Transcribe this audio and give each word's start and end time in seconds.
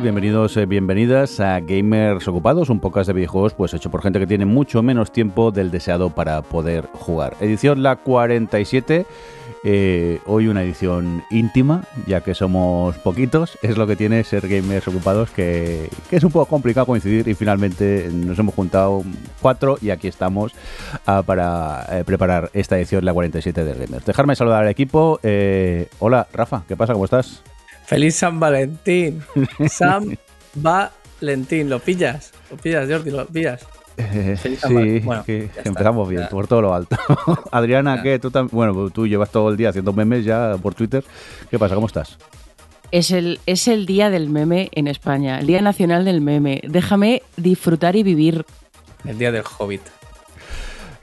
Bienvenidos, 0.00 0.56
eh, 0.56 0.64
bienvenidas 0.64 1.38
a 1.38 1.60
Gamers 1.60 2.26
Ocupados, 2.26 2.70
un 2.70 2.80
podcast 2.80 3.08
de 3.08 3.12
videojuegos 3.12 3.52
pues 3.52 3.74
hecho 3.74 3.90
por 3.90 4.00
gente 4.00 4.18
que 4.18 4.26
tiene 4.26 4.46
mucho 4.46 4.82
menos 4.82 5.12
tiempo 5.12 5.50
del 5.50 5.70
deseado 5.70 6.08
para 6.08 6.40
poder 6.40 6.86
jugar. 6.94 7.36
Edición 7.40 7.82
la 7.82 7.96
47. 7.96 9.04
Eh, 9.64 10.20
hoy 10.26 10.48
una 10.48 10.62
edición 10.62 11.22
íntima, 11.30 11.84
ya 12.06 12.22
que 12.22 12.34
somos 12.34 12.96
poquitos, 12.98 13.58
es 13.60 13.76
lo 13.76 13.86
que 13.86 13.94
tiene 13.94 14.24
ser 14.24 14.48
gamers 14.48 14.88
ocupados, 14.88 15.30
que, 15.30 15.90
que 16.08 16.16
es 16.16 16.24
un 16.24 16.32
poco 16.32 16.46
complicado 16.46 16.86
coincidir 16.86 17.28
y 17.28 17.34
finalmente 17.34 18.08
nos 18.12 18.38
hemos 18.38 18.54
juntado 18.54 19.02
cuatro 19.42 19.76
y 19.82 19.90
aquí 19.90 20.08
estamos 20.08 20.52
ah, 21.06 21.22
para 21.24 21.86
eh, 21.90 22.04
preparar 22.04 22.50
esta 22.54 22.78
edición, 22.78 23.04
la 23.04 23.12
47 23.12 23.62
de 23.62 23.74
Gamers. 23.74 24.06
Dejarme 24.06 24.36
saludar 24.36 24.62
al 24.62 24.70
equipo. 24.70 25.20
Eh, 25.22 25.88
hola, 25.98 26.26
Rafa, 26.32 26.62
¿qué 26.66 26.76
pasa? 26.76 26.94
¿Cómo 26.94 27.04
estás? 27.04 27.42
Feliz 27.92 28.16
San 28.16 28.40
Valentín. 28.40 29.22
San 29.68 30.18
Valentín, 30.54 31.68
¿lo 31.70 31.78
pillas? 31.78 32.32
¿Lo 32.50 32.56
pillas, 32.56 32.88
Jordi? 32.90 33.10
¿Lo 33.10 33.26
pillas? 33.26 33.66
Eh, 33.98 34.36
sí, 34.42 35.00
Bueno, 35.00 35.22
que 35.24 35.44
está, 35.44 35.62
empezamos 35.68 36.08
bien, 36.08 36.22
ya. 36.22 36.28
por 36.30 36.46
todo 36.46 36.62
lo 36.62 36.74
alto. 36.74 36.96
Adriana, 37.52 37.96
Ya. 37.96 38.02
¿qué? 38.02 38.18
Tú 38.18 38.30
tam- 38.30 38.48
bueno, 38.50 38.88
tú 38.90 39.06
llevas 39.06 39.30
todo 39.30 39.50
el 39.50 39.56
día 39.56 39.68
haciendo 39.68 39.92
memes 39.92 40.24
ya 40.24 40.56
por 40.60 40.74
Twitter. 40.74 41.04
¿Qué 41.50 41.58
pasa? 41.58 41.74
¿Cómo 41.74 41.86
estás? 41.86 42.16
Es 42.90 43.10
el, 43.10 43.40
es 43.46 43.68
el 43.68 43.84
día 43.86 44.10
del 44.10 44.28
meme 44.30 44.68
en 44.72 44.86
España, 44.88 45.38
el 45.38 45.46
Día 45.46 45.60
Nacional 45.62 46.04
del 46.04 46.20
Meme. 46.20 46.60
Déjame 46.66 47.22
disfrutar 47.36 47.96
y 47.96 48.02
vivir. 48.02 48.44
El 49.04 49.18
día 49.18 49.32
del 49.32 49.44
Hobbit. 49.58 49.82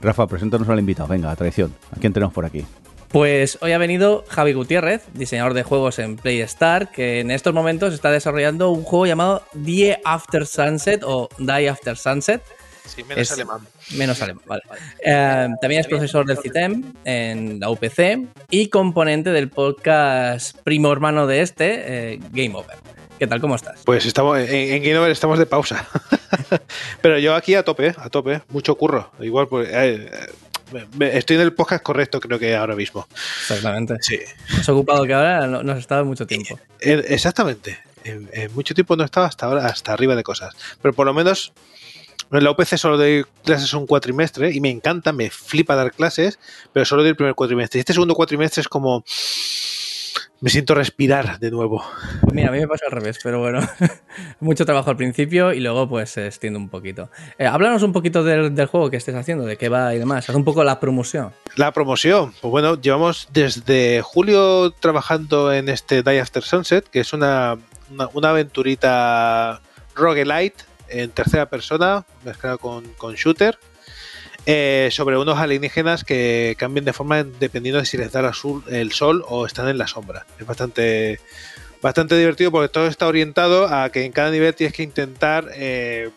Rafa, 0.00 0.26
preséntanos 0.26 0.68
al 0.68 0.78
invitado. 0.78 1.08
Venga, 1.08 1.30
a 1.30 1.36
traición. 1.36 1.74
¿A 1.94 1.98
quién 2.00 2.12
tenemos 2.12 2.32
por 2.32 2.44
aquí? 2.44 2.64
Pues 3.10 3.58
hoy 3.60 3.72
ha 3.72 3.78
venido 3.78 4.24
Javi 4.28 4.52
Gutiérrez, 4.52 5.02
diseñador 5.14 5.52
de 5.54 5.64
juegos 5.64 5.98
en 5.98 6.16
PlayStar, 6.16 6.92
que 6.92 7.18
en 7.20 7.32
estos 7.32 7.52
momentos 7.52 7.92
está 7.92 8.10
desarrollando 8.12 8.70
un 8.70 8.84
juego 8.84 9.06
llamado 9.06 9.42
Die 9.52 9.98
After 10.04 10.46
Sunset 10.46 11.02
o 11.04 11.28
Die 11.38 11.68
After 11.68 11.96
Sunset. 11.96 12.40
Sí, 12.86 13.02
menos 13.02 13.22
Es- 13.22 13.32
alemán. 13.32 13.60
Menos 13.96 14.22
alemán, 14.22 14.44
vale. 14.46 14.62
Eh, 15.04 15.48
también 15.60 15.80
es 15.80 15.88
profesor 15.88 16.24
del 16.24 16.38
CITEM 16.38 16.84
en 17.04 17.58
la 17.58 17.70
UPC 17.70 18.28
y 18.48 18.68
componente 18.68 19.30
del 19.30 19.48
podcast 19.50 20.56
primo 20.62 20.92
hermano 20.92 21.26
de 21.26 21.40
este, 21.42 22.12
eh, 22.14 22.20
Game 22.30 22.54
Over. 22.54 22.76
¿Qué 23.18 23.26
tal? 23.26 23.40
¿Cómo 23.40 23.56
estás? 23.56 23.80
Pues 23.84 24.06
estamos 24.06 24.38
en, 24.38 24.48
en 24.54 24.82
Game 24.84 24.96
Over 24.98 25.10
estamos 25.10 25.38
de 25.38 25.46
pausa. 25.46 25.86
Pero 27.02 27.18
yo 27.18 27.34
aquí 27.34 27.56
a 27.56 27.64
tope, 27.64 27.92
a 27.98 28.08
tope, 28.08 28.42
mucho 28.50 28.76
curro. 28.76 29.10
Igual, 29.20 29.48
pues, 29.48 29.68
eh, 29.70 30.08
estoy 31.00 31.36
en 31.36 31.42
el 31.42 31.52
podcast 31.52 31.82
correcto, 31.82 32.20
creo 32.20 32.38
que 32.38 32.54
ahora 32.56 32.76
mismo. 32.76 33.06
Exactamente. 33.12 33.96
Sí, 34.00 34.18
Más 34.56 34.68
ocupado 34.68 35.04
que 35.04 35.14
ahora, 35.14 35.46
no, 35.46 35.62
no 35.62 35.72
has 35.72 35.78
estado 35.78 36.04
mucho 36.04 36.26
tiempo. 36.26 36.58
Eh, 36.80 37.04
exactamente. 37.08 37.78
En, 38.04 38.28
en 38.32 38.54
mucho 38.54 38.74
tiempo 38.74 38.96
no 38.96 39.04
estaba 39.04 39.26
hasta 39.26 39.46
ahora, 39.46 39.66
hasta 39.66 39.92
arriba 39.92 40.16
de 40.16 40.22
cosas. 40.22 40.54
Pero 40.80 40.94
por 40.94 41.06
lo 41.06 41.14
menos 41.14 41.52
en 42.32 42.44
la 42.44 42.50
UPC 42.52 42.76
solo 42.76 42.96
doy 42.96 43.24
clases 43.44 43.72
un 43.74 43.86
cuatrimestre 43.86 44.52
y 44.52 44.60
me 44.60 44.70
encanta, 44.70 45.12
me 45.12 45.30
flipa 45.30 45.74
dar 45.74 45.92
clases, 45.92 46.38
pero 46.72 46.84
solo 46.84 47.02
doy 47.02 47.10
el 47.10 47.16
primer 47.16 47.34
cuatrimestre. 47.34 47.78
Y 47.78 47.80
este 47.80 47.92
segundo 47.92 48.14
cuatrimestre 48.14 48.60
es 48.60 48.68
como. 48.68 49.04
Me 50.42 50.48
siento 50.48 50.74
respirar 50.74 51.38
de 51.38 51.50
nuevo. 51.50 51.84
Pues 52.22 52.32
mira, 52.32 52.48
a 52.48 52.52
mí 52.52 52.58
me 52.58 52.66
pasa 52.66 52.86
al 52.86 52.92
revés, 52.92 53.18
pero 53.22 53.40
bueno, 53.40 53.60
mucho 54.40 54.64
trabajo 54.64 54.88
al 54.88 54.96
principio 54.96 55.52
y 55.52 55.60
luego 55.60 55.86
pues 55.86 56.10
se 56.10 56.26
extiende 56.26 56.58
un 56.58 56.70
poquito. 56.70 57.10
Eh, 57.38 57.44
háblanos 57.44 57.82
un 57.82 57.92
poquito 57.92 58.24
del, 58.24 58.54
del 58.54 58.66
juego 58.66 58.88
que 58.88 58.96
estés 58.96 59.14
haciendo, 59.14 59.44
de 59.44 59.58
qué 59.58 59.68
va 59.68 59.94
y 59.94 59.98
demás. 59.98 60.30
Haz 60.30 60.36
un 60.36 60.44
poco 60.44 60.64
la 60.64 60.80
promoción. 60.80 61.32
La 61.56 61.72
promoción, 61.72 62.32
pues 62.40 62.50
bueno, 62.50 62.80
llevamos 62.80 63.28
desde 63.34 64.00
julio 64.00 64.70
trabajando 64.70 65.52
en 65.52 65.68
este 65.68 66.02
Die 66.02 66.20
After 66.20 66.42
Sunset, 66.42 66.88
que 66.88 67.00
es 67.00 67.12
una, 67.12 67.58
una, 67.90 68.08
una 68.14 68.30
aventurita 68.30 69.60
roguelite 69.94 70.64
en 70.88 71.10
tercera 71.10 71.50
persona, 71.50 72.06
mezclada 72.24 72.56
con, 72.56 72.84
con 72.94 73.14
shooter, 73.14 73.58
eh, 74.52 74.88
sobre 74.90 75.16
unos 75.16 75.38
alienígenas 75.38 76.02
que 76.02 76.56
cambian 76.58 76.84
de 76.84 76.92
forma 76.92 77.22
dependiendo 77.22 77.78
de 77.78 77.86
si 77.86 77.96
les 77.96 78.10
da 78.10 78.32
el 78.68 78.92
sol 78.92 79.24
o 79.28 79.46
están 79.46 79.68
en 79.68 79.78
la 79.78 79.86
sombra. 79.86 80.26
Es 80.40 80.46
bastante, 80.46 81.20
bastante 81.80 82.16
divertido 82.16 82.50
porque 82.50 82.68
todo 82.68 82.86
está 82.88 83.06
orientado 83.06 83.68
a 83.68 83.90
que 83.90 84.04
en 84.04 84.12
cada 84.12 84.30
nivel 84.30 84.54
tienes 84.54 84.74
que 84.74 84.82
intentar 84.82 85.48
eh, 85.54 86.10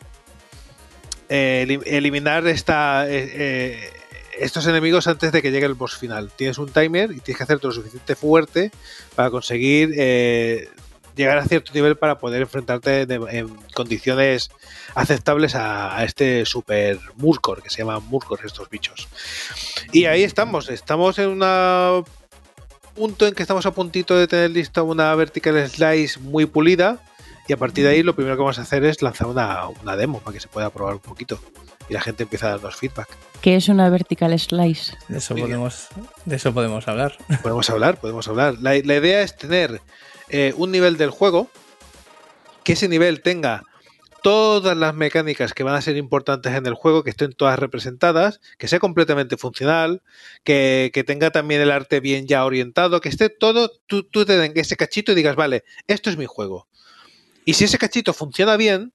eh, 1.30 1.66
elim- 1.68 1.84
eliminar 1.86 2.48
esta, 2.48 3.06
estos 4.40 4.66
enemigos 4.66 5.08
antes 5.08 5.32
de 5.32 5.42
que 5.42 5.52
llegue 5.52 5.68
el 5.68 5.76
boss 5.76 5.96
final. 5.96 6.32
Tienes 6.36 6.58
un 6.58 6.70
timer 6.72 7.12
y 7.12 7.20
tienes 7.20 7.38
que 7.38 7.44
hacerte 7.44 7.68
lo 7.68 7.74
suficiente 7.74 8.16
fuerte 8.16 8.72
para 9.16 9.30
conseguir 9.30 9.94
llegar 11.16 11.38
a 11.38 11.46
cierto 11.46 11.72
nivel 11.74 11.96
para 11.96 12.18
poder 12.20 12.42
enfrentarte 12.42 13.06
de- 13.06 13.16
en 13.32 13.48
condiciones 13.74 14.50
aceptables 14.96 15.56
a, 15.56 15.98
a 15.98 16.04
este 16.04 16.46
super 16.46 17.00
Murkor, 17.16 17.62
que 17.62 17.70
se 17.70 17.80
llaman 17.80 18.04
Murkor 18.08 18.40
estos 18.46 18.70
bichos. 18.70 19.08
Y 19.92 20.06
ahí 20.06 20.24
estamos, 20.24 20.70
estamos 20.70 21.18
en 21.20 21.30
un 21.30 22.06
punto 22.96 23.28
en 23.28 23.34
que 23.34 23.42
estamos 23.44 23.66
a 23.66 23.72
puntito 23.72 24.16
de 24.18 24.28
tener 24.28 24.52
lista 24.52 24.84
una 24.84 25.14
vertical 25.16 25.68
slice 25.70 26.20
muy 26.20 26.46
pulida 26.46 27.00
y 27.48 27.54
a 27.54 27.58
partir 27.58 27.84
de 27.86 27.92
ahí 27.92 28.04
lo 28.04 28.16
primero 28.16 28.36
que 28.36 28.42
vamos 28.42 28.60
a 28.60 28.62
hacer 28.62 28.86
es 28.86 29.02
lanzar 29.02 29.28
una, 29.28 29.68
una 29.68 29.96
demo 29.96 30.20
para 30.20 30.34
que 30.36 30.40
se 30.40 30.48
pueda 30.48 30.70
probar 30.70 30.94
un 30.96 31.00
poquito 31.02 31.40
y 31.90 31.94
la 31.94 32.00
gente 32.02 32.24
empieza 32.24 32.48
a 32.48 32.50
darnos 32.52 32.76
feedback. 32.78 33.10
¿Qué 33.42 33.58
es 33.58 33.68
una 33.68 33.90
vertical 33.90 34.38
slice? 34.40 34.96
De 35.10 35.18
eso, 35.18 35.36
podemos, 35.36 35.88
de 36.24 36.36
eso 36.38 36.54
podemos 36.54 36.88
hablar. 36.88 37.18
Podemos 37.42 37.70
hablar, 37.70 38.00
podemos 38.00 38.26
hablar. 38.30 38.54
La, 38.62 38.72
la 38.76 38.96
idea 38.96 39.22
es 39.22 39.36
tener 39.36 39.82
eh, 40.36 40.52
un 40.58 40.72
nivel 40.72 40.98
del 40.98 41.12
juego, 41.12 41.48
que 42.64 42.74
ese 42.74 42.90
nivel 42.90 43.22
tenga 43.22 43.64
todas 44.24 44.76
las 44.76 44.96
mecánicas 44.96 45.54
que 45.54 45.62
van 45.62 45.76
a 45.76 45.82
ser 45.82 45.96
importantes 45.96 46.54
en 46.54 46.66
el 46.66 46.74
juego, 46.74 47.04
que 47.04 47.12
estén 47.12 47.34
todas 47.34 47.60
representadas, 47.60 48.42
que 48.58 48.68
sea 48.68 48.80
completamente 48.80 49.38
funcional, 49.38 50.02
que, 50.44 51.04
tenga 51.06 51.30
también 51.30 51.62
el 51.62 51.70
arte 51.70 52.00
bien 52.00 52.26
ya 52.26 52.44
orientado, 52.46 53.00
que 53.00 53.10
esté 53.10 53.30
todo, 53.30 53.70
tú, 53.86 54.02
tú 54.02 54.26
te 54.26 54.36
den 54.36 54.54
ese 54.56 54.76
cachito 54.76 55.12
y 55.12 55.16
digas, 55.16 55.36
vale, 55.36 55.66
esto 55.86 56.10
es 56.10 56.18
mi 56.18 56.26
juego. 56.26 56.68
Y 57.46 57.54
si 57.54 57.66
ese 57.66 57.78
cachito 57.78 58.12
funciona 58.12 58.58
bien, 58.58 58.92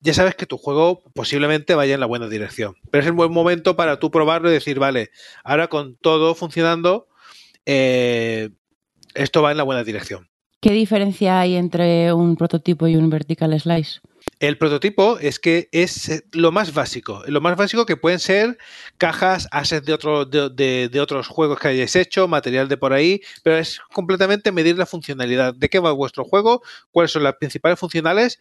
ya 0.00 0.14
sabes 0.14 0.34
que 0.34 0.46
tu 0.46 0.56
juego 0.56 1.02
posiblemente 1.12 1.74
vaya 1.74 1.92
en 1.92 2.00
la 2.00 2.06
buena 2.06 2.30
dirección. 2.30 2.74
Pero 2.90 3.02
es 3.02 3.06
el 3.06 3.12
buen 3.12 3.32
momento 3.32 3.76
para 3.76 3.98
tú 3.98 4.10
probarlo 4.10 4.48
y 4.48 4.54
decir, 4.54 4.78
vale, 4.78 5.10
ahora 5.44 5.68
con 5.68 5.96
todo 5.96 6.34
funcionando, 6.34 7.06
eh, 7.66 8.48
esto 9.14 9.42
va 9.42 9.50
en 9.50 9.56
la 9.56 9.62
buena 9.62 9.84
dirección. 9.84 10.28
¿Qué 10.60 10.70
diferencia 10.72 11.40
hay 11.40 11.56
entre 11.56 12.12
un 12.12 12.36
prototipo 12.36 12.86
y 12.86 12.94
un 12.96 13.10
vertical 13.10 13.58
slice? 13.58 14.00
El 14.38 14.56
prototipo 14.58 15.18
es 15.18 15.40
que 15.40 15.68
es 15.72 16.24
lo 16.32 16.52
más 16.52 16.72
básico. 16.74 17.22
Lo 17.26 17.40
más 17.40 17.56
básico 17.56 17.86
que 17.86 17.96
pueden 17.96 18.20
ser 18.20 18.58
cajas, 18.96 19.48
assets 19.50 19.84
de, 19.86 19.92
otro, 19.92 20.24
de, 20.24 20.50
de- 20.50 20.88
de 20.88 21.00
otros 21.00 21.26
juegos 21.26 21.58
que 21.58 21.68
hayáis 21.68 21.96
hecho, 21.96 22.28
material 22.28 22.68
de 22.68 22.76
por 22.76 22.92
ahí, 22.92 23.20
pero 23.42 23.56
es 23.58 23.80
completamente 23.92 24.52
medir 24.52 24.78
la 24.78 24.86
funcionalidad. 24.86 25.54
¿De 25.54 25.68
qué 25.68 25.80
va 25.80 25.90
vuestro 25.92 26.24
juego? 26.24 26.62
¿Cuáles 26.92 27.10
son 27.10 27.24
las 27.24 27.34
principales 27.34 27.78
funcionales? 27.78 28.38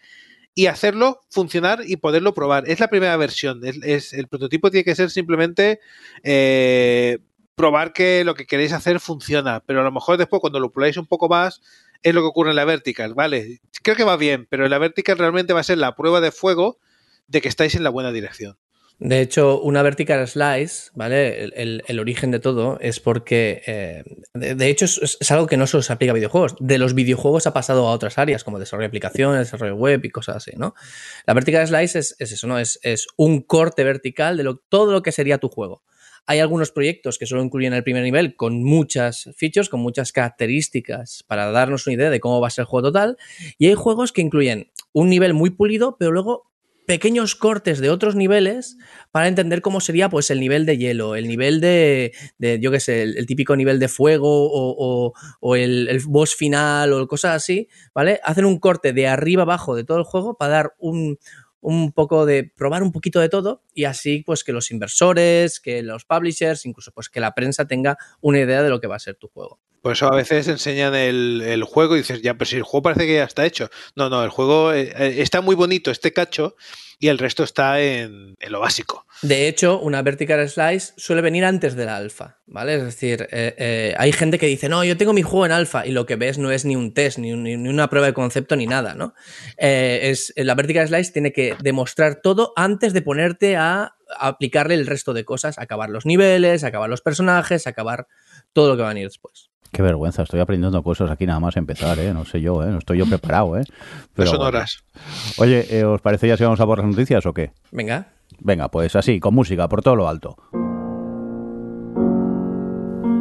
Y 0.53 0.67
hacerlo 0.67 1.21
funcionar 1.29 1.81
y 1.85 1.95
poderlo 1.97 2.33
probar. 2.35 2.69
Es 2.69 2.79
la 2.79 2.89
primera 2.89 3.17
versión. 3.17 3.65
Es, 3.65 3.77
es- 3.83 4.13
el 4.13 4.27
prototipo 4.27 4.69
tiene 4.69 4.83
que 4.83 4.95
ser 4.95 5.09
simplemente 5.09 5.79
eh, 6.23 7.17
probar 7.55 7.93
que 7.93 8.23
lo 8.23 8.35
que 8.35 8.45
queréis 8.45 8.73
hacer 8.73 8.99
funciona. 8.99 9.61
Pero 9.65 9.81
a 9.81 9.83
lo 9.83 9.91
mejor 9.91 10.17
después, 10.17 10.39
cuando 10.39 10.59
lo 10.59 10.71
probáis 10.71 10.97
un 10.97 11.07
poco 11.07 11.29
más, 11.29 11.61
es 12.03 12.13
lo 12.13 12.21
que 12.21 12.27
ocurre 12.27 12.51
en 12.51 12.55
la 12.55 12.65
vertical, 12.65 13.13
¿vale? 13.13 13.59
Creo 13.83 13.95
que 13.95 14.03
va 14.03 14.17
bien, 14.17 14.47
pero 14.49 14.65
en 14.65 14.71
la 14.71 14.77
vertical 14.77 15.17
realmente 15.17 15.53
va 15.53 15.59
a 15.59 15.63
ser 15.63 15.77
la 15.77 15.95
prueba 15.95 16.21
de 16.21 16.31
fuego 16.31 16.79
de 17.27 17.41
que 17.41 17.49
estáis 17.49 17.75
en 17.75 17.83
la 17.83 17.89
buena 17.89 18.11
dirección. 18.11 18.57
De 19.01 19.19
hecho, 19.19 19.59
una 19.59 19.81
vertical 19.81 20.27
slice, 20.27 20.91
¿vale? 20.93 21.45
El, 21.55 21.99
origen 21.99 22.29
de 22.29 22.39
todo 22.39 22.77
es 22.81 22.99
porque, 22.99 23.63
eh, 23.65 24.03
de, 24.35 24.67
hecho, 24.67 24.85
es, 24.85 25.31
algo 25.31 25.47
que 25.47 25.57
no 25.57 25.65
solo 25.65 25.81
se 25.81 25.91
aplica 25.91 26.11
a 26.11 26.13
videojuegos. 26.13 26.53
De 26.59 26.77
los 26.77 26.93
videojuegos 26.93 27.47
ha 27.47 27.53
pasado 27.53 27.87
a 27.87 27.93
otras 27.93 28.19
áreas, 28.19 28.43
como 28.43 28.59
desarrollo 28.59 28.83
de 28.83 28.89
aplicaciones, 28.89 29.39
desarrollo 29.39 29.75
web 29.75 30.05
y 30.05 30.11
cosas 30.11 30.35
así, 30.35 30.51
¿no? 30.55 30.75
La 31.25 31.33
vertical 31.33 31.67
slice 31.67 31.97
es, 31.97 32.15
es 32.19 32.31
eso, 32.31 32.45
¿no? 32.45 32.59
Es, 32.59 32.79
es 32.83 33.07
un 33.17 33.41
corte 33.41 33.83
vertical 33.83 34.37
de 34.37 34.55
todo 34.69 34.91
lo 34.91 35.01
que 35.01 35.11
sería 35.11 35.39
tu 35.39 35.49
juego. 35.49 35.81
Hay 36.27 36.39
algunos 36.39 36.71
proyectos 36.71 37.17
que 37.17 37.25
solo 37.25 37.43
incluyen 37.43 37.73
el 37.73 37.83
primer 37.83 38.03
nivel 38.03 38.35
con 38.35 38.63
muchas 38.63 39.29
features, 39.35 39.69
con 39.69 39.81
muchas 39.81 40.11
características 40.13 41.23
para 41.27 41.51
darnos 41.51 41.87
una 41.87 41.95
idea 41.95 42.09
de 42.09 42.19
cómo 42.19 42.39
va 42.41 42.47
a 42.47 42.51
ser 42.51 42.63
el 42.63 42.67
juego 42.67 42.87
total. 42.89 43.17
Y 43.57 43.67
hay 43.67 43.73
juegos 43.75 44.11
que 44.11 44.21
incluyen 44.21 44.71
un 44.93 45.09
nivel 45.09 45.33
muy 45.33 45.49
pulido, 45.49 45.97
pero 45.97 46.11
luego 46.11 46.49
pequeños 46.87 47.35
cortes 47.35 47.79
de 47.79 47.89
otros 47.89 48.15
niveles 48.15 48.77
para 49.11 49.27
entender 49.27 49.61
cómo 49.61 49.79
sería 49.79 50.09
pues 50.09 50.29
el 50.29 50.39
nivel 50.39 50.65
de 50.65 50.77
hielo, 50.77 51.15
el 51.15 51.27
nivel 51.27 51.61
de, 51.61 52.11
de 52.37 52.59
yo 52.59 52.71
qué 52.71 52.79
sé, 52.79 53.03
el, 53.03 53.25
típico 53.27 53.55
nivel 53.55 53.79
de 53.79 53.87
fuego 53.87 54.27
o, 54.51 54.75
o- 55.07 55.13
o 55.39 55.55
el, 55.55 55.87
el 55.89 55.99
boss 56.05 56.35
final 56.35 56.91
o 56.91 57.07
cosas 57.07 57.35
así, 57.35 57.67
¿vale? 57.93 58.19
Hacen 58.23 58.45
un 58.45 58.59
corte 58.59 58.93
de 58.93 59.07
arriba 59.07 59.43
abajo 59.43 59.75
de 59.75 59.83
todo 59.85 59.99
el 59.99 60.03
juego 60.03 60.35
para 60.37 60.51
dar 60.53 60.73
un, 60.79 61.17
un 61.61 61.93
poco 61.93 62.25
de 62.25 62.43
probar 62.43 62.83
un 62.83 62.91
poquito 62.91 63.19
de 63.19 63.29
todo 63.29 63.63
y 63.73 63.85
así 63.85 64.23
pues 64.25 64.43
que 64.43 64.51
los 64.51 64.71
inversores, 64.71 65.59
que 65.59 65.81
los 65.83 66.05
publishers, 66.05 66.65
incluso 66.65 66.91
pues 66.91 67.09
que 67.09 67.19
la 67.19 67.33
prensa 67.33 67.65
tenga 67.65 67.97
una 68.19 68.39
idea 68.39 68.63
de 68.63 68.69
lo 68.69 68.81
que 68.81 68.87
va 68.87 68.97
a 68.97 68.99
ser 68.99 69.15
tu 69.15 69.27
juego. 69.27 69.59
Por 69.81 69.93
eso 69.93 70.11
a 70.11 70.15
veces 70.15 70.47
enseñan 70.47 70.93
el, 70.93 71.41
el, 71.41 71.63
juego 71.63 71.95
y 71.95 71.99
dices, 71.99 72.21
ya, 72.21 72.35
pero 72.35 72.45
si 72.45 72.57
el 72.57 72.63
juego 72.63 72.83
parece 72.83 73.07
que 73.07 73.15
ya 73.15 73.23
está 73.23 73.45
hecho. 73.47 73.69
No, 73.95 74.09
no, 74.09 74.23
el 74.23 74.29
juego 74.29 74.71
eh, 74.73 74.93
eh, 74.95 75.15
está 75.17 75.41
muy 75.41 75.55
bonito, 75.55 75.89
este 75.89 76.13
cacho, 76.13 76.55
y 77.01 77.07
el 77.07 77.17
resto 77.17 77.43
está 77.43 77.81
en, 77.81 78.35
lo 78.47 78.59
básico. 78.59 79.07
De 79.23 79.47
hecho, 79.47 79.79
una 79.79 80.03
vertical 80.03 80.47
slice 80.47 80.93
suele 80.97 81.23
venir 81.23 81.43
antes 81.43 81.75
del 81.75 81.89
alfa, 81.89 82.37
¿vale? 82.45 82.75
Es 82.75 82.83
decir, 82.83 83.27
eh, 83.31 83.55
eh, 83.57 83.95
hay 83.97 84.11
gente 84.11 84.37
que 84.37 84.45
dice, 84.45 84.69
no, 84.69 84.83
yo 84.83 84.95
tengo 84.95 85.11
mi 85.11 85.23
juego 85.23 85.47
en 85.47 85.51
alfa 85.51 85.83
y 85.87 85.93
lo 85.93 86.05
que 86.05 86.15
ves 86.15 86.37
no 86.37 86.51
es 86.51 86.63
ni 86.63 86.75
un 86.75 86.93
test, 86.93 87.17
ni, 87.17 87.35
ni 87.35 87.55
una 87.55 87.89
prueba 87.89 88.05
de 88.05 88.13
concepto, 88.13 88.55
ni 88.55 88.67
nada, 88.67 88.93
¿no? 88.93 89.15
Eh, 89.57 90.11
es, 90.11 90.31
la 90.35 90.53
vertical 90.53 90.87
slice 90.87 91.11
tiene 91.11 91.33
que 91.33 91.55
demostrar 91.63 92.21
todo 92.21 92.53
antes 92.55 92.93
de 92.93 93.01
ponerte 93.01 93.57
a 93.57 93.95
aplicarle 94.19 94.75
el 94.75 94.85
resto 94.85 95.13
de 95.13 95.25
cosas, 95.25 95.57
acabar 95.57 95.89
los 95.89 96.05
niveles, 96.05 96.63
acabar 96.63 96.87
los 96.87 97.01
personajes, 97.01 97.65
acabar 97.65 98.05
todo 98.53 98.69
lo 98.69 98.75
que 98.75 98.83
va 98.83 98.89
a 98.89 98.93
venir 98.93 99.07
después. 99.07 99.50
Qué 99.71 99.81
vergüenza, 99.81 100.23
estoy 100.23 100.41
aprendiendo 100.41 100.83
cosas 100.83 101.09
aquí 101.09 101.25
nada 101.25 101.39
más 101.39 101.55
empezar, 101.55 101.97
¿eh? 101.99 102.13
No 102.13 102.25
sé 102.25 102.41
yo, 102.41 102.61
¿eh? 102.61 102.67
No 102.67 102.79
estoy 102.79 102.97
yo 102.97 103.05
preparado, 103.05 103.57
¿eh? 103.57 103.63
Pero, 104.13 104.31
son 104.31 104.41
horas. 104.41 104.83
Oye, 105.37 105.65
eh, 105.69 105.85
¿os 105.85 106.01
parece 106.01 106.27
ya 106.27 106.35
si 106.35 106.43
vamos 106.43 106.59
a 106.59 106.65
por 106.65 106.79
las 106.79 106.87
noticias 106.87 107.25
o 107.25 107.33
qué? 107.33 107.51
Venga. 107.71 108.07
Venga, 108.39 108.67
pues 108.69 108.95
así, 108.97 109.21
con 109.21 109.33
música, 109.33 109.69
por 109.69 109.81
todo 109.81 109.95
lo 109.95 110.09
alto. 110.09 110.35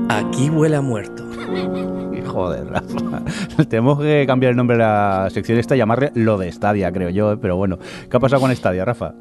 Aquí 0.09 0.51
huele 0.51 0.77
a 0.77 0.81
muerto. 0.81 1.25
Joder, 2.27 2.67
Rafa. 2.67 3.23
Tenemos 3.69 4.01
que 4.01 4.25
cambiar 4.27 4.51
el 4.51 4.57
nombre 4.57 4.77
de 4.77 4.83
la 4.83 5.29
sección 5.31 5.57
esta 5.59 5.77
y 5.77 5.79
llamarle 5.79 6.11
lo 6.15 6.37
de 6.37 6.51
Stadia, 6.51 6.91
creo 6.93 7.11
yo, 7.11 7.33
¿eh? 7.33 7.39
pero 7.41 7.57
bueno. 7.57 7.79
¿Qué 8.11 8.17
ha 8.17 8.21
pasado 8.21 8.41
con 8.41 8.55
Stadia, 8.55 8.85
Rafa? 8.85 9.15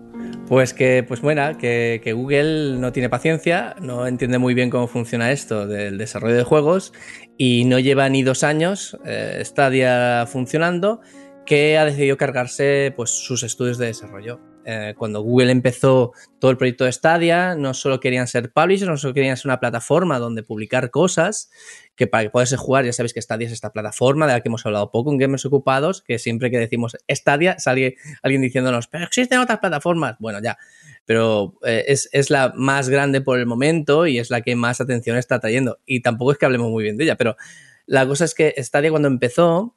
Pues 0.50 0.74
que, 0.74 1.06
pues 1.08 1.22
bueno, 1.22 1.60
que, 1.60 2.02
Google 2.16 2.80
no 2.80 2.92
tiene 2.92 3.08
paciencia, 3.08 3.76
no 3.80 4.08
entiende 4.08 4.40
muy 4.40 4.56
bien 4.56 4.72
cómo 4.72 4.88
funciona 4.88 5.32
esto 5.32 5.68
del 5.68 6.00
desarrollo 6.00 6.34
de 6.34 6.44
juegos 6.44 6.92
y 7.38 7.66
no 7.66 7.78
lleva 7.78 8.10
ni 8.10 8.24
dos 8.24 8.44
años 8.44 8.98
eh, 9.06 9.44
Stadia 9.46 10.26
funcionando 10.26 11.02
que 11.46 11.78
ha 11.78 11.86
decidido 11.86 12.18
cargarse 12.18 12.92
pues, 12.96 13.12
sus 13.12 13.44
estudios 13.44 13.78
de 13.78 13.86
desarrollo. 13.86 14.40
Eh, 14.66 14.94
cuando 14.98 15.22
Google 15.22 15.52
empezó 15.52 16.12
todo 16.40 16.52
el 16.52 16.58
proyecto 16.58 16.86
de 16.86 16.92
Stadia, 16.92 17.56
no 17.56 17.74
solo 17.74 18.00
querían 18.00 18.28
ser 18.28 18.52
publishers, 18.52 18.90
no 18.90 18.98
solo 18.98 19.14
querían 19.14 19.38
ser 19.38 19.48
una 19.48 19.60
plataforma 19.60 20.20
donde 20.20 20.44
publicar 20.44 20.92
cosas, 20.92 21.50
que 21.96 22.08
para 22.08 22.24
que 22.24 22.30
poderse 22.30 22.58
jugar, 22.58 22.86
ya 22.86 22.94
sabéis 22.94 23.14
que 23.14 23.22
Stadia 23.22 23.48
es 23.48 23.54
esta 23.54 23.72
plataforma 23.72 24.28
de 24.28 24.34
la 24.34 24.42
que 24.42 24.50
hemos 24.50 24.66
hablado 24.66 24.92
poco 24.92 25.12
en 25.12 25.18
Gamers 25.18 25.46
Ocupados, 25.46 26.02
que 26.02 26.20
siempre 26.20 26.52
que 26.52 26.60
decimos 26.60 26.98
Stadia 27.10 27.58
sale 27.60 27.96
alguien 28.22 28.42
diciéndonos, 28.42 28.88
pero 28.88 29.06
existen 29.06 29.40
otras 29.40 29.60
plataformas. 29.60 30.16
Bueno, 30.20 30.40
ya, 30.42 30.58
pero 31.06 31.56
eh, 31.66 31.86
es, 31.88 32.10
es, 32.12 32.30
la 32.30 32.54
más 32.56 32.90
grande 32.90 33.22
por 33.22 33.40
el 33.40 33.46
momento 33.46 34.08
y 34.08 34.20
es 34.20 34.30
la 34.30 34.42
que 34.42 34.56
más 34.56 34.82
atención 34.82 35.18
está 35.18 35.40
trayendo. 35.40 35.80
Y 35.86 36.02
tampoco 36.02 36.34
es 36.34 36.38
que 36.38 36.46
hablemos 36.46 36.70
muy 36.70 36.84
bien 36.84 36.98
de 36.98 37.06
ella, 37.06 37.16
pero 37.16 37.38
la 37.86 38.06
cosa 38.06 38.26
es 38.26 38.36
que 38.36 38.54
Stadia 38.58 38.92
cuando 38.92 39.08
empezó 39.08 39.76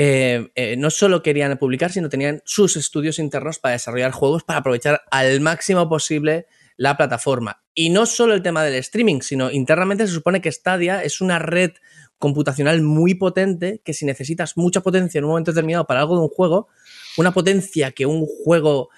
eh, 0.00 0.52
eh, 0.54 0.76
no 0.76 0.90
solo 0.90 1.24
querían 1.24 1.58
publicar, 1.58 1.90
sino 1.90 2.08
tenían 2.08 2.40
sus 2.44 2.76
estudios 2.76 3.18
internos 3.18 3.58
para 3.58 3.72
desarrollar 3.72 4.12
juegos 4.12 4.44
para 4.44 4.60
aprovechar 4.60 5.02
al 5.10 5.40
máximo 5.40 5.88
posible 5.88 6.46
la 6.76 6.96
plataforma. 6.96 7.64
Y 7.74 7.90
no 7.90 8.06
solo 8.06 8.34
el 8.34 8.42
tema 8.42 8.62
del 8.62 8.76
streaming, 8.76 9.22
sino 9.22 9.50
internamente 9.50 10.06
se 10.06 10.12
supone 10.12 10.40
que 10.40 10.52
Stadia 10.52 11.02
es 11.02 11.20
una 11.20 11.40
red 11.40 11.72
computacional 12.16 12.80
muy 12.80 13.16
potente 13.16 13.82
que 13.84 13.92
si 13.92 14.06
necesitas 14.06 14.56
mucha 14.56 14.82
potencia 14.82 15.18
en 15.18 15.24
un 15.24 15.30
momento 15.30 15.50
determinado 15.50 15.84
para 15.88 15.98
algo 15.98 16.14
de 16.14 16.22
un 16.22 16.28
juego, 16.28 16.68
una 17.16 17.32
potencia 17.32 17.90
que 17.90 18.06
un 18.06 18.24
juego 18.24 18.90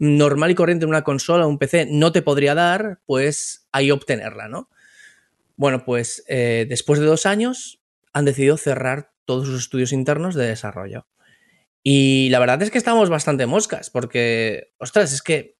normal 0.00 0.50
y 0.50 0.56
corriente 0.56 0.86
en 0.86 0.88
una 0.88 1.04
consola 1.04 1.46
o 1.46 1.48
un 1.48 1.58
PC 1.58 1.86
no 1.88 2.10
te 2.10 2.22
podría 2.22 2.56
dar, 2.56 2.98
pues 3.06 3.68
ahí 3.70 3.92
obtenerla, 3.92 4.48
¿no? 4.48 4.68
Bueno, 5.54 5.84
pues 5.84 6.24
eh, 6.26 6.66
después 6.68 6.98
de 6.98 7.06
dos 7.06 7.26
años 7.26 7.80
han 8.12 8.24
decidido 8.24 8.56
cerrar 8.56 9.12
todos 9.28 9.46
sus 9.46 9.60
estudios 9.60 9.92
internos 9.92 10.34
de 10.34 10.46
desarrollo. 10.46 11.06
Y 11.82 12.30
la 12.30 12.38
verdad 12.38 12.62
es 12.62 12.70
que 12.70 12.78
estamos 12.78 13.10
bastante 13.10 13.44
moscas, 13.44 13.90
porque, 13.90 14.72
ostras, 14.78 15.12
es 15.12 15.20
que 15.20 15.58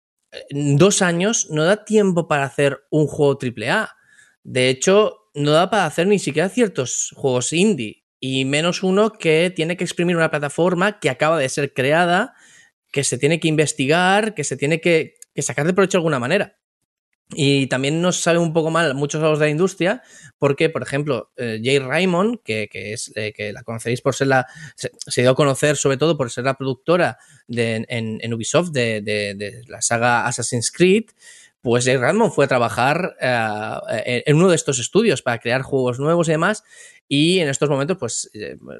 en 0.49 0.79
dos 0.79 1.03
años 1.03 1.49
no 1.51 1.65
da 1.65 1.85
tiempo 1.85 2.29
para 2.29 2.45
hacer 2.45 2.81
un 2.91 3.07
juego 3.07 3.39
AAA. 3.39 3.91
De 4.43 4.71
hecho, 4.71 5.19
no 5.35 5.51
da 5.51 5.69
para 5.69 5.85
hacer 5.85 6.07
ni 6.07 6.19
siquiera 6.19 6.49
ciertos 6.49 7.13
juegos 7.15 7.53
indie. 7.53 8.07
Y 8.19 8.47
menos 8.47 8.83
uno 8.83 9.13
que 9.13 9.53
tiene 9.55 9.77
que 9.77 9.85
exprimir 9.85 10.17
una 10.17 10.31
plataforma 10.31 10.99
que 10.99 11.11
acaba 11.11 11.39
de 11.39 11.51
ser 11.51 11.75
creada, 11.75 12.35
que 12.91 13.05
se 13.05 13.19
tiene 13.19 13.39
que 13.39 13.49
investigar, 13.49 14.35
que 14.35 14.45
se 14.45 14.57
tiene 14.57 14.81
que, 14.81 15.17
que 15.35 15.43
sacar 15.43 15.67
de 15.67 15.75
provecho 15.75 15.99
de 15.99 16.01
alguna 16.01 16.19
manera. 16.19 16.57
Y 17.35 17.67
también 17.67 18.01
nos 18.01 18.21
sale 18.21 18.39
un 18.39 18.55
poco 18.55 18.71
mal 18.71 18.95
muchos 18.95 19.21
de 19.21 19.29
los 19.29 19.39
de 19.39 19.47
la 19.47 19.51
industria, 19.51 20.03
porque, 20.39 20.71
por 20.71 20.83
ejemplo, 20.83 21.31
eh, 21.37 21.61
Jay 21.63 21.79
Raymond, 21.79 22.41
que, 22.43 22.69
que 22.71 22.95
es 22.95 23.13
eh, 23.17 23.35
que 23.35 23.53
la 23.53 23.63
conoceréis 23.63 24.01
por 24.01 24.15
ser 24.15 24.29
la. 24.29 24.47
Se, 24.77 25.21
dio 25.21 25.31
a 25.31 25.35
conocer 25.35 25.77
sobre 25.77 25.99
todo 25.99 26.17
por 26.17 26.31
ser 26.31 26.45
la 26.45 26.55
productora 26.55 27.19
de, 27.47 27.85
en, 27.89 28.19
en, 28.23 28.35
Ubisoft 28.35 28.71
de, 28.71 29.03
de, 29.03 29.63
la 29.69 29.83
saga 29.83 30.27
Assassin's 30.27 30.71
Creed. 30.71 31.05
Pues 31.61 31.85
Jay 31.85 31.97
Raymond 31.97 32.33
fue 32.33 32.45
a 32.45 32.49
trabajar 32.49 33.17
eh, 33.21 34.23
en 34.27 34.37
uno 34.37 34.49
de 34.49 34.57
estos 34.57 34.79
estudios 34.79 35.23
para 35.23 35.39
crear 35.39 35.63
juegos 35.63 35.99
nuevos 35.99 36.29
y 36.29 36.33
demás. 36.33 36.65
Y 37.09 37.41
en 37.41 37.49
estos 37.49 37.69
momentos, 37.69 37.97
pues, 37.99 38.31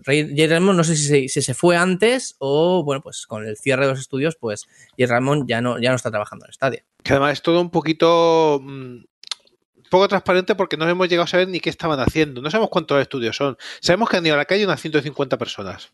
Jay 0.05 0.47
Raymond 0.47 0.77
no 0.77 0.85
sé 0.85 0.97
si 0.97 1.29
se, 1.29 1.43
se, 1.43 1.55
fue 1.55 1.77
antes 1.77 2.37
o, 2.39 2.85
bueno, 2.85 3.03
pues 3.03 3.27
con 3.27 3.47
el 3.47 3.57
cierre 3.57 3.87
de 3.87 3.93
los 3.93 4.01
estudios, 4.01 4.37
pues 4.37 4.67
Jay 4.97 5.09
ya 5.47 5.61
no, 5.61 5.81
ya 5.81 5.91
no 5.91 5.97
está 5.97 6.11
trabajando 6.11 6.47
en 6.47 6.53
Stadia. 6.53 6.85
Que 7.03 7.13
además 7.13 7.33
es 7.33 7.43
todo 7.43 7.61
un 7.61 7.71
poquito 7.71 8.61
mmm, 8.63 8.99
poco 9.89 10.09
transparente 10.09 10.55
porque 10.55 10.77
no 10.77 10.89
hemos 10.89 11.09
llegado 11.09 11.25
a 11.25 11.29
saber 11.29 11.49
ni 11.49 11.61
qué 11.61 11.71
estaban 11.71 12.01
haciendo. 12.01 12.41
No 12.41 12.51
sabemos 12.51 12.71
cuántos 12.71 13.01
estudios 13.01 13.37
son. 13.37 13.57
Sabemos 13.81 14.09
que 14.09 14.17
han 14.19 14.27
ido 14.27 14.35
a 14.35 14.39
la 14.39 14.45
calle 14.45 14.65
unas 14.65 14.81
150 14.81 15.39
personas. 15.39 15.93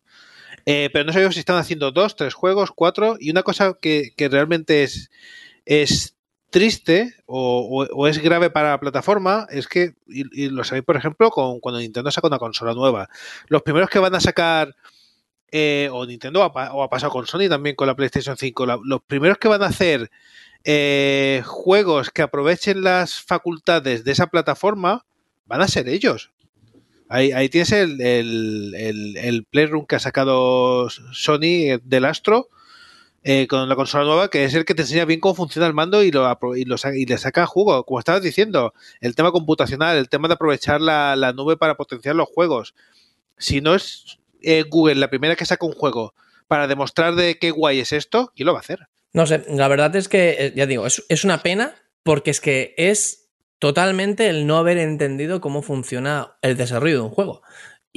Eh, 0.65 0.89
pero 0.91 1.05
no 1.05 1.13
sabemos 1.13 1.35
si 1.35 1.39
están 1.39 1.57
haciendo 1.57 1.91
dos, 1.91 2.15
tres 2.15 2.33
juegos, 2.33 2.71
cuatro. 2.71 3.17
Y 3.19 3.31
una 3.31 3.43
cosa 3.43 3.77
que, 3.79 4.11
que 4.15 4.29
realmente 4.29 4.83
es, 4.83 5.09
es 5.65 6.14
triste 6.55 7.13
o, 7.25 8.07
es 8.07 8.19
grave 8.19 8.49
para 8.49 8.69
la 8.69 8.79
plataforma 8.79 9.45
es 9.49 9.67
que, 9.67 9.95
y, 10.07 10.47
lo 10.47 10.63
sabéis, 10.63 10.85
por 10.85 10.95
ejemplo, 10.95 11.29
con, 11.29 11.59
cuando 11.59 11.81
Nintendo 11.81 12.09
saca 12.11 12.27
una 12.27 12.39
consola 12.39 12.73
nueva. 12.73 13.09
Los 13.49 13.61
primeros 13.61 13.89
que 13.89 13.99
van 13.99 14.15
a 14.15 14.21
sacar. 14.21 14.73
Eh, 15.51 15.89
o 15.91 16.05
Nintendo 16.05 16.45
o 16.45 16.83
ha 16.83 16.89
pasado 16.89 17.11
con 17.11 17.27
Sony 17.27 17.49
también 17.49 17.75
con 17.75 17.87
la 17.87 17.95
PlayStation 17.95 18.37
5. 18.37 18.65
La, 18.65 18.79
los 18.85 19.01
primeros 19.03 19.37
que 19.37 19.49
van 19.49 19.63
a 19.63 19.67
hacer 19.67 20.09
eh, 20.63 21.43
juegos 21.45 22.09
que 22.09 22.21
aprovechen 22.21 22.83
las 22.83 23.21
facultades 23.21 24.05
de 24.05 24.13
esa 24.13 24.27
plataforma 24.27 25.05
van 25.45 25.61
a 25.61 25.67
ser 25.67 25.89
ellos. 25.89 26.31
Ahí, 27.09 27.33
ahí 27.33 27.49
tienes 27.49 27.73
el, 27.73 27.99
el, 27.99 28.73
el, 28.75 29.17
el, 29.17 29.43
Playroom 29.43 29.85
que 29.85 29.97
ha 29.97 29.99
sacado 29.99 30.89
Sony 30.89 31.79
del 31.83 32.05
Astro 32.05 32.47
eh, 33.27 33.47
con 33.47 33.67
la 33.67 33.75
consola 33.75 34.03
nueva, 34.03 34.29
que 34.29 34.43
es 34.43 34.53
el 34.53 34.65
que 34.65 34.75
te 34.75 34.83
enseña 34.83 35.03
bien 35.03 35.19
cómo 35.19 35.33
funciona 35.33 35.65
el 35.65 35.73
mando 35.73 36.03
y, 36.03 36.11
lo, 36.11 36.31
y, 36.55 36.63
lo, 36.63 36.75
y 36.93 37.05
le 37.07 37.17
saca 37.17 37.47
jugo. 37.47 37.83
Como 37.83 37.97
estabas 37.97 38.21
diciendo, 38.21 38.75
el 39.01 39.15
tema 39.15 39.31
computacional, 39.31 39.97
el 39.97 40.09
tema 40.09 40.27
de 40.27 40.35
aprovechar 40.35 40.79
la, 40.79 41.15
la 41.15 41.33
nube 41.33 41.57
para 41.57 41.75
potenciar 41.75 42.15
los 42.15 42.29
juegos. 42.29 42.75
Si 43.39 43.61
no 43.61 43.73
es 43.73 44.19
eh, 44.43 44.61
Google 44.69 44.93
la 44.93 45.09
primera 45.09 45.35
que 45.35 45.47
saca 45.47 45.65
un 45.65 45.73
juego 45.73 46.13
para 46.47 46.67
demostrar 46.67 47.15
de 47.15 47.39
qué 47.39 47.49
guay 47.49 47.79
es 47.79 47.93
esto, 47.93 48.31
¿quién 48.35 48.45
lo 48.45 48.53
va 48.53 48.59
a 48.59 48.61
hacer? 48.61 48.89
No 49.11 49.25
sé, 49.25 49.43
la 49.49 49.67
verdad 49.69 49.95
es 49.95 50.07
que, 50.07 50.53
ya 50.55 50.67
digo, 50.67 50.85
es, 50.85 51.03
es, 51.09 51.23
una 51.23 51.41
pena 51.41 51.73
porque 52.03 52.29
es 52.29 52.39
que 52.39 52.75
es 52.77 53.31
totalmente 53.57 54.29
el 54.29 54.45
no 54.45 54.57
haber 54.57 54.77
entendido 54.77 55.41
cómo 55.41 55.63
funciona 55.63 56.37
el 56.43 56.57
desarrollo 56.57 56.97
de 56.97 57.01
un 57.01 57.09
juego. 57.09 57.41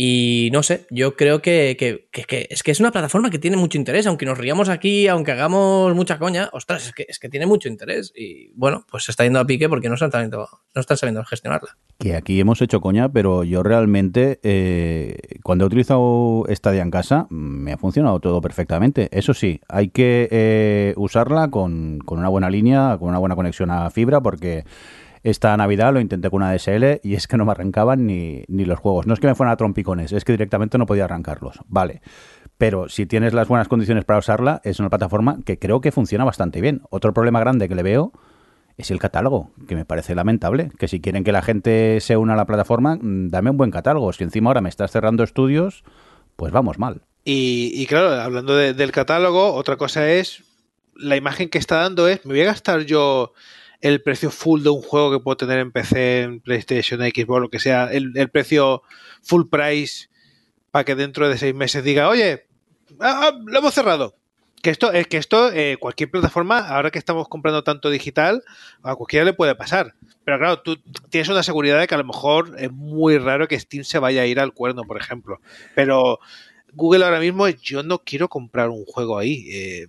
Y 0.00 0.50
no 0.52 0.62
sé, 0.62 0.86
yo 0.90 1.16
creo 1.16 1.42
que, 1.42 1.76
que, 1.76 2.06
que, 2.12 2.22
que, 2.22 2.46
es 2.50 2.62
que 2.62 2.70
es 2.70 2.78
una 2.78 2.92
plataforma 2.92 3.30
que 3.30 3.40
tiene 3.40 3.56
mucho 3.56 3.76
interés, 3.78 4.06
aunque 4.06 4.26
nos 4.26 4.38
riamos 4.38 4.68
aquí, 4.68 5.08
aunque 5.08 5.32
hagamos 5.32 5.92
mucha 5.96 6.20
coña, 6.20 6.50
ostras, 6.52 6.86
es 6.86 6.92
que, 6.92 7.04
es 7.08 7.18
que 7.18 7.28
tiene 7.28 7.46
mucho 7.46 7.68
interés. 7.68 8.12
Y 8.14 8.52
bueno, 8.54 8.86
pues 8.88 9.02
se 9.02 9.10
está 9.10 9.24
yendo 9.24 9.40
a 9.40 9.44
pique 9.44 9.68
porque 9.68 9.88
no 9.88 9.96
están, 9.96 10.12
sabiendo, 10.12 10.48
no 10.72 10.80
están 10.80 10.98
sabiendo 10.98 11.24
gestionarla. 11.24 11.76
Que 11.98 12.14
aquí 12.14 12.38
hemos 12.38 12.62
hecho 12.62 12.80
coña, 12.80 13.08
pero 13.08 13.42
yo 13.42 13.64
realmente, 13.64 14.38
eh, 14.44 15.16
cuando 15.42 15.64
he 15.64 15.66
utilizado 15.66 16.44
Stadia 16.48 16.82
en 16.82 16.92
casa, 16.92 17.26
me 17.30 17.72
ha 17.72 17.76
funcionado 17.76 18.20
todo 18.20 18.40
perfectamente. 18.40 19.08
Eso 19.10 19.34
sí, 19.34 19.60
hay 19.68 19.88
que 19.88 20.28
eh, 20.30 20.94
usarla 20.96 21.50
con, 21.50 21.98
con 22.04 22.20
una 22.20 22.28
buena 22.28 22.50
línea, 22.50 22.98
con 23.00 23.08
una 23.08 23.18
buena 23.18 23.34
conexión 23.34 23.72
a 23.72 23.90
fibra, 23.90 24.20
porque 24.20 24.62
esta 25.22 25.56
Navidad 25.56 25.92
lo 25.92 26.00
intenté 26.00 26.30
con 26.30 26.42
una 26.42 26.52
DSL 26.52 27.00
y 27.02 27.14
es 27.14 27.26
que 27.26 27.37
no 27.37 27.44
me 27.44 27.52
arrancaban 27.52 28.06
ni, 28.06 28.44
ni, 28.48 28.64
los 28.64 28.78
juegos. 28.78 29.06
No 29.06 29.14
es 29.14 29.20
que 29.20 29.26
me 29.26 29.34
fueran 29.34 29.52
a 29.52 29.56
trompicones, 29.56 30.12
es 30.12 30.25
que 30.25 30.32
directamente 30.32 30.78
no 30.78 30.87
podía 30.87 31.04
arrancarlos. 31.04 31.60
Vale. 31.66 32.00
Pero 32.56 32.88
si 32.88 33.06
tienes 33.06 33.34
las 33.34 33.48
buenas 33.48 33.68
condiciones 33.68 34.04
para 34.04 34.18
usarla, 34.18 34.60
es 34.64 34.80
una 34.80 34.90
plataforma 34.90 35.38
que 35.44 35.58
creo 35.58 35.80
que 35.80 35.92
funciona 35.92 36.25
bastante 36.25 36.60
bien. 36.60 36.82
Otro 36.90 37.12
problema 37.14 37.40
grande 37.40 37.68
que 37.68 37.75
le 37.75 37.82
veo 37.82 38.12
es 38.76 38.90
el 38.90 38.98
catálogo, 38.98 39.50
que 39.68 39.76
me 39.76 39.84
parece 39.84 40.14
lamentable. 40.14 40.70
Que 40.78 40.88
si 40.88 41.00
quieren 41.00 41.22
que 41.25 41.32
la 41.32 41.42
gente 41.42 42.00
se 42.00 42.16
una 42.16 42.34
a 42.34 42.37
la 42.37 42.46
plataforma, 42.46 42.98
dame 43.00 43.50
un 43.50 43.56
buen 43.56 43.70
catálogo. 43.70 44.12
Si 44.12 44.25
encima 44.25 44.50
ahora 44.50 44.60
me 44.60 44.68
estás 44.68 44.90
cerrando 44.90 45.22
estudios, 45.22 45.84
pues 46.37 46.52
vamos 46.52 46.78
mal. 46.78 47.02
Y, 47.25 47.84
claro, 47.87 48.10
hablando 48.10 48.56
de, 48.56 48.72
del 48.72 48.90
catálogo, 48.90 49.52
otra 49.52 49.76
cosa 49.76 50.10
es 50.10 50.44
la 50.96 51.16
imagen 51.16 51.50
que 51.50 51.58
está 51.58 51.76
dando 51.76 52.08
es, 52.08 52.25
me 52.25 52.32
voy 52.32 52.42
a 52.42 52.46
gastar 52.46 52.82
yo 52.82 53.34
el 53.80 54.02
precio 54.02 54.30
full 54.30 54.62
de 54.62 54.70
un 54.70 54.82
juego 54.82 55.11
que 55.12 55.20
puedo 55.20 55.37
tener 55.37 55.58
en 55.58 55.73
PC, 55.73 56.23
en 56.23 56.40
PlayStation, 56.40 57.00
Xbox, 57.00 57.40
lo 57.40 57.49
que 57.49 57.61
sea, 57.61 57.85
el, 57.92 58.12
el 58.16 58.28
precio 58.28 58.82
full 59.23 59.49
price 59.49 60.08
para 60.70 60.85
que 60.85 60.94
dentro 60.94 61.28
de 61.28 61.38
seis 61.38 61.54
meses 61.54 61.85
diga, 61.85 62.08
oye, 62.08 62.47
ah, 63.00 63.30
ah, 63.30 63.38
lo 63.44 63.58
hemos 63.58 63.75
cerrado. 63.75 64.14
Que 64.62 64.70
esto, 64.70 64.92
es 64.92 65.06
que 65.06 65.18
esto, 65.18 65.52
eh, 65.52 65.76
cualquier 65.78 66.11
plataforma, 66.11 66.58
ahora 66.58 66.90
que 66.90 66.99
estamos 66.99 67.28
comprando 67.28 67.62
tanto 67.62 67.90
digital, 67.90 68.42
a 68.82 68.97
cualquiera 68.97 69.25
le 69.25 69.32
puede 69.32 69.54
pasar. 69.54 69.94
Pero 70.25 70.38
claro, 70.38 70.61
tú 70.62 70.76
tienes 71.11 71.28
una 71.28 71.44
seguridad 71.44 71.78
de 71.78 71.87
que 71.87 71.94
a 71.94 71.99
lo 71.99 72.04
mejor 72.04 72.56
es 72.58 72.73
muy 72.73 73.18
raro 73.18 73.47
que 73.47 73.58
Steam 73.58 73.85
se 73.85 74.00
vaya 74.00 74.23
a 74.23 74.26
ir 74.26 74.40
al 74.40 74.52
cuerno, 74.52 74.82
por 74.82 75.00
ejemplo. 75.00 75.40
Pero 75.76 76.18
Google 76.73 77.04
ahora 77.04 77.20
mismo, 77.20 77.49
yo 77.49 77.85
no 77.85 77.99
quiero 77.99 78.28
comprar 78.28 78.68
un 78.70 78.85
juego 78.85 79.16
ahí. 79.16 79.47
Eh, 79.49 79.87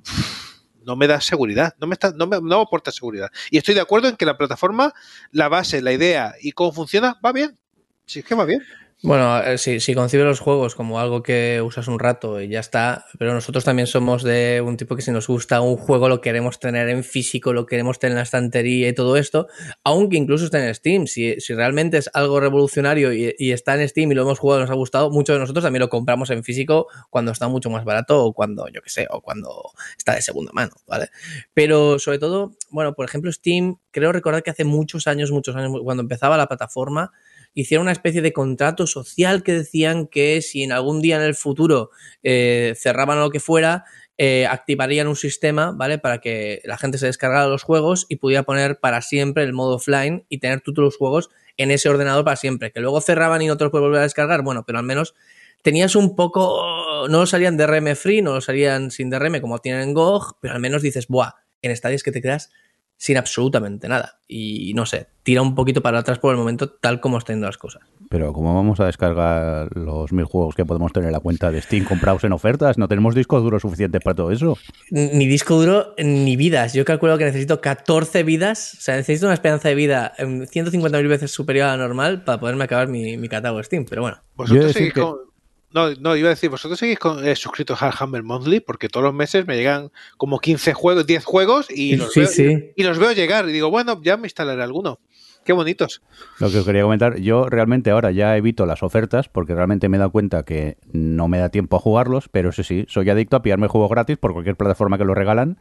no 0.89 0.96
me 0.96 1.05
da 1.05 1.22
seguridad, 1.22 1.75
no 1.79 1.86
me, 1.86 1.93
está, 1.93 2.12
no, 2.13 2.25
me, 2.25 2.41
no 2.41 2.62
aporta 2.62 2.91
seguridad. 2.91 3.29
Y 3.51 3.60
estoy 3.60 3.75
de 3.75 3.81
acuerdo 3.81 4.08
en 4.08 4.15
que 4.15 4.25
la 4.25 4.39
plataforma, 4.39 4.91
la 5.31 5.48
base, 5.48 5.84
la 5.84 5.93
idea 5.93 6.34
y 6.41 6.51
cómo 6.53 6.74
funciona, 6.74 7.15
va 7.24 7.31
bien. 7.31 7.60
Sí, 8.08 8.19
es 8.19 8.25
que 8.25 8.34
va 8.34 8.46
bien. 8.46 8.63
Bueno, 9.01 9.41
eh, 9.41 9.58
si, 9.58 9.79
si 9.79 9.96
concibe 9.96 10.25
los 10.25 10.41
juegos 10.41 10.75
como 10.75 11.00
algo 11.00 11.24
que 11.24 11.62
usas 11.62 11.88
un 11.88 12.00
rato 12.00 12.41
y 12.41 12.50
ya 12.50 12.60
está, 12.60 13.06
pero 13.18 13.34
nosotros 13.34 13.63
también 13.63 13.88
somos 13.88 14.24
de 14.24 14.62
un 14.62 14.75
tipo 14.75 14.98
que 14.98 15.01
si 15.01 15.10
nos 15.10 15.25
gusta 15.27 15.62
un 15.62 15.77
juego 15.77 16.10
lo 16.10 16.20
queremos 16.20 16.60
tener 16.60 16.89
en 16.89 17.06
físico, 17.06 17.53
lo 17.53 17.65
queremos 17.65 17.98
tener 17.98 18.12
en 18.12 18.18
la 18.18 18.24
estantería 18.24 18.89
y 18.89 18.94
todo 18.94 19.15
esto, 19.15 19.48
aunque 19.86 20.18
incluso 20.18 20.44
esté 20.44 20.68
en 20.68 20.75
Steam. 20.75 21.08
Si, 21.08 21.39
si 21.39 21.53
realmente 21.53 21.98
es 21.98 22.10
algo 22.13 22.41
revolucionario 22.41 23.13
y, 23.13 23.51
está 23.53 23.82
en 23.82 23.88
Steam 23.88 24.12
y 24.12 24.15
lo 24.15 24.24
hemos 24.24 24.38
jugado 24.38 24.60
nos 24.60 24.70
ha 24.70 24.74
gustado, 24.74 25.10
muchos 25.12 25.34
de 25.34 25.39
nosotros 25.39 25.63
también 25.63 25.79
lo 25.79 25.89
compramos 25.89 26.29
en 26.32 26.44
físico 26.44 26.88
cuando 27.10 27.32
está 27.32 27.48
mucho 27.48 27.70
más 27.70 27.86
barato 27.86 28.25
o 28.25 28.34
cuando, 28.34 28.68
yo 28.68 28.82
qué 28.82 28.89
sé, 28.89 29.08
o 29.10 29.22
cuando 29.22 29.72
está 29.98 30.13
de 30.13 30.22
segunda 30.22 30.51
mano, 30.51 30.74
¿vale? 30.86 31.08
Pero 31.53 32.00
sobre 32.00 32.20
todo, 32.20 32.51
bueno, 32.70 32.94
por 32.96 33.06
ejemplo, 33.06 33.32
Steam, 33.32 33.77
creo 33.91 34.12
recordar 34.12 34.44
que 34.44 34.50
hace 34.50 34.65
muchos 34.65 35.08
años, 35.08 35.32
muchos 35.32 35.56
años, 35.56 35.72
cuando 35.86 36.01
empezaba 36.01 36.36
la 36.36 36.48
plataforma, 36.48 37.13
hicieron 37.53 37.84
una 37.84 37.91
especie 37.91 38.22
de 38.22 38.34
contrato 38.34 38.88
social 38.88 39.44
que 39.44 39.53
decían 39.53 40.08
que 40.08 40.41
si 40.41 40.63
en 40.63 40.72
algún 40.72 41.01
día 41.01 41.18
en 41.18 41.24
el 41.24 41.36
futuro 41.36 41.91
eh, 42.24 42.74
cerraban 42.77 43.20
lo 43.20 43.29
que 43.29 43.39
fuera, 43.39 43.86
eh, 44.18 44.48
activarían 44.48 45.08
un 45.08 45.15
sistema, 45.15 45.72
¿vale? 45.72 45.98
Para 45.98 46.20
que 46.20 46.62
la 46.65 46.77
gente 46.77 46.98
se 46.98 47.06
descargara 47.06 47.48
los 47.48 47.63
juegos 47.63 48.06
y 48.10 48.18
pudiera 48.18 48.44
poner 48.44 48.79
para 48.79 49.01
siempre 49.01 49.44
el 49.44 49.53
modo 49.53 49.75
offline 49.75 50.25
y 50.27 50.39
tener 50.39 50.62
todos 50.62 50.79
los 50.79 50.98
juegos 50.98 51.29
en 51.58 51.72
ese 51.72 51.89
ordenador 51.89 52.25
para 52.25 52.36
siempre. 52.36 52.72
Que 52.72 52.82
luego 52.82 53.00
cerraban 53.01 53.41
y 53.41 53.48
no 53.48 53.58
te 53.58 53.63
los 53.63 53.72
puedes 53.72 53.84
volver 53.84 54.00
a 54.00 54.03
descargar, 54.03 54.41
bueno, 54.41 54.65
pero 54.65 54.77
al 54.77 54.86
menos 54.86 55.15
tenías 55.62 55.96
un 55.96 56.15
poco, 56.15 57.08
no 57.10 57.25
salían 57.25 57.58
DRM 57.58 57.96
free, 57.96 58.22
no 58.22 58.41
salían 58.41 58.91
sin 58.91 59.10
DRM 59.10 59.39
como 59.41 59.60
tienen 59.60 59.82
en 59.82 59.94
GOG, 59.94 60.38
pero 60.41 60.53
al 60.53 60.60
menos 60.60 60.82
dices, 60.82 61.08
buah, 61.08 61.36
en 61.62 61.75
Stadia 61.75 61.96
es 61.96 62.03
que 62.03 62.12
te 62.12 62.22
quedas 62.22 62.51
sin 63.00 63.15
absolutamente 63.15 63.88
nada. 63.88 64.20
Y 64.27 64.74
no 64.75 64.86
sé, 64.86 65.08
tira 65.24 65.41
un 65.41 65.56
poquito 65.56 65.82
para 65.82 66.00
atrás 66.00 66.20
por 66.20 66.34
el 66.34 66.38
momento, 66.38 66.70
tal 66.70 67.00
como 67.00 67.18
están 67.18 67.39
las 67.39 67.58
cosas. 67.58 67.82
Pero 68.10 68.34
¿cómo 68.34 68.53
vamos 68.53 68.82
a 68.82 68.86
descargar 68.86 69.70
los 69.75 70.12
mil 70.12 70.25
juegos 70.25 70.53
que 70.53 70.65
podemos 70.65 70.91
tener 70.91 71.08
en 71.08 71.13
la 71.13 71.22
cuenta 71.22 71.50
de 71.50 71.62
Steam 71.62 71.86
comprados 71.86 72.25
en 72.25 72.34
ofertas? 72.34 72.77
¿No 72.77 72.89
tenemos 72.89 73.15
disco 73.15 73.39
duro 73.39 73.58
suficiente 73.58 74.01
para 74.01 74.18
todo 74.18 74.32
eso? 74.32 74.58
Ni 74.91 75.27
disco 75.27 75.56
duro 75.56 75.96
ni 75.98 76.36
vidas. 76.36 76.74
Yo 76.74 76.84
calculo 76.84 77.18
que 77.18 77.24
necesito 77.24 77.62
14 77.62 78.24
vidas. 78.24 78.75
O 78.77 78.82
sea, 78.82 78.98
necesito 78.98 79.27
una 79.27 79.34
esperanza 79.34 79.70
de 79.70 79.75
vida 79.75 80.13
150.000 80.18 81.08
veces 81.08 81.32
superior 81.32 81.68
a 81.68 81.77
la 81.77 81.88
normal 81.88 82.25
para 82.25 82.39
poderme 82.41 82.65
acabar 82.65 82.89
mi, 82.89 83.18
mi 83.18 83.29
catálogo 83.29 83.63
Steam. 83.63 83.86
Pero 83.89 84.01
bueno. 84.01 84.18
Vosotros 84.36 84.74
seguís 84.74 84.94
que... 84.94 85.00
con 85.00 85.28
no, 85.73 85.93
no, 85.95 86.15
iba 86.15 86.27
a 86.27 86.31
decir, 86.31 86.49
vosotros 86.49 86.79
seguís 86.79 86.99
con, 86.99 87.25
eh, 87.27 87.35
suscritos 87.35 87.81
al 87.81 87.93
Humble 87.99 88.23
Monthly 88.23 88.59
porque 88.59 88.89
todos 88.89 89.03
los 89.03 89.13
meses 89.13 89.45
me 89.45 89.55
llegan 89.55 89.91
como 90.17 90.39
15 90.39 90.73
juegos, 90.73 91.05
10 91.05 91.23
juegos 91.25 91.67
y 91.69 91.95
los, 91.95 92.11
sí, 92.11 92.21
veo, 92.21 92.29
sí. 92.29 92.71
Y, 92.75 92.81
y 92.81 92.83
los 92.83 92.97
veo 92.97 93.11
llegar 93.11 93.47
y 93.47 93.51
digo, 93.51 93.69
bueno, 93.69 94.01
ya 94.03 94.17
me 94.17 94.27
instalaré 94.27 94.63
alguno. 94.63 94.99
Qué 95.43 95.53
bonitos. 95.53 96.01
Lo 96.39 96.51
que 96.51 96.60
os 96.60 96.65
quería 96.65 96.84
comentar, 96.84 97.17
yo 97.17 97.50
realmente 97.50 97.89
ahora 97.91 98.12
ya 98.12 98.38
evito 98.38 98.65
las 98.65 98.84
ofertas 98.84 99.29
porque 99.29 99.55
realmente 99.55 99.89
me 99.89 99.98
he 99.98 100.00
dado 100.00 100.12
cuenta 100.12 100.43
que 100.43 100.77
no 100.91 101.27
me 101.27 101.39
da 101.39 101.50
tiempo 101.50 101.77
a 101.77 101.79
jugarlos, 101.79 102.29
pero 102.29 102.50
eso 102.50 102.62
sí, 102.63 102.86
soy 102.88 103.10
adicto 103.10 103.38
a 103.38 103.41
pillarme 103.41 103.67
juegos 103.67 103.89
gratis 103.89 104.17
por 104.17 104.34
cualquier 104.34 104.58
plataforma 104.58 104.98
que 104.98 105.05
lo 105.05 105.15
regalan, 105.15 105.58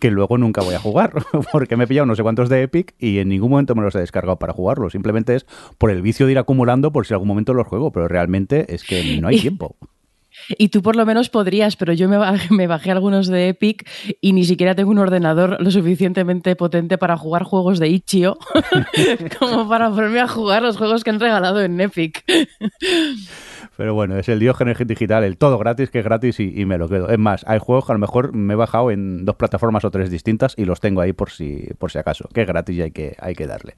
que 0.00 0.10
luego 0.10 0.38
nunca 0.38 0.60
voy 0.60 0.74
a 0.74 0.80
jugar, 0.80 1.12
porque 1.52 1.76
me 1.76 1.84
he 1.84 1.86
pillado 1.86 2.06
no 2.06 2.14
sé 2.14 2.22
cuántos 2.22 2.48
de 2.48 2.62
Epic 2.62 2.94
y 2.98 3.18
en 3.18 3.28
ningún 3.28 3.50
momento 3.50 3.74
me 3.74 3.82
los 3.82 3.94
he 3.94 4.00
descargado 4.00 4.38
para 4.38 4.52
jugarlos. 4.52 4.92
Simplemente 4.92 5.34
es 5.34 5.46
por 5.78 5.90
el 5.90 6.02
vicio 6.02 6.26
de 6.26 6.32
ir 6.32 6.38
acumulando 6.38 6.92
por 6.92 7.06
si 7.06 7.14
algún 7.14 7.28
momento 7.28 7.54
los 7.54 7.66
juego, 7.66 7.92
pero 7.92 8.08
realmente 8.08 8.74
es 8.74 8.84
que 8.84 9.18
no 9.20 9.28
hay 9.28 9.40
tiempo. 9.40 9.76
Y 10.58 10.68
tú 10.68 10.82
por 10.82 10.96
lo 10.96 11.06
menos 11.06 11.28
podrías, 11.28 11.76
pero 11.76 11.92
yo 11.92 12.08
me 12.08 12.16
bajé, 12.16 12.52
me 12.52 12.66
bajé, 12.66 12.90
algunos 12.90 13.26
de 13.26 13.48
Epic 13.48 13.88
y 14.20 14.32
ni 14.32 14.44
siquiera 14.44 14.74
tengo 14.74 14.90
un 14.90 14.98
ordenador 14.98 15.60
lo 15.60 15.70
suficientemente 15.70 16.56
potente 16.56 16.98
para 16.98 17.16
jugar 17.16 17.44
juegos 17.44 17.78
de 17.78 17.88
Itch.io 17.88 18.38
como 19.38 19.68
para 19.68 19.90
ponerme 19.90 20.20
a 20.20 20.28
jugar 20.28 20.62
los 20.62 20.76
juegos 20.76 21.04
que 21.04 21.10
han 21.10 21.20
regalado 21.20 21.60
en 21.62 21.80
Epic. 21.80 22.24
Pero 23.76 23.94
bueno, 23.94 24.16
es 24.16 24.28
el 24.28 24.38
Diógenes 24.38 24.78
digital, 24.86 25.24
el 25.24 25.36
todo 25.36 25.58
gratis, 25.58 25.90
que 25.90 25.98
es 25.98 26.04
gratis 26.04 26.40
y, 26.40 26.64
me 26.64 26.78
lo 26.78 26.88
quedo. 26.88 27.08
Es 27.10 27.18
más, 27.18 27.44
hay 27.46 27.58
juegos 27.58 27.86
que 27.86 27.92
a 27.92 27.94
lo 27.94 27.98
mejor 27.98 28.32
me 28.32 28.54
he 28.54 28.56
bajado 28.56 28.90
en 28.90 29.24
dos 29.24 29.36
plataformas 29.36 29.84
o 29.84 29.90
tres 29.90 30.10
distintas 30.10 30.54
y 30.56 30.64
los 30.64 30.80
tengo 30.80 31.00
ahí 31.00 31.12
por 31.12 31.30
si, 31.30 31.68
por 31.78 31.90
si 31.90 31.98
acaso, 31.98 32.28
que 32.32 32.42
es 32.42 32.46
gratis 32.46 32.76
y 32.76 32.82
hay 32.82 32.90
que, 32.90 33.16
hay 33.20 33.34
que 33.34 33.46
darle. 33.46 33.76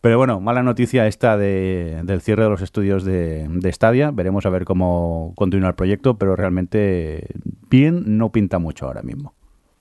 Pero 0.00 0.18
bueno, 0.18 0.40
mala 0.40 0.62
noticia 0.62 1.06
esta 1.06 1.36
de, 1.36 2.00
del 2.04 2.20
cierre 2.20 2.44
de 2.44 2.50
los 2.50 2.62
estudios 2.62 3.04
de, 3.04 3.46
de 3.48 3.72
Stadia. 3.72 4.10
Veremos 4.10 4.44
a 4.46 4.50
ver 4.50 4.64
cómo 4.64 5.32
continúa 5.36 5.68
el 5.68 5.74
proyecto, 5.74 6.18
pero 6.18 6.34
realmente 6.34 7.28
bien 7.70 8.18
no 8.18 8.32
pinta 8.32 8.58
mucho 8.58 8.86
ahora 8.86 9.02
mismo. 9.02 9.37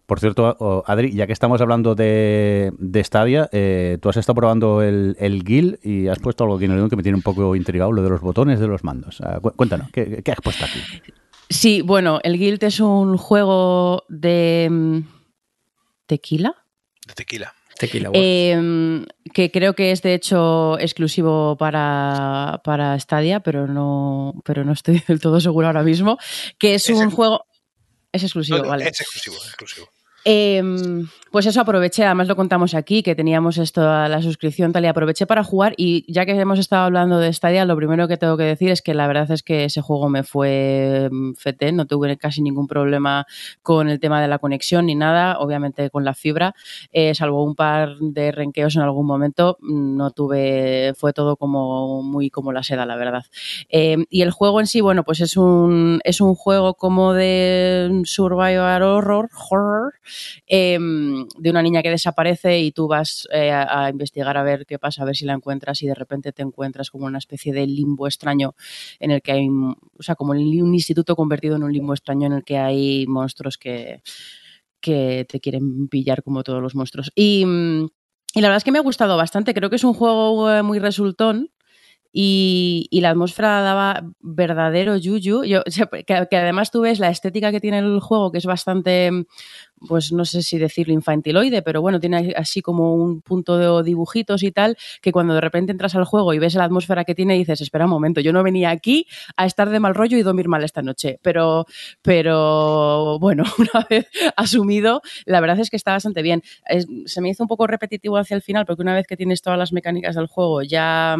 Por 0.08 0.22
cierto, 0.22 0.84
Adri, 0.88 1.14
ya 1.14 1.28
que 1.28 1.34
estamos 1.34 1.60
hablando 1.60 1.94
de, 1.94 2.72
de 2.80 3.04
Stadia, 3.04 3.50
eh, 3.52 3.98
tú 4.02 4.08
has 4.08 4.16
estado 4.16 4.36
probando 4.36 4.82
el, 4.82 5.18
el 5.20 5.44
GIL 5.44 5.80
y 5.84 6.08
has 6.08 6.20
puesto 6.20 6.46
algo 6.46 6.56
aquí 6.56 6.64
en 6.64 6.72
el 6.72 6.90
que 6.90 6.96
me 6.96 7.04
tiene 7.04 7.18
un 7.18 7.22
poco 7.22 7.58
intrigado, 7.58 7.92
lo 7.92 8.02
de 8.02 8.10
los 8.10 8.22
botones 8.22 8.62
de 8.62 8.68
los 8.68 8.86
mandos. 8.86 9.20
Uh, 9.20 9.42
cuéntanos, 9.52 9.92
¿qué, 9.92 10.24
¿qué, 10.24 10.32
has 10.32 10.40
puesto 10.42 10.64
aquí? 10.64 10.80
Sí, 11.50 11.82
bueno, 11.82 12.22
el 12.24 12.38
Guild 12.38 12.64
es 12.64 12.80
un 12.80 13.18
juego 13.18 14.06
de 14.08 14.70
mm, 14.72 15.00
tequila. 16.06 16.56
De 17.06 17.14
tequila. 17.14 17.54
Tequila 17.78 18.10
eh, 18.14 19.06
que 19.34 19.52
creo 19.52 19.74
que 19.74 19.92
es 19.92 20.02
de 20.02 20.14
hecho 20.14 20.80
exclusivo 20.80 21.58
para, 21.58 22.62
para 22.64 22.98
Stadia, 22.98 23.42
pero 23.42 23.68
no, 23.68 24.42
pero 24.46 24.64
no 24.64 24.72
estoy 24.72 25.04
del 25.08 25.20
todo 25.20 25.42
seguro 25.42 25.68
ahora 25.68 25.84
mismo. 25.84 26.18
Que 26.58 26.76
es, 26.76 26.90
es 26.90 26.96
un 26.96 27.04
el... 27.04 27.10
juego. 27.10 27.46
Es 28.14 28.24
exclusivo, 28.24 28.60
no, 28.60 28.64
no, 28.64 28.70
vale. 28.70 28.88
Es 28.88 29.02
exclusivo, 29.02 29.36
es 29.36 29.48
exclusivo. 29.48 29.90
Eh, 30.30 30.62
pues 31.32 31.46
eso 31.46 31.62
aproveché, 31.62 32.06
además 32.06 32.28
lo 32.28 32.36
contamos 32.36 32.74
aquí, 32.74 33.04
que 33.04 33.16
teníamos 33.16 33.58
esto, 33.58 33.82
la 33.82 34.22
suscripción 34.22 34.72
tal, 34.72 34.86
y 34.86 34.88
aproveché 34.88 35.26
para 35.26 35.44
jugar. 35.44 35.74
Y 35.78 36.06
ya 36.12 36.26
que 36.26 36.32
hemos 36.32 36.60
estado 36.60 36.84
hablando 36.84 37.20
de 37.20 37.32
Stadia, 37.34 37.66
lo 37.66 37.76
primero 37.76 38.08
que 38.08 38.18
tengo 38.18 38.38
que 38.38 38.44
decir 38.44 38.72
es 38.72 38.82
que 38.82 38.94
la 38.94 39.08
verdad 39.08 39.30
es 39.32 39.44
que 39.44 39.66
ese 39.66 39.82
juego 39.82 40.10
me 40.10 40.24
fue 40.24 41.10
fete, 41.38 41.72
no 41.72 41.86
tuve 41.86 42.18
casi 42.18 42.42
ningún 42.42 42.68
problema 42.68 43.26
con 43.62 43.90
el 43.90 44.00
tema 44.00 44.22
de 44.22 44.28
la 44.28 44.40
conexión 44.40 44.86
ni 44.86 44.96
nada, 44.96 45.40
obviamente 45.40 45.90
con 45.90 46.06
la 46.06 46.14
fibra, 46.14 46.56
eh, 46.92 47.14
salvo 47.16 47.44
un 47.44 47.56
par 47.56 47.98
de 48.00 48.32
renqueos 48.32 48.76
en 48.76 48.82
algún 48.82 49.06
momento, 49.06 49.58
no 49.62 50.12
tuve, 50.12 50.94
fue 50.96 51.14
todo 51.14 51.36
como 51.36 52.02
muy 52.04 52.30
como 52.30 52.52
la 52.52 52.64
seda, 52.64 52.86
la 52.86 52.96
verdad. 52.96 53.26
Eh, 53.70 53.98
y 54.10 54.22
el 54.22 54.32
juego 54.32 54.60
en 54.60 54.68
sí, 54.68 54.82
bueno, 54.82 55.04
pues 55.04 55.22
es 55.22 55.38
un, 55.38 56.00
es 56.04 56.22
un 56.22 56.36
juego 56.36 56.76
como 56.76 57.14
de 57.14 58.02
survival 58.06 58.84
horror, 58.84 59.30
horror 59.50 59.94
eh, 60.48 60.78
de 61.38 61.50
una 61.50 61.62
niña 61.62 61.82
que 61.82 61.90
desaparece 61.90 62.60
y 62.60 62.72
tú 62.72 62.88
vas 62.88 63.28
eh, 63.32 63.52
a, 63.52 63.86
a, 63.86 63.90
investigar 63.90 64.38
a 64.38 64.44
ver 64.44 64.66
qué 64.66 64.80
pasa, 64.80 65.04
a 65.04 65.06
ver 65.06 65.16
si 65.16 65.26
la 65.26 65.34
encuentras 65.34 65.82
y 65.82 65.88
de 65.88 65.96
repente 65.96 66.32
te 66.32 66.42
encuentras 66.42 66.90
como 66.90 67.06
una 67.06 67.18
especie 67.18 67.54
de 67.54 67.66
limbo 67.68 68.08
extraño 68.08 68.56
en 69.00 69.12
el 69.12 69.22
que 69.22 69.32
hay, 69.32 69.48
o 69.50 70.04
sea, 70.04 70.16
como 70.16 70.32
un 70.32 70.74
instituto 70.74 71.16
convertido 71.16 71.56
en 71.56 71.64
un 71.64 71.74
limbo 71.74 71.94
extraño 71.94 72.28
en 72.28 72.34
el 72.34 72.44
que 72.44 72.58
hay 72.58 73.06
monstruos 73.08 73.58
que, 73.58 74.02
que 74.80 75.26
te 75.28 75.40
quieren 75.40 75.88
pillar 75.88 76.24
como 76.24 76.44
todos 76.44 76.62
los 76.62 76.76
monstruos. 76.76 77.12
Y, 77.16 77.46
y 78.34 78.42
la 78.42 78.48
verdad 78.48 78.58
es 78.58 78.64
que 78.64 78.72
me 78.72 78.80
ha 78.80 78.84
gustado 78.84 79.18
bastante, 79.18 79.54
creo 79.54 79.70
que 79.70 79.78
es 79.78 79.84
un 79.84 79.94
juego 79.94 80.52
eh, 80.52 80.64
muy 80.64 80.80
resultón. 80.80 81.52
Y, 82.20 82.90
la 83.00 83.12
atmósfera 83.12 83.62
daba 83.62 84.04
verdadero 84.22 84.98
yuyu. 84.98 85.44
Yo, 85.44 85.62
que, 86.08 86.36
además 86.36 86.72
tú 86.72 86.82
ves 86.82 86.98
la 86.98 87.12
estética 87.12 87.52
que 87.52 87.60
tiene 87.60 87.78
el 87.78 88.00
juego, 88.00 88.32
que 88.32 88.40
es 88.40 88.48
bastante, 88.48 89.12
pues 89.88 90.12
no 90.12 90.26
sé 90.26 90.42
si 90.42 90.58
decirlo 90.58 90.96
infantiloide, 90.96 91.62
pero 91.62 91.80
bueno, 91.80 92.00
tiene 92.00 92.34
así 92.36 92.64
como 92.64 92.96
un 92.96 93.22
punto 93.22 93.60
de 93.60 93.84
dibujitos 93.88 94.42
y 94.42 94.52
tal, 94.52 94.78
que 95.04 95.12
cuando 95.12 95.36
de 95.36 95.42
repente 95.42 95.72
entras 95.72 95.94
al 95.94 96.06
juego 96.06 96.34
y 96.34 96.40
ves 96.40 96.56
la 96.56 96.64
atmósfera 96.64 97.06
que 97.06 97.14
tiene, 97.14 97.36
dices, 97.36 97.62
espera 97.62 97.86
un 97.86 97.92
momento, 97.92 98.20
yo 98.20 98.34
no 98.34 98.42
venía 98.42 98.72
aquí 98.72 99.06
a 99.36 99.46
estar 99.46 99.70
de 99.70 99.80
mal 99.80 99.94
rollo 99.94 100.18
y 100.18 100.24
dormir 100.24 100.48
mal 100.48 100.64
esta 100.64 100.82
noche. 100.82 101.20
Pero, 101.22 101.68
pero 102.02 103.20
bueno, 103.20 103.44
una 103.60 103.86
vez 103.88 104.08
asumido, 104.36 105.04
la 105.28 105.40
verdad 105.40 105.60
es 105.60 105.70
que 105.70 105.78
está 105.78 105.92
bastante 105.92 106.24
bien. 106.24 106.42
Se 107.06 107.22
me 107.22 107.30
hizo 107.30 107.44
un 107.44 107.48
poco 107.48 107.68
repetitivo 107.68 108.18
hacia 108.18 108.34
el 108.34 108.42
final, 108.42 108.66
porque 108.66 108.82
una 108.82 108.96
vez 108.96 109.06
que 109.06 109.18
tienes 109.18 109.44
todas 109.44 109.60
las 109.60 109.72
mecánicas 109.72 110.16
del 110.16 110.26
juego, 110.26 110.64
ya 110.64 111.16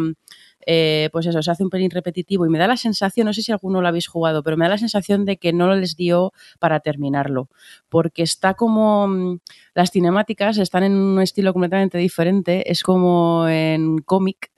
eh, 0.70 1.08
pues 1.12 1.24
eso, 1.24 1.42
se 1.42 1.50
hace 1.50 1.64
un 1.64 1.70
pelín 1.70 1.90
repetitivo 1.90 2.44
y 2.44 2.50
me 2.50 2.58
da 2.58 2.66
la 2.66 2.76
sensación, 2.76 3.24
no 3.24 3.32
sé 3.32 3.40
si 3.40 3.52
alguno 3.52 3.80
lo 3.80 3.88
habéis 3.88 4.06
jugado, 4.06 4.42
pero 4.42 4.58
me 4.58 4.66
da 4.66 4.72
la 4.72 4.76
sensación 4.78 5.24
de 5.24 5.38
que 5.38 5.54
no 5.54 5.74
les 5.74 5.96
dio 5.96 6.34
para 6.58 6.80
terminarlo, 6.80 7.48
porque 7.88 8.22
está 8.22 8.52
como 8.52 9.08
mm, 9.08 9.38
las 9.74 9.92
cinemáticas 9.92 10.58
están 10.58 10.82
en 10.82 10.94
un 10.94 11.22
estilo 11.22 11.54
completamente 11.54 11.96
diferente, 11.96 12.70
es 12.70 12.82
como 12.82 13.48
en 13.48 13.96
cómic 14.02 14.50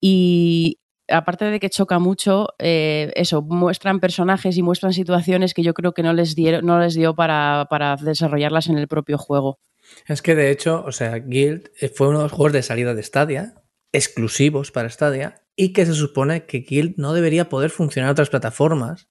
y, 0.00 0.78
aparte 1.10 1.44
de 1.44 1.60
que 1.60 1.68
choca 1.68 1.98
mucho, 1.98 2.48
eh, 2.58 3.12
eso, 3.14 3.42
muestran 3.42 4.00
personajes 4.00 4.56
y 4.56 4.62
muestran 4.62 4.94
situaciones 4.94 5.52
que 5.52 5.62
yo 5.62 5.74
creo 5.74 5.92
que 5.92 6.02
no 6.02 6.14
les, 6.14 6.34
dieron, 6.34 6.64
no 6.64 6.80
les 6.80 6.94
dio 6.94 7.14
para, 7.14 7.66
para, 7.68 7.96
desarrollarlas 7.96 8.68
en 8.68 8.78
el 8.78 8.88
propio 8.88 9.18
juego. 9.18 9.58
Es 10.06 10.22
que 10.22 10.34
de 10.34 10.50
hecho, 10.50 10.82
o 10.86 10.92
sea, 10.92 11.18
Guild 11.18 11.68
eh, 11.80 11.90
fue 11.90 12.08
uno 12.08 12.20
de 12.20 12.24
los 12.24 12.32
juegos 12.32 12.54
de 12.54 12.62
salida 12.62 12.94
de 12.94 13.02
Stadia, 13.02 13.59
exclusivos 13.92 14.70
para 14.70 14.88
Stadia, 14.88 15.42
y 15.56 15.72
que 15.72 15.86
se 15.86 15.94
supone 15.94 16.46
que 16.46 16.60
Guild 16.60 16.94
no 16.96 17.12
debería 17.12 17.48
poder 17.48 17.70
funcionar 17.70 18.08
en 18.08 18.12
otras 18.12 18.30
plataformas 18.30 19.08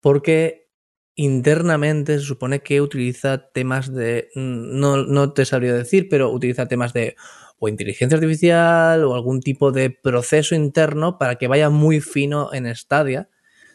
porque 0.00 0.68
internamente 1.14 2.18
se 2.18 2.24
supone 2.24 2.60
que 2.60 2.80
utiliza 2.80 3.50
temas 3.52 3.92
de, 3.92 4.28
mm, 4.34 4.78
no, 4.78 4.96
no 5.04 5.32
te 5.32 5.44
sabría 5.44 5.72
decir, 5.72 6.08
pero 6.08 6.30
utiliza 6.30 6.66
temas 6.66 6.92
de 6.92 7.16
o 7.58 7.68
inteligencia 7.68 8.16
artificial 8.16 9.04
o 9.04 9.14
algún 9.14 9.40
tipo 9.40 9.72
de 9.72 9.90
proceso 9.90 10.54
interno 10.54 11.18
para 11.18 11.36
que 11.36 11.48
vaya 11.48 11.70
muy 11.70 12.00
fino 12.00 12.52
en 12.52 12.74
Stadia. 12.74 13.28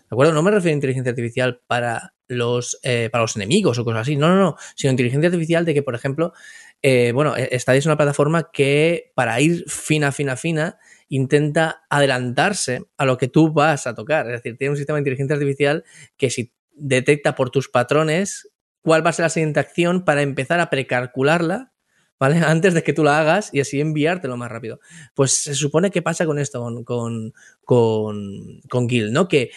¿De 0.09 0.15
acuerdo? 0.15 0.33
No 0.33 0.43
me 0.43 0.51
refiero 0.51 0.73
a 0.73 0.75
inteligencia 0.75 1.11
artificial 1.11 1.61
para 1.67 2.13
los, 2.27 2.79
eh, 2.83 3.09
para 3.11 3.23
los 3.23 3.35
enemigos 3.35 3.79
o 3.79 3.85
cosas 3.85 4.01
así. 4.01 4.15
No, 4.15 4.27
no, 4.29 4.35
no. 4.35 4.55
Sino 4.75 4.91
inteligencia 4.91 5.27
artificial 5.27 5.65
de 5.65 5.73
que, 5.73 5.83
por 5.83 5.95
ejemplo, 5.95 6.33
eh, 6.81 7.11
bueno, 7.13 7.35
e-, 7.35 7.57
Stadia 7.59 7.79
es 7.79 7.85
una 7.85 7.97
plataforma 7.97 8.51
que 8.51 9.11
para 9.15 9.39
ir 9.41 9.65
fina, 9.67 10.11
fina, 10.11 10.35
fina, 10.35 10.79
intenta 11.07 11.83
adelantarse 11.89 12.83
a 12.97 13.05
lo 13.05 13.17
que 13.17 13.27
tú 13.27 13.51
vas 13.51 13.87
a 13.87 13.95
tocar. 13.95 14.27
Es 14.27 14.43
decir, 14.43 14.57
tiene 14.57 14.71
un 14.71 14.77
sistema 14.77 14.97
de 14.97 15.01
inteligencia 15.01 15.35
artificial 15.35 15.83
que 16.17 16.29
si 16.29 16.53
detecta 16.73 17.35
por 17.35 17.49
tus 17.49 17.69
patrones 17.69 18.49
cuál 18.81 19.05
va 19.05 19.09
a 19.09 19.13
ser 19.13 19.23
la 19.23 19.29
siguiente 19.29 19.59
acción 19.59 20.05
para 20.05 20.21
empezar 20.21 20.59
a 20.59 20.69
precalcularla 20.69 21.73
¿vale? 22.19 22.37
Antes 22.45 22.73
de 22.73 22.83
que 22.83 22.93
tú 22.93 23.03
la 23.03 23.19
hagas 23.19 23.49
y 23.53 23.61
así 23.61 23.79
enviártelo 23.79 24.37
más 24.37 24.51
rápido. 24.51 24.79
Pues 25.15 25.33
se 25.33 25.55
supone 25.55 25.89
que 25.89 26.01
pasa 26.01 26.25
con 26.25 26.37
esto, 26.37 26.61
con, 26.61 26.83
con, 26.83 27.33
con, 27.63 28.61
con 28.69 28.87
Guild, 28.87 29.11
¿no? 29.11 29.27
Que 29.27 29.51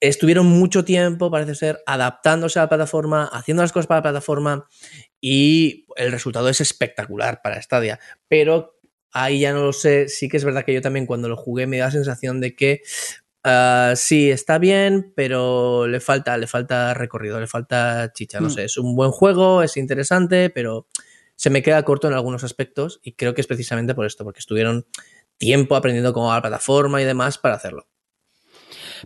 estuvieron 0.00 0.46
mucho 0.46 0.84
tiempo, 0.84 1.30
parece 1.30 1.54
ser, 1.54 1.82
adaptándose 1.86 2.58
a 2.58 2.62
la 2.62 2.68
plataforma, 2.68 3.24
haciendo 3.32 3.62
las 3.62 3.72
cosas 3.72 3.86
para 3.86 3.98
la 3.98 4.02
plataforma 4.02 4.68
y 5.20 5.86
el 5.96 6.12
resultado 6.12 6.48
es 6.48 6.60
espectacular 6.60 7.40
para 7.42 7.60
Stadia. 7.60 7.98
Pero 8.28 8.78
ahí 9.12 9.40
ya 9.40 9.52
no 9.52 9.62
lo 9.64 9.72
sé, 9.72 10.08
sí 10.08 10.28
que 10.28 10.36
es 10.36 10.44
verdad 10.44 10.64
que 10.64 10.74
yo 10.74 10.82
también 10.82 11.06
cuando 11.06 11.28
lo 11.28 11.36
jugué 11.36 11.66
me 11.66 11.78
da 11.78 11.86
la 11.86 11.90
sensación 11.90 12.40
de 12.40 12.54
que 12.54 12.82
uh, 13.44 13.96
sí, 13.96 14.30
está 14.30 14.58
bien, 14.58 15.12
pero 15.16 15.86
le 15.86 16.00
falta, 16.00 16.36
le 16.36 16.46
falta 16.46 16.92
recorrido, 16.92 17.40
le 17.40 17.46
falta 17.46 18.12
chicha, 18.12 18.40
no 18.40 18.48
mm. 18.48 18.50
sé, 18.50 18.64
es 18.64 18.76
un 18.76 18.94
buen 18.94 19.10
juego, 19.10 19.62
es 19.62 19.76
interesante, 19.76 20.50
pero 20.50 20.86
se 21.34 21.50
me 21.50 21.62
queda 21.62 21.82
corto 21.84 22.08
en 22.08 22.14
algunos 22.14 22.44
aspectos 22.44 23.00
y 23.02 23.12
creo 23.12 23.34
que 23.34 23.40
es 23.40 23.46
precisamente 23.46 23.94
por 23.94 24.06
esto, 24.06 24.24
porque 24.24 24.40
estuvieron 24.40 24.86
tiempo 25.38 25.76
aprendiendo 25.76 26.12
cómo 26.12 26.28
va 26.28 26.36
la 26.36 26.42
plataforma 26.42 27.00
y 27.00 27.04
demás 27.04 27.38
para 27.38 27.54
hacerlo. 27.54 27.86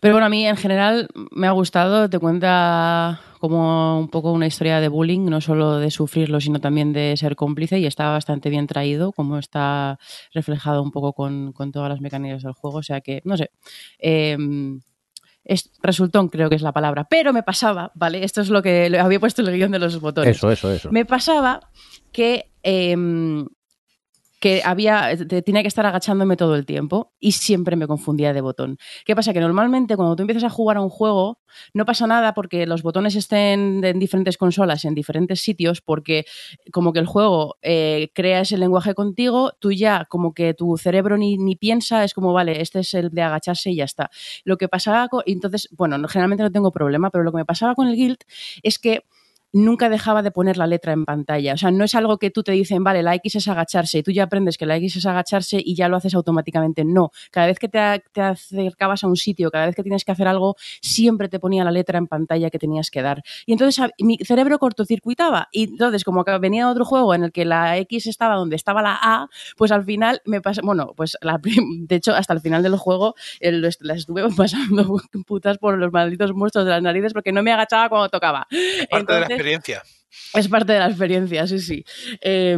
Pero 0.00 0.14
bueno, 0.14 0.26
a 0.26 0.30
mí 0.30 0.46
en 0.46 0.56
general 0.56 1.08
me 1.30 1.46
ha 1.46 1.52
gustado, 1.52 2.08
te 2.08 2.18
cuenta 2.18 3.20
como 3.38 3.98
un 3.98 4.08
poco 4.08 4.32
una 4.32 4.46
historia 4.46 4.80
de 4.80 4.88
bullying, 4.88 5.24
no 5.26 5.40
solo 5.40 5.78
de 5.78 5.90
sufrirlo, 5.90 6.40
sino 6.40 6.60
también 6.60 6.92
de 6.92 7.16
ser 7.16 7.36
cómplice 7.36 7.78
y 7.78 7.86
está 7.86 8.10
bastante 8.10 8.50
bien 8.50 8.66
traído, 8.66 9.12
como 9.12 9.38
está 9.38 9.98
reflejado 10.34 10.82
un 10.82 10.90
poco 10.90 11.14
con, 11.14 11.54
todas 11.72 11.88
las 11.88 12.00
mecánicas 12.00 12.42
del 12.42 12.52
juego, 12.52 12.78
o 12.78 12.82
sea 12.82 13.00
que, 13.00 13.22
no 13.24 13.36
sé. 13.36 13.50
Eh, 13.98 14.36
es, 15.44 15.70
resultón 15.82 16.28
creo 16.28 16.48
que 16.48 16.56
es 16.56 16.62
la 16.62 16.72
palabra, 16.72 17.04
pero 17.08 17.32
me 17.32 17.42
pasaba, 17.42 17.92
¿vale? 17.94 18.24
Esto 18.24 18.40
es 18.40 18.50
lo 18.50 18.62
que 18.62 18.96
había 18.98 19.20
puesto 19.20 19.42
el 19.42 19.56
guion 19.56 19.72
de 19.72 19.78
los 19.78 20.00
botones. 20.00 20.36
Eso, 20.36 20.50
eso, 20.50 20.70
eso. 20.70 20.92
Me 20.92 21.04
pasaba 21.04 21.60
que 22.12 22.52
em, 22.62 23.46
que 24.40 24.62
había, 24.64 25.16
tenía 25.44 25.62
que 25.62 25.68
estar 25.68 25.84
agachándome 25.84 26.36
todo 26.36 26.56
el 26.56 26.64
tiempo 26.64 27.12
y 27.20 27.32
siempre 27.32 27.76
me 27.76 27.86
confundía 27.86 28.32
de 28.32 28.40
botón. 28.40 28.78
¿Qué 29.04 29.14
pasa? 29.14 29.32
Que 29.32 29.40
normalmente 29.40 29.96
cuando 29.96 30.16
tú 30.16 30.22
empiezas 30.22 30.44
a 30.44 30.50
jugar 30.50 30.78
a 30.78 30.80
un 30.80 30.88
juego 30.88 31.38
no 31.74 31.84
pasa 31.84 32.06
nada 32.06 32.32
porque 32.32 32.66
los 32.66 32.82
botones 32.82 33.16
estén 33.16 33.84
en 33.84 33.98
diferentes 33.98 34.38
consolas, 34.38 34.84
en 34.84 34.94
diferentes 34.94 35.40
sitios, 35.40 35.80
porque 35.82 36.24
como 36.72 36.92
que 36.92 37.00
el 37.00 37.06
juego 37.06 37.56
eh, 37.60 38.10
crea 38.14 38.40
ese 38.40 38.56
lenguaje 38.56 38.94
contigo, 38.94 39.52
tú 39.58 39.72
ya 39.72 40.06
como 40.08 40.32
que 40.32 40.54
tu 40.54 40.76
cerebro 40.78 41.16
ni, 41.16 41.36
ni, 41.36 41.56
piensa, 41.56 42.04
es 42.04 42.14
como, 42.14 42.32
vale, 42.32 42.62
este 42.62 42.80
es 42.80 42.94
el 42.94 43.10
de 43.10 43.22
agacharse 43.22 43.70
y 43.70 43.76
ya 43.76 43.84
está. 43.84 44.10
Lo 44.44 44.56
que 44.56 44.68
pasaba, 44.68 45.08
entonces, 45.26 45.68
bueno, 45.72 45.96
generalmente 46.08 46.42
no 46.44 46.50
tengo 46.50 46.72
problema, 46.72 47.10
pero 47.10 47.24
lo 47.24 47.32
que 47.32 47.38
me 47.38 47.44
pasaba 47.44 47.74
con 47.74 47.88
el 47.88 47.96
Guild 47.96 48.18
es 48.62 48.78
que 48.78 49.04
nunca 49.52 49.88
dejaba 49.88 50.22
de 50.22 50.30
poner 50.30 50.56
la 50.56 50.66
letra 50.66 50.92
en 50.92 51.04
pantalla. 51.04 51.54
O 51.54 51.56
sea, 51.56 51.70
no 51.70 51.84
es 51.84 51.94
algo 51.94 52.18
que 52.18 52.30
tú 52.30 52.42
te 52.42 52.52
dicen, 52.52 52.84
vale, 52.84 53.02
la 53.02 53.14
X 53.16 53.36
es 53.36 53.48
agacharse 53.48 53.98
y 53.98 54.02
tú 54.02 54.10
ya 54.10 54.24
aprendes 54.24 54.58
que 54.58 54.66
la 54.66 54.76
X 54.76 54.96
es 54.96 55.06
agacharse 55.06 55.60
y 55.64 55.74
ya 55.74 55.88
lo 55.88 55.96
haces 55.96 56.14
automáticamente. 56.14 56.84
No, 56.84 57.10
cada 57.30 57.46
vez 57.46 57.58
que 57.58 57.68
te, 57.68 57.78
acercabas 58.20 59.04
a 59.04 59.08
un 59.08 59.16
sitio, 59.16 59.50
cada 59.50 59.66
vez 59.66 59.74
que 59.74 59.82
tienes 59.82 60.04
que 60.04 60.12
hacer 60.12 60.28
algo, 60.28 60.56
siempre 60.80 61.28
te 61.28 61.38
ponía 61.38 61.64
la 61.64 61.70
letra 61.70 61.98
en 61.98 62.06
pantalla 62.06 62.50
que 62.50 62.58
tenías 62.58 62.90
que 62.90 63.02
dar. 63.02 63.22
Y 63.46 63.52
entonces 63.52 63.90
mi 63.98 64.18
cerebro 64.18 64.58
cortocircuitaba 64.58 65.48
y 65.52 65.64
entonces 65.64 66.04
como 66.04 66.24
que 66.24 66.38
venía 66.38 66.68
otro 66.68 66.84
juego 66.84 67.14
en 67.14 67.24
el 67.24 67.32
que 67.32 67.44
la 67.44 67.78
X 67.78 68.06
estaba 68.06 68.36
donde 68.36 68.56
estaba 68.56 68.82
la 68.82 68.98
A, 69.00 69.28
pues 69.56 69.72
al 69.72 69.84
final 69.84 70.20
me 70.24 70.40
pasa, 70.40 70.60
bueno, 70.62 70.92
pues 70.96 71.16
la, 71.20 71.40
de 71.42 71.96
hecho 71.96 72.14
hasta 72.14 72.34
el 72.34 72.40
final 72.40 72.62
del 72.62 72.76
juego 72.76 73.14
las 73.40 73.78
estuve 73.80 74.22
pasando 74.36 75.00
putas 75.26 75.58
por 75.58 75.78
los 75.78 75.92
malditos 75.92 76.32
monstruos 76.34 76.66
de 76.66 76.72
las 76.72 76.82
narices 76.82 77.12
porque 77.12 77.32
no 77.32 77.42
me 77.42 77.52
agachaba 77.52 77.88
cuando 77.88 78.08
tocaba. 78.08 78.46
Entonces, 78.90 79.39
experiencia. 79.40 79.82
Es 80.34 80.48
parte 80.48 80.72
de 80.72 80.78
la 80.78 80.88
experiencia, 80.88 81.46
sí, 81.46 81.58
sí. 81.58 81.84
Eh, 82.20 82.56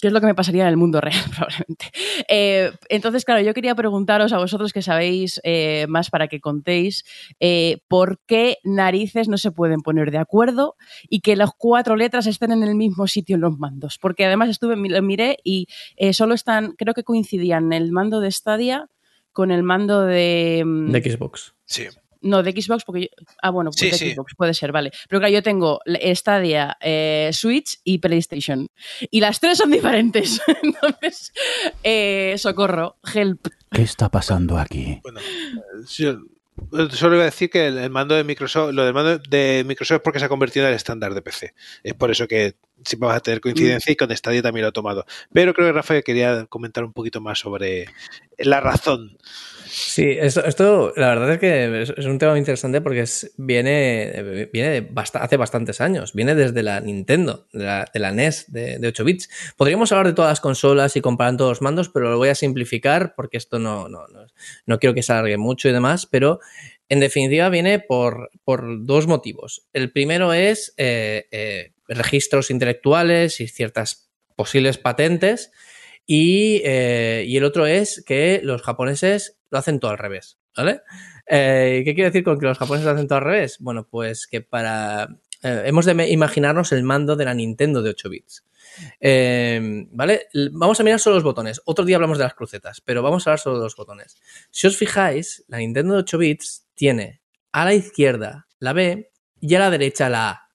que 0.00 0.08
es 0.08 0.12
lo 0.12 0.20
que 0.20 0.26
me 0.26 0.34
pasaría 0.34 0.62
en 0.62 0.68
el 0.68 0.76
mundo 0.76 1.00
real, 1.00 1.22
probablemente. 1.30 1.90
Eh, 2.28 2.70
entonces, 2.88 3.24
claro, 3.24 3.42
yo 3.42 3.54
quería 3.54 3.74
preguntaros 3.74 4.32
a 4.32 4.38
vosotros 4.38 4.72
que 4.72 4.82
sabéis 4.82 5.40
eh, 5.44 5.86
más 5.88 6.10
para 6.10 6.28
que 6.28 6.40
contéis 6.40 7.04
eh, 7.40 7.78
por 7.88 8.20
qué 8.26 8.58
narices 8.64 9.28
no 9.28 9.38
se 9.38 9.50
pueden 9.50 9.80
poner 9.80 10.10
de 10.10 10.18
acuerdo 10.18 10.76
y 11.08 11.20
que 11.20 11.36
las 11.36 11.50
cuatro 11.56 11.96
letras 11.96 12.26
estén 12.26 12.52
en 12.52 12.62
el 12.62 12.74
mismo 12.74 13.06
sitio 13.06 13.36
en 13.36 13.42
los 13.42 13.58
mandos. 13.58 13.98
Porque 13.98 14.24
además 14.24 14.48
estuve, 14.48 14.76
lo 14.76 15.02
miré 15.02 15.38
y 15.42 15.66
solo 16.12 16.34
están, 16.34 16.72
creo 16.72 16.94
que 16.94 17.04
coincidían 17.04 17.72
el 17.72 17.92
mando 17.92 18.20
de 18.20 18.30
Stadia 18.30 18.88
con 19.32 19.50
el 19.50 19.62
mando 19.62 20.02
de... 20.02 20.62
Mm, 20.64 20.90
de 20.90 21.10
Xbox. 21.10 21.54
Sí. 21.64 21.86
No, 22.20 22.42
de 22.42 22.52
Xbox, 22.52 22.84
porque 22.84 23.10
ah, 23.42 23.50
bueno, 23.50 23.70
pues 23.70 23.98
de 23.98 24.14
Xbox 24.14 24.34
puede 24.36 24.54
ser, 24.54 24.72
vale. 24.72 24.90
Pero 25.08 25.20
claro, 25.20 25.32
yo 25.32 25.42
tengo 25.42 25.80
Stadia, 26.14 26.76
eh, 26.80 27.30
Switch 27.32 27.78
y 27.84 27.98
PlayStation. 27.98 28.68
Y 29.10 29.20
las 29.20 29.40
tres 29.40 29.58
son 29.58 29.70
diferentes. 29.70 30.40
Entonces, 30.62 31.32
eh, 31.82 32.34
socorro, 32.38 32.96
help. 33.14 33.48
¿Qué 33.70 33.82
está 33.82 34.08
pasando 34.08 34.58
aquí? 34.58 35.00
Bueno, 35.02 35.20
solo 36.90 37.14
iba 37.14 37.22
a 37.22 37.26
decir 37.26 37.50
que 37.50 37.66
el, 37.66 37.90
mando 37.90 38.14
de 38.14 38.24
Microsoft, 38.24 38.72
lo 38.72 38.84
del 38.84 38.94
mando 38.94 39.18
de 39.18 39.64
Microsoft 39.66 39.96
es 39.96 40.02
porque 40.02 40.18
se 40.18 40.24
ha 40.24 40.28
convertido 40.28 40.66
en 40.66 40.70
el 40.70 40.76
estándar 40.76 41.14
de 41.14 41.22
PC. 41.22 41.54
Es 41.82 41.94
por 41.94 42.10
eso 42.10 42.26
que 42.26 42.56
siempre 42.84 43.08
vas 43.08 43.16
a 43.16 43.20
tener 43.20 43.40
coincidencia 43.40 43.92
y 43.92 43.96
con 43.96 44.14
Stadia 44.16 44.42
también 44.42 44.62
lo 44.62 44.68
ha 44.68 44.72
tomado. 44.72 45.04
Pero 45.32 45.54
creo 45.54 45.68
que 45.68 45.72
Rafael 45.72 46.04
quería 46.04 46.46
comentar 46.46 46.84
un 46.84 46.92
poquito 46.92 47.20
más 47.20 47.38
sobre 47.38 47.86
la 48.38 48.60
razón. 48.60 49.16
Sí, 49.70 50.16
esto, 50.18 50.44
esto, 50.44 50.92
la 50.96 51.08
verdad 51.08 51.32
es 51.32 51.38
que 51.38 51.82
es, 51.82 52.06
un 52.06 52.18
tema 52.18 52.32
muy 52.32 52.38
interesante 52.38 52.80
porque 52.80 53.00
es, 53.00 53.32
viene, 53.36 54.48
viene 54.52 54.88
hace 54.94 55.36
bastantes 55.36 55.80
años, 55.80 56.14
viene 56.14 56.34
desde 56.34 56.62
la 56.62 56.80
Nintendo, 56.80 57.46
de 57.52 57.84
la, 57.94 58.12
NES 58.12 58.50
de, 58.50 58.80
8 58.82 59.04
bits. 59.04 59.28
Podríamos 59.56 59.92
hablar 59.92 60.06
de 60.06 60.14
todas 60.14 60.30
las 60.30 60.40
consolas 60.40 60.96
y 60.96 61.02
comparar 61.02 61.36
todos 61.36 61.50
los 61.50 61.62
mandos, 61.62 61.90
pero 61.90 62.10
lo 62.10 62.16
voy 62.16 62.30
a 62.30 62.34
simplificar 62.34 63.14
porque 63.14 63.36
esto 63.36 63.58
no, 63.58 63.88
no, 63.88 64.08
no, 64.08 64.26
no 64.64 64.78
quiero 64.78 64.94
que 64.94 65.02
se 65.02 65.12
alargue 65.12 65.36
mucho 65.36 65.68
y 65.68 65.72
demás, 65.72 66.06
pero 66.06 66.40
en 66.88 67.00
definitiva 67.00 67.48
viene 67.50 67.78
por, 67.78 68.30
por 68.44 68.84
dos 68.86 69.06
motivos. 69.06 69.66
El 69.72 69.92
primero 69.92 70.32
es 70.32 70.74
eh, 70.78 71.26
eh, 71.30 71.72
registros 71.88 72.50
intelectuales 72.50 73.40
y 73.40 73.48
ciertas 73.48 74.10
posibles 74.36 74.78
patentes. 74.78 75.50
Y, 76.06 76.62
eh, 76.64 77.24
y, 77.26 77.36
el 77.36 77.44
otro 77.44 77.66
es 77.66 78.02
que 78.06 78.40
los 78.42 78.62
japoneses 78.62 79.38
lo 79.50 79.58
hacen 79.58 79.78
todo 79.78 79.90
al 79.90 79.98
revés, 79.98 80.38
¿vale? 80.56 80.80
Eh, 81.26 81.82
¿Qué 81.84 81.94
quiere 81.94 82.10
decir 82.10 82.24
con 82.24 82.38
que 82.38 82.46
los 82.46 82.56
japoneses 82.56 82.86
lo 82.86 82.92
hacen 82.92 83.08
todo 83.08 83.18
al 83.18 83.24
revés? 83.24 83.58
Bueno, 83.60 83.86
pues 83.86 84.26
que 84.26 84.40
para... 84.40 85.08
Eh, 85.42 85.64
hemos 85.66 85.84
de 85.84 86.08
imaginarnos 86.08 86.72
el 86.72 86.82
mando 86.82 87.14
de 87.14 87.26
la 87.26 87.34
Nintendo 87.34 87.82
de 87.82 87.90
8 87.90 88.08
bits. 88.08 88.44
¿Vale? 89.92 90.28
Vamos 90.52 90.80
a 90.80 90.84
mirar 90.84 90.98
solo 90.98 91.16
los 91.16 91.24
botones. 91.24 91.60
Otro 91.66 91.84
día 91.84 91.96
hablamos 91.96 92.16
de 92.16 92.24
las 92.24 92.34
crucetas, 92.34 92.80
pero 92.80 93.02
vamos 93.02 93.26
a 93.26 93.30
hablar 93.30 93.40
solo 93.40 93.58
de 93.58 93.64
los 93.64 93.76
botones. 93.76 94.16
Si 94.50 94.66
os 94.66 94.76
fijáis, 94.76 95.44
la 95.48 95.58
Nintendo 95.58 95.94
de 95.94 96.00
8 96.00 96.18
bits 96.18 96.66
tiene 96.74 97.20
a 97.52 97.64
la 97.64 97.74
izquierda 97.74 98.46
la 98.60 98.72
B 98.72 99.10
y 99.40 99.54
a 99.54 99.58
la 99.58 99.70
derecha 99.70 100.08
la 100.08 100.30
A. 100.30 100.47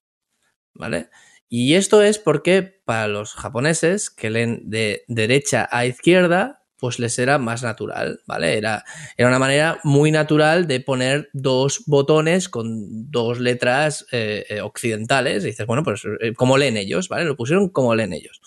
¿Vale? 0.74 1.10
Y 1.50 1.76
esto 1.76 2.02
es 2.02 2.18
porque 2.18 2.64
para 2.84 3.08
los 3.08 3.34
japoneses 3.34 4.10
que 4.10 4.30
leen 4.30 4.70
de 4.70 5.04
derecha 5.08 5.70
a 5.72 5.86
izquierda, 5.86 6.64
pues 6.84 7.00
les 7.00 7.18
era 7.18 7.38
más 7.38 7.64
natural, 7.64 8.20
¿vale? 8.28 8.58
Era, 8.58 8.84
era 9.16 9.30
una 9.30 9.40
manera 9.40 9.80
muy 9.86 10.12
natural 10.12 10.68
de 10.68 10.82
poner 10.82 11.30
dos 11.32 11.84
botones 11.86 12.50
con 12.50 13.10
dos 13.10 13.40
letras 13.40 14.06
eh, 14.12 14.46
eh, 14.50 14.60
occidentales. 14.60 15.44
Dices, 15.44 15.66
bueno, 15.66 15.84
pues 15.84 16.04
eh, 16.20 16.34
como 16.34 16.58
leen 16.58 16.76
ellos, 16.76 17.08
¿vale? 17.08 17.24
Lo 17.24 17.38
pusieron 17.38 17.70
como 17.70 17.96
leen 17.96 18.12
ellos. 18.12 18.42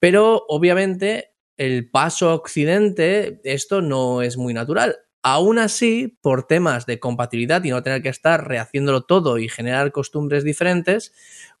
Pero 0.00 0.44
obviamente 0.48 1.34
el 1.56 1.88
paso 1.88 2.30
a 2.30 2.34
occidente, 2.34 3.40
esto 3.44 3.80
no 3.80 4.22
es 4.22 4.36
muy 4.36 4.54
natural. 4.54 4.96
Aún 5.22 5.58
así, 5.58 6.18
por 6.20 6.46
temas 6.46 6.84
de 6.86 6.98
compatibilidad 6.98 7.62
y 7.62 7.70
no 7.70 7.82
tener 7.82 8.02
que 8.02 8.08
estar 8.08 8.48
rehaciéndolo 8.48 9.02
todo 9.02 9.38
y 9.38 9.48
generar 9.48 9.92
costumbres 9.92 10.42
diferentes, 10.42 11.12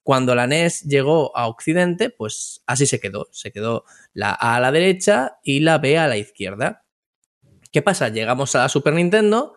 cuando 0.02 0.34
la 0.34 0.46
NES 0.46 0.82
llegó 0.82 1.36
a 1.36 1.46
Occidente, 1.46 2.10
pues 2.10 2.62
así 2.66 2.86
se 2.86 2.98
quedó. 2.98 3.28
Se 3.30 3.52
quedó 3.52 3.84
la 4.12 4.30
A 4.30 4.56
a 4.56 4.60
la 4.60 4.72
derecha 4.72 5.38
y 5.44 5.60
la 5.60 5.78
B 5.78 5.96
a 5.96 6.08
la 6.08 6.16
izquierda. 6.16 6.84
¿Qué 7.70 7.82
pasa? 7.82 8.08
Llegamos 8.08 8.54
a 8.56 8.58
la 8.58 8.68
Super 8.68 8.94
Nintendo, 8.94 9.54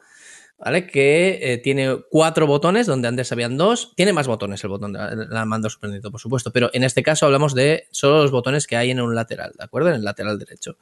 ¿vale? 0.58 0.86
Que 0.86 1.40
eh, 1.42 1.58
tiene 1.58 1.98
cuatro 2.12 2.46
botones, 2.46 2.86
donde 2.86 3.08
antes 3.08 3.32
habían 3.32 3.58
dos. 3.58 3.94
Tiene 3.96 4.14
más 4.14 4.28
botones 4.28 4.64
el 4.64 4.70
botón 4.70 4.94
de 4.94 5.00
la, 5.28 5.46
mando 5.46 5.70
Super 5.70 5.90
Nintendo, 5.90 6.12
por 6.12 6.22
supuesto, 6.22 6.52
pero 6.52 6.70
en 6.74 6.84
este 6.84 7.02
caso 7.02 7.26
hablamos 7.26 7.56
de 7.56 7.88
solo 7.92 8.22
los 8.22 8.32
botones 8.32 8.68
que 8.68 8.78
hay 8.78 8.92
en 8.92 9.02
un 9.02 9.16
lateral, 9.16 9.54
¿de 9.58 9.64
acuerdo? 9.64 9.90
En 9.90 9.96
el 9.96 10.04
lateral 10.04 10.38
derecho. 10.38 10.78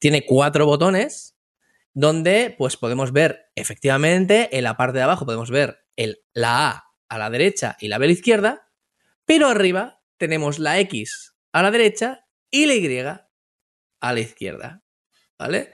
Tiene 0.00 0.26
cuatro 0.26 0.66
botones, 0.66 1.35
donde 1.96 2.54
pues 2.58 2.76
podemos 2.76 3.10
ver 3.10 3.50
efectivamente 3.54 4.50
en 4.52 4.64
la 4.64 4.76
parte 4.76 4.98
de 4.98 5.04
abajo 5.04 5.24
podemos 5.24 5.50
ver 5.50 5.78
el, 5.96 6.22
la 6.34 6.68
A 6.68 6.84
a 7.08 7.18
la 7.18 7.30
derecha 7.30 7.74
y 7.80 7.88
la 7.88 7.96
B 7.96 8.04
a 8.04 8.08
la 8.08 8.12
izquierda, 8.12 8.70
pero 9.24 9.48
arriba 9.48 10.02
tenemos 10.18 10.58
la 10.58 10.78
X 10.80 11.34
a 11.52 11.62
la 11.62 11.70
derecha 11.70 12.26
y 12.50 12.66
la 12.66 12.74
Y 12.74 12.98
a 12.98 14.12
la 14.12 14.20
izquierda. 14.20 14.82
¿Vale? 15.38 15.72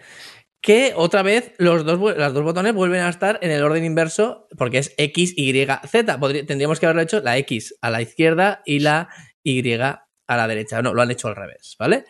Que 0.60 0.92
otra 0.94 1.22
vez 1.22 1.54
los 1.58 1.84
dos, 1.84 1.98
los 1.98 2.32
dos 2.32 2.44
botones 2.44 2.72
vuelven 2.72 3.00
a 3.00 3.08
estar 3.08 3.40
en 3.42 3.50
el 3.50 3.64
orden 3.64 3.84
inverso 3.84 4.46
porque 4.56 4.78
es 4.78 4.94
X, 4.96 5.34
Y, 5.36 5.66
Z. 5.88 6.20
tendríamos 6.46 6.78
que 6.78 6.86
haberlo 6.86 7.02
hecho 7.02 7.20
la 7.20 7.36
X 7.38 7.74
a 7.80 7.90
la 7.90 8.00
izquierda 8.00 8.62
y 8.64 8.78
la 8.78 9.08
Y 9.42 9.72
a 10.28 10.36
la 10.36 10.46
derecha. 10.46 10.82
No, 10.82 10.94
lo 10.94 11.02
han 11.02 11.10
hecho 11.10 11.26
al 11.26 11.34
revés, 11.34 11.74
¿vale? 11.80 12.04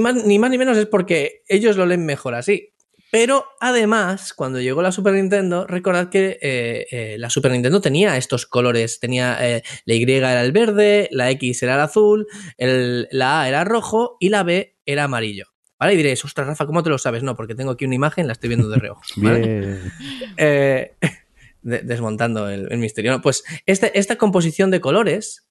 Más, 0.00 0.14
ni 0.26 0.38
más 0.38 0.50
ni 0.50 0.58
menos 0.58 0.76
es 0.76 0.86
porque 0.86 1.42
ellos 1.48 1.76
lo 1.76 1.86
leen 1.86 2.04
mejor 2.04 2.34
así. 2.34 2.71
Pero 3.12 3.44
además, 3.60 4.32
cuando 4.32 4.58
llegó 4.58 4.80
la 4.80 4.90
Super 4.90 5.12
Nintendo, 5.12 5.66
recordad 5.66 6.08
que 6.08 6.38
eh, 6.40 6.86
eh, 6.90 7.16
la 7.18 7.28
Super 7.28 7.52
Nintendo 7.52 7.82
tenía 7.82 8.16
estos 8.16 8.46
colores. 8.46 9.00
Tenía 9.00 9.36
eh, 9.38 9.62
la 9.84 9.94
Y 9.94 10.10
era 10.10 10.42
el 10.42 10.50
verde, 10.50 11.10
la 11.10 11.30
X 11.32 11.62
era 11.62 11.74
el 11.74 11.80
azul, 11.82 12.26
el, 12.56 13.08
la 13.10 13.42
A 13.42 13.48
era 13.50 13.64
rojo 13.64 14.16
y 14.18 14.30
la 14.30 14.44
B 14.44 14.78
era 14.86 15.04
amarillo. 15.04 15.48
¿Vale? 15.78 15.92
Y 15.92 15.98
diréis, 15.98 16.24
ostras, 16.24 16.46
Rafa, 16.46 16.64
¿cómo 16.64 16.82
te 16.82 16.88
lo 16.88 16.96
sabes? 16.96 17.22
No, 17.22 17.36
porque 17.36 17.54
tengo 17.54 17.72
aquí 17.72 17.84
una 17.84 17.96
imagen, 17.96 18.26
la 18.26 18.32
estoy 18.32 18.48
viendo 18.48 18.70
de 18.70 18.78
reojo. 18.78 19.02
¿vale? 19.16 19.78
Eh, 20.38 20.96
de, 21.60 21.80
desmontando 21.80 22.48
el, 22.48 22.72
el 22.72 22.78
misterio. 22.78 23.12
No, 23.12 23.20
pues 23.20 23.44
este, 23.66 23.98
esta 23.98 24.16
composición 24.16 24.70
de 24.70 24.80
colores, 24.80 25.46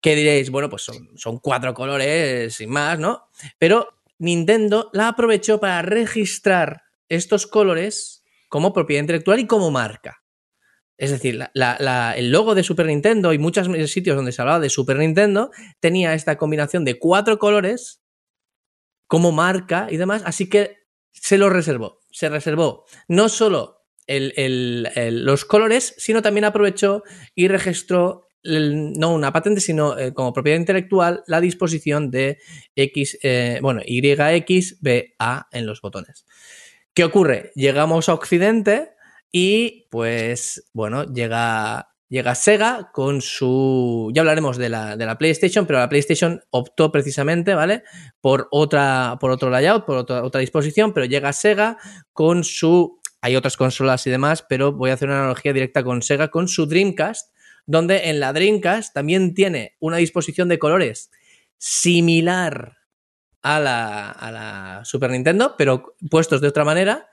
que 0.00 0.16
diréis, 0.16 0.50
bueno, 0.50 0.68
pues 0.68 0.82
son, 0.82 1.10
son 1.16 1.38
cuatro 1.38 1.72
colores 1.72 2.52
sin 2.52 2.70
más, 2.70 2.98
¿no? 2.98 3.28
Pero 3.58 3.99
Nintendo 4.20 4.90
la 4.92 5.08
aprovechó 5.08 5.58
para 5.58 5.82
registrar 5.82 6.82
estos 7.08 7.46
colores 7.46 8.22
como 8.48 8.72
propiedad 8.72 9.00
intelectual 9.00 9.40
y 9.40 9.46
como 9.46 9.70
marca. 9.70 10.22
Es 10.98 11.10
decir, 11.10 11.40
el 11.54 12.30
logo 12.30 12.54
de 12.54 12.62
Super 12.62 12.84
Nintendo 12.84 13.32
y 13.32 13.38
muchos 13.38 13.66
sitios 13.90 14.16
donde 14.16 14.32
se 14.32 14.42
hablaba 14.42 14.60
de 14.60 14.68
Super 14.68 14.98
Nintendo 14.98 15.50
tenía 15.80 16.12
esta 16.12 16.36
combinación 16.36 16.84
de 16.84 16.98
cuatro 16.98 17.38
colores 17.38 18.02
como 19.06 19.32
marca 19.32 19.88
y 19.90 19.96
demás, 19.96 20.22
así 20.26 20.50
que 20.50 20.76
se 21.12 21.38
lo 21.38 21.48
reservó. 21.48 22.00
Se 22.10 22.28
reservó 22.28 22.84
no 23.08 23.30
solo 23.30 23.86
el, 24.06 25.24
los 25.24 25.46
colores, 25.46 25.94
sino 25.96 26.20
también 26.20 26.44
aprovechó 26.44 27.02
y 27.34 27.48
registró 27.48 28.28
no 28.42 29.12
una 29.12 29.32
patente, 29.32 29.60
sino 29.60 29.98
eh, 29.98 30.14
como 30.14 30.32
propiedad 30.32 30.58
intelectual 30.58 31.22
la 31.26 31.40
disposición 31.40 32.10
de 32.10 32.38
X, 32.74 33.18
eh, 33.22 33.58
bueno, 33.62 33.80
YXBA 33.84 35.48
en 35.52 35.66
los 35.66 35.80
botones. 35.80 36.24
¿Qué 36.94 37.04
ocurre? 37.04 37.52
Llegamos 37.54 38.08
a 38.08 38.14
Occidente 38.14 38.90
y 39.30 39.86
pues 39.90 40.68
bueno, 40.72 41.04
llega, 41.04 41.90
llega 42.08 42.34
Sega 42.34 42.90
con 42.92 43.20
su... 43.20 44.10
Ya 44.12 44.22
hablaremos 44.22 44.56
de 44.56 44.68
la, 44.68 44.96
de 44.96 45.06
la 45.06 45.18
PlayStation, 45.18 45.66
pero 45.66 45.78
la 45.78 45.88
PlayStation 45.88 46.40
optó 46.50 46.90
precisamente, 46.90 47.54
¿vale? 47.54 47.84
Por, 48.20 48.48
otra, 48.50 49.18
por 49.20 49.30
otro 49.30 49.50
layout, 49.50 49.84
por 49.84 49.96
otra 49.98 50.40
disposición, 50.40 50.92
pero 50.92 51.06
llega 51.06 51.32
Sega 51.32 51.78
con 52.12 52.42
su... 52.42 52.98
Hay 53.22 53.36
otras 53.36 53.56
consolas 53.56 54.06
y 54.06 54.10
demás, 54.10 54.44
pero 54.48 54.72
voy 54.72 54.90
a 54.90 54.94
hacer 54.94 55.08
una 55.08 55.18
analogía 55.18 55.52
directa 55.52 55.84
con 55.84 56.00
Sega, 56.02 56.28
con 56.28 56.48
su 56.48 56.66
Dreamcast, 56.66 57.30
donde 57.70 58.10
en 58.10 58.18
la 58.18 58.32
Dreamcast 58.32 58.92
también 58.92 59.32
tiene 59.32 59.76
una 59.78 59.98
disposición 59.98 60.48
de 60.48 60.58
colores 60.58 61.10
similar 61.56 62.78
a 63.42 63.60
la, 63.60 64.82
Super 64.84 65.10
Nintendo, 65.10 65.54
pero 65.56 65.94
puestos 66.10 66.40
de 66.40 66.48
otra 66.48 66.64
manera. 66.64 67.08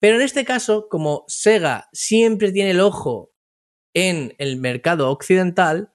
Pero 0.00 0.16
en 0.16 0.22
este 0.22 0.46
caso, 0.46 0.88
como 0.88 1.24
Sega 1.28 1.90
siempre 1.92 2.52
tiene 2.52 2.70
el 2.70 2.80
ojo 2.80 3.32
en 3.92 4.34
el 4.38 4.56
mercado 4.56 5.10
occidental, 5.10 5.92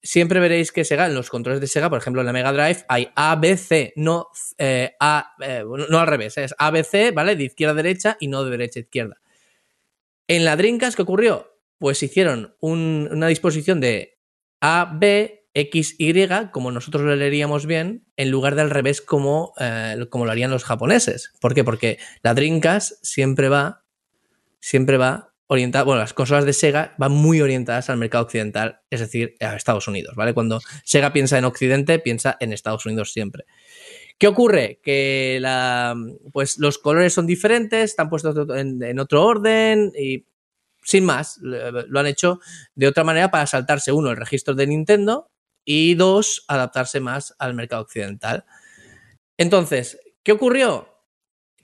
siempre 0.00 0.38
veréis 0.38 0.70
que 0.70 0.84
Sega, 0.84 1.06
en 1.06 1.14
los 1.14 1.28
controles 1.28 1.60
de 1.60 1.66
Sega, 1.66 1.90
por 1.90 1.98
ejemplo, 1.98 2.22
en 2.22 2.26
la 2.26 2.32
Mega 2.32 2.52
Drive, 2.52 2.84
hay 2.88 3.10
ABC, 3.16 3.92
no, 3.96 4.28
eh, 4.58 4.94
a, 5.00 5.34
eh, 5.40 5.64
no 5.66 5.98
al 5.98 6.06
revés, 6.06 6.38
es 6.38 6.54
ABC, 6.56 7.12
¿vale? 7.12 7.34
De 7.34 7.44
izquierda 7.44 7.72
a 7.72 7.82
derecha 7.82 8.16
y 8.20 8.28
no 8.28 8.44
de 8.44 8.52
derecha 8.52 8.78
a 8.78 8.82
izquierda. 8.82 9.20
En 10.28 10.44
la 10.44 10.54
Dreamcast, 10.54 10.94
¿qué 10.94 11.02
ocurrió? 11.02 11.49
Pues 11.80 12.02
hicieron 12.02 12.54
un, 12.60 13.08
una 13.10 13.26
disposición 13.26 13.80
de 13.80 14.18
A, 14.60 14.92
B, 15.00 15.46
X, 15.54 15.96
Y, 15.98 16.12
como 16.52 16.70
nosotros 16.70 17.02
lo 17.04 17.16
leeríamos 17.16 17.64
bien, 17.64 18.04
en 18.18 18.30
lugar 18.30 18.54
de 18.54 18.60
al 18.60 18.70
revés 18.70 19.00
como, 19.00 19.54
eh, 19.58 19.96
como 20.10 20.26
lo 20.26 20.30
harían 20.30 20.50
los 20.50 20.62
japoneses. 20.62 21.32
¿Por 21.40 21.54
qué? 21.54 21.64
Porque 21.64 21.98
la 22.22 22.34
Dreamcast 22.34 23.02
siempre 23.02 23.48
va, 23.48 23.82
siempre 24.60 24.98
va 24.98 25.32
orientada, 25.46 25.84
bueno, 25.84 26.02
las 26.02 26.12
consolas 26.12 26.44
de 26.44 26.52
Sega 26.52 26.94
van 26.98 27.12
muy 27.12 27.40
orientadas 27.40 27.88
al 27.88 27.96
mercado 27.96 28.24
occidental, 28.24 28.82
es 28.90 29.00
decir, 29.00 29.36
a 29.40 29.56
Estados 29.56 29.88
Unidos, 29.88 30.14
¿vale? 30.16 30.34
Cuando 30.34 30.60
Sega 30.84 31.14
piensa 31.14 31.38
en 31.38 31.46
Occidente, 31.46 31.98
piensa 31.98 32.36
en 32.40 32.52
Estados 32.52 32.84
Unidos 32.84 33.10
siempre. 33.10 33.46
¿Qué 34.18 34.28
ocurre? 34.28 34.80
Que 34.82 35.38
la, 35.40 35.96
pues 36.30 36.58
los 36.58 36.76
colores 36.76 37.14
son 37.14 37.26
diferentes, 37.26 37.90
están 37.90 38.10
puestos 38.10 38.36
en, 38.54 38.82
en 38.82 38.98
otro 38.98 39.24
orden 39.24 39.92
y 39.98 40.26
sin 40.82 41.04
más, 41.04 41.38
lo 41.40 42.00
han 42.00 42.06
hecho 42.06 42.40
de 42.74 42.88
otra 42.88 43.04
manera 43.04 43.30
para 43.30 43.46
saltarse, 43.46 43.92
uno, 43.92 44.10
el 44.10 44.16
registro 44.16 44.54
de 44.54 44.66
Nintendo 44.66 45.30
y 45.64 45.94
dos, 45.94 46.44
adaptarse 46.48 47.00
más 47.00 47.34
al 47.38 47.54
mercado 47.54 47.82
occidental. 47.82 48.44
Entonces, 49.36 50.00
¿qué 50.22 50.32
ocurrió? 50.32 50.88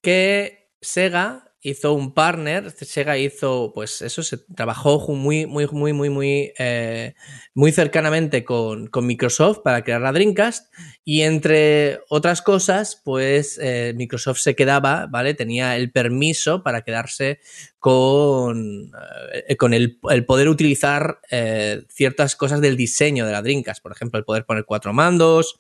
Que 0.03 0.71
Sega 0.81 1.46
hizo 1.69 1.95
un 1.95 2.15
partner, 2.15 2.71
Sega 2.71 3.19
hizo, 3.19 3.73
pues 3.75 4.01
eso, 4.01 4.23
se 4.23 4.39
trabajó 4.39 5.01
muy, 5.09 5.47
muy, 5.47 5.67
muy, 5.67 5.93
muy, 5.93 6.11
muy, 6.11 6.53
eh, 6.59 7.15
muy 7.55 7.73
cercanamente 7.73 8.45
con, 8.45 8.89
Microsoft 9.03 9.63
para 9.65 9.83
crear 9.83 10.01
la 10.01 10.13
Dreamcast 10.13 10.73
y 11.05 11.23
entre 11.23 11.99
otras 12.09 12.41
cosas, 12.41 13.03
pues 13.05 13.59
eh, 13.61 13.95
Microsoft 13.97 14.39
se 14.39 14.55
quedaba, 14.55 15.07
¿vale? 15.11 15.35
Tenía 15.35 15.77
el 15.77 15.91
permiso 15.91 16.63
para 16.63 16.83
quedarse 16.83 17.41
con, 17.81 18.93
eh, 19.33 19.57
con 19.57 19.75
el, 19.75 19.99
el, 20.09 20.25
poder 20.25 20.49
utilizar 20.49 21.19
eh, 21.33 21.83
ciertas 21.89 22.37
cosas 22.37 22.61
del 22.61 22.77
diseño 22.77 23.27
de 23.27 23.33
la 23.33 23.43
Dreamcast, 23.43 23.83
por 23.83 23.91
ejemplo, 23.91 24.19
el 24.19 24.25
poder 24.25 24.45
poner 24.45 24.65
cuatro 24.65 24.93
mandos, 24.93 25.59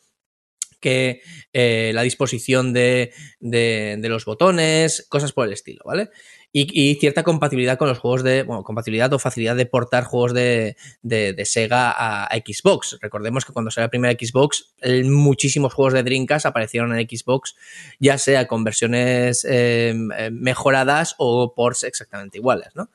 que 0.86 1.20
eh, 1.52 1.90
la 1.94 2.02
disposición 2.02 2.72
de, 2.72 3.12
de, 3.40 3.96
de, 3.98 4.08
los 4.08 4.24
botones, 4.24 5.04
cosas 5.08 5.32
por 5.32 5.48
el 5.48 5.52
estilo, 5.52 5.82
¿vale? 5.84 6.10
Y, 6.52 6.94
cierta 7.00 7.24
compatibilidad 7.24 7.76
con 7.76 7.88
los 7.88 7.98
juegos 7.98 8.22
de, 8.22 8.44
bueno, 8.44 8.62
compatibilidad 8.62 9.12
o 9.12 9.18
facilidad 9.18 9.56
de 9.56 9.66
portar 9.66 10.04
juegos 10.04 10.32
de, 10.32 10.76
de 11.02 11.44
Sega 11.44 11.90
a, 11.90 12.28
Xbox. 12.36 12.98
Recordemos 13.02 13.44
que 13.44 13.52
cuando 13.52 13.72
salió 13.72 13.86
la 13.86 13.90
primera 13.90 14.16
Xbox, 14.18 14.74
muchísimos 15.04 15.74
juegos 15.74 15.92
de 15.92 16.04
Dreamcast 16.04 16.46
aparecieron 16.46 16.96
en 16.96 17.06
Xbox, 17.08 17.56
ya 17.98 18.16
sea 18.16 18.46
con 18.46 18.62
versiones 18.62 19.44
eh, 19.50 19.92
mejoradas 20.30 21.16
o 21.18 21.52
ports 21.52 21.82
exactamente 21.82 22.38
iguales, 22.38 22.68
¿no? 22.76 22.90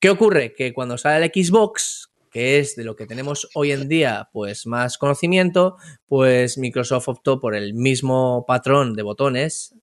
¿Qué 0.00 0.10
ocurre? 0.10 0.54
Que 0.54 0.72
cuando 0.72 0.98
sale 0.98 1.24
el 1.24 1.30
Xbox, 1.32 2.09
que 2.30 2.58
es 2.58 2.76
de 2.76 2.84
lo 2.84 2.96
que 2.96 3.06
tenemos 3.06 3.48
hoy 3.54 3.72
en 3.72 3.88
día, 3.88 4.28
pues 4.32 4.66
más 4.66 4.98
conocimiento, 4.98 5.76
pues 6.06 6.58
Microsoft 6.58 7.08
optó 7.08 7.40
por 7.40 7.54
el 7.54 7.74
mismo 7.74 8.44
patrón 8.46 8.94
de 8.94 9.02
botones 9.02 9.74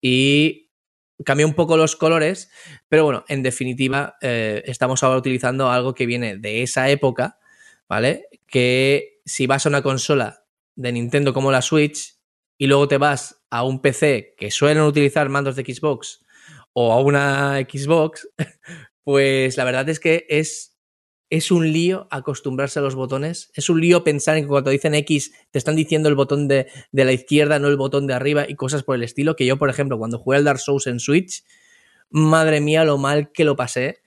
y 0.00 0.70
cambió 1.24 1.46
un 1.46 1.54
poco 1.54 1.76
los 1.76 1.96
colores, 1.96 2.50
pero 2.88 3.04
bueno, 3.04 3.24
en 3.28 3.42
definitiva, 3.42 4.16
eh, 4.20 4.62
estamos 4.66 5.02
ahora 5.02 5.18
utilizando 5.18 5.70
algo 5.70 5.94
que 5.94 6.06
viene 6.06 6.36
de 6.36 6.62
esa 6.62 6.90
época, 6.90 7.38
¿vale? 7.88 8.26
Que 8.46 9.20
si 9.24 9.46
vas 9.46 9.64
a 9.64 9.68
una 9.68 9.82
consola 9.82 10.44
de 10.74 10.92
Nintendo 10.92 11.32
como 11.32 11.52
la 11.52 11.62
Switch 11.62 12.18
y 12.58 12.66
luego 12.66 12.88
te 12.88 12.98
vas 12.98 13.42
a 13.50 13.62
un 13.62 13.80
PC 13.80 14.34
que 14.36 14.50
suelen 14.50 14.82
utilizar 14.82 15.28
mandos 15.28 15.56
de 15.56 15.64
Xbox 15.64 16.24
o 16.72 16.92
a 16.92 17.00
una 17.00 17.58
Xbox, 17.60 18.28
pues 19.04 19.56
la 19.56 19.64
verdad 19.64 19.88
es 19.88 20.00
que 20.00 20.26
es, 20.28 20.73
es 21.36 21.50
un 21.50 21.72
lío 21.72 22.06
acostumbrarse 22.12 22.78
a 22.78 22.82
los 22.82 22.94
botones. 22.94 23.50
Es 23.54 23.68
un 23.68 23.80
lío 23.80 24.04
pensar 24.04 24.36
en 24.36 24.44
que 24.44 24.48
cuando 24.48 24.70
dicen 24.70 24.94
X 24.94 25.32
te 25.50 25.58
están 25.58 25.74
diciendo 25.74 26.08
el 26.08 26.14
botón 26.14 26.46
de, 26.46 26.68
de 26.92 27.04
la 27.04 27.10
izquierda, 27.10 27.58
no 27.58 27.66
el 27.66 27.76
botón 27.76 28.06
de 28.06 28.14
arriba 28.14 28.44
y 28.48 28.54
cosas 28.54 28.84
por 28.84 28.94
el 28.94 29.02
estilo. 29.02 29.34
Que 29.34 29.44
yo, 29.44 29.58
por 29.58 29.68
ejemplo, 29.68 29.98
cuando 29.98 30.20
jugué 30.20 30.36
al 30.36 30.44
Dark 30.44 30.60
Souls 30.60 30.86
en 30.86 31.00
Switch, 31.00 31.42
madre 32.08 32.60
mía, 32.60 32.84
lo 32.84 32.98
mal 32.98 33.32
que 33.32 33.44
lo 33.44 33.56
pasé. 33.56 33.98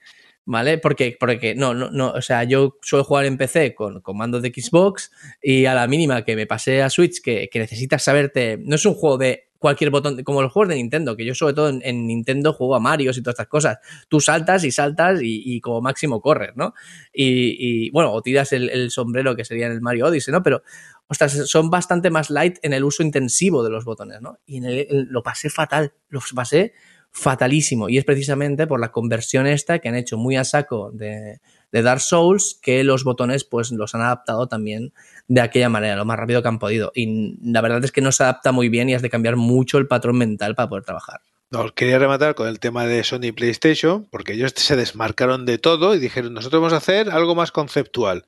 ¿Vale? 0.46 0.78
Porque, 0.78 1.14
porque 1.20 1.54
no, 1.54 1.74
no, 1.74 1.90
no, 1.90 2.12
o 2.12 2.22
sea, 2.22 2.42
yo 2.44 2.78
suelo 2.80 3.04
jugar 3.04 3.26
en 3.26 3.36
PC 3.36 3.74
con, 3.74 4.00
con 4.00 4.16
mandos 4.16 4.40
de 4.40 4.48
Xbox 4.48 5.10
y 5.42 5.66
a 5.66 5.74
la 5.74 5.86
mínima 5.86 6.24
que 6.24 6.36
me 6.36 6.46
pasé 6.46 6.80
a 6.80 6.88
Switch, 6.88 7.20
que, 7.20 7.50
que 7.52 7.58
necesitas 7.58 8.02
saberte, 8.02 8.58
no 8.64 8.76
es 8.76 8.86
un 8.86 8.94
juego 8.94 9.18
de 9.18 9.47
cualquier 9.58 9.90
botón, 9.90 10.22
como 10.22 10.42
los 10.42 10.52
juegos 10.52 10.68
de 10.68 10.76
Nintendo, 10.76 11.16
que 11.16 11.24
yo 11.24 11.34
sobre 11.34 11.54
todo 11.54 11.68
en, 11.68 11.80
en 11.84 12.06
Nintendo 12.06 12.52
juego 12.52 12.76
a 12.76 12.80
Mario 12.80 13.10
y 13.10 13.22
todas 13.22 13.34
estas 13.34 13.48
cosas. 13.48 13.78
Tú 14.08 14.20
saltas 14.20 14.64
y 14.64 14.70
saltas 14.70 15.20
y, 15.22 15.60
como 15.60 15.80
máximo 15.80 16.20
corres, 16.20 16.52
¿no? 16.54 16.74
Y, 17.12 17.56
y, 17.58 17.90
bueno, 17.90 18.12
o 18.12 18.22
tiras 18.22 18.52
el, 18.52 18.90
sombrero 18.90 19.36
que 19.36 19.44
sería 19.44 19.66
en 19.66 19.72
el 19.72 19.80
Mario 19.80 20.06
Odyssey, 20.06 20.32
¿no? 20.32 20.42
Pero, 20.42 20.62
ostras, 21.08 21.32
son 21.46 21.70
bastante 21.70 22.10
más 22.10 22.30
light 22.30 22.58
en 22.62 22.72
el 22.72 22.84
uso 22.84 23.02
intensivo 23.02 23.62
de 23.64 23.70
los 23.70 23.84
botones, 23.84 24.20
¿no? 24.20 24.38
Y 24.46 24.58
en 24.58 24.64
el, 24.64 25.08
lo 25.10 25.22
pasé 25.22 25.50
fatal, 25.50 25.92
los 26.08 26.32
pasé 26.32 26.72
fatalísimo. 27.10 27.88
Y 27.88 27.98
es 27.98 28.04
precisamente 28.04 28.66
por 28.66 28.80
la 28.80 28.92
conversión 28.92 29.46
esta 29.46 29.80
que 29.80 29.88
han 29.88 29.96
hecho 29.96 30.16
muy 30.18 30.36
a 30.36 30.44
saco 30.44 30.90
de, 30.92 31.40
de 31.72 31.82
Dark 31.82 32.00
Souls 32.00 32.58
que 32.62 32.84
los 32.84 33.04
botones 33.04 33.44
pues 33.44 33.72
los 33.72 33.94
han 33.94 34.02
adaptado 34.02 34.46
también 34.46 34.92
de 35.28 35.40
aquella 35.40 35.68
manera, 35.68 35.96
lo 35.96 36.04
más 36.04 36.18
rápido 36.18 36.42
que 36.42 36.48
han 36.48 36.58
podido. 36.58 36.90
Y 36.94 37.36
la 37.42 37.60
verdad 37.60 37.84
es 37.84 37.92
que 37.92 38.00
no 38.00 38.12
se 38.12 38.22
adapta 38.22 38.50
muy 38.50 38.68
bien 38.68 38.88
y 38.88 38.94
has 38.94 39.02
de 39.02 39.10
cambiar 39.10 39.36
mucho 39.36 39.78
el 39.78 39.86
patrón 39.86 40.18
mental 40.18 40.54
para 40.54 40.68
poder 40.68 40.84
trabajar. 40.84 41.20
No, 41.50 41.72
quería 41.74 41.98
rematar 41.98 42.34
con 42.34 42.48
el 42.48 42.60
tema 42.60 42.84
de 42.84 43.04
Sony 43.04 43.32
PlayStation, 43.34 44.06
porque 44.10 44.34
ellos 44.34 44.52
se 44.54 44.76
desmarcaron 44.76 45.46
de 45.46 45.56
todo 45.56 45.94
y 45.94 45.98
dijeron, 45.98 46.34
nosotros 46.34 46.60
vamos 46.60 46.74
a 46.74 46.78
hacer 46.78 47.10
algo 47.10 47.34
más 47.34 47.52
conceptual. 47.52 48.26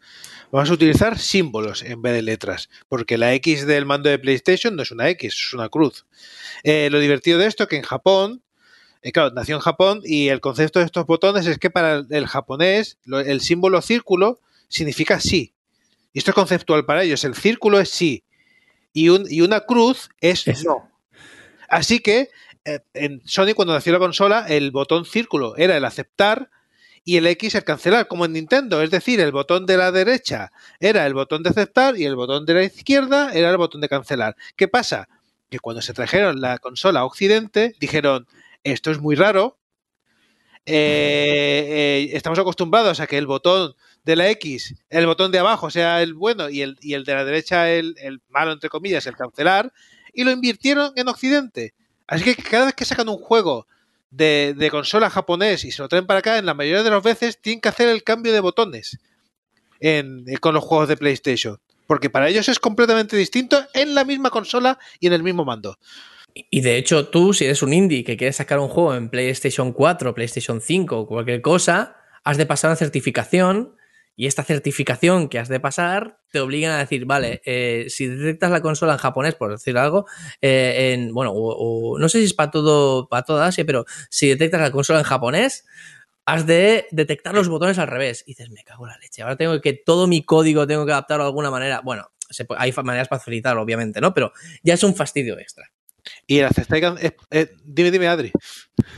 Vamos 0.50 0.70
a 0.70 0.72
utilizar 0.72 1.18
símbolos 1.18 1.82
en 1.82 2.00
vez 2.00 2.14
de 2.14 2.22
letras, 2.22 2.70
porque 2.88 3.18
la 3.18 3.34
X 3.34 3.66
del 3.66 3.84
mando 3.84 4.08
de 4.08 4.18
PlayStation 4.18 4.74
no 4.74 4.82
es 4.82 4.90
una 4.90 5.08
X, 5.10 5.34
es 5.34 5.52
una 5.52 5.68
cruz. 5.68 6.06
Eh, 6.64 6.88
lo 6.90 6.98
divertido 6.98 7.38
de 7.38 7.46
esto 7.46 7.64
es 7.64 7.68
que 7.68 7.76
en 7.76 7.82
Japón 7.82 8.42
eh, 9.02 9.12
claro, 9.12 9.30
nació 9.34 9.56
en 9.56 9.62
Japón 9.62 10.00
y 10.04 10.28
el 10.28 10.40
concepto 10.40 10.78
de 10.78 10.84
estos 10.84 11.06
botones 11.06 11.46
es 11.46 11.58
que 11.58 11.70
para 11.70 12.04
el 12.08 12.26
japonés 12.26 12.98
el 13.06 13.40
símbolo 13.40 13.80
círculo 13.80 14.40
significa 14.68 15.20
sí. 15.20 15.54
Y 16.12 16.18
esto 16.18 16.30
es 16.30 16.34
conceptual 16.34 16.84
para 16.84 17.02
ellos. 17.02 17.24
El 17.24 17.34
círculo 17.34 17.80
es 17.80 17.90
sí 17.90 18.24
y, 18.92 19.08
un, 19.08 19.26
y 19.28 19.40
una 19.42 19.60
cruz 19.60 20.08
es, 20.20 20.46
es, 20.48 20.64
no. 20.64 20.90
Así 21.68 22.00
que 22.00 22.30
eh, 22.64 22.80
en 22.94 23.22
Sony 23.24 23.54
cuando 23.54 23.74
nació 23.74 23.92
la 23.92 23.98
consola 23.98 24.46
el 24.48 24.70
botón 24.70 25.04
círculo 25.04 25.56
era 25.56 25.76
el 25.76 25.84
aceptar 25.84 26.50
y 27.04 27.16
el 27.16 27.26
X 27.26 27.54
el 27.54 27.64
cancelar, 27.64 28.08
como 28.08 28.24
en 28.24 28.34
Nintendo. 28.34 28.82
Es 28.82 28.90
decir, 28.90 29.20
el 29.20 29.32
botón 29.32 29.66
de 29.66 29.76
la 29.76 29.90
derecha 29.90 30.52
era 30.80 31.06
el 31.06 31.14
botón 31.14 31.42
de 31.42 31.50
aceptar 31.50 31.98
y 31.98 32.04
el 32.04 32.16
botón 32.16 32.44
de 32.44 32.54
la 32.54 32.64
izquierda 32.64 33.32
era 33.32 33.50
el 33.50 33.56
botón 33.56 33.80
de 33.80 33.88
cancelar. 33.88 34.36
¿Qué 34.56 34.68
pasa? 34.68 35.08
Que 35.48 35.58
cuando 35.58 35.80
se 35.82 35.94
trajeron 35.94 36.40
la 36.40 36.58
consola 36.58 37.00
a 37.00 37.04
Occidente 37.04 37.74
dijeron 37.80 38.26
esto 38.64 38.90
es 38.90 39.00
muy 39.00 39.16
raro. 39.16 39.58
Eh, 40.66 41.64
eh, 41.68 42.10
estamos 42.12 42.38
acostumbrados 42.38 43.00
a 43.00 43.06
que 43.06 43.16
el 43.16 43.26
botón 43.26 43.74
de 44.04 44.16
la 44.16 44.30
X, 44.30 44.74
el 44.88 45.06
botón 45.06 45.30
de 45.30 45.38
abajo 45.38 45.70
sea 45.70 46.02
el 46.02 46.14
bueno 46.14 46.48
y 46.48 46.62
el, 46.62 46.78
y 46.80 46.94
el 46.94 47.04
de 47.04 47.14
la 47.14 47.24
derecha 47.24 47.70
el, 47.70 47.94
el, 47.98 48.20
malo, 48.28 48.52
entre 48.52 48.70
comillas, 48.70 49.06
el 49.06 49.16
cancelar, 49.16 49.72
y 50.12 50.24
lo 50.24 50.30
invirtieron 50.30 50.92
en 50.96 51.08
Occidente. 51.08 51.74
Así 52.06 52.24
que 52.24 52.34
cada 52.34 52.66
vez 52.66 52.74
que 52.74 52.84
sacan 52.84 53.08
un 53.08 53.18
juego 53.18 53.66
de, 54.10 54.68
consola 54.70 55.10
japonés 55.10 55.64
y 55.64 55.70
se 55.70 55.82
lo 55.82 55.88
traen 55.88 56.06
para 56.06 56.20
acá, 56.20 56.38
en 56.38 56.46
la 56.46 56.54
mayoría 56.54 56.82
de 56.82 56.90
las 56.90 57.02
veces 57.02 57.40
tienen 57.40 57.60
que 57.60 57.68
hacer 57.68 57.88
el 57.88 58.02
cambio 58.02 58.32
de 58.32 58.40
botones 58.40 58.98
en, 59.80 60.24
con 60.40 60.54
los 60.54 60.64
juegos 60.64 60.88
de 60.88 60.96
PlayStation. 60.96 61.58
Porque 61.86 62.10
para 62.10 62.28
ellos 62.28 62.48
es 62.48 62.58
completamente 62.58 63.16
distinto 63.16 63.64
en 63.74 63.94
la 63.94 64.04
misma 64.04 64.30
consola 64.30 64.78
y 65.00 65.06
en 65.06 65.12
el 65.12 65.22
mismo 65.22 65.44
mando. 65.44 65.78
Y 66.34 66.60
de 66.60 66.76
hecho, 66.76 67.08
tú, 67.08 67.32
si 67.32 67.44
eres 67.44 67.62
un 67.62 67.72
indie 67.72 68.04
que 68.04 68.16
quieres 68.16 68.36
sacar 68.36 68.60
un 68.60 68.68
juego 68.68 68.94
en 68.94 69.08
PlayStation 69.08 69.72
4, 69.72 70.14
PlayStation 70.14 70.60
5 70.60 70.98
o 70.98 71.06
cualquier 71.06 71.42
cosa, 71.42 71.96
has 72.22 72.36
de 72.36 72.46
pasar 72.46 72.70
una 72.70 72.76
certificación. 72.76 73.76
Y 74.20 74.26
esta 74.26 74.44
certificación 74.44 75.30
que 75.30 75.38
has 75.38 75.48
de 75.48 75.60
pasar 75.60 76.18
te 76.30 76.40
obligan 76.40 76.72
a 76.72 76.78
decir, 76.78 77.06
vale, 77.06 77.40
eh, 77.46 77.86
si 77.88 78.06
detectas 78.06 78.50
la 78.50 78.60
consola 78.60 78.92
en 78.92 78.98
japonés, 78.98 79.34
por 79.34 79.50
decir 79.50 79.78
algo, 79.78 80.04
eh, 80.42 80.92
en, 80.92 81.14
bueno, 81.14 81.32
o, 81.32 81.94
o, 81.94 81.98
no 81.98 82.06
sé 82.10 82.18
si 82.18 82.26
es 82.26 82.34
para 82.34 82.50
todo, 82.50 83.08
para 83.08 83.22
toda 83.22 83.46
Asia, 83.46 83.64
pero 83.64 83.86
si 84.10 84.28
detectas 84.28 84.60
la 84.60 84.70
consola 84.72 84.98
en 84.98 85.06
japonés, 85.06 85.64
has 86.26 86.46
de 86.46 86.86
detectar 86.90 87.32
los 87.32 87.48
botones 87.48 87.78
al 87.78 87.86
revés. 87.88 88.22
Y 88.26 88.32
dices, 88.32 88.50
me 88.50 88.62
cago 88.62 88.84
en 88.84 88.90
la 88.90 88.98
leche. 88.98 89.22
Ahora 89.22 89.36
tengo 89.36 89.58
que 89.62 89.72
todo 89.72 90.06
mi 90.06 90.22
código 90.22 90.66
tengo 90.66 90.84
que 90.84 90.92
adaptarlo 90.92 91.24
de 91.24 91.28
alguna 91.28 91.50
manera. 91.50 91.80
Bueno, 91.82 92.10
se, 92.28 92.46
hay 92.58 92.74
maneras 92.84 93.08
para 93.08 93.20
facilitarlo, 93.20 93.62
obviamente, 93.62 94.02
¿no? 94.02 94.12
Pero 94.12 94.34
ya 94.62 94.74
es 94.74 94.82
un 94.82 94.94
fastidio 94.94 95.38
extra. 95.38 95.72
Y 96.26 96.38
el 96.38 96.48
eh, 97.30 97.50
dime, 97.64 97.90
dime, 97.90 98.08
Adri. 98.08 98.32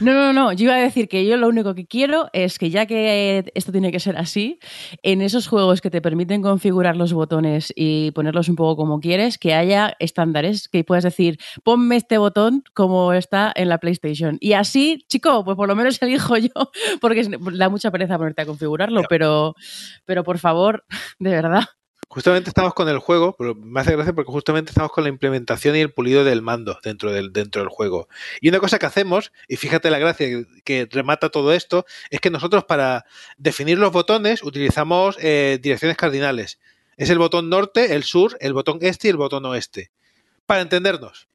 No, 0.01 0.12
no, 0.12 0.33
no, 0.33 0.53
yo 0.53 0.65
iba 0.65 0.75
a 0.75 0.81
decir 0.81 1.09
que 1.09 1.27
yo 1.27 1.37
lo 1.37 1.49
único 1.49 1.75
que 1.75 1.87
quiero 1.87 2.29
es 2.33 2.59
que 2.59 2.71
ya 2.71 2.87
que 2.87 3.51
esto 3.55 3.73
tiene 3.73 3.93
que 3.93 4.01
ser 4.01 4.17
así, 4.17 4.59
en 5.03 5.23
esos 5.23 5.47
juegos 5.49 5.81
que 5.81 5.91
te 5.91 6.01
permiten 6.01 6.43
configurar 6.43 6.97
los 6.97 7.12
botones 7.12 7.73
y 7.75 8.11
ponerlos 8.12 8.49
un 8.49 8.57
poco 8.57 8.77
como 8.77 9.01
quieres, 9.01 9.38
que 9.38 9.55
haya 9.55 9.97
estándares, 9.99 10.69
que 10.69 10.85
puedas 10.85 11.05
decir, 11.05 11.38
ponme 11.65 11.97
este 11.97 12.19
botón 12.19 12.62
como 12.75 13.12
está 13.12 13.53
en 13.55 13.69
la 13.69 13.79
PlayStation. 13.79 14.38
Y 14.41 14.53
así, 14.53 15.05
chico, 15.09 15.45
pues 15.45 15.57
por 15.57 15.69
lo 15.69 15.77
menos 15.77 16.01
elijo 16.03 16.37
yo, 16.37 16.71
porque 17.01 17.29
da 17.55 17.69
mucha 17.69 17.91
pereza 17.91 18.19
ponerte 18.19 18.43
a 18.43 18.47
configurarlo, 18.47 19.03
pero, 19.09 19.55
pero 20.05 20.25
por 20.25 20.38
favor, 20.38 20.85
de 21.19 21.31
verdad 21.31 21.65
justamente 22.12 22.51
estamos 22.51 22.75
con 22.75 22.90
el 22.90 22.98
juego, 22.98 23.35
pero 23.38 23.55
me 23.55 23.81
hace 23.81 23.92
gracia 23.92 24.12
porque 24.12 24.31
justamente 24.31 24.70
estamos 24.70 24.92
con 24.92 25.05
la 25.05 25.09
implementación 25.09 25.75
y 25.77 25.81
el 25.81 25.94
pulido 25.94 26.25
del 26.25 26.42
mando 26.42 26.79
dentro 26.85 27.11
del, 27.11 27.33
dentro 27.33 27.62
del 27.62 27.70
juego. 27.70 28.07
Y 28.42 28.51
una 28.51 28.59
cosa 28.59 28.79
que 28.79 28.85
hacemos, 28.85 29.33
y 29.48 29.57
fíjate 29.57 29.88
la 29.90 29.98
gracia 29.98 30.44
que, 30.62 30.87
remata 30.90 31.31
todo 31.31 31.55
esto, 31.55 31.87
es 32.11 32.20
que 32.20 32.29
nosotros 32.29 32.64
para 32.64 33.07
definir 33.38 33.79
los 33.79 33.92
botones 33.92 34.42
utilizamos 34.42 35.16
eh, 35.20 35.59
direcciones 35.62 35.96
cardinales. 35.96 36.59
Es 36.98 37.09
el 37.09 37.16
botón 37.16 37.48
norte, 37.48 37.94
el 37.94 38.03
sur, 38.03 38.37
el 38.40 38.53
botón 38.53 38.77
este 38.83 39.09
y 39.09 39.11
el 39.12 39.16
botón 39.16 39.46
oeste. 39.46 39.90
Para 40.44 40.61
entendernos. 40.61 41.29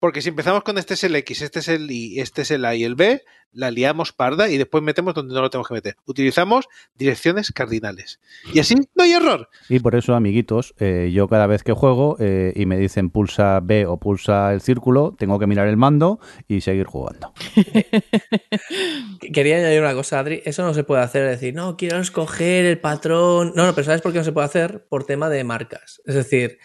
Porque 0.00 0.22
si 0.22 0.28
empezamos 0.28 0.62
con 0.62 0.78
este 0.78 0.94
es 0.94 1.04
el 1.04 1.16
X, 1.16 1.42
este 1.42 1.58
es 1.58 1.68
el 1.68 1.90
Y, 1.90 2.20
este 2.20 2.42
es 2.42 2.50
el 2.50 2.64
A 2.64 2.74
y 2.74 2.84
el 2.84 2.94
B, 2.94 3.22
la 3.52 3.70
liamos 3.70 4.12
parda 4.12 4.48
y 4.48 4.58
después 4.58 4.82
metemos 4.82 5.14
donde 5.14 5.34
no 5.34 5.40
lo 5.40 5.50
tenemos 5.50 5.68
que 5.68 5.74
meter. 5.74 5.96
Utilizamos 6.06 6.68
direcciones 6.94 7.50
cardinales. 7.50 8.20
Y 8.52 8.60
así 8.60 8.76
no 8.94 9.04
hay 9.04 9.12
error. 9.12 9.48
Y 9.68 9.80
por 9.80 9.94
eso, 9.94 10.14
amiguitos, 10.14 10.74
eh, 10.78 11.10
yo 11.12 11.28
cada 11.28 11.46
vez 11.46 11.62
que 11.62 11.72
juego 11.72 12.16
eh, 12.20 12.52
y 12.54 12.66
me 12.66 12.78
dicen 12.78 13.10
pulsa 13.10 13.60
B 13.60 13.86
o 13.86 13.98
pulsa 13.98 14.52
el 14.52 14.60
círculo, 14.60 15.14
tengo 15.18 15.38
que 15.38 15.46
mirar 15.46 15.66
el 15.68 15.76
mando 15.76 16.20
y 16.46 16.60
seguir 16.60 16.86
jugando. 16.86 17.32
Quería 19.32 19.56
añadir 19.56 19.80
una 19.80 19.94
cosa, 19.94 20.20
Adri. 20.20 20.42
Eso 20.44 20.62
no 20.62 20.74
se 20.74 20.84
puede 20.84 21.02
hacer, 21.02 21.24
es 21.24 21.40
decir, 21.40 21.54
no, 21.54 21.76
quiero 21.76 21.98
escoger 21.98 22.66
el 22.66 22.78
patrón. 22.78 23.52
No, 23.54 23.66
no, 23.66 23.74
pero 23.74 23.84
¿sabes 23.84 24.02
por 24.02 24.12
qué 24.12 24.18
no 24.18 24.24
se 24.24 24.32
puede 24.32 24.46
hacer? 24.46 24.86
Por 24.88 25.04
tema 25.04 25.28
de 25.28 25.42
marcas. 25.44 26.00
Es 26.04 26.14
decir, 26.14 26.58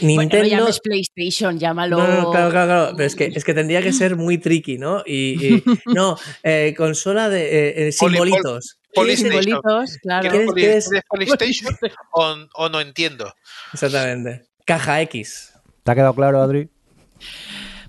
Nintendo. 0.00 0.36
Bueno, 0.38 0.56
no 0.56 0.62
llames 0.62 0.80
PlayStation, 0.80 1.58
llámalo. 1.58 1.98
No, 1.98 2.06
no, 2.06 2.30
claro, 2.30 2.50
claro, 2.50 2.66
claro. 2.66 2.92
Pero 2.96 3.06
es 3.06 3.14
que, 3.14 3.26
es 3.26 3.44
que 3.44 3.54
tendría 3.54 3.80
que 3.80 3.92
ser 3.92 4.16
muy 4.16 4.38
tricky, 4.38 4.76
¿no? 4.76 5.02
Y, 5.06 5.46
y 5.46 5.64
no, 5.86 6.18
eh, 6.42 6.74
consola 6.76 7.28
de 7.28 7.44
eh, 7.44 7.88
eh, 7.88 7.92
simbolitos. 7.92 8.78
Simbolitos, 8.92 9.98
claro. 10.02 10.30
¿Quieres, 10.30 10.52
¿Quieres, 10.52 10.88
¿Quieres 10.88 11.04
PlayStation 11.36 11.76
o, 12.12 12.36
o, 12.54 12.68
no 12.68 12.80
entiendo? 12.80 13.32
Exactamente. 13.72 14.46
Caja 14.64 15.00
X. 15.02 15.52
¿Te 15.84 15.92
ha 15.92 15.94
quedado 15.94 16.14
claro, 16.14 16.42
Adri? 16.42 16.68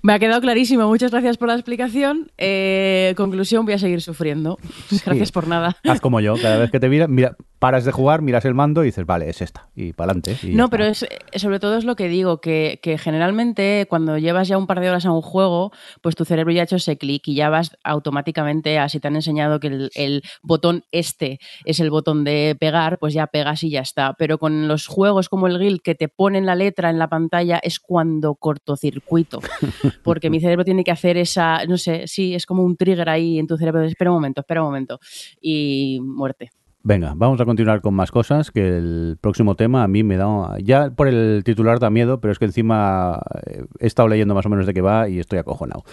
Me 0.02 0.14
ha 0.14 0.18
quedado 0.18 0.40
clarísimo. 0.40 0.86
Muchas 0.88 1.10
gracias 1.10 1.36
por 1.36 1.48
la 1.48 1.54
explicación. 1.54 2.30
Eh, 2.38 3.14
conclusión, 3.16 3.64
voy 3.64 3.74
a 3.74 3.78
seguir 3.78 4.00
sufriendo. 4.00 4.58
Gracias 5.04 5.32
por 5.32 5.46
nada. 5.46 5.76
Haz 5.84 6.00
como 6.00 6.20
yo. 6.20 6.34
Cada 6.40 6.58
vez 6.58 6.70
que 6.70 6.80
te 6.80 6.88
mira, 6.88 7.06
mira, 7.06 7.36
paras 7.60 7.84
de 7.84 7.92
jugar, 7.92 8.22
miras 8.22 8.44
el 8.46 8.54
mando 8.54 8.82
y 8.82 8.86
dices, 8.86 9.04
vale, 9.04 9.28
es 9.28 9.42
esta. 9.42 9.68
Y 9.76 9.92
para 9.92 10.12
adelante. 10.12 10.36
No, 10.48 10.70
pero 10.70 10.86
es, 10.86 11.06
sobre 11.36 11.60
todo 11.60 11.76
es 11.76 11.84
lo 11.84 11.94
que 11.94 12.08
digo, 12.08 12.40
que, 12.40 12.80
que, 12.82 12.98
generalmente 12.98 13.86
cuando 13.88 14.16
llevas 14.18 14.48
ya 14.48 14.56
un 14.56 14.66
par 14.66 14.80
de 14.80 14.88
horas 14.88 15.04
a 15.04 15.12
un 15.12 15.20
juego, 15.20 15.70
pues 16.00 16.16
tu 16.16 16.24
cerebro 16.24 16.52
ya 16.52 16.62
ha 16.62 16.64
hecho 16.64 16.76
ese 16.76 16.96
clic 16.96 17.28
y 17.28 17.34
ya 17.34 17.50
vas 17.50 17.76
automáticamente 17.84 18.78
a, 18.78 18.88
si 18.88 18.98
te 18.98 19.08
han 19.08 19.16
enseñado 19.16 19.60
que 19.60 19.66
el, 19.68 19.90
el, 19.94 20.22
botón 20.42 20.84
este 20.90 21.38
es 21.66 21.80
el 21.80 21.90
botón 21.90 22.24
de 22.24 22.56
pegar, 22.58 22.98
pues 22.98 23.12
ya 23.12 23.26
pegas 23.26 23.62
y 23.62 23.70
ya 23.70 23.80
está. 23.80 24.14
Pero 24.14 24.38
con 24.38 24.66
los 24.66 24.86
juegos 24.86 25.28
como 25.28 25.46
el 25.46 25.58
Guild 25.58 25.82
que 25.82 25.94
te 25.94 26.08
ponen 26.08 26.46
la 26.46 26.54
letra 26.54 26.88
en 26.88 26.98
la 26.98 27.08
pantalla 27.08 27.60
es 27.62 27.78
cuando 27.78 28.34
cortocircuito. 28.34 29.40
porque 30.02 30.30
mi 30.30 30.40
cerebro 30.40 30.64
tiene 30.64 30.84
que 30.84 30.90
hacer 30.90 31.16
esa, 31.16 31.64
no 31.66 31.76
sé, 31.76 32.06
sí, 32.06 32.34
es 32.34 32.46
como 32.46 32.62
un 32.62 32.76
trigger 32.76 33.08
ahí 33.08 33.38
en 33.38 33.46
tu 33.46 33.56
cerebro, 33.56 33.82
espera 33.82 34.10
un 34.10 34.16
momento, 34.16 34.40
espera 34.40 34.62
un 34.62 34.68
momento, 34.68 34.98
y 35.40 36.00
muerte. 36.02 36.50
Venga, 36.82 37.12
vamos 37.14 37.38
a 37.42 37.44
continuar 37.44 37.82
con 37.82 37.92
más 37.92 38.10
cosas, 38.10 38.50
que 38.50 38.66
el 38.66 39.18
próximo 39.20 39.54
tema 39.54 39.82
a 39.82 39.88
mí 39.88 40.02
me 40.02 40.16
da... 40.16 40.56
Ya 40.62 40.90
por 40.90 41.08
el 41.08 41.42
titular 41.44 41.78
da 41.78 41.90
miedo, 41.90 42.22
pero 42.22 42.32
es 42.32 42.38
que 42.38 42.46
encima 42.46 43.20
eh, 43.46 43.64
he 43.80 43.86
estado 43.86 44.08
leyendo 44.08 44.34
más 44.34 44.46
o 44.46 44.48
menos 44.48 44.66
de 44.66 44.72
qué 44.72 44.80
va 44.80 45.06
y 45.06 45.18
estoy 45.18 45.38
acojonado, 45.38 45.84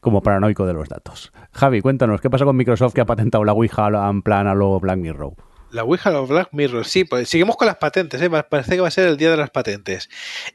como 0.00 0.22
paranoico 0.22 0.64
de 0.64 0.72
los 0.72 0.88
datos. 0.88 1.32
Javi, 1.50 1.80
cuéntanos, 1.80 2.20
¿qué 2.20 2.30
pasa 2.30 2.44
con 2.44 2.56
Microsoft 2.56 2.94
que 2.94 3.00
ha 3.00 3.06
patentado 3.06 3.42
la 3.42 3.54
Ouija 3.54 3.88
en 4.08 4.22
plan 4.22 4.46
a 4.46 4.54
lo 4.54 4.78
Black 4.78 4.98
Mirror? 4.98 5.34
La 5.76 5.84
Ouija 5.84 6.10
o 6.20 6.26
Black 6.26 6.48
Mirror, 6.52 6.84
sí, 6.84 7.04
pues 7.04 7.28
seguimos 7.28 7.56
con 7.56 7.66
las 7.66 7.76
patentes, 7.76 8.20
¿eh? 8.20 8.30
parece 8.30 8.74
que 8.74 8.80
va 8.80 8.88
a 8.88 8.90
ser 8.90 9.06
el 9.06 9.16
día 9.16 9.30
de 9.30 9.36
las 9.36 9.50
patentes. 9.50 10.08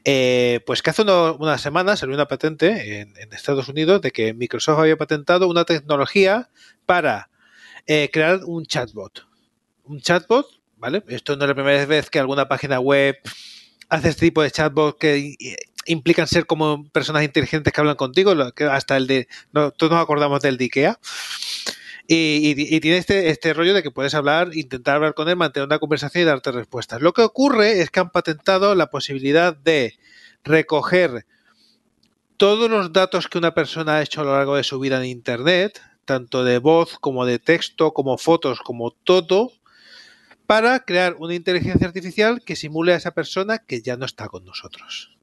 Eh, 0.04 0.60
pues 0.66 0.82
que 0.82 0.90
hace 0.90 1.02
unas 1.02 1.60
semanas 1.60 2.00
salió 2.00 2.14
una 2.14 2.28
patente 2.28 3.00
en, 3.00 3.32
Estados 3.32 3.68
Unidos 3.68 4.02
de 4.02 4.10
que 4.10 4.34
Microsoft 4.34 4.80
había 4.80 4.96
patentado 4.96 5.48
una 5.48 5.64
tecnología 5.64 6.50
para 6.86 7.30
crear 7.86 8.40
un 8.44 8.64
chatbot 8.66 9.32
un 9.84 10.00
chatbot, 10.00 10.46
¿vale? 10.76 11.02
Esto 11.08 11.36
no 11.36 11.44
es 11.44 11.48
la 11.48 11.54
primera 11.54 11.86
vez 11.86 12.10
que 12.10 12.18
alguna 12.18 12.48
página 12.48 12.80
web 12.80 13.18
hace 13.88 14.08
este 14.08 14.26
tipo 14.26 14.42
de 14.42 14.50
chatbot 14.50 14.98
que 14.98 15.36
implican 15.86 16.26
ser 16.26 16.46
como 16.46 16.88
personas 16.90 17.24
inteligentes 17.24 17.72
que 17.72 17.80
hablan 17.80 17.96
contigo, 17.96 18.34
hasta 18.70 18.96
el 18.96 19.06
de, 19.06 19.28
todos 19.52 19.90
nos 19.92 20.02
acordamos 20.02 20.40
del 20.40 20.56
de 20.56 20.64
IKEA. 20.64 20.98
Y, 22.06 22.80
tiene 22.80 22.98
este, 22.98 23.30
este 23.30 23.54
rollo 23.54 23.74
de 23.74 23.82
que 23.82 23.90
puedes 23.90 24.14
hablar, 24.14 24.50
intentar 24.54 24.96
hablar 24.96 25.14
con 25.14 25.28
él, 25.28 25.36
mantener 25.36 25.66
una 25.66 25.78
conversación 25.78 26.22
y 26.22 26.26
darte 26.26 26.52
respuestas. 26.52 27.00
Lo 27.00 27.12
que 27.12 27.22
ocurre 27.22 27.80
es 27.80 27.90
que 27.90 28.00
han 28.00 28.10
patentado 28.10 28.74
la 28.74 28.88
posibilidad 28.90 29.56
de 29.56 29.94
recoger 30.44 31.26
todos 32.36 32.68
los 32.68 32.92
datos 32.92 33.28
que 33.28 33.38
una 33.38 33.54
persona 33.54 33.96
ha 33.96 34.02
hecho 34.02 34.20
a 34.20 34.24
lo 34.24 34.32
largo 34.32 34.56
de 34.56 34.64
su 34.64 34.80
vida 34.80 34.98
en 34.98 35.06
Internet, 35.06 35.80
tanto 36.04 36.44
de 36.44 36.58
voz 36.58 36.98
como 36.98 37.24
de 37.24 37.38
texto, 37.38 37.92
como 37.92 38.18
fotos, 38.18 38.58
como 38.60 38.90
todo, 38.90 39.52
para 40.46 40.80
crear 40.80 41.14
una 41.18 41.34
inteligencia 41.34 41.86
artificial 41.86 42.42
que 42.44 42.56
simule 42.56 42.94
a 42.94 42.96
esa 42.96 43.12
persona 43.12 43.58
que 43.58 43.80
ya 43.80 43.96
no 43.96 44.04
está 44.04 44.28
con 44.28 44.44
nosotros. 44.44 45.16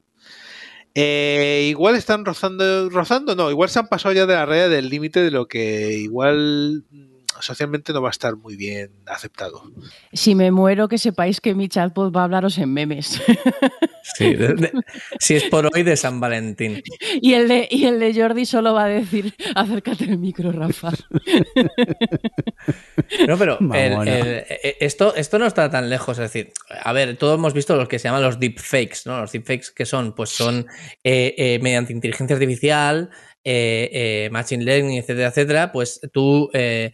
Eh, 0.94 1.68
igual 1.70 1.94
están 1.94 2.24
rozando, 2.24 2.90
rozando, 2.90 3.36
no, 3.36 3.50
igual 3.50 3.68
se 3.70 3.78
han 3.78 3.86
pasado 3.86 4.12
ya 4.12 4.26
de 4.26 4.34
la 4.34 4.44
raya 4.44 4.68
del 4.68 4.88
límite 4.88 5.22
de 5.22 5.30
lo 5.30 5.46
que 5.46 5.92
igual 5.98 6.84
socialmente 7.40 7.92
no 7.92 8.02
va 8.02 8.08
a 8.08 8.10
estar 8.10 8.36
muy 8.36 8.56
bien 8.56 8.90
aceptado. 9.06 9.62
Si 10.12 10.34
me 10.34 10.50
muero, 10.50 10.88
que 10.88 10.98
sepáis 10.98 11.40
que 11.40 11.54
mi 11.54 11.68
chatbot 11.68 12.14
va 12.14 12.22
a 12.22 12.24
hablaros 12.24 12.58
en 12.58 12.72
memes. 12.72 13.20
Sí, 14.16 14.34
si 15.18 15.36
es 15.36 15.44
por 15.44 15.68
hoy 15.72 15.82
de 15.82 15.96
San 15.96 16.20
Valentín. 16.20 16.82
Y 17.20 17.34
el, 17.34 17.48
de, 17.48 17.68
y 17.70 17.84
el 17.84 18.00
de 18.00 18.14
Jordi 18.14 18.46
solo 18.46 18.74
va 18.74 18.84
a 18.84 18.88
decir, 18.88 19.34
acércate 19.54 20.04
al 20.04 20.18
micro, 20.18 20.52
Rafa. 20.52 20.90
No, 23.26 23.38
pero 23.38 23.58
e, 24.04 24.76
esto, 24.80 25.14
esto 25.14 25.38
no 25.38 25.46
está 25.46 25.70
tan 25.70 25.88
lejos. 25.90 26.18
Es 26.18 26.32
decir, 26.32 26.52
a 26.68 26.92
ver, 26.92 27.16
todos 27.16 27.38
hemos 27.38 27.54
visto 27.54 27.74
los 27.74 27.88
que 27.88 27.98
se 27.98 28.08
llaman 28.08 28.22
los 28.22 28.38
deepfakes, 28.38 29.00
¿no? 29.06 29.20
Los 29.20 29.32
deepfakes 29.32 29.70
que 29.74 29.86
son, 29.86 30.14
pues 30.14 30.30
son 30.30 30.66
eh, 31.02 31.34
eh, 31.36 31.58
mediante 31.62 31.92
inteligencia 31.92 32.36
artificial, 32.36 33.10
eh, 33.44 34.28
machine 34.32 34.64
learning, 34.64 34.98
etcétera, 34.98 35.28
etcétera, 35.28 35.72
pues 35.72 36.00
tú, 36.12 36.50
el 36.52 36.92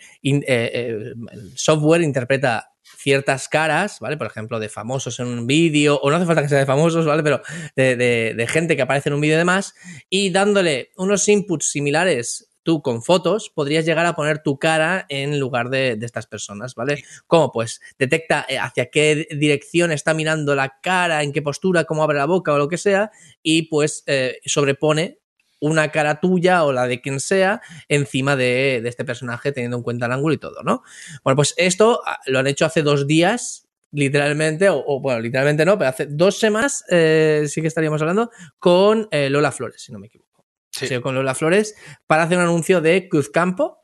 software 1.54 2.02
interpreta 2.02 2.70
ciertas 3.06 3.48
caras, 3.48 4.00
¿vale? 4.00 4.16
Por 4.16 4.26
ejemplo, 4.26 4.59
de 4.59 4.68
famosos 4.68 5.20
en 5.20 5.26
un 5.26 5.46
vídeo, 5.46 5.98
o 6.02 6.11
no 6.11 6.16
hace 6.16 6.26
falta 6.26 6.42
que 6.42 6.48
sea 6.48 6.59
de 6.59 6.66
famosos, 6.66 7.06
¿vale? 7.06 7.22
Pero 7.22 7.40
de, 7.76 8.46
gente 8.48 8.74
que 8.74 8.82
aparece 8.82 9.11
en 9.11 9.14
un 9.14 9.20
vídeo 9.20 9.37
y 9.37 9.38
demás, 9.38 9.74
y 10.11 10.30
dándole 10.30 10.90
unos 10.96 11.28
inputs 11.28 11.70
similares 11.70 12.50
tú 12.66 12.82
con 12.82 13.00
fotos 13.00 13.48
podrías 13.48 13.87
llegar 13.87 14.06
a 14.06 14.16
poner 14.16 14.42
tu 14.42 14.59
cara 14.59 15.06
en 15.09 15.38
lugar 15.38 15.70
de, 15.70 15.96
estas 16.02 16.26
personas, 16.26 16.74
¿vale? 16.74 17.04
¿Cómo? 17.28 17.52
Pues 17.52 17.80
detecta 17.96 18.44
eh, 18.48 18.59
hacia 18.59 18.90
qué 18.90 19.28
dirección 19.30 19.92
está 19.92 20.12
mirando 20.12 20.56
la 20.56 20.74
cara, 20.82 21.22
en 21.22 21.32
qué 21.32 21.42
postura, 21.42 21.85
cómo 21.85 22.02
abre 22.02 22.18
la 22.18 22.26
boca 22.26 22.52
o 22.52 22.59
lo 22.59 22.68
que 22.68 22.76
sea, 22.76 23.12
y 23.40 23.68
pues 23.68 24.02
eh, 24.06 24.40
sobrepone 24.44 25.20
una 25.61 25.90
cara 25.90 26.21
tuya 26.21 26.64
o 26.64 26.73
la 26.73 26.87
de 26.87 27.01
quien 27.01 27.21
sea 27.21 27.61
encima 27.88 28.37
de, 28.37 28.83
este 28.85 29.05
personaje 29.05 29.53
teniendo 29.53 29.77
en 29.77 29.83
cuenta 29.83 30.07
el 30.07 30.12
ángulo 30.12 30.35
y 30.35 30.38
todo, 30.38 30.62
¿no? 30.62 30.83
Bueno, 31.25 31.37
pues 31.37 31.55
esto 31.57 32.03
ah, 32.07 32.19
lo 32.27 32.38
han 32.38 32.47
hecho 32.47 32.66
hace 32.66 32.83
dos 32.83 33.07
días, 33.07 33.66
literalmente, 33.92 34.69
o, 34.71 35.01
bueno, 35.01 35.21
literalmente 35.21 35.64
no, 35.64 35.79
pero 35.79 35.90
hace 35.90 36.07
dos 36.07 36.38
semanas 36.38 36.85
eh, 36.90 37.47
sí 37.49 37.61
que 37.61 37.69
estaríamos 37.69 38.01
hablando 38.03 38.31
con 38.59 39.09
eh, 39.11 39.31
Lola 39.31 39.53
Flores, 39.53 39.83
si 39.83 39.92
no 39.92 39.99
me 39.99 40.09
equivoco. 40.09 40.27
Sí. 40.71 41.01
con 41.01 41.14
Lola 41.14 41.35
Flores 41.35 41.75
para 42.07 42.25
hacer 42.25 42.37
un 42.37 42.45
anuncio 42.45 42.83
de 42.83 43.09
Cruzcampo, 43.09 43.79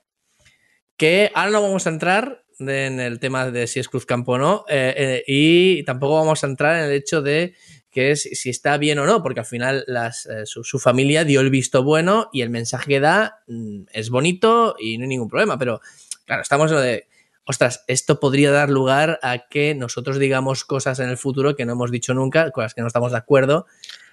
que 0.98 1.30
ahora 1.34 1.50
no 1.50 1.62
vamos 1.62 1.86
a 1.86 1.90
entrar 1.90 2.44
en 2.58 3.00
el 3.00 3.18
tema 3.18 3.50
de 3.50 3.66
si 3.66 3.80
es 3.80 3.88
Cruzcampo 3.88 4.32
o 4.32 4.38
no, 4.38 4.64
eh, 4.68 5.24
y 5.26 5.82
tampoco 5.84 6.16
vamos 6.16 6.44
a 6.44 6.48
entrar 6.48 6.76
en 6.76 6.84
el 6.84 6.92
hecho 6.92 7.22
de 7.22 7.54
que 7.92 8.10
es 8.10 8.22
si 8.22 8.50
está 8.50 8.78
bien 8.78 8.98
o 8.98 9.06
no, 9.06 9.22
porque 9.22 9.40
al 9.40 9.46
final 9.46 9.84
eh, 9.86 10.42
su, 10.44 10.78
familia 10.78 11.24
dio 11.24 11.40
el 11.40 11.50
visto 11.50 11.84
bueno 11.84 12.30
y 12.32 12.40
el 12.40 12.50
mensaje 12.50 12.86
que 12.88 13.00
da 13.00 13.40
mm, 13.46 13.82
es 13.92 14.10
bonito 14.10 14.74
y 14.80 14.96
no 14.96 15.02
hay 15.02 15.08
ningún 15.08 15.28
problema, 15.28 15.58
pero 15.58 15.80
claro, 16.24 16.42
estamos 16.42 16.70
en 16.70 16.76
lo 16.76 16.80
de, 16.80 17.06
ostras, 17.44 17.84
esto 17.86 18.18
podría 18.18 18.50
dar 18.50 18.70
lugar 18.70 19.20
a 19.22 19.46
que 19.48 19.74
nosotros 19.74 20.18
digamos 20.18 20.64
cosas 20.64 20.98
en 21.00 21.10
el 21.10 21.18
futuro 21.18 21.54
que 21.54 21.66
no 21.66 21.72
hemos 21.72 21.90
dicho 21.90 22.14
nunca, 22.14 22.50
con 22.50 22.62
las 22.62 22.74
que 22.74 22.80
no 22.80 22.86
estamos 22.86 23.12
de 23.12 23.18
acuerdo, 23.18 23.66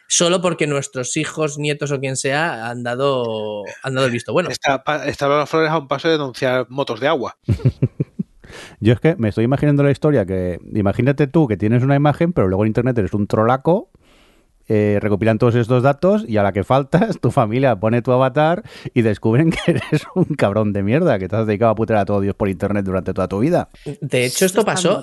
solo 0.08 0.42
porque 0.42 0.68
nuestros 0.68 1.16
hijos, 1.16 1.58
nietos 1.58 1.92
o 1.92 2.02
quien 2.02 2.18
sea 2.18 2.70
han 2.70 2.84
dado, 2.84 3.64
han 3.82 3.96
dado 3.96 4.08
el 4.08 4.12
visto 4.12 4.34
bueno. 4.34 4.50
Está, 4.50 4.84
está 5.06 5.30
las 5.30 5.50
flores 5.50 5.72
a 5.72 5.78
un 5.78 5.88
paso 5.88 6.10
de 6.10 6.16
denunciar 6.18 6.66
motos 6.70 7.00
de 7.00 7.08
agua. 7.08 7.38
Yo 8.80 8.94
es 8.94 9.00
que 9.00 9.16
me 9.18 9.30
estoy 9.30 9.46
imaginando 9.46 9.84
la 9.84 9.92
historia 9.92 10.26
que, 10.26 10.60
imagínate 10.74 11.28
tú 11.28 11.48
que 11.48 11.58
tienes 11.58 11.84
una 11.84 11.96
imagen, 11.96 12.34
pero 12.34 12.48
luego 12.48 12.64
en 12.64 12.68
internet 12.68 12.98
eres 12.98 13.14
un 13.14 13.28
trolaco 13.28 13.90
eh, 14.72 15.00
recopilan 15.02 15.40
todos 15.40 15.56
estos 15.56 15.82
datos 15.82 16.24
y 16.28 16.38
a 16.38 16.44
la 16.44 16.54
que 16.54 16.64
faltas, 16.64 17.20
tu 17.20 17.32
familia 17.32 17.80
pone 17.80 18.04
tu 18.04 18.12
avatar 18.12 18.62
y 18.94 19.02
descubren 19.02 19.50
que 19.66 19.72
eres 19.72 20.04
un 20.14 20.26
cabrón 20.26 20.74
de 20.74 20.84
mierda, 20.84 21.18
que 21.18 21.28
te 21.28 21.36
has 21.36 21.48
dedicado 21.48 21.72
a 21.72 21.76
putear 21.76 22.00
a 22.00 22.06
todo 22.06 22.22
Dios 22.22 22.36
por 22.36 22.50
internet 22.50 22.86
durante 22.86 23.12
toda 23.12 23.28
tu 23.28 23.40
vida. 23.40 23.70
De 24.00 24.26
hecho, 24.26 24.46
esto 24.46 24.64
pasó. 24.64 25.02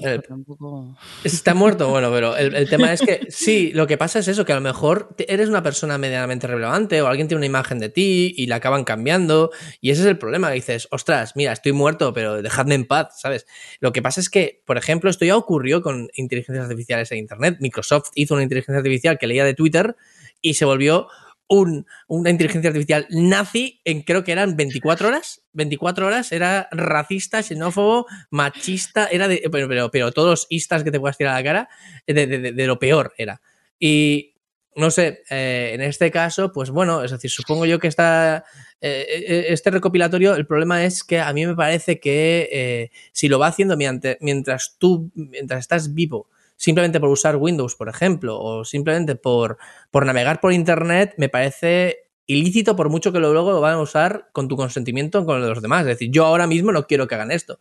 Está 1.25 1.55
muerto, 1.55 1.91
bueno, 1.91 2.13
pero 2.13 2.37
el, 2.37 2.69
tema 2.69 2.93
es 2.93 3.01
que 3.03 3.27
sí, 3.29 3.73
lo 3.75 3.89
que 3.89 3.99
pasa 3.99 4.21
es 4.21 4.29
eso, 4.29 4.45
que 4.45 4.53
a 4.53 4.57
lo 4.57 4.61
mejor 4.61 5.15
eres 5.27 5.49
una 5.49 5.65
persona 5.65 5.99
medianamente 5.99 6.47
relevante 6.47 7.03
o 7.03 7.09
alguien 7.09 7.27
tiene 7.27 7.39
una 7.39 7.47
imagen 7.47 7.81
de 7.81 7.89
ti 7.89 8.35
y 8.37 8.47
la 8.47 8.57
acaban 8.57 8.85
cambiando 8.85 9.51
y 9.81 9.91
ese 9.91 10.03
es 10.03 10.07
el 10.07 10.17
problema. 10.17 10.53
dices, 10.53 10.87
ostras, 10.93 11.33
mira, 11.35 11.53
estoy 11.53 11.73
muerto, 11.73 12.13
pero 12.13 12.41
dejadme 12.41 12.77
en 12.77 12.87
paz, 12.87 13.21
¿sabes? 13.21 13.47
Lo 13.81 13.93
que 13.93 14.01
pasa 14.01 14.21
es 14.21 14.31
que, 14.31 14.63
por 14.65 14.79
ejemplo, 14.79 15.11
esto 15.11 15.25
ya 15.25 15.37
ocurrió 15.37 15.83
con 15.83 16.09
inteligencias 16.15 16.65
artificiales 16.67 17.11
en 17.11 17.19
internet. 17.19 17.57
Microsoft 17.59 18.11
hizo 18.15 18.35
una 18.35 18.45
inteligencia 18.45 18.79
artificial 18.79 19.19
que 19.19 19.27
leía 19.27 19.45
de 19.45 19.56
Twitter 19.57 19.97
y 20.41 20.55
se 20.55 20.65
volvió 20.65 21.09
una 21.49 22.31
inteligencia 22.31 22.71
artificial 22.71 23.07
nazi 23.11 23.81
en 23.85 24.03
creo 24.03 24.25
que 24.25 24.33
eran 24.33 24.57
24 24.57 25.09
horas. 25.09 25.43
24 25.53 26.07
horas, 26.07 26.33
era 26.33 26.69
racista, 26.73 27.43
xenófobo, 27.43 28.07
machista, 28.31 29.07
era 29.07 29.29
de. 29.29 29.43
Pero, 29.51 29.91
pero, 29.91 30.13
todos 30.13 30.29
los 30.29 30.47
istas 30.51 30.85
que 30.85 30.91
te 30.91 31.01
puedas 31.01 31.17
tirar 31.17 31.35
a 31.35 31.39
la 31.39 31.45
cara, 31.45 31.69
de, 32.07 32.67
lo 32.67 32.79
peor 32.79 33.15
era. 33.17 33.41
Y 33.79 34.35
no 34.75 34.91
sé, 34.91 35.23
eh, 35.31 35.71
en 35.75 35.81
este 35.81 36.11
caso, 36.11 36.53
pues 36.53 36.71
bueno, 36.71 37.03
es 37.03 37.11
decir, 37.11 37.31
supongo 37.31 37.65
yo 37.65 37.79
que 37.79 37.89
está. 37.89 38.45
Eh, 38.81 39.07
eh, 39.09 39.47
este 39.49 39.71
recopilatorio, 39.71 40.35
el 40.35 40.47
problema 40.47 40.85
es 40.85 41.03
que 41.03 41.21
a 41.21 41.33
mí 41.33 41.47
me 41.47 41.55
parece 41.55 41.99
que 42.01 42.91
si 43.13 43.29
lo 43.29 43.39
va 43.39 43.47
haciendo 43.47 43.77
mientras 43.77 44.77
tú, 44.79 45.11
mientras 45.15 45.61
estás 45.61 45.95
vivo, 45.95 46.29
simplemente 46.57 47.01
por 47.01 47.11
usar 47.11 47.37
Windows, 47.37 47.75
por 47.77 47.89
ejemplo, 47.89 48.41
o 48.41 48.65
simplemente 48.65 49.15
por, 49.15 49.59
por 49.91 50.07
navegar 50.07 50.41
por 50.41 50.53
Internet, 50.53 51.15
me 51.19 51.29
parece 51.29 52.07
ilícito 52.27 52.75
por 52.75 52.89
mucho 52.91 53.13
que 53.13 53.21
luego 53.21 53.53
lo 53.53 53.61
van 53.61 53.75
a 53.75 53.81
usar 53.81 54.29
con 54.33 54.49
tu 54.49 54.57
consentimiento 54.57 55.25
con 55.25 55.41
los 55.41 55.63
demás. 55.63 55.83
Es 55.83 55.87
decir, 55.87 56.11
yo 56.11 56.27
ahora 56.27 56.47
mismo 56.47 56.73
no 56.73 56.87
quiero 56.87 57.07
que 57.07 57.15
hagan 57.15 57.31
esto. 57.31 57.59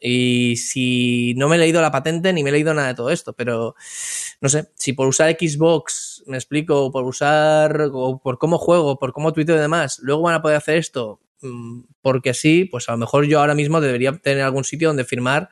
Y 0.00 0.56
si 0.56 1.34
no 1.36 1.48
me 1.48 1.56
he 1.56 1.58
leído 1.58 1.82
la 1.82 1.90
patente 1.90 2.32
ni 2.32 2.42
me 2.42 2.48
he 2.48 2.52
leído 2.52 2.72
nada 2.72 2.88
de 2.88 2.94
todo 2.94 3.10
esto, 3.10 3.34
pero 3.34 3.74
no 4.40 4.48
sé, 4.48 4.70
si 4.74 4.94
por 4.94 5.06
usar 5.06 5.36
Xbox, 5.38 6.22
me 6.26 6.38
explico, 6.38 6.90
por 6.90 7.04
usar, 7.04 7.90
o 7.92 8.18
por 8.18 8.38
cómo 8.38 8.56
juego, 8.56 8.98
por 8.98 9.12
cómo 9.12 9.32
tuiteo 9.32 9.56
y 9.56 9.58
demás, 9.58 9.98
luego 10.02 10.22
van 10.22 10.36
a 10.36 10.42
poder 10.42 10.56
hacer 10.56 10.78
esto 10.78 11.20
mm, 11.42 11.82
porque 12.00 12.32
sí, 12.32 12.64
pues 12.64 12.88
a 12.88 12.92
lo 12.92 12.98
mejor 12.98 13.26
yo 13.26 13.40
ahora 13.40 13.54
mismo 13.54 13.80
debería 13.80 14.12
tener 14.12 14.42
algún 14.42 14.64
sitio 14.64 14.88
donde 14.88 15.04
firmar 15.04 15.50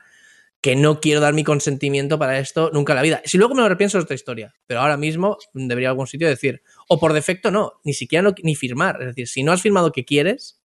que 0.60 0.74
no 0.74 1.00
quiero 1.00 1.20
dar 1.20 1.34
mi 1.34 1.44
consentimiento 1.44 2.18
para 2.18 2.38
esto 2.38 2.70
nunca 2.72 2.92
en 2.92 2.96
la 2.96 3.02
vida. 3.02 3.22
Si 3.24 3.38
luego 3.38 3.54
me 3.54 3.62
lo 3.62 3.68
repienso 3.68 3.98
es 3.98 4.04
otra 4.04 4.14
historia, 4.14 4.54
pero 4.66 4.80
ahora 4.80 4.96
mismo 4.96 5.38
debería 5.52 5.90
algún 5.90 6.06
sitio 6.06 6.28
decir, 6.28 6.62
o 6.88 6.98
por 6.98 7.12
defecto 7.12 7.50
no, 7.50 7.74
ni 7.84 7.92
siquiera 7.92 8.32
ni 8.42 8.54
firmar. 8.54 9.00
Es 9.00 9.08
decir, 9.08 9.28
si 9.28 9.42
no 9.42 9.52
has 9.52 9.62
firmado 9.62 9.92
que 9.92 10.04
quieres, 10.04 10.60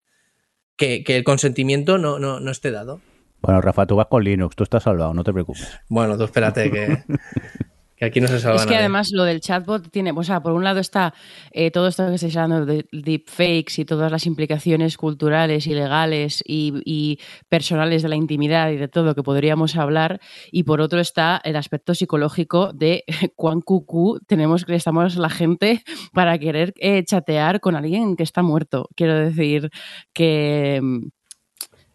que, 0.77 1.05
el 1.07 1.25
consentimiento 1.25 1.99
no, 1.99 2.19
no, 2.19 2.41
no, 2.41 2.51
esté 2.51 2.71
dado. 2.71 3.01
Bueno, 3.43 3.61
Rafa, 3.61 3.87
tú 3.87 3.97
vas 3.97 4.07
con 4.07 4.23
Linux, 4.23 4.55
tú 4.55 4.65
estás 4.65 4.85
salvado, 4.85 5.13
no 5.13 5.25
te 5.25 5.33
preocupes. 5.33 5.69
Bueno, 5.89 6.17
tú 6.17 6.25
espérate 6.25 6.71
que, 6.71 7.05
Que 8.01 8.07
aquí 8.07 8.19
no 8.21 8.29
se 8.29 8.41
salva 8.41 8.57
Es 8.57 8.63
que 8.63 8.69
nadie. 8.71 8.79
además 8.79 9.11
lo 9.13 9.25
del 9.25 9.41
chatbot 9.43 9.91
tiene, 9.91 10.11
o 10.17 10.23
sea, 10.25 10.43
por 10.43 10.53
un 10.53 10.65
lado 10.65 10.81
está 10.81 11.13
eh, 11.53 11.71
todo 11.71 11.87
esto 11.87 12.07
que 12.09 12.15
estáis 12.15 12.35
hablando 12.39 12.65
de 12.65 12.87
deepfakes 12.93 13.79
y 13.79 13.85
todas 13.85 14.11
las 14.11 14.25
implicaciones 14.25 14.97
culturales 14.97 15.67
y 15.67 15.75
legales 15.75 16.43
y, 16.47 16.81
y 16.87 17.19
personales 17.51 18.03
de 18.03 18.09
la 18.09 18.17
intimidad 18.17 18.71
y 18.71 18.79
de 18.79 18.89
todo 18.89 19.15
que 19.15 19.23
podríamos 19.23 19.77
hablar, 19.77 20.19
y 20.51 20.63
por 20.63 20.81
otro 20.81 20.99
está 20.99 21.43
el 21.45 21.57
aspecto 21.57 21.95
psicológico 21.95 22.73
de 22.73 23.05
cuán 23.37 23.61
cucú 23.61 24.19
tenemos 24.27 24.65
que 24.65 24.75
estamos 24.77 25.17
la 25.17 25.29
gente 25.29 25.83
para 26.15 26.39
querer 26.39 26.73
eh, 26.81 27.05
chatear 27.05 27.61
con 27.61 27.77
alguien 27.77 28.17
que 28.17 28.23
está 28.23 28.43
muerto. 28.43 28.89
Quiero 28.97 29.15
decir 29.15 29.69
que 30.15 30.81
mm, 30.83 31.07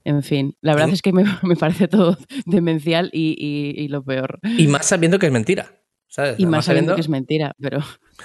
en 0.04 0.22
fin, 0.22 0.54
la 0.62 0.76
verdad 0.76 0.90
es 0.94 1.02
que 1.02 1.12
me, 1.14 1.24
me 1.42 1.56
parece 1.56 1.88
todo 1.88 2.16
demencial 2.46 3.10
y, 3.12 3.36
y- 3.40 3.84
y 3.84 3.88
lo 3.88 4.04
peor. 4.04 4.40
Y 4.44 4.68
más 4.68 4.86
sabiendo 4.86 5.18
que 5.18 5.26
es 5.26 5.32
mentira. 5.32 5.82
¿Sabes? 6.16 6.40
Y 6.40 6.46
más 6.46 6.66
sabiendo 6.66 6.96
que 6.96 7.02
es 7.02 7.10
mentira, 7.10 7.54
pero 7.60 7.80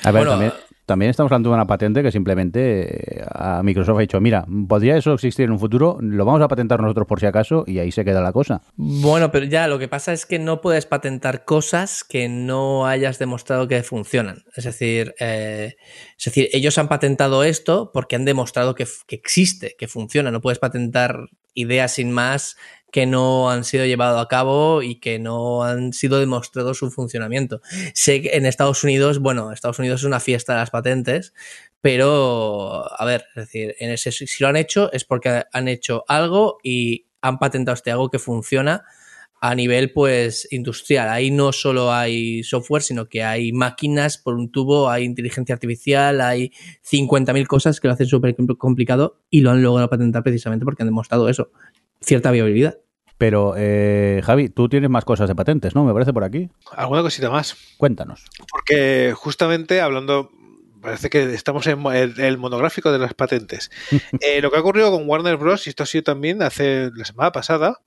A 0.04 0.12
ver, 0.12 0.22
Bueno, 0.22 0.30
también, 0.30 0.52
también 0.86 1.10
estamos 1.10 1.32
hablando 1.32 1.48
de 1.50 1.56
una 1.56 1.66
patente 1.66 2.04
que 2.04 2.12
simplemente 2.12 3.18
eh, 3.18 3.24
a 3.28 3.64
Microsoft 3.64 3.98
ha 3.98 4.00
dicho, 4.00 4.20
mira, 4.20 4.46
podría 4.68 4.96
eso 4.96 5.12
existir 5.12 5.46
en 5.46 5.50
un 5.50 5.58
futuro, 5.58 5.98
lo 6.00 6.24
vamos 6.24 6.40
a 6.40 6.46
patentar 6.46 6.80
nosotros 6.80 7.08
por 7.08 7.18
si 7.18 7.26
acaso 7.26 7.64
y 7.66 7.80
ahí 7.80 7.90
se 7.90 8.04
queda 8.04 8.20
la 8.20 8.32
cosa. 8.32 8.62
Bueno, 8.76 9.32
pero 9.32 9.44
ya 9.46 9.66
lo 9.66 9.80
que 9.80 9.88
pasa 9.88 10.12
es 10.12 10.24
que 10.24 10.38
no 10.38 10.60
puedes 10.60 10.86
patentar 10.86 11.44
cosas 11.44 12.04
que 12.04 12.28
no 12.28 12.86
hayas 12.86 13.18
demostrado 13.18 13.66
que 13.66 13.82
funcionan. 13.82 14.44
Es 14.54 14.64
decir, 14.64 15.16
eh, 15.18 15.74
es 16.16 16.24
decir, 16.24 16.48
ellos 16.52 16.78
han 16.78 16.86
patentado 16.86 17.42
esto 17.42 17.90
porque 17.92 18.14
han 18.14 18.24
demostrado 18.24 18.76
que, 18.76 18.86
que 19.08 19.16
existe, 19.16 19.74
que 19.76 19.88
funciona. 19.88 20.30
No 20.30 20.40
puedes 20.40 20.60
patentar 20.60 21.28
ideas 21.54 21.94
sin 21.94 22.12
más 22.12 22.56
que 22.92 23.06
no 23.06 23.50
han 23.50 23.64
sido 23.64 23.86
llevadas 23.86 24.22
a 24.22 24.28
cabo 24.28 24.82
y 24.82 24.96
que 24.96 25.18
no 25.18 25.62
han 25.62 25.92
sido 25.92 26.18
demostrado 26.18 26.74
su 26.74 26.90
funcionamiento. 26.90 27.60
Sé 27.94 28.22
que 28.22 28.30
en 28.36 28.46
Estados 28.46 28.84
Unidos, 28.84 29.18
bueno, 29.18 29.52
Estados 29.52 29.78
Unidos 29.78 30.00
es 30.00 30.06
una 30.06 30.20
fiesta 30.20 30.54
de 30.54 30.58
las 30.60 30.70
patentes, 30.70 31.32
pero 31.80 32.84
a 33.00 33.04
ver, 33.04 33.24
es 33.30 33.46
decir, 33.46 33.74
en 33.78 33.90
ese, 33.90 34.12
si 34.12 34.42
lo 34.42 34.48
han 34.48 34.56
hecho 34.56 34.92
es 34.92 35.04
porque 35.04 35.44
han 35.52 35.68
hecho 35.68 36.04
algo 36.08 36.58
y 36.62 37.06
han 37.22 37.38
patentado 37.38 37.74
este 37.74 37.90
algo 37.90 38.10
que 38.10 38.18
funciona 38.18 38.84
a 39.40 39.54
nivel 39.54 39.92
pues 39.92 40.46
industrial. 40.50 41.08
Ahí 41.08 41.30
no 41.30 41.52
solo 41.52 41.92
hay 41.92 42.42
software, 42.42 42.82
sino 42.82 43.08
que 43.08 43.22
hay 43.22 43.52
máquinas 43.52 44.18
por 44.18 44.34
un 44.34 44.50
tubo, 44.50 44.90
hay 44.90 45.04
inteligencia 45.04 45.54
artificial, 45.54 46.20
hay 46.20 46.52
50.000 46.88 47.46
cosas 47.46 47.80
que 47.80 47.88
lo 47.88 47.94
hacen 47.94 48.06
súper 48.06 48.36
complicado 48.58 49.22
y 49.30 49.40
lo 49.40 49.50
han 49.50 49.62
logrado 49.62 49.88
patentar 49.88 50.22
precisamente 50.22 50.64
porque 50.64 50.82
han 50.82 50.88
demostrado 50.88 51.28
eso, 51.28 51.50
cierta 52.00 52.30
viabilidad. 52.30 52.78
Pero, 53.18 53.54
eh, 53.56 54.22
Javi, 54.24 54.48
tú 54.48 54.68
tienes 54.70 54.88
más 54.88 55.04
cosas 55.04 55.28
de 55.28 55.34
patentes, 55.34 55.74
¿no? 55.74 55.84
Me 55.84 55.92
parece 55.92 56.12
por 56.12 56.24
aquí. 56.24 56.48
Alguna 56.72 57.02
cosita 57.02 57.28
más. 57.30 57.54
Cuéntanos. 57.76 58.24
Porque 58.50 59.12
justamente 59.14 59.82
hablando, 59.82 60.30
parece 60.80 61.10
que 61.10 61.34
estamos 61.34 61.66
en 61.66 61.78
mo- 61.80 61.92
el, 61.92 62.18
el 62.18 62.38
monográfico 62.38 62.90
de 62.92 62.98
las 62.98 63.12
patentes. 63.12 63.70
Eh, 64.20 64.40
lo 64.40 64.50
que 64.50 64.56
ha 64.56 64.60
ocurrido 64.60 64.90
con 64.90 65.06
Warner 65.08 65.36
Bros., 65.36 65.66
y 65.66 65.70
esto 65.70 65.82
ha 65.82 65.86
sido 65.86 66.04
también 66.04 66.42
hace 66.42 66.90
la 66.94 67.04
semana 67.04 67.30
pasada, 67.32 67.80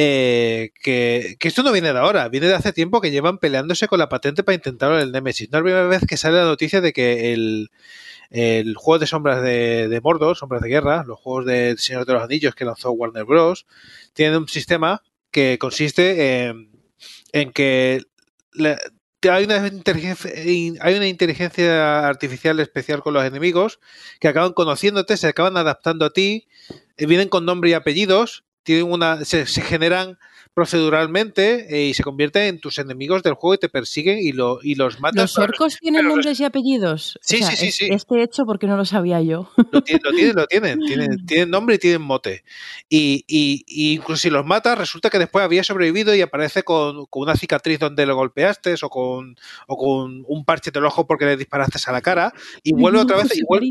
eh, 0.00 0.70
que, 0.80 1.36
esto 1.40 1.64
no 1.64 1.72
viene 1.72 1.92
de 1.92 1.98
ahora, 1.98 2.28
viene 2.28 2.46
de 2.46 2.54
hace 2.54 2.72
tiempo 2.72 3.00
que 3.00 3.10
llevan 3.10 3.38
peleándose 3.38 3.88
con 3.88 3.98
la 3.98 4.08
patente 4.08 4.44
para 4.44 4.54
intentarlo 4.54 4.96
en 4.96 5.02
el 5.02 5.10
Nemesis. 5.12 5.50
No 5.50 5.58
es 5.58 5.60
la 5.60 5.64
primera 5.64 5.88
vez 5.88 6.02
que 6.08 6.16
sale 6.16 6.36
la 6.36 6.44
noticia 6.44 6.80
de 6.80 6.92
que 6.92 7.32
el, 7.32 7.70
el 8.30 8.76
juego 8.76 9.00
de 9.00 9.08
sombras 9.08 9.42
de, 9.42 9.88
de 9.88 10.00
Sombras 10.36 10.62
de 10.62 10.68
Guerra, 10.68 11.02
los 11.04 11.18
juegos 11.18 11.46
del 11.46 11.78
Señor 11.78 12.06
de 12.06 12.12
los 12.12 12.22
Anillos 12.22 12.54
que 12.54 12.64
lanzó 12.64 12.92
Warner 12.92 13.24
Bros., 13.24 13.66
tienen 14.12 14.36
un 14.36 14.48
sistema 14.48 15.02
que 15.32 15.58
consiste 15.58 16.44
en, 16.44 16.70
en 17.32 17.50
que 17.50 18.02
la- 18.52 18.78
hay 19.28 19.46
una, 19.46 19.56
hay 19.56 20.94
una 20.94 21.08
inteligencia 21.08 22.06
artificial 22.06 22.60
especial 22.60 23.02
con 23.02 23.14
los 23.14 23.24
enemigos 23.24 23.80
que 24.20 24.28
acaban 24.28 24.52
conociéndote, 24.52 25.16
se 25.16 25.26
acaban 25.26 25.56
adaptando 25.56 26.04
a 26.04 26.10
ti, 26.10 26.46
eh, 26.96 27.06
vienen 27.06 27.28
con 27.28 27.44
nombre 27.44 27.70
y 27.70 27.72
apellidos, 27.72 28.44
tienen 28.62 28.90
una, 28.90 29.24
se, 29.24 29.46
se 29.46 29.60
generan 29.62 30.18
proceduralmente 30.58 31.66
eh, 31.70 31.86
y 31.88 31.94
se 31.94 32.02
convierten 32.02 32.42
en 32.42 32.60
tus 32.60 32.78
enemigos 32.78 33.22
del 33.22 33.34
juego 33.34 33.54
y 33.54 33.58
te 33.58 33.68
persiguen 33.68 34.18
y, 34.18 34.32
lo, 34.32 34.58
y 34.62 34.74
los 34.74 34.98
matas. 35.00 35.36
¿Los 35.36 35.38
orcos 35.38 35.76
tienen 35.78 36.00
pero 36.00 36.08
los- 36.08 36.16
nombres 36.16 36.40
y 36.40 36.44
apellidos? 36.44 37.18
Sí, 37.22 37.36
O 37.36 37.38
sea, 37.38 37.50
sí, 37.52 37.66
sí, 37.66 37.72
sí. 37.72 37.88
Este 37.90 38.22
hecho 38.22 38.44
porque 38.44 38.66
no 38.66 38.76
lo 38.76 38.84
sabía 38.84 39.20
yo. 39.22 39.50
Lo 39.70 39.82
tienen, 39.82 40.02
lo 40.04 40.12
tienen, 40.12 40.34
lo 40.36 40.46
tienen, 40.46 40.78
tienen, 40.86 41.26
tienen 41.26 41.50
nombre 41.50 41.76
y 41.76 41.78
tienen 41.78 42.02
mote. 42.02 42.42
Y, 42.88 43.24
y- 43.28 43.64
y 43.66 43.94
incluso 43.94 44.20
si 44.22 44.30
los 44.30 44.44
matas, 44.44 44.76
resulta 44.78 45.10
que 45.10 45.18
después 45.18 45.44
había 45.44 45.62
sobrevivido 45.62 46.14
y 46.14 46.20
aparece 46.22 46.62
con, 46.64 47.06
con 47.06 47.22
una 47.22 47.36
cicatriz 47.36 47.78
donde 47.78 48.04
lo 48.06 48.16
golpeaste 48.16 48.74
o 48.82 48.88
con, 48.90 49.36
o 49.68 49.76
con 49.76 50.24
un 50.26 50.44
parche 50.44 50.70
del 50.70 50.84
ojo 50.86 51.06
porque 51.06 51.24
le 51.24 51.36
disparaste 51.36 51.78
a 51.86 51.92
la 51.92 52.00
cara 52.00 52.32
y 52.62 52.72
vuelve 52.74 52.98
no, 52.98 53.02
otra 53.04 53.18
vez 53.18 53.36
y 53.36 53.44
vuelve, 53.44 53.68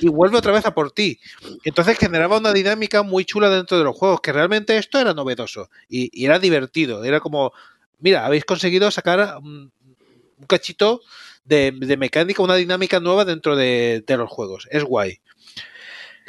y 0.00 0.08
vuelve 0.08 0.38
otra 0.38 0.52
vez 0.52 0.66
a 0.66 0.74
por 0.74 0.90
ti. 0.90 1.18
Entonces 1.64 1.96
generaba 1.98 2.38
una 2.38 2.52
dinámica 2.52 3.02
muy 3.02 3.24
chula 3.24 3.48
dentro 3.48 3.78
de 3.78 3.84
los 3.84 3.96
juegos, 3.96 4.20
que 4.20 4.32
realmente 4.32 4.76
esto 4.76 4.98
era 4.98 5.14
novedoso 5.14 5.68
y, 5.88 6.10
y 6.16 6.24
era 6.24 6.38
divertido. 6.38 7.04
Era 7.04 7.20
como, 7.20 7.52
mira, 8.00 8.26
habéis 8.26 8.44
conseguido 8.44 8.90
sacar 8.90 9.38
un, 9.42 9.70
un 10.38 10.46
cachito 10.46 11.02
de, 11.44 11.96
mecánica, 11.98 12.42
una 12.42 12.56
dinámica 12.56 13.00
nueva 13.00 13.24
dentro 13.24 13.56
de, 13.56 14.04
los 14.08 14.30
juegos. 14.30 14.68
Es 14.70 14.84
guay. 14.84 15.20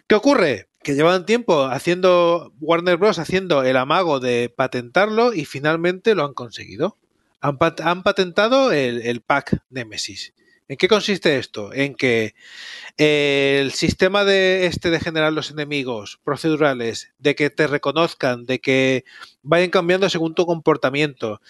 ¿Qué 0.08 0.16
ocurre? 0.16 0.68
Que 0.84 0.96
llevan 0.96 1.26
tiempo 1.26 1.66
haciendo 1.66 2.54
Warner 2.62 2.98
Bros. 2.98 3.20
haciendo 3.20 3.64
el 3.64 3.76
amago 3.78 4.20
de 4.20 4.54
patentarlo 4.56 5.34
y 5.34 5.46
finalmente 5.46 6.16
lo 6.16 6.24
han 6.24 6.34
conseguido. 6.34 6.98
Han 7.42 8.04
patentado 8.04 8.72
el, 8.72 9.02
el 9.02 9.22
pack 9.22 9.62
Nemesis. 9.70 10.34
¿En 10.70 10.76
qué 10.78 10.88
consiste 10.90 11.38
esto? 11.38 11.72
En 11.74 11.96
que 11.96 12.36
eh, 12.98 13.60
el 13.62 13.72
sistema 13.72 14.26
de 14.26 14.66
este 14.68 14.90
de 14.90 15.00
generar 15.00 15.34
los 15.34 15.52
enemigos 15.52 16.20
procedurales, 16.24 17.14
de 17.20 17.36
que 17.36 17.50
te 17.50 17.68
reconozcan, 17.68 18.46
de 18.46 18.60
que 18.60 19.06
vayan 19.44 19.70
cambiando 19.70 20.10
según 20.10 20.36
tu 20.36 20.46
comportamiento, 20.46 21.42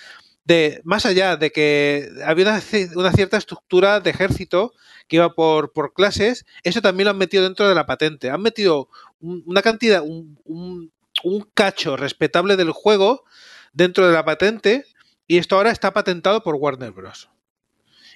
de 0.46 0.82
más 0.86 1.06
allá 1.06 1.38
de 1.38 1.52
que 1.52 2.10
había 2.26 2.46
una, 2.46 2.60
ci- 2.62 2.92
una 2.96 3.12
cierta 3.14 3.38
estructura 3.38 4.00
de 4.02 4.12
ejército 4.12 4.74
que 5.08 5.18
iba 5.18 5.34
por, 5.36 5.74
clases, 5.94 6.46
eso 6.64 6.82
también 6.82 7.06
lo 7.06 7.12
han 7.12 7.18
metido 7.18 7.44
dentro 7.44 7.68
de 7.70 7.76
la 7.76 7.86
patente. 7.86 8.30
Han 8.32 8.42
metido 8.42 8.90
un- 9.22 9.44
una 9.48 9.62
cantidad, 9.64 10.04
un 10.04 10.92
cacho 11.54 11.98
respetable 11.98 12.56
del 12.58 12.72
juego 12.72 13.24
dentro 13.74 14.08
de 14.08 14.14
la 14.14 14.26
patente 14.26 14.86
y 15.28 15.38
esto 15.38 15.56
ahora 15.58 15.72
está 15.72 15.94
patentado 15.94 16.44
por 16.44 16.56
Warner 16.56 16.92
Bros. 16.92 17.30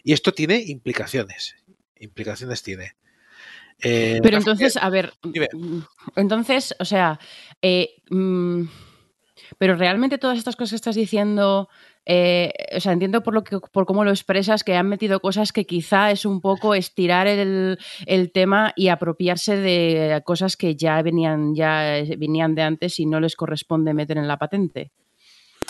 Y 0.04 0.14
esto 0.14 0.32
tiene 0.32 0.62
implicaciones. 0.62 1.56
Implicaciones 2.00 2.64
tiene. 2.64 2.94
Eh, 3.84 4.20
Pero 4.22 4.38
entonces, 4.38 4.78
a 4.78 4.90
ver, 4.90 5.14
Dime. 5.24 5.48
mm, 5.54 5.80
entonces, 6.16 6.76
o 6.80 6.86
sea, 6.86 7.20
eh, 7.62 7.96
mm, 8.10 8.64
pero 9.58 9.76
realmente 9.76 10.18
todas 10.18 10.38
estas 10.38 10.56
cosas 10.56 10.72
que 10.72 10.76
estás 10.76 10.96
diciendo, 10.96 11.68
eh, 12.06 12.54
o 12.76 12.80
sea, 12.80 12.94
entiendo 12.94 13.24
por 13.24 13.34
lo 13.34 13.44
que, 13.44 13.60
por 13.60 13.86
cómo 13.86 14.04
lo 14.04 14.12
expresas 14.12 14.64
que 14.64 14.76
han 14.76 14.88
metido 14.88 15.20
cosas 15.20 15.52
que 15.52 15.66
quizá 15.66 16.12
es 16.12 16.26
un 16.26 16.42
poco 16.42 16.76
estirar 16.76 17.28
el, 17.28 17.80
el 18.06 18.32
tema 18.32 18.72
y 18.76 18.90
apropiarse 18.90 19.56
de 19.56 20.22
cosas 20.26 20.58
que 20.58 20.76
ya 20.76 21.02
venían, 21.02 21.56
ya 21.56 22.04
venían 22.18 22.56
de 22.56 22.62
antes 22.62 23.00
y 23.00 23.06
no 23.06 23.20
les 23.20 23.36
corresponde 23.36 23.94
meter 23.94 24.18
en 24.18 24.28
la 24.28 24.38
patente. 24.38 24.92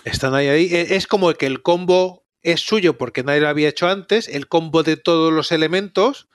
Están 0.03 0.33
ahí, 0.33 0.47
ahí. 0.47 0.69
Es 0.71 1.07
como 1.07 1.33
que 1.33 1.45
el 1.45 1.61
combo 1.61 2.20
es 2.43 2.61
suyo 2.61 2.97
porque 2.97 3.23
nadie 3.23 3.41
lo 3.41 3.49
había 3.49 3.69
hecho 3.69 3.87
antes, 3.87 4.27
el 4.27 4.47
combo 4.47 4.83
de 4.83 4.97
todos 4.97 5.31
los 5.31 5.51
elementos, 5.51 6.27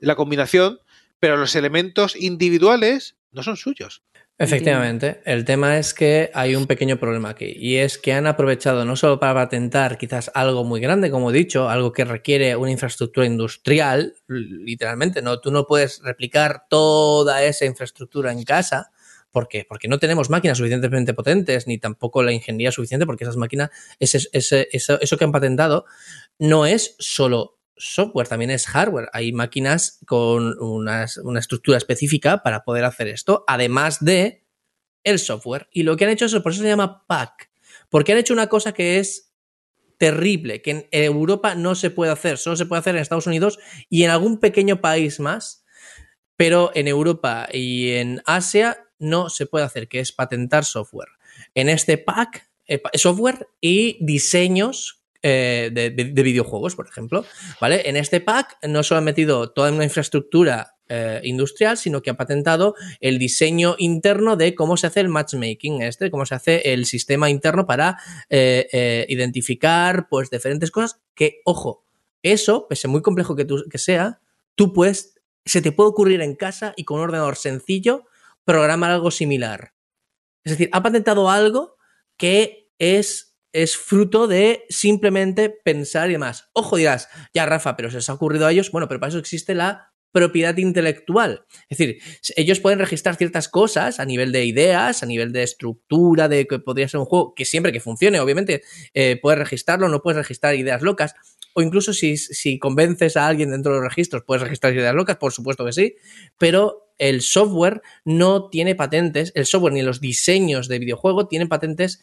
la 0.00 0.16
combinación, 0.16 0.80
pero 1.20 1.36
los 1.36 1.54
elementos 1.56 2.16
individuales 2.16 3.16
no 3.32 3.42
son 3.42 3.56
suyos. 3.56 4.02
Efectivamente, 4.36 5.20
el 5.26 5.44
tema 5.44 5.78
es 5.78 5.94
que 5.94 6.32
hay 6.34 6.56
un 6.56 6.66
pequeño 6.66 6.98
problema 6.98 7.30
aquí 7.30 7.54
y 7.56 7.76
es 7.76 7.98
que 7.98 8.12
han 8.12 8.26
aprovechado 8.26 8.84
no 8.84 8.96
solo 8.96 9.20
para 9.20 9.34
patentar 9.34 9.96
quizás 9.96 10.28
algo 10.34 10.64
muy 10.64 10.80
grande, 10.80 11.08
como 11.08 11.30
he 11.30 11.32
dicho, 11.32 11.68
algo 11.68 11.92
que 11.92 12.04
requiere 12.04 12.56
una 12.56 12.72
infraestructura 12.72 13.26
industrial, 13.26 14.14
literalmente, 14.26 15.22
no, 15.22 15.38
tú 15.38 15.52
no 15.52 15.66
puedes 15.68 16.00
replicar 16.02 16.64
toda 16.68 17.44
esa 17.44 17.64
infraestructura 17.64 18.32
en 18.32 18.42
casa. 18.42 18.90
¿Por 19.34 19.48
qué? 19.48 19.66
Porque 19.68 19.88
no 19.88 19.98
tenemos 19.98 20.30
máquinas 20.30 20.56
suficientemente 20.58 21.12
potentes, 21.12 21.66
ni 21.66 21.76
tampoco 21.78 22.22
la 22.22 22.30
ingeniería 22.32 22.70
suficiente, 22.70 23.04
porque 23.04 23.24
esas 23.24 23.36
máquinas, 23.36 23.70
eso, 23.98 24.28
eso 24.32 25.16
que 25.18 25.24
han 25.24 25.32
patentado, 25.32 25.86
no 26.38 26.66
es 26.66 26.94
solo 27.00 27.58
software, 27.76 28.28
también 28.28 28.52
es 28.52 28.68
hardware. 28.68 29.08
Hay 29.12 29.32
máquinas 29.32 29.98
con 30.06 30.56
unas- 30.62 31.16
una 31.18 31.40
estructura 31.40 31.76
específica 31.76 32.44
para 32.44 32.62
poder 32.62 32.84
hacer 32.84 33.08
esto, 33.08 33.44
además 33.48 34.04
de 34.04 34.44
el 35.02 35.18
software. 35.18 35.68
Y 35.72 35.82
lo 35.82 35.96
que 35.96 36.04
han 36.04 36.12
hecho 36.12 36.26
es, 36.26 36.34
por 36.36 36.52
eso 36.52 36.62
se 36.62 36.68
llama 36.68 37.04
pack, 37.08 37.50
porque 37.90 38.12
han 38.12 38.18
hecho 38.18 38.34
una 38.34 38.46
cosa 38.46 38.72
que 38.72 39.00
es 39.00 39.32
terrible, 39.98 40.62
que 40.62 40.70
en 40.70 40.86
Europa 40.92 41.56
no 41.56 41.74
se 41.74 41.90
puede 41.90 42.12
hacer, 42.12 42.38
solo 42.38 42.54
se 42.56 42.66
puede 42.66 42.78
hacer 42.78 42.94
en 42.94 43.02
Estados 43.02 43.26
Unidos 43.26 43.58
y 43.90 44.04
en 44.04 44.10
algún 44.10 44.38
pequeño 44.38 44.80
país 44.80 45.18
más, 45.18 45.64
pero 46.36 46.70
en 46.74 46.86
Europa 46.88 47.48
y 47.52 47.90
en 47.92 48.22
Asia 48.26 48.83
no 48.98 49.28
se 49.28 49.46
puede 49.46 49.64
hacer, 49.64 49.88
que 49.88 50.00
es 50.00 50.12
patentar 50.12 50.64
software. 50.64 51.08
En 51.54 51.68
este 51.68 51.98
pack, 51.98 52.48
eh, 52.66 52.80
software 52.94 53.48
y 53.60 53.98
diseños 54.04 55.02
eh, 55.22 55.70
de, 55.72 55.90
de, 55.90 56.22
videojuegos, 56.22 56.76
por 56.76 56.86
ejemplo. 56.86 57.24
¿Vale? 57.60 57.88
En 57.88 57.96
este 57.96 58.20
pack 58.20 58.58
no 58.66 58.82
solo 58.82 58.98
han 58.98 59.04
metido 59.04 59.50
toda 59.52 59.72
una 59.72 59.84
infraestructura 59.84 60.76
eh, 60.88 61.20
industrial, 61.24 61.78
sino 61.78 62.02
que 62.02 62.10
ha 62.10 62.16
patentado 62.16 62.74
el 63.00 63.18
diseño 63.18 63.74
interno 63.78 64.36
de 64.36 64.54
cómo 64.54 64.76
se 64.76 64.86
hace 64.86 65.00
el 65.00 65.08
matchmaking, 65.08 65.80
este, 65.80 66.10
cómo 66.10 66.26
se 66.26 66.34
hace 66.34 66.72
el 66.72 66.84
sistema 66.84 67.30
interno 67.30 67.66
para 67.66 67.98
identificar 68.28 70.08
pues 70.10 70.28
diferentes 70.28 70.70
cosas 70.70 71.00
que, 71.14 71.40
ojo, 71.46 71.84
eso, 72.22 72.66
pese 72.68 72.88
muy 72.88 73.02
complejo 73.02 73.36
que, 73.36 73.44
tú, 73.44 73.64
que 73.70 73.78
sea, 73.78 74.20
tú 74.54 74.72
puedes, 74.72 75.14
se 75.44 75.62
te 75.62 75.72
puede 75.72 75.90
ocurrir 75.90 76.20
en 76.22 76.34
casa 76.34 76.74
y 76.76 76.84
con 76.84 76.98
un 76.98 77.04
ordenador 77.04 77.36
sencillo 77.36 78.04
programar 78.44 78.90
algo 78.90 79.10
similar. 79.10 79.74
Es 80.44 80.52
decir, 80.52 80.68
ha 80.72 80.82
patentado 80.82 81.30
algo 81.30 81.76
que 82.18 82.70
es, 82.78 83.36
es 83.52 83.76
fruto 83.76 84.26
de 84.26 84.64
simplemente 84.68 85.50
pensar 85.50 86.10
y 86.10 86.12
demás. 86.12 86.50
Ojo, 86.52 86.76
dirás, 86.76 87.08
ya 87.32 87.46
Rafa, 87.46 87.76
pero 87.76 87.90
se 87.90 87.98
os 87.98 88.10
ha 88.10 88.14
ocurrido 88.14 88.46
a 88.46 88.52
ellos. 88.52 88.70
Bueno, 88.70 88.88
pero 88.88 89.00
para 89.00 89.08
eso 89.08 89.18
existe 89.18 89.54
la 89.54 89.94
propiedad 90.14 90.56
intelectual. 90.58 91.44
Es 91.68 91.76
decir, 91.76 92.00
ellos 92.36 92.60
pueden 92.60 92.78
registrar 92.78 93.16
ciertas 93.16 93.48
cosas 93.48 93.98
a 93.98 94.04
nivel 94.04 94.30
de 94.30 94.44
ideas, 94.44 95.02
a 95.02 95.06
nivel 95.06 95.32
de 95.32 95.42
estructura, 95.42 96.28
de 96.28 96.46
que 96.46 96.60
podría 96.60 96.88
ser 96.88 97.00
un 97.00 97.06
juego, 97.06 97.34
que 97.34 97.44
siempre 97.44 97.72
que 97.72 97.80
funcione, 97.80 98.20
obviamente, 98.20 98.62
eh, 98.94 99.18
puedes 99.20 99.40
registrarlo, 99.40 99.88
no 99.88 100.02
puedes 100.02 100.18
registrar 100.18 100.54
ideas 100.54 100.82
locas, 100.82 101.16
o 101.54 101.62
incluso 101.62 101.92
si, 101.92 102.58
convences 102.58 103.16
a 103.16 103.26
alguien 103.26 103.50
dentro 103.50 103.72
de 103.72 103.78
los 103.78 103.88
registros, 103.88 104.22
puedes 104.26 104.42
registrar 104.42 104.74
ideas 104.74 104.94
locas, 104.94 105.16
por 105.16 105.32
supuesto 105.32 105.64
que 105.64 105.72
sí, 105.72 105.94
pero 106.38 106.92
el 106.98 107.22
software 107.22 107.80
no 108.04 108.50
tiene 108.50 108.74
patentes, 108.74 109.32
el 109.34 109.46
software 109.46 109.72
ni 109.72 109.82
los 109.82 110.00
diseños 110.00 110.68
de 110.68 110.78
videojuego 110.78 111.26
tienen 111.26 111.48
patentes 111.48 112.02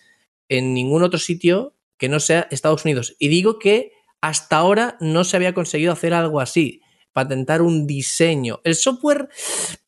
en 0.49 0.73
ningún 0.73 1.03
otro 1.03 1.19
sitio 1.19 1.75
que 1.97 2.09
no 2.09 2.19
sea 2.19 2.47
Estados 2.49 2.83
Unidos. 2.83 3.15
Y 3.19 3.27
digo 3.27 3.59
que 3.59 3.91
hasta 4.21 4.57
ahora 4.57 4.97
no 4.99 5.23
se 5.23 5.37
había 5.37 5.53
conseguido 5.53 5.93
hacer 5.93 6.13
algo 6.13 6.39
así 6.39 6.81
patentar 7.13 7.61
un 7.61 7.87
diseño. 7.87 8.61
El 8.63 8.75
software, 8.75 9.29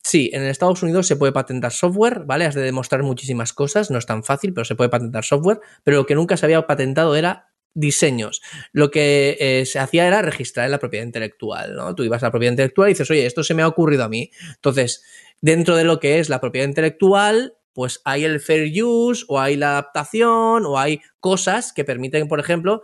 sí, 0.02 0.30
en 0.32 0.42
Estados 0.42 0.82
Unidos 0.82 1.06
se 1.06 1.16
puede 1.16 1.32
patentar 1.32 1.72
software, 1.72 2.20
¿vale? 2.26 2.44
Has 2.44 2.54
de 2.54 2.62
demostrar 2.62 3.02
muchísimas 3.02 3.52
cosas, 3.52 3.90
no 3.90 3.98
es 3.98 4.06
tan 4.06 4.24
fácil, 4.24 4.52
pero 4.52 4.64
se 4.64 4.74
puede 4.74 4.90
patentar 4.90 5.24
software, 5.24 5.60
pero 5.82 5.98
lo 5.98 6.06
que 6.06 6.14
nunca 6.14 6.36
se 6.36 6.46
había 6.46 6.66
patentado 6.66 7.16
era 7.16 7.53
diseños. 7.74 8.40
Lo 8.72 8.90
que 8.90 9.36
eh, 9.38 9.66
se 9.66 9.78
hacía 9.78 10.06
era 10.06 10.22
registrar 10.22 10.70
la 10.70 10.78
propiedad 10.78 11.04
intelectual, 11.04 11.74
¿no? 11.74 11.94
Tú 11.94 12.04
ibas 12.04 12.22
a 12.22 12.26
la 12.26 12.30
propiedad 12.30 12.52
intelectual 12.52 12.88
y 12.88 12.92
dices, 12.92 13.10
oye, 13.10 13.26
esto 13.26 13.42
se 13.42 13.54
me 13.54 13.62
ha 13.62 13.68
ocurrido 13.68 14.04
a 14.04 14.08
mí. 14.08 14.30
Entonces, 14.54 15.04
dentro 15.40 15.76
de 15.76 15.84
lo 15.84 16.00
que 16.00 16.20
es 16.20 16.28
la 16.28 16.40
propiedad 16.40 16.66
intelectual, 16.66 17.54
pues 17.72 18.00
hay 18.04 18.24
el 18.24 18.40
fair 18.40 18.70
use 18.82 19.24
o 19.28 19.40
hay 19.40 19.56
la 19.56 19.72
adaptación 19.72 20.64
o 20.64 20.78
hay 20.78 21.00
cosas 21.20 21.72
que 21.72 21.84
permiten, 21.84 22.28
por 22.28 22.40
ejemplo, 22.40 22.82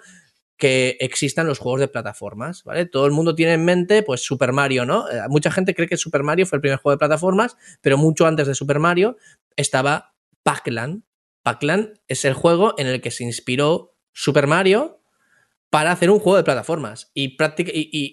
que 0.59 0.99
existan 1.01 1.47
los 1.47 1.59
juegos 1.59 1.81
de 1.81 1.89
plataformas, 1.89 2.65
¿vale? 2.65 2.85
Todo 2.85 3.07
el 3.07 3.13
mundo 3.13 3.35
tiene 3.35 3.55
en 3.55 3.65
mente, 3.65 4.03
pues, 4.03 4.21
Super 4.21 4.53
Mario, 4.53 4.85
¿no? 4.85 5.09
Eh, 5.09 5.23
mucha 5.29 5.51
gente 5.51 5.75
cree 5.75 5.89
que 5.89 5.97
Super 5.97 6.23
Mario 6.23 6.45
fue 6.45 6.57
el 6.57 6.61
primer 6.61 6.79
juego 6.79 6.97
de 6.97 6.99
plataformas, 6.99 7.57
pero 7.81 7.97
mucho 7.97 8.27
antes 8.27 8.47
de 8.47 8.55
Super 8.55 8.79
Mario 8.79 9.17
estaba 9.57 10.13
Pac-Land. 10.43 11.03
Pac-Land 11.43 12.01
es 12.09 12.27
el 12.27 12.35
juego 12.35 12.75
en 12.77 12.89
el 12.89 13.01
que 13.01 13.11
se 13.11 13.25
inspiró 13.25 13.90
Super 14.13 14.47
Mario 14.47 15.01
para 15.71 15.93
hacer 15.93 16.11
un 16.11 16.19
juego 16.19 16.37
de 16.37 16.45
plataformas. 16.45 17.11
Y, 17.15 17.37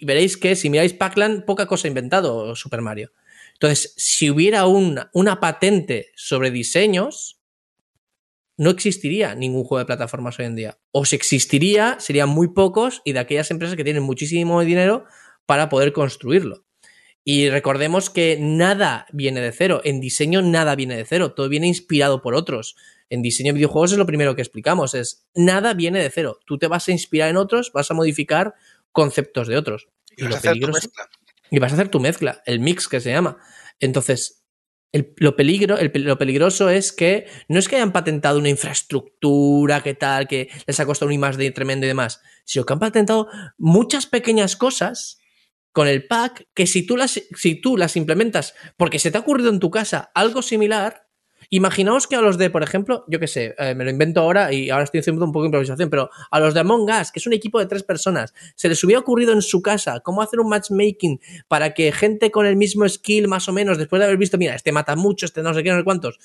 veréis 0.05 0.37
que 0.37 0.55
si 0.55 0.69
miráis 0.69 0.93
Pac-Land, 0.93 1.45
poca 1.45 1.65
cosa 1.65 1.87
ha 1.87 1.89
inventado 1.89 2.55
Super 2.55 2.81
Mario. 2.81 3.11
Entonces, 3.53 3.93
si 3.97 4.29
hubiera 4.29 4.67
una, 4.67 5.09
una 5.13 5.39
patente 5.39 6.11
sobre 6.15 6.51
diseños, 6.51 7.41
no 8.57 8.69
existiría 8.69 9.35
ningún 9.35 9.63
juego 9.63 9.79
de 9.79 9.85
plataformas 9.85 10.37
hoy 10.39 10.45
en 10.45 10.55
día. 10.55 10.79
O 10.91 11.05
si 11.05 11.15
existiría, 11.15 11.97
serían 11.99 12.29
muy 12.29 12.49
pocos 12.49 13.01
y 13.05 13.13
de 13.13 13.19
aquellas 13.19 13.49
empresas 13.49 13.75
que 13.75 13.83
tienen 13.83 14.03
muchísimo 14.03 14.61
dinero 14.61 15.05
para 15.45 15.69
poder 15.69 15.93
construirlo. 15.93 16.65
Y 17.23 17.49
recordemos 17.49 18.09
que 18.09 18.37
nada 18.39 19.05
viene 19.11 19.41
de 19.41 19.51
cero. 19.51 19.81
En 19.83 19.99
diseño 19.99 20.41
nada 20.41 20.75
viene 20.75 20.95
de 20.95 21.05
cero. 21.05 21.33
Todo 21.33 21.49
viene 21.49 21.67
inspirado 21.67 22.21
por 22.21 22.35
otros. 22.35 22.77
En 23.09 23.21
diseño 23.21 23.53
de 23.53 23.57
videojuegos 23.57 23.93
es 23.93 23.97
lo 23.97 24.05
primero 24.05 24.35
que 24.35 24.41
explicamos. 24.41 24.93
Es 24.93 25.27
nada 25.33 25.73
viene 25.73 26.01
de 26.01 26.09
cero. 26.09 26.39
Tú 26.45 26.57
te 26.57 26.67
vas 26.67 26.87
a 26.87 26.91
inspirar 26.91 27.29
en 27.29 27.37
otros, 27.37 27.71
vas 27.73 27.89
a 27.89 27.93
modificar 27.93 28.55
conceptos 28.91 29.47
de 29.47 29.57
otros. 29.57 29.87
Y, 30.15 30.23
vas 30.25 30.35
a 30.35 30.37
hacer 30.37 30.59
tu 30.59 30.67
mezcla. 30.67 31.09
Y 31.49 31.59
vas 31.59 31.71
a 31.71 31.75
hacer 31.75 31.89
tu 31.89 31.99
mezcla, 31.99 32.41
el 32.45 32.59
mix 32.59 32.87
que 32.87 32.99
se 32.99 33.11
llama. 33.11 33.37
Entonces, 33.79 34.43
lo, 34.91 35.35
peligro, 35.35 35.77
lo 35.93 36.17
peligroso 36.17 36.69
es 36.69 36.91
que 36.91 37.27
no 37.47 37.59
es 37.59 37.67
que 37.67 37.75
hayan 37.75 37.91
patentado 37.91 38.39
una 38.39 38.49
infraestructura 38.49 39.81
que 39.83 39.93
tal, 39.93 40.27
que 40.27 40.49
les 40.65 40.79
ha 40.79 40.85
costado 40.85 41.07
un 41.07 41.13
I 41.13 41.17
más 41.17 41.37
de 41.37 41.51
tremendo 41.51 41.85
y 41.85 41.89
demás, 41.89 42.21
sino 42.45 42.65
que 42.65 42.73
han 42.73 42.79
patentado 42.79 43.27
muchas 43.57 44.05
pequeñas 44.05 44.55
cosas 44.55 45.19
con 45.71 45.87
el 45.87 46.07
pack 46.07 46.47
que 46.53 46.65
si 46.65 46.85
tú 46.85 46.97
las, 46.97 47.21
si 47.35 47.61
tú 47.61 47.77
las 47.77 47.95
implementas 47.95 48.55
porque 48.77 48.99
se 48.99 49.11
te 49.11 49.17
ha 49.17 49.21
ocurrido 49.21 49.49
en 49.49 49.59
tu 49.59 49.69
casa 49.69 50.11
algo 50.15 50.41
similar, 50.41 51.06
Imaginaos 51.49 52.07
que 52.07 52.15
a 52.15 52.21
los 52.21 52.37
de, 52.37 52.49
por 52.49 52.61
ejemplo, 52.61 53.05
yo 53.07 53.19
qué 53.19 53.27
sé, 53.27 53.55
eh, 53.57 53.73
me 53.73 53.85
lo 53.85 53.89
invento 53.89 54.19
ahora 54.19 54.51
y 54.51 54.69
ahora 54.69 54.83
estoy 54.83 54.99
haciendo 54.99 55.23
un 55.23 55.31
poco 55.31 55.43
de 55.43 55.47
improvisación, 55.47 55.89
pero 55.89 56.09
a 56.29 56.39
los 56.39 56.53
de 56.53 56.59
Among 56.59 56.89
Us, 56.89 57.11
que 57.11 57.19
es 57.19 57.27
un 57.27 57.33
equipo 57.33 57.59
de 57.59 57.67
tres 57.67 57.83
personas, 57.83 58.33
se 58.55 58.67
les 58.67 58.83
hubiera 58.83 58.99
ocurrido 58.99 59.31
en 59.31 59.41
su 59.41 59.61
casa 59.61 60.01
cómo 60.01 60.21
hacer 60.21 60.39
un 60.39 60.49
matchmaking 60.49 61.21
para 61.47 61.73
que 61.73 61.91
gente 61.93 62.31
con 62.31 62.45
el 62.45 62.57
mismo 62.57 62.87
skill, 62.87 63.27
más 63.27 63.47
o 63.47 63.53
menos, 63.53 63.77
después 63.77 63.99
de 63.99 64.05
haber 64.05 64.17
visto, 64.17 64.37
mira, 64.37 64.55
este 64.55 64.73
mata 64.73 64.95
mucho, 64.95 65.25
este 65.25 65.41
no 65.41 65.53
sé 65.53 65.63
qué, 65.63 65.71
no 65.71 65.77
sé 65.77 65.83
cuántos, 65.85 66.19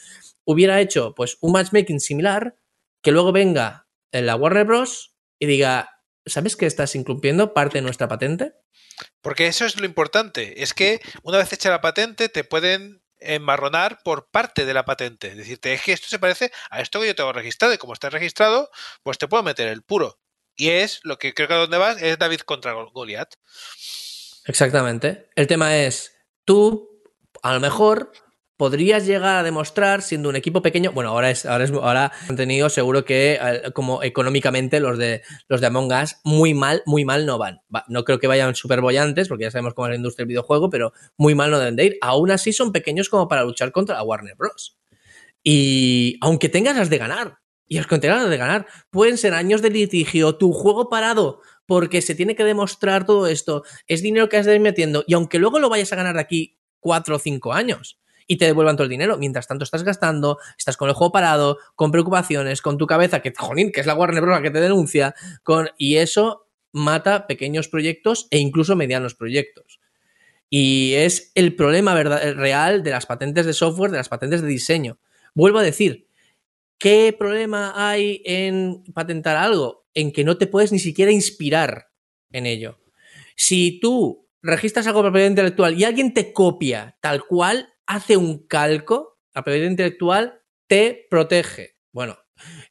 hubiera 0.45 0.81
hecho 0.81 1.15
pues 1.15 1.39
un 1.41 1.53
matchmaking 1.53 2.01
similar, 2.01 2.57
que 3.01 3.13
luego 3.13 3.33
venga 3.33 3.87
en 4.11 4.27
la 4.27 4.37
Warner 4.37 4.65
Bros. 4.65 5.15
y 5.39 5.47
diga, 5.47 6.01
¿sabes 6.27 6.57
que 6.57 6.67
estás 6.67 6.95
incumpliendo 6.95 7.55
parte 7.55 7.79
de 7.79 7.83
nuestra 7.83 8.09
patente? 8.09 8.55
Porque 9.21 9.47
eso 9.47 9.65
es 9.65 9.79
lo 9.79 9.87
importante, 9.87 10.63
es 10.63 10.75
que 10.75 11.01
una 11.23 11.39
vez 11.39 11.53
hecha 11.53 11.71
la 11.71 11.81
patente 11.81 12.29
te 12.29 12.45
pueden 12.45 13.02
enmarronar 13.25 14.01
por 14.05 14.31
parte 14.31 14.65
de 14.65 14.75
la 14.75 14.85
patente. 14.85 15.29
Es 15.29 15.37
decir, 15.37 15.59
es 15.63 15.83
que 15.83 15.93
esto 15.93 16.09
se 16.09 16.19
parece 16.19 16.53
a 16.71 16.81
esto 16.81 17.01
que 17.01 17.07
yo 17.07 17.15
tengo 17.15 17.33
registrado 17.33 17.75
y 17.75 17.79
como 17.79 17.93
está 17.93 18.11
registrado, 18.11 18.71
pues 19.03 19.19
te 19.19 19.29
puedo 19.29 19.43
meter 19.43 19.69
el 19.69 19.83
puro. 19.83 20.19
Y 20.55 20.71
es 20.71 21.01
lo 21.03 21.19
que 21.19 21.35
creo 21.35 21.49
que 21.49 21.55
a 21.55 21.59
donde 21.59 21.79
vas 21.79 22.01
es 22.03 22.19
David 22.19 22.41
contra 22.41 22.73
Goliath. 22.73 23.35
Exactamente. 24.45 25.29
El 25.35 25.47
tema 25.47 25.77
es, 25.77 26.15
tú, 26.45 27.03
a 27.43 27.55
lo 27.55 27.61
mejor, 27.61 28.13
podrías 28.63 29.05
llegar 29.07 29.39
a 29.39 29.43
demostrar 29.43 30.03
siendo 30.03 30.29
un 30.29 30.37
equipo 30.37 30.63
pequeño. 30.63 30.93
Bueno, 30.93 31.11
ahora 31.11 31.33
es, 31.33 31.47
ahora 31.47 31.65
es, 31.65 31.73
ahora 31.73 32.13
han 32.29 32.37
tenido 32.37 32.69
seguro 32.69 33.05
que 33.05 33.37
eh, 33.43 33.73
como 33.73 34.05
económicamente 34.05 34.79
los 34.79 34.99
de 34.99 35.23
los 35.49 35.61
de 35.61 35.67
Among 35.67 35.91
Us 35.93 36.19
muy 36.23 36.55
mal, 36.55 36.81
muy 36.87 37.05
mal 37.05 37.27
no 37.27 37.39
van. 37.39 37.61
no 37.89 38.05
creo 38.05 38.21
que 38.21 38.29
vayan 38.29 38.55
súper 38.55 38.81
bollantes, 38.81 39.27
porque 39.27 39.43
ya 39.43 39.51
sabemos 39.51 39.75
cómo 39.75 39.89
es 39.89 39.91
la 39.91 39.97
industria 39.97 40.23
del 40.23 40.29
videojuego, 40.29 40.71
pero 40.71 40.93
muy 41.17 41.35
mal 41.35 41.51
no 41.51 41.59
deben 41.59 41.75
de 41.75 41.87
ir. 41.87 41.99
Aún 42.03 42.31
así 42.31 42.53
son 42.53 42.71
pequeños 42.71 43.09
como 43.09 43.27
para 43.27 43.43
luchar 43.43 43.73
contra 43.73 43.97
la 43.97 44.05
Warner 44.05 44.37
Bros. 44.37 44.79
Y 45.43 46.19
aunque 46.21 46.49
tengas 46.49 46.77
las 46.77 46.89
de 46.89 46.99
ganar, 46.99 47.39
y 47.67 47.81
tengas 47.81 48.23
las 48.23 48.31
de 48.31 48.37
ganar, 48.37 48.67
pueden 48.91 49.19
ser 49.19 49.35
años 49.35 49.61
de 49.61 49.71
litigio, 49.71 50.37
tu 50.37 50.53
juego 50.53 50.89
parado, 50.89 51.41
porque 51.67 52.01
se 52.01 52.15
tiene 52.15 52.37
que 52.37 52.45
demostrar 52.45 53.07
todo 53.07 53.27
esto, 53.27 53.65
es 53.89 54.03
dinero 54.03 54.29
que 54.29 54.37
has 54.37 54.47
ir 54.47 54.61
metiendo, 54.61 55.03
y 55.09 55.15
aunque 55.15 55.41
luego 55.41 55.59
lo 55.59 55.69
vayas 55.69 55.93
a 55.93 55.97
ganar 55.97 56.15
de 56.15 56.21
aquí 56.21 56.61
cuatro 56.79 57.17
o 57.17 57.19
cinco 57.19 57.53
años, 57.53 57.99
y 58.27 58.37
te 58.37 58.47
devuelvan 58.47 58.77
todo 58.77 58.85
el 58.85 58.91
dinero. 58.91 59.17
Mientras 59.19 59.47
tanto 59.47 59.65
estás 59.65 59.83
gastando, 59.85 60.39
estás 60.57 60.77
con 60.77 60.89
el 60.89 60.95
juego 60.95 61.13
parado, 61.13 61.59
con 61.75 61.91
preocupaciones, 61.91 62.63
con 62.63 62.79
tu 62.79 62.87
cabeza, 62.87 63.21
que, 63.21 63.33
jolín, 63.37 63.73
que 63.73 63.81
es 63.81 63.87
la 63.87 63.95
Warner 63.95 64.23
Bros. 64.23 64.41
que 64.41 64.51
te 64.51 64.61
denuncia, 64.61 65.15
con, 65.43 65.71
y 65.77 65.97
eso 65.97 66.49
mata 66.73 67.27
pequeños 67.27 67.69
proyectos 67.69 68.29
e 68.31 68.39
incluso 68.39 68.77
medianos 68.77 69.15
proyectos. 69.15 69.81
Y 70.49 70.95
es 70.95 71.33
el 71.35 71.55
problema 71.55 71.95
verdad, 71.95 72.35
real 72.35 72.83
de 72.83 72.91
las 72.91 73.07
patentes 73.07 73.47
de 73.47 73.53
software, 73.55 73.91
de 73.91 73.97
las 73.97 74.09
patentes 74.09 74.43
de 74.43 74.49
diseño. 74.49 74.99
Vuelvo 75.35 75.59
a 75.59 75.63
decir, 75.63 76.09
¿qué 76.79 77.15
problema 77.19 77.73
hay 77.75 78.23
en 78.27 78.85
patentar 78.93 79.37
algo? 79.37 79.87
En 79.95 80.13
que 80.13 80.25
no 80.25 80.37
te 80.37 80.47
puedes 80.47 80.73
ni 80.73 80.79
siquiera 80.79 81.11
inspirar 81.11 81.89
en 82.33 82.47
ello. 82.47 82.81
Si 83.35 83.81
tú 83.81 84.29
registras 84.43 84.87
algo 84.87 85.03
propiedad 85.03 85.29
intelectual 85.29 85.79
y 85.79 85.85
alguien 85.85 86.13
te 86.13 86.33
copia 86.33 86.99
tal 87.01 87.25
cual, 87.25 87.72
hace 87.87 88.17
un 88.17 88.47
calco, 88.47 89.21
la 89.35 89.43
propiedad 89.43 89.71
intelectual 89.71 90.43
te 90.67 91.07
protege. 91.11 91.77
Bueno, 91.93 92.19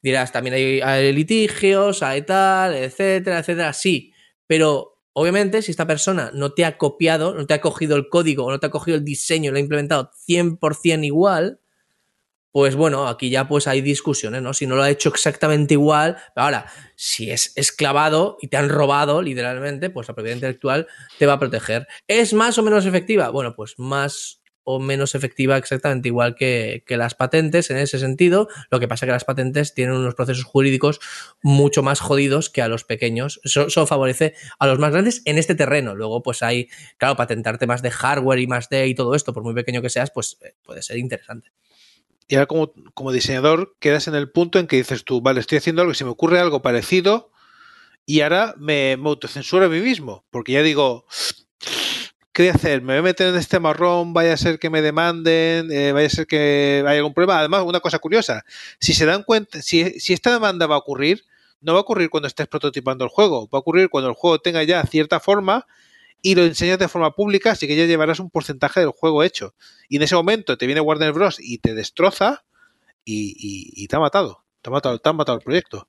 dirás, 0.01 0.31
también 0.31 0.55
hay, 0.83 1.13
litigios, 1.13 2.03
hay 2.03 2.23
tal, 2.23 2.73
etcétera, 2.75 3.39
etcétera, 3.39 3.73
sí, 3.73 4.13
pero 4.47 4.99
obviamente 5.13 5.61
si 5.61 5.71
esta 5.71 5.87
persona 5.87 6.31
no 6.33 6.53
te 6.53 6.65
ha 6.65 6.77
copiado, 6.77 7.33
no 7.33 7.45
te 7.45 7.53
ha 7.53 7.61
cogido 7.61 7.95
el 7.95 8.09
código, 8.09 8.49
no 8.49 8.59
te 8.59 8.67
ha 8.67 8.71
cogido 8.71 8.97
el 8.97 9.05
diseño, 9.05 9.51
lo 9.51 9.57
ha 9.57 9.61
implementado 9.61 10.11
100% 10.27 11.05
igual, 11.05 11.59
pues 12.51 12.75
bueno, 12.75 13.07
aquí 13.07 13.29
ya 13.29 13.47
pues 13.47 13.65
hay 13.67 13.79
discusiones, 13.81 14.41
¿no? 14.41 14.53
Si 14.53 14.67
no 14.67 14.75
lo 14.75 14.83
ha 14.83 14.89
hecho 14.89 15.09
exactamente 15.09 15.75
igual, 15.75 16.17
ahora, 16.35 16.65
si 16.95 17.31
es 17.31 17.53
esclavado 17.55 18.37
y 18.41 18.47
te 18.47 18.57
han 18.57 18.67
robado 18.67 19.21
literalmente, 19.21 19.89
pues 19.89 20.09
la 20.09 20.13
propiedad 20.13 20.35
intelectual 20.35 20.87
te 21.17 21.25
va 21.25 21.33
a 21.33 21.39
proteger. 21.39 21.87
¿Es 22.07 22.33
más 22.33 22.57
o 22.57 22.63
menos 22.63 22.85
efectiva? 22.85 23.29
Bueno, 23.29 23.55
pues 23.55 23.75
más 23.77 24.40
o 24.63 24.79
menos 24.79 25.15
efectiva 25.15 25.57
exactamente 25.57 26.07
igual 26.07 26.35
que, 26.35 26.83
las 26.87 27.15
patentes 27.15 27.69
en 27.71 27.77
ese 27.77 27.99
sentido. 27.99 28.47
Lo 28.69 28.79
que 28.79 28.87
pasa 28.87 29.05
es 29.05 29.07
que 29.07 29.13
las 29.13 29.25
patentes 29.25 29.73
tienen 29.73 29.95
unos 29.95 30.15
procesos 30.15 30.43
jurídicos 30.43 30.99
mucho 31.41 31.83
más 31.83 31.99
jodidos 31.99 32.49
que 32.49 32.61
a 32.61 32.67
los 32.67 32.83
pequeños. 32.83 33.39
Eso, 33.43 33.87
favorece 33.87 34.35
a 34.59 34.67
los 34.67 34.79
más 34.79 34.91
grandes 34.91 35.21
en 35.25 35.37
este 35.37 35.55
terreno. 35.55 35.95
Luego, 35.95 36.21
pues 36.21 36.43
hay, 36.43 36.69
claro, 36.97 37.15
patentarte 37.15 37.67
más 37.67 37.81
de 37.81 37.91
hardware 37.91 38.39
y 38.39 38.47
más 38.47 38.69
de 38.69 38.87
y 38.87 38.95
todo 38.95 39.15
esto, 39.15 39.33
por 39.33 39.43
muy 39.43 39.53
pequeño 39.53 39.81
que 39.81 39.89
seas, 39.89 40.11
pues 40.11 40.37
eh, 40.41 40.53
puede 40.63 40.81
ser 40.81 40.97
interesante. 40.97 41.51
Y 42.27 42.35
ahora 42.35 42.45
como, 42.45 42.73
como 42.93 43.11
diseñador 43.11 43.75
quedas 43.79 44.07
en 44.07 44.15
el 44.15 44.31
punto 44.31 44.59
en 44.59 44.67
que 44.67 44.77
dices 44.77 45.03
tú, 45.03 45.21
vale, 45.21 45.39
estoy 45.39 45.57
haciendo 45.57 45.81
algo, 45.81 45.93
si 45.93 46.03
me 46.03 46.11
ocurre 46.11 46.39
algo 46.39 46.61
parecido, 46.61 47.31
y 48.05 48.21
ahora 48.21 48.55
me, 48.57 48.97
me 48.97 49.09
autocensuro 49.09 49.65
a 49.65 49.69
mí 49.69 49.79
mismo, 49.79 50.25
porque 50.31 50.53
ya 50.53 50.63
digo, 50.63 51.05
¿qué 52.33 52.43
voy 52.43 52.49
a 52.49 52.53
hacer? 52.53 52.81
¿Me 52.81 52.93
voy 52.93 52.99
a 52.99 53.01
meter 53.01 53.27
en 53.27 53.35
este 53.35 53.59
marrón? 53.59 54.13
¿Vaya 54.13 54.33
a 54.33 54.37
ser 54.37 54.59
que 54.59 54.69
me 54.69 54.81
demanden? 54.81 55.71
Eh, 55.71 55.91
¿Vaya 55.91 56.07
a 56.07 56.09
ser 56.09 56.27
que 56.27 56.83
haya 56.85 56.97
algún 56.99 57.13
problema? 57.13 57.39
Además, 57.39 57.63
una 57.65 57.79
cosa 57.79 57.99
curiosa, 57.99 58.45
si 58.79 58.93
se 58.93 59.05
dan 59.05 59.23
cuenta, 59.23 59.61
si, 59.61 59.81
esta 59.81 60.31
demanda 60.31 60.67
va 60.67 60.75
a 60.75 60.79
ocurrir, 60.79 61.25
no 61.61 61.73
va 61.73 61.79
a 61.79 61.81
ocurrir 61.81 62.09
cuando 62.09 62.27
estés 62.27 62.47
prototipando 62.47 63.03
el 63.03 63.09
juego, 63.09 63.47
va 63.47 63.57
a 63.57 63.59
ocurrir 63.59 63.89
cuando 63.89 64.09
el 64.09 64.15
juego 64.15 64.39
tenga 64.39 64.63
ya 64.63 64.83
cierta 64.83 65.19
forma 65.19 65.67
y 66.21 66.35
lo 66.35 66.43
enseñas 66.43 66.79
de 66.79 66.87
forma 66.87 67.15
pública, 67.15 67.51
así 67.51 67.67
que 67.67 67.75
ya 67.75 67.85
llevarás 67.85 68.19
un 68.19 68.29
porcentaje 68.29 68.79
del 68.79 68.89
juego 68.89 69.23
hecho. 69.23 69.55
Y 69.89 69.97
en 69.97 70.03
ese 70.03 70.15
momento 70.15 70.57
te 70.57 70.65
viene 70.65 70.81
Warner 70.81 71.13
Bros. 71.13 71.37
y 71.39 71.59
te 71.59 71.73
destroza 71.73 72.43
y 73.03 73.87
te 73.87 73.95
ha 73.95 73.99
matado. 73.99 74.40
Te 74.61 74.69
ha 74.69 74.71
matado, 74.71 74.99
te 74.99 75.09
ha 75.09 75.13
matado 75.13 75.39
el 75.39 75.43
proyecto. 75.43 75.87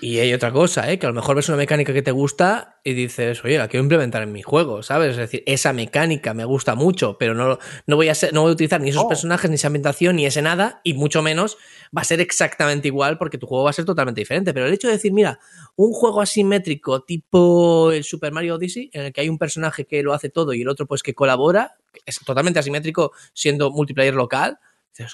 Y, 0.00 0.18
hay 0.18 0.32
otra 0.32 0.50
cosa, 0.50 0.90
¿eh? 0.90 0.98
que 0.98 1.06
a 1.06 1.10
lo 1.10 1.14
mejor 1.14 1.36
ves 1.36 1.48
una 1.48 1.58
mecánica 1.58 1.92
que 1.92 2.02
te 2.02 2.10
gusta 2.10 2.80
y 2.82 2.94
dices, 2.94 3.44
oye, 3.44 3.58
la 3.58 3.68
quiero 3.68 3.84
implementar 3.84 4.22
en 4.22 4.32
mi 4.32 4.42
juego, 4.42 4.82
¿sabes? 4.82 5.10
Es 5.10 5.16
decir, 5.18 5.44
esa 5.46 5.72
mecánica 5.72 6.34
me 6.34 6.44
gusta 6.44 6.74
mucho, 6.74 7.16
pero 7.18 7.34
no, 7.34 7.58
no, 7.86 7.96
voy, 7.96 8.08
a 8.08 8.14
no 8.32 8.42
voy 8.42 8.50
a 8.50 8.52
utilizar 8.54 8.80
ni 8.80 8.88
esos 8.88 9.04
oh. 9.04 9.08
personajes, 9.08 9.48
ni 9.50 9.54
esa 9.54 9.68
ambientación, 9.68 10.16
ni 10.16 10.26
ese 10.26 10.42
nada, 10.42 10.80
y 10.82 10.94
mucho 10.94 11.22
menos 11.22 11.58
va 11.96 12.02
a 12.02 12.04
ser 12.04 12.20
exactamente 12.20 12.88
igual 12.88 13.18
porque 13.18 13.38
tu 13.38 13.46
juego 13.46 13.64
va 13.64 13.70
a 13.70 13.74
ser 13.74 13.84
totalmente 13.84 14.20
diferente. 14.20 14.52
Pero 14.52 14.66
el 14.66 14.72
hecho 14.72 14.88
de 14.88 14.94
decir, 14.94 15.12
mira, 15.12 15.38
un 15.76 15.92
juego 15.92 16.20
asimétrico 16.20 17.02
tipo 17.02 17.92
el 17.92 18.02
Super 18.02 18.32
Mario 18.32 18.56
Odyssey, 18.56 18.90
en 18.92 19.02
el 19.06 19.12
que 19.12 19.20
hay 19.20 19.28
un 19.28 19.38
personaje 19.38 19.84
que 19.84 20.02
lo 20.02 20.12
hace 20.12 20.28
todo 20.28 20.54
y 20.54 20.62
el 20.62 20.68
otro 20.68 20.86
pues 20.86 21.02
que 21.02 21.14
colabora, 21.14 21.76
es 22.04 22.18
totalmente 22.24 22.58
asimétrico 22.58 23.12
siendo 23.32 23.70
multiplayer 23.70 24.14
local, 24.14 24.58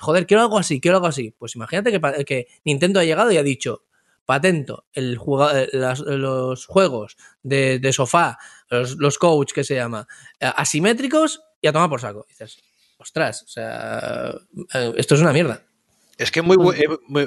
joder, 0.01 0.27
quiero 0.27 0.43
algo 0.43 0.59
así, 0.59 0.81
quiero 0.81 0.97
algo 0.99 1.07
así. 1.07 1.35
Pues 1.39 1.55
imagínate 1.55 2.25
que, 2.25 2.47
Nintendo 2.65 3.01
ha 3.01 3.05
llegado 3.05 3.33
y 3.33 3.37
ha 3.37 3.43
dicho, 3.43 3.85
patento 4.27 4.87
el 4.93 5.19
eh, 5.55 5.69
los 5.73 6.67
juegos 6.67 7.17
de, 7.43 7.93
sofá, 7.93 8.39
los, 8.69 8.97
los, 8.97 9.19
coach 9.19 9.53
que 9.53 9.65
se 9.65 9.75
llama, 9.75 10.07
eh, 10.41 10.51
asimétricos 10.57 11.43
y 11.61 11.69
a 11.69 11.73
tomar 11.73 11.89
por 11.89 12.01
saco. 12.01 12.27
dices, 12.29 12.59
ostras, 12.99 13.43
o 13.43 13.49
sea, 13.49 14.35
eh, 14.75 14.93
esto 14.97 15.15
es 15.15 15.21
una 15.21 15.33
mierda. 15.33 15.63
Es 16.19 16.31
que 16.31 16.41
es 16.41 16.47
muy, 16.47 16.57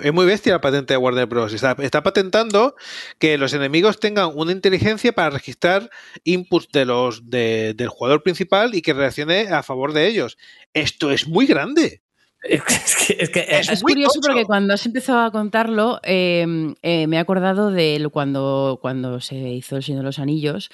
es 0.04 0.14
muy 0.14 0.26
bestia 0.26 0.54
la 0.54 0.62
patente 0.62 0.94
de 0.94 0.98
Warner 0.98 1.26
Bros. 1.26 1.52
Está, 1.52 2.04
patentando 2.04 2.76
que 3.20 3.38
los 3.38 3.54
enemigos 3.54 4.00
tengan 4.00 4.32
una 4.36 4.54
inteligencia 4.54 5.12
para 5.12 5.32
registrar 5.32 5.90
inputs 6.24 6.70
de 6.72 6.86
los 6.86 7.30
del 7.30 7.90
jugador 7.90 8.24
principal 8.24 8.76
y 8.76 8.82
que 8.82 8.94
reaccione 8.94 9.50
a 9.50 9.64
favor 9.64 9.92
de 9.92 10.08
ellos. 10.08 10.38
Esto 10.74 11.12
es 11.12 11.28
muy 11.28 11.46
grande. 11.46 12.04
Es, 12.48 13.30
que, 13.30 13.46
es, 13.50 13.82
curioso 13.82 14.20
porque 14.22 14.46
cuando 14.46 14.74
has 14.76 14.86
empezado 14.86 15.22
a 15.22 15.32
contarlo, 15.32 16.00
em, 16.04 16.76
eh, 16.84 17.08
me 17.08 17.18
he 17.18 17.20
acordado 17.20 17.72
de 17.72 18.08
cuando, 18.12 18.78
cuando 18.82 19.20
se 19.20 19.36
hizo 19.36 19.78
El 19.78 19.84
Señor 19.84 20.02
de 20.02 20.06
los 20.06 20.20
Anillos. 20.20 20.70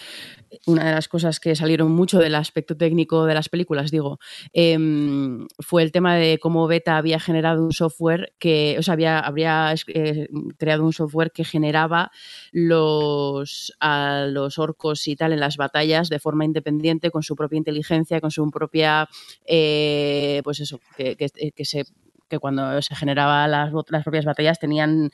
Una 0.66 0.86
de 0.86 0.91
las 0.91 1.08
cosas 1.08 1.39
que 1.39 1.56
salieron 1.56 1.91
mucho 1.91 2.20
del 2.20 2.36
aspecto 2.36 2.76
técnico 2.76 3.26
de 3.26 3.34
las 3.34 3.49
películas, 3.49 3.91
digo, 3.91 4.20
em, 4.54 5.47
fue 5.60 5.84
el 5.84 5.91
tema 5.91 6.16
de 6.16 6.39
cómo 6.39 6.68
Beta 6.68 6.97
había 6.97 7.20
generado 7.20 7.64
un 7.64 7.72
software 7.72 8.34
que, 8.39 8.76
o 8.78 8.84
sea, 8.84 8.93
había, 8.93 9.20
habría 9.20 9.74
eh, 9.88 10.28
creado 10.58 10.84
un 10.84 10.93
software 10.93 11.32
que 11.32 11.45
generaba 11.45 12.12
los, 12.52 13.74
a 13.80 14.26
los 14.30 14.60
orcos 14.60 15.08
y 15.08 15.16
tal 15.16 15.34
en 15.34 15.39
las 15.39 15.58
batallas 15.58 16.10
de 16.10 16.20
forma 16.20 16.45
independiente, 16.45 17.12
con 17.12 17.24
su 17.24 17.36
propia 17.36 17.58
inteligencia, 17.58 18.20
con 18.20 18.32
su 18.32 18.49
propia, 18.52 19.08
eh, 19.45 20.41
pues 20.43 20.60
eso, 20.60 20.80
que 20.97 21.16
que 21.16 21.66
se 21.66 21.86
que 22.32 22.40
cuando 22.40 22.82
se 22.82 22.96
generaban 22.96 23.52
las, 23.52 23.72
las 23.90 24.04
propias 24.04 24.26
batallas 24.26 24.58
tenían 24.58 25.12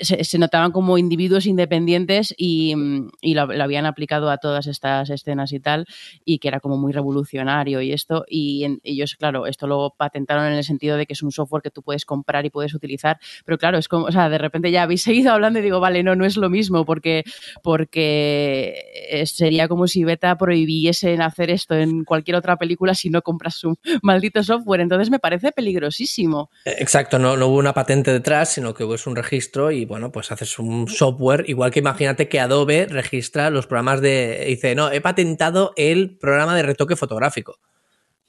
se, 0.00 0.24
se, 0.24 0.38
notaban 0.38 0.72
como 0.72 0.98
individuos 0.98 1.46
independientes 1.46 2.34
y, 2.36 2.74
y 3.20 3.34
lo, 3.34 3.42
habían 3.42 3.86
aplicado 3.86 4.30
a 4.30 4.38
todas 4.38 4.66
estas 4.66 5.10
escenas 5.10 5.52
y 5.52 5.60
tal, 5.60 5.86
y 6.24 6.38
que 6.38 6.48
era 6.48 6.60
como 6.60 6.76
muy 6.76 6.92
revolucionario 6.92 7.80
y 7.82 7.92
esto, 7.92 8.24
y 8.28 8.80
ellos, 8.82 9.14
claro, 9.16 9.46
esto 9.46 9.66
lo 9.66 9.94
patentaron 9.96 10.46
en 10.46 10.54
el 10.54 10.64
sentido 10.64 10.96
de 10.96 11.06
que 11.06 11.12
es 11.12 11.22
un 11.22 11.32
software 11.32 11.62
que 11.62 11.70
tú 11.70 11.82
puedes 11.82 12.04
comprar 12.04 12.46
y 12.46 12.50
puedes 12.50 12.74
utilizar, 12.74 13.18
pero 13.44 13.58
claro, 13.58 13.78
es 13.78 13.88
como, 13.88 14.06
o 14.06 14.12
sea, 14.12 14.28
de 14.28 14.38
repente 14.38 14.70
ya 14.70 14.82
habéis 14.82 15.02
seguido 15.08 15.32
hablando 15.32 15.58
y 15.58 15.62
digo, 15.62 15.80
vale, 15.80 16.02
no, 16.02 16.16
no 16.16 16.24
es 16.24 16.36
lo 16.36 16.48
mismo, 16.48 16.84
porque, 16.84 17.24
porque 17.62 19.22
sería 19.26 19.68
como 19.68 19.86
si 19.86 20.04
Beta 20.04 20.36
prohibiesen 20.38 21.20
hacer 21.20 21.50
esto 21.50 21.74
en 21.74 22.04
cualquier 22.04 22.36
otra 22.36 22.56
película 22.56 22.94
si 22.94 23.10
no 23.10 23.22
compras 23.22 23.56
su 23.56 23.76
maldito 24.02 24.42
software, 24.42 24.80
entonces 24.80 25.10
me 25.10 25.18
parece 25.18 25.52
peligrosísimo. 25.52 26.37
Exacto, 26.64 27.18
no, 27.18 27.36
no 27.36 27.48
hubo 27.48 27.56
una 27.56 27.74
patente 27.74 28.12
detrás, 28.12 28.52
sino 28.52 28.74
que 28.74 28.84
hubo 28.84 28.96
un 29.06 29.16
registro 29.16 29.70
y 29.70 29.84
bueno, 29.84 30.12
pues 30.12 30.32
haces 30.32 30.58
un 30.58 30.88
software, 30.88 31.44
igual 31.48 31.70
que 31.70 31.80
imagínate 31.80 32.28
que 32.28 32.40
Adobe 32.40 32.86
registra 32.86 33.50
los 33.50 33.66
programas 33.66 34.00
de, 34.00 34.44
dice, 34.46 34.74
no, 34.74 34.90
he 34.90 35.00
patentado 35.00 35.72
el 35.76 36.18
programa 36.18 36.56
de 36.56 36.62
retoque 36.62 36.96
fotográfico 36.96 37.58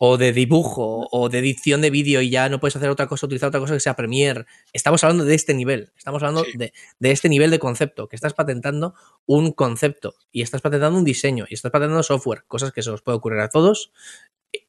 o 0.02 0.18
de 0.18 0.32
dibujo 0.32 1.08
o 1.12 1.28
de 1.28 1.40
edición 1.40 1.82
de 1.82 1.90
vídeo 1.90 2.22
y 2.22 2.30
ya 2.30 2.48
no 2.48 2.62
puedes 2.62 2.76
hacer 2.78 2.90
otra 2.90 3.08
cosa, 3.08 3.26
utilizar 3.26 3.50
otra 3.50 3.60
cosa 3.60 3.74
que 3.74 3.82
sea 3.82 3.98
Premiere. 3.98 4.46
Estamos 4.72 5.04
hablando 5.04 5.26
de 5.26 5.36
este 5.36 5.54
nivel, 5.54 5.92
estamos 5.98 6.24
hablando 6.24 6.46
de, 6.56 6.72
de, 7.00 7.12
este 7.12 7.28
nivel 7.28 7.52
de 7.52 7.60
concepto, 7.60 8.08
que 8.08 8.16
estás 8.16 8.34
patentando 8.34 8.96
un 9.26 9.52
concepto 9.52 10.16
y 10.32 10.42
estás 10.42 10.62
patentando 10.62 10.98
un 10.98 11.04
diseño 11.04 11.46
y 11.50 11.54
estás 11.54 11.72
patentando 11.72 12.02
software, 12.02 12.46
cosas 12.48 12.72
que 12.72 12.82
se 12.82 12.92
os 12.92 13.02
puede 13.02 13.18
ocurrir 13.18 13.42
a 13.42 13.50
todos. 13.50 13.92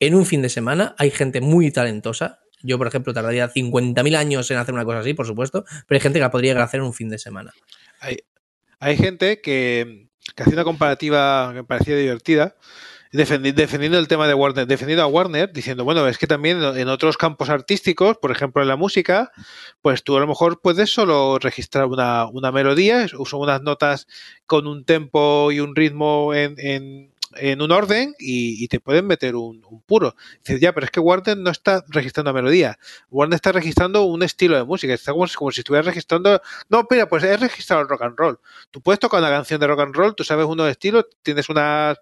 En 0.00 0.16
un 0.16 0.26
fin 0.26 0.42
de 0.42 0.48
semana 0.48 0.96
hay 0.98 1.12
gente 1.12 1.40
muy 1.40 1.70
talentosa 1.70 2.40
yo, 2.62 2.78
por 2.78 2.86
ejemplo, 2.86 3.12
tardaría 3.12 3.48
50.000 3.52 4.16
años 4.16 4.50
en 4.50 4.58
hacer 4.58 4.74
una 4.74 4.84
cosa 4.84 5.00
así, 5.00 5.14
por 5.14 5.26
supuesto, 5.26 5.64
pero 5.86 5.96
hay 5.96 6.00
gente 6.00 6.18
que 6.18 6.24
la 6.24 6.30
podría 6.30 6.62
hacer 6.62 6.80
en 6.80 6.86
un 6.86 6.94
fin 6.94 7.08
de 7.08 7.18
semana. 7.18 7.52
Hay, 8.78 8.96
gente 8.96 9.40
que, 9.40 10.08
que 10.34 10.42
hacía 10.42 10.54
una 10.54 10.64
comparativa 10.64 11.48
que 11.48 11.54
me 11.56 11.64
parecía 11.64 11.96
divertida, 11.96 12.56
defendiendo 13.12 13.98
el 13.98 14.06
tema 14.06 14.28
de 14.28 14.34
Warner, 14.34 14.66
defendiendo 14.66 15.02
a 15.02 15.08
Warner, 15.08 15.52
diciendo, 15.52 15.84
bueno, 15.84 16.06
es 16.06 16.16
que 16.16 16.28
también 16.28 16.62
en 16.62 16.88
otros 16.88 17.16
campos 17.16 17.48
artísticos, 17.48 18.16
por 18.18 18.30
ejemplo 18.30 18.62
en 18.62 18.68
la 18.68 18.76
música, 18.76 19.32
pues 19.82 20.04
tú 20.04 20.16
a 20.16 20.20
lo 20.20 20.28
mejor 20.28 20.60
puedes 20.60 20.90
solo 20.90 21.38
registrar 21.38 21.86
una, 21.86 22.26
una 22.26 22.52
melodía, 22.52 23.06
uso 23.18 23.38
unas 23.38 23.62
notas 23.62 24.06
con 24.46 24.68
un 24.68 24.84
tempo 24.84 25.50
y 25.50 25.58
un 25.58 25.74
ritmo 25.74 26.34
en 26.34 26.54
en 26.58 27.09
un 27.58 27.70
orden 27.70 28.14
y, 28.18 28.66
te 28.68 28.80
pueden 28.80 29.06
meter 29.06 29.36
un, 29.36 29.62
puro. 29.86 30.16
Dices, 30.38 30.60
ya, 30.60 30.72
pero 30.72 30.86
es 30.86 30.90
que 30.90 31.00
Warner 31.00 31.36
no 31.36 31.50
está 31.50 31.84
registrando 31.88 32.32
melodía. 32.32 32.78
Warner 33.10 33.36
está 33.36 33.52
registrando 33.52 34.02
un 34.04 34.22
estilo 34.22 34.56
de 34.56 34.64
música. 34.64 34.94
Está 34.94 35.12
como, 35.12 35.26
como 35.36 35.50
si 35.50 35.60
estuviera 35.60 35.82
registrando. 35.82 36.40
No, 36.68 36.86
mira, 36.90 37.08
pues 37.08 37.22
he 37.22 37.36
registrado 37.36 37.82
el 37.82 37.88
rock 37.88 38.02
and 38.02 38.18
roll. 38.18 38.40
Tú 38.70 38.80
puedes 38.80 38.98
tocar 38.98 39.20
una 39.20 39.30
canción 39.30 39.60
de 39.60 39.66
rock 39.66 39.80
and 39.80 39.94
roll, 39.94 40.14
tú 40.14 40.24
sabes 40.24 40.46
unos 40.46 40.68
estilos, 40.68 41.06
tienes 41.22 41.48
unas 41.48 41.98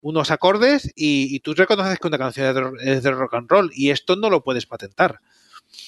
unos 0.00 0.30
acordes 0.30 0.92
y, 0.94 1.40
tú 1.40 1.54
reconoces 1.54 1.98
que 1.98 2.06
una 2.06 2.18
canción 2.18 2.76
es 2.80 3.02
de, 3.02 3.10
rock 3.10 3.34
and 3.34 3.50
roll 3.50 3.70
y 3.74 3.90
esto 3.90 4.14
no 4.14 4.30
lo 4.30 4.44
puedes 4.44 4.64
patentar. 4.64 5.20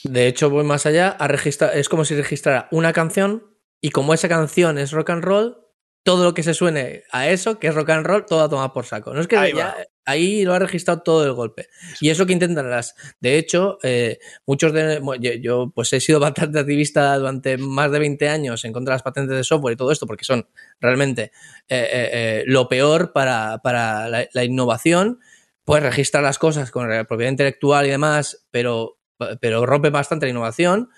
De 0.02 0.26
hecho, 0.26 0.50
voy 0.50 0.64
más 0.64 0.86
allá, 0.86 1.10
a 1.10 1.28
registrar, 1.28 1.76
es 1.76 1.88
como 1.88 2.04
si 2.04 2.16
registrara 2.16 2.66
una 2.72 2.92
canción 2.92 3.44
y 3.80 3.90
como 3.90 4.14
esa 4.14 4.28
canción 4.28 4.76
es 4.76 4.90
rock 4.90 5.10
and 5.10 5.22
roll, 5.22 5.67
todo 6.08 6.24
lo 6.24 6.32
que 6.32 6.42
se 6.42 6.54
suene 6.54 7.02
a 7.10 7.28
eso, 7.28 7.58
que 7.58 7.66
es 7.66 7.74
rock 7.74 7.90
and 7.90 8.06
roll, 8.06 8.24
todo 8.24 8.42
a 8.42 8.48
tomar 8.48 8.72
por 8.72 8.86
saco. 8.86 9.12
No 9.12 9.20
es 9.20 9.26
que 9.26 9.36
ahí, 9.36 9.52
ya, 9.54 9.76
ahí 10.06 10.42
lo 10.42 10.54
ha 10.54 10.58
registrado 10.58 11.02
todo 11.02 11.26
el 11.26 11.34
golpe. 11.34 11.68
Y 12.00 12.08
es 12.08 12.18
lo 12.18 12.24
que 12.24 12.32
intentan 12.32 12.70
las. 12.70 12.94
De 13.20 13.36
hecho, 13.36 13.76
eh, 13.82 14.18
muchos 14.46 14.72
de. 14.72 15.02
Yo, 15.42 15.70
pues 15.74 15.92
he 15.92 16.00
sido 16.00 16.18
bastante 16.20 16.60
activista 16.60 17.14
durante 17.18 17.58
más 17.58 17.92
de 17.92 17.98
20 17.98 18.26
años 18.26 18.64
en 18.64 18.72
contra 18.72 18.92
de 18.92 18.94
las 18.94 19.02
patentes 19.02 19.36
de 19.36 19.44
software 19.44 19.74
y 19.74 19.76
todo 19.76 19.92
esto, 19.92 20.06
porque 20.06 20.24
son 20.24 20.48
realmente 20.80 21.30
eh, 21.68 21.90
eh, 21.90 22.44
lo 22.46 22.70
peor 22.70 23.12
para, 23.12 23.60
la, 23.62 24.44
innovación. 24.44 25.20
Puedes 25.66 25.84
registrar 25.84 26.22
las 26.22 26.38
cosas 26.38 26.70
con 26.70 26.88
la 26.88 27.04
propiedad 27.04 27.32
intelectual 27.32 27.84
y 27.84 27.90
demás, 27.90 28.46
pero, 28.50 28.96
pero 29.42 29.66
rompe 29.66 29.90
bastante 29.90 30.24
la 30.24 30.30
innovación. 30.30 30.88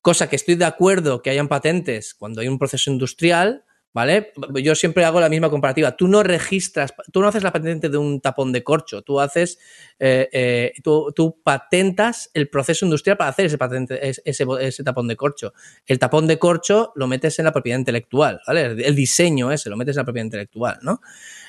Cosa 0.00 0.30
que 0.30 0.36
estoy 0.36 0.54
de 0.54 0.64
acuerdo 0.64 1.20
que 1.20 1.28
hayan 1.28 1.48
patentes 1.48 2.14
cuando 2.14 2.40
hay 2.40 2.48
un 2.48 2.58
proceso 2.58 2.90
industrial 2.90 3.66
¿vale? 3.94 4.32
Yo 4.62 4.74
siempre 4.74 5.04
hago 5.04 5.20
la 5.20 5.28
misma 5.28 5.48
comparativa. 5.48 5.96
Tú 5.96 6.08
no 6.08 6.24
registras, 6.24 6.92
tú 7.12 7.20
no 7.22 7.28
haces 7.28 7.44
la 7.44 7.52
patente 7.52 7.88
de 7.88 7.96
un 7.96 8.20
tapón 8.20 8.52
de 8.52 8.64
corcho, 8.64 9.02
tú 9.02 9.20
haces, 9.20 9.58
eh, 10.00 10.28
eh, 10.32 10.72
tú, 10.82 11.40
patentas 11.42 12.28
el 12.34 12.50
proceso 12.50 12.84
industrial 12.84 13.16
para 13.16 13.30
hacer 13.30 13.46
ese, 13.46 13.56
patente, 13.56 13.98
ese, 14.02 14.84
tapón 14.84 15.06
de 15.06 15.16
corcho. 15.16 15.54
El 15.86 16.00
tapón 16.00 16.26
de 16.26 16.38
corcho 16.40 16.92
lo 16.96 17.06
metes 17.06 17.38
en 17.38 17.44
la 17.44 17.52
propiedad 17.52 17.78
intelectual, 17.78 18.40
¿vale? 18.46 18.64
El 18.84 18.96
diseño 18.96 19.52
ese 19.52 19.70
lo 19.70 19.76
metes 19.76 19.96
en 19.96 20.00
la 20.00 20.04
propiedad 20.04 20.26
intelectual, 20.26 20.78
¿no? 20.82 21.00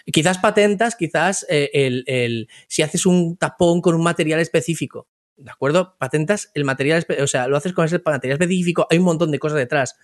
Quizás 0.06 0.38
patentas, 0.38 0.96
quizás 0.96 1.48
eh, 1.50 1.72
el, 1.74 2.48
si 2.68 2.84
haces 2.84 3.08
un 3.08 3.38
tapón 3.38 3.82
con 3.82 3.96
un 3.96 4.04
material 4.04 4.40
específico, 4.40 5.08
¿de 5.36 5.50
acuerdo? 5.50 5.96
Patentas 5.98 6.52
el 6.54 6.64
material, 6.64 7.04
o 7.20 7.28
sea, 7.28 7.48
lo 7.48 7.58
haces 7.58 7.74
con 7.74 7.86
ese 7.86 8.00
material 8.06 8.40
específico, 8.40 8.86
hay 8.92 9.00
un 9.00 9.06
montón 9.06 9.32
de 9.32 9.40
cosas 9.40 9.58
detrás 9.58 9.96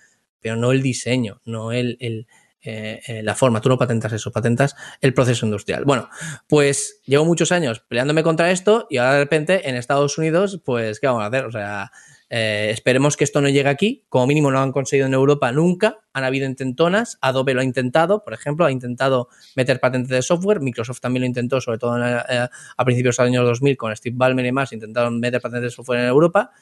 pero 0.42 0.56
no 0.56 0.72
el 0.72 0.82
diseño, 0.82 1.40
no 1.46 1.72
el, 1.72 1.96
el 2.00 2.26
eh, 2.64 3.00
eh, 3.08 3.22
la 3.24 3.34
forma. 3.34 3.60
Tú 3.60 3.68
no 3.68 3.76
patentas 3.76 4.12
eso, 4.12 4.30
patentas 4.30 4.76
el 5.00 5.14
proceso 5.14 5.44
industrial. 5.44 5.84
Bueno, 5.84 6.08
pues 6.48 7.00
llevo 7.04 7.24
muchos 7.24 7.50
años 7.50 7.80
peleándome 7.80 8.22
contra 8.22 8.52
esto 8.52 8.86
y 8.88 8.98
ahora 8.98 9.14
de 9.14 9.18
repente 9.18 9.68
en 9.68 9.74
Estados 9.74 10.16
Unidos, 10.16 10.60
pues, 10.64 11.00
¿qué 11.00 11.08
vamos 11.08 11.24
a 11.24 11.26
hacer? 11.26 11.44
O 11.44 11.50
sea, 11.50 11.90
eh, 12.30 12.70
esperemos 12.70 13.16
que 13.16 13.24
esto 13.24 13.40
no 13.40 13.48
llegue 13.48 13.68
aquí. 13.68 14.04
Como 14.08 14.28
mínimo 14.28 14.52
no 14.52 14.58
lo 14.58 14.62
han 14.62 14.70
conseguido 14.70 15.08
en 15.08 15.14
Europa 15.14 15.50
nunca. 15.50 15.98
Han 16.12 16.22
habido 16.22 16.46
intentonas. 16.46 17.18
Adobe 17.20 17.52
lo 17.52 17.62
ha 17.62 17.64
intentado, 17.64 18.22
por 18.22 18.32
ejemplo, 18.32 18.64
ha 18.64 18.70
intentado 18.70 19.28
meter 19.56 19.80
patentes 19.80 20.10
de 20.10 20.22
software. 20.22 20.60
Microsoft 20.60 21.00
también 21.00 21.22
lo 21.22 21.26
intentó, 21.26 21.60
sobre 21.60 21.78
todo 21.78 21.96
a 21.96 22.84
principios 22.84 23.16
del 23.16 23.26
año 23.26 23.42
2000 23.42 23.76
con 23.76 23.96
Steve 23.96 24.14
Ballmer 24.16 24.46
y 24.46 24.52
más. 24.52 24.72
Intentaron 24.72 25.18
meter 25.18 25.40
patentes 25.40 25.72
de 25.72 25.74
software 25.74 25.98
en 25.98 26.06
Europa 26.06 26.52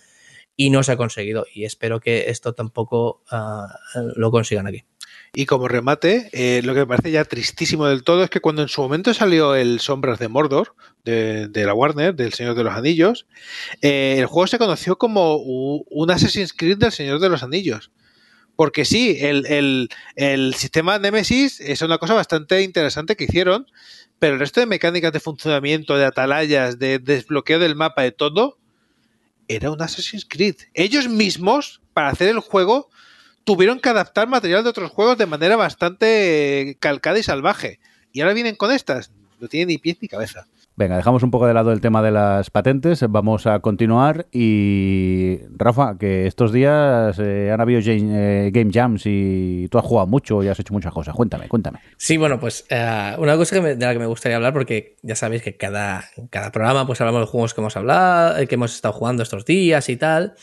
y 0.60 0.68
no 0.68 0.82
se 0.82 0.92
ha 0.92 0.98
conseguido. 0.98 1.46
Y 1.54 1.64
espero 1.64 2.00
que 2.00 2.28
esto 2.28 2.52
tampoco 2.52 3.22
ah, 3.30 3.66
lo 4.14 4.30
consigan 4.30 4.66
aquí. 4.66 4.84
Y 5.32 5.46
como 5.46 5.68
remate, 5.68 6.28
eh, 6.32 6.60
lo 6.62 6.74
que 6.74 6.80
me 6.80 6.86
parece 6.86 7.10
ya 7.10 7.24
tristísimo 7.24 7.86
del 7.86 8.04
todo 8.04 8.22
es 8.22 8.28
que 8.28 8.40
cuando 8.40 8.60
en 8.60 8.68
su 8.68 8.82
momento 8.82 9.14
salió 9.14 9.54
el 9.54 9.80
Sombras 9.80 10.18
de 10.18 10.28
Mordor, 10.28 10.74
de, 11.02 11.48
la 11.54 11.72
Warner, 11.72 12.14
del 12.14 12.34
Señor 12.34 12.56
de 12.56 12.64
los 12.64 12.74
Anillos, 12.74 13.26
eh, 13.80 14.16
el 14.18 14.26
juego 14.26 14.48
se 14.48 14.58
conoció 14.58 14.98
como 14.98 15.36
un 15.36 16.10
Assassin's 16.10 16.52
Creed 16.52 16.76
del 16.76 16.92
Señor 16.92 17.20
de 17.20 17.30
los 17.30 17.42
Anillos. 17.42 17.90
Porque 18.54 18.84
sí, 18.84 19.16
el, 19.18 19.88
el 20.16 20.54
sistema 20.54 20.98
Nemesis 20.98 21.60
es 21.60 21.80
una 21.80 21.96
cosa 21.96 22.12
bastante 22.12 22.60
interesante 22.60 23.16
que 23.16 23.24
hicieron, 23.24 23.66
pero 24.18 24.34
el 24.34 24.40
resto 24.40 24.60
de 24.60 24.66
mecánicas 24.66 25.14
de 25.14 25.20
funcionamiento, 25.20 25.96
de 25.96 26.04
atalayas, 26.04 26.78
de 26.78 26.98
desbloqueo 26.98 27.58
del 27.58 27.76
mapa, 27.76 28.02
de 28.02 28.12
todo, 28.12 28.59
era 29.50 29.72
un 29.72 29.82
Assassin's 29.82 30.24
Creed. 30.24 30.54
Ellos 30.74 31.08
mismos, 31.08 31.80
para 31.92 32.10
hacer 32.10 32.28
el 32.28 32.38
juego, 32.38 32.88
tuvieron 33.42 33.80
que 33.80 33.88
adaptar 33.88 34.28
material 34.28 34.62
de 34.62 34.70
otros 34.70 34.92
juegos 34.92 35.18
de 35.18 35.26
manera 35.26 35.56
bastante 35.56 36.76
calcada 36.78 37.18
y 37.18 37.24
salvaje. 37.24 37.80
Y 38.12 38.20
ahora 38.20 38.32
vienen 38.32 38.54
con 38.54 38.70
estas. 38.70 39.10
No 39.40 39.48
tienen 39.48 39.68
ni 39.68 39.78
pies 39.78 39.96
ni 40.00 40.06
cabeza. 40.06 40.46
Venga, 40.76 40.96
dejamos 40.96 41.22
un 41.22 41.30
poco 41.30 41.46
de 41.46 41.52
lado 41.52 41.72
el 41.72 41.80
tema 41.80 42.02
de 42.02 42.10
las 42.10 42.48
patentes, 42.48 43.04
vamos 43.08 43.46
a 43.46 43.60
continuar 43.60 44.28
y 44.32 45.40
Rafa, 45.50 45.98
que 45.98 46.26
estos 46.26 46.52
días 46.52 47.18
eh, 47.18 47.50
han 47.52 47.60
habido 47.60 47.80
eh, 47.84 48.50
game, 48.50 48.70
jams 48.72 49.02
y 49.04 49.68
tú 49.70 49.78
has 49.78 49.84
jugado 49.84 50.06
mucho 50.06 50.42
y 50.42 50.48
has 50.48 50.58
hecho 50.58 50.72
muchas 50.72 50.94
cosas. 50.94 51.14
Cuéntame, 51.14 51.48
cuéntame. 51.48 51.80
Sí, 51.98 52.16
bueno, 52.16 52.40
pues 52.40 52.64
eh, 52.70 53.14
una 53.18 53.36
cosa 53.36 53.60
de 53.60 53.76
la 53.76 53.92
que 53.92 53.98
me 53.98 54.06
gustaría 54.06 54.36
hablar, 54.36 54.54
porque 54.54 54.96
ya 55.02 55.16
sabéis 55.16 55.42
que 55.42 55.56
cada, 55.58 56.04
cada 56.30 56.50
programa 56.50 56.86
pues 56.86 57.00
hablamos 57.02 57.22
de 57.22 57.26
juegos 57.26 57.52
que 57.52 57.60
hemos 57.60 57.76
hablado, 57.76 58.46
que 58.46 58.54
hemos 58.54 58.74
estado 58.74 58.94
jugando 58.94 59.22
estos 59.22 59.44
días 59.44 59.88
y 59.90 59.96
tal. 59.96 60.34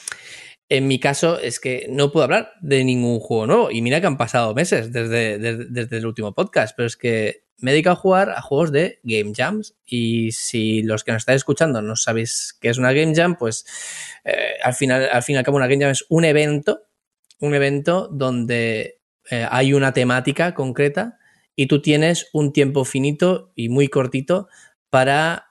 En 0.69 0.87
mi 0.87 0.99
caso 0.99 1.39
es 1.39 1.59
que 1.59 1.87
no 1.89 2.11
puedo 2.11 2.25
hablar 2.25 2.51
de 2.61 2.83
ningún 2.83 3.19
juego 3.19 3.47
nuevo. 3.47 3.71
Y 3.71 3.81
mira 3.81 4.01
que 4.01 4.07
han 4.07 4.17
pasado 4.17 4.53
meses 4.53 4.91
desde, 4.91 5.39
desde 5.39 5.97
el 5.97 6.05
último 6.05 6.33
podcast, 6.33 6.75
pero 6.75 6.85
es 6.85 6.97
que 6.97 7.46
me 7.59 7.71
dedico 7.71 7.89
a 7.89 7.95
jugar 7.95 8.29
a 8.29 8.41
juegos 8.41 8.71
de 8.71 8.99
Game 9.03 9.33
Jams. 9.35 9.75
Y 9.85 10.31
si 10.31 10.83
los 10.83 11.03
que 11.03 11.11
nos 11.11 11.21
estáis 11.21 11.37
escuchando 11.37 11.81
no 11.81 11.95
sabéis 11.95 12.55
qué 12.59 12.69
es 12.69 12.77
una 12.77 12.93
Game 12.93 13.15
Jam, 13.15 13.35
pues 13.37 13.65
eh, 14.23 14.57
al, 14.63 14.73
final, 14.73 15.09
al 15.11 15.23
fin 15.23 15.35
y 15.35 15.37
al 15.37 15.43
cabo 15.43 15.57
una 15.57 15.67
Game 15.67 15.81
Jam 15.81 15.91
es 15.91 16.05
un 16.09 16.25
evento, 16.25 16.83
un 17.39 17.53
evento 17.55 18.07
donde 18.11 18.99
eh, 19.29 19.47
hay 19.49 19.73
una 19.73 19.93
temática 19.93 20.53
concreta 20.53 21.17
y 21.55 21.67
tú 21.67 21.81
tienes 21.81 22.29
un 22.33 22.53
tiempo 22.53 22.85
finito 22.85 23.51
y 23.55 23.69
muy 23.69 23.87
cortito 23.87 24.47
para 24.89 25.47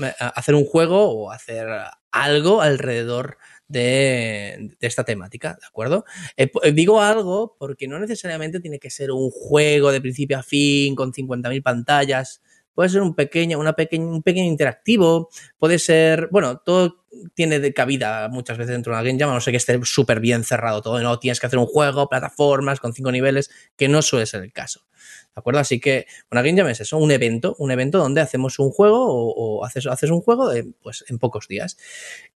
eh, 0.00 0.12
hacer 0.18 0.54
un 0.54 0.64
juego 0.64 1.10
o 1.10 1.32
hacer 1.32 1.66
algo 2.12 2.62
alrededor 2.62 3.38
de, 3.68 4.76
esta 4.80 5.04
temática, 5.04 5.56
¿de 5.60 5.66
acuerdo? 5.66 6.04
Eh, 6.36 6.50
eh, 6.62 6.72
digo 6.72 7.00
algo 7.00 7.54
porque 7.58 7.86
no 7.86 7.98
necesariamente 7.98 8.60
tiene 8.60 8.78
que 8.78 8.90
ser 8.90 9.10
un 9.12 9.30
juego 9.30 9.92
de 9.92 10.00
principio 10.00 10.38
a 10.38 10.42
fin 10.42 10.94
con 10.94 11.12
50.000 11.12 11.62
pantallas. 11.62 12.42
Puede 12.74 12.90
ser 12.90 13.02
un 13.02 13.14
pequeño, 13.14 13.58
una 13.58 13.74
un 13.92 14.22
pequeño 14.22 14.44
interactivo, 14.44 15.30
puede 15.58 15.80
ser, 15.80 16.28
bueno, 16.30 16.58
todo 16.58 17.04
tiene 17.34 17.72
cabida 17.72 18.28
muchas 18.28 18.56
veces 18.56 18.72
dentro 18.72 18.92
de 18.92 19.00
una 19.00 19.04
game 19.04 19.18
jam, 19.18 19.34
no 19.34 19.40
sé 19.40 19.50
que 19.50 19.56
esté 19.56 19.80
súper 19.82 20.20
bien 20.20 20.44
cerrado 20.44 20.80
todo, 20.80 21.00
no 21.00 21.18
tienes 21.18 21.40
que 21.40 21.46
hacer 21.46 21.58
un 21.58 21.66
juego, 21.66 22.08
plataformas 22.08 22.78
con 22.78 22.92
cinco 22.92 23.10
niveles, 23.10 23.50
que 23.76 23.88
no 23.88 24.00
suele 24.00 24.26
ser 24.26 24.44
el 24.44 24.52
caso. 24.52 24.86
¿De 25.34 25.40
acuerdo? 25.40 25.60
Así 25.60 25.80
que 25.80 26.06
una 26.30 26.42
game 26.42 26.56
jam 26.56 26.68
es 26.68 26.80
eso, 26.80 26.98
un 26.98 27.10
evento, 27.10 27.56
un 27.58 27.72
evento 27.72 27.98
donde 27.98 28.20
hacemos 28.20 28.58
un 28.60 28.70
juego 28.70 29.06
o, 29.08 29.64
haces, 29.64 29.86
haces, 29.86 30.10
un 30.10 30.20
juego 30.20 30.52
pues, 30.80 31.04
en 31.08 31.18
pocos 31.18 31.48
días. 31.48 31.76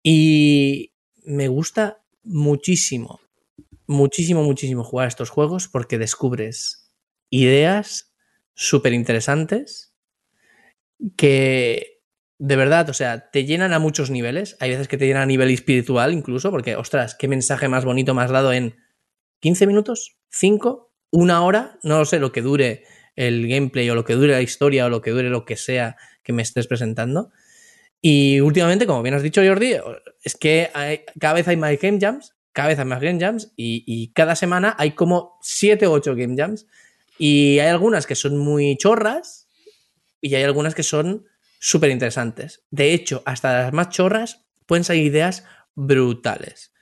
Y, 0.03 0.92
me 1.25 1.49
gusta 1.49 2.03
muchísimo, 2.23 3.21
muchísimo, 3.87 4.43
muchísimo 4.43 4.85
jugar 4.85 5.09
estos 5.09 5.31
juegos 5.31 5.69
porque 5.69 5.99
descubres 5.99 6.93
ideas 7.31 8.13
súper 8.55 8.93
interesantes 8.93 9.95
que 11.17 11.93
de 12.39 12.57
verdad, 12.57 12.91
o 12.91 12.93
sea, 12.93 13.31
te 13.31 13.45
llenan 13.45 13.73
a 13.73 13.79
muchos 13.79 14.11
niveles. 14.11 14.57
Hay 14.59 14.71
veces 14.71 14.89
que 14.89 14.97
te 14.97 15.07
llenan 15.07 15.23
a 15.23 15.27
nivel 15.27 15.49
espiritual 15.51 16.13
incluso, 16.13 16.51
porque, 16.51 16.75
ostras, 16.75 17.15
qué 17.15 17.29
mensaje 17.29 17.69
más 17.69 17.85
bonito 17.85 18.15
me 18.15 18.23
has 18.23 18.33
dado 18.33 18.53
en 18.53 18.75
15 19.39 19.65
minutos, 19.69 20.17
5, 20.29 20.93
una 21.13 21.45
hora, 21.45 21.79
no 21.85 21.99
lo 21.99 22.05
sé, 22.05 22.19
lo 22.19 22.33
que 22.33 22.43
dure 22.43 22.83
el 23.15 23.47
gameplay 23.47 23.89
o 23.91 23.95
lo 23.95 24.05
que 24.05 24.15
dure 24.15 24.33
la 24.33 24.43
historia 24.43 24.87
o 24.87 24.89
lo 24.89 25.03
que 25.03 25.13
dure 25.13 25.31
lo 25.31 25.45
que 25.45 25.57
sea 25.57 25.97
que 26.25 26.33
me 26.33 26.43
estés 26.43 26.67
presentando. 26.67 27.31
Y 28.05 28.41
últimamente, 28.41 28.85
como 28.85 29.01
bien 29.01 29.15
has 29.15 29.23
dicho, 29.23 29.41
Jordi, 29.47 29.77
es 30.25 30.35
que 30.35 30.71
cada 31.21 31.35
vez 31.35 31.47
hay 31.47 31.57
más 31.57 31.79
game 31.81 31.99
jams, 32.01 32.35
cada 32.53 32.69
vez 32.69 32.79
hay 32.81 32.85
más 32.85 33.01
game 33.01 33.21
jams 33.21 33.53
y, 33.57 34.13
cada 34.13 34.35
semana 34.35 34.75
hay 34.77 34.91
como 34.91 35.39
7 35.41 35.87
o 35.87 35.93
8 35.93 36.17
game 36.17 36.35
jams. 36.37 36.67
Y 37.17 37.61
hay 37.61 37.69
algunas 37.69 38.07
que 38.07 38.17
son 38.17 38.37
muy 38.39 38.77
chorras 38.77 39.47
y 40.21 40.35
hay 40.35 40.43
algunas 40.43 40.75
que 40.75 40.83
son 40.83 41.27
súper 41.61 41.91
interesantes. 41.91 42.65
De 42.71 42.93
hecho, 42.93 43.23
hasta 43.25 43.63
las 43.63 43.73
más 43.73 43.91
chorras 43.91 44.45
pueden 44.67 44.83
salir 44.83 45.05
ideas 45.05 45.45
brutales. 45.77 46.73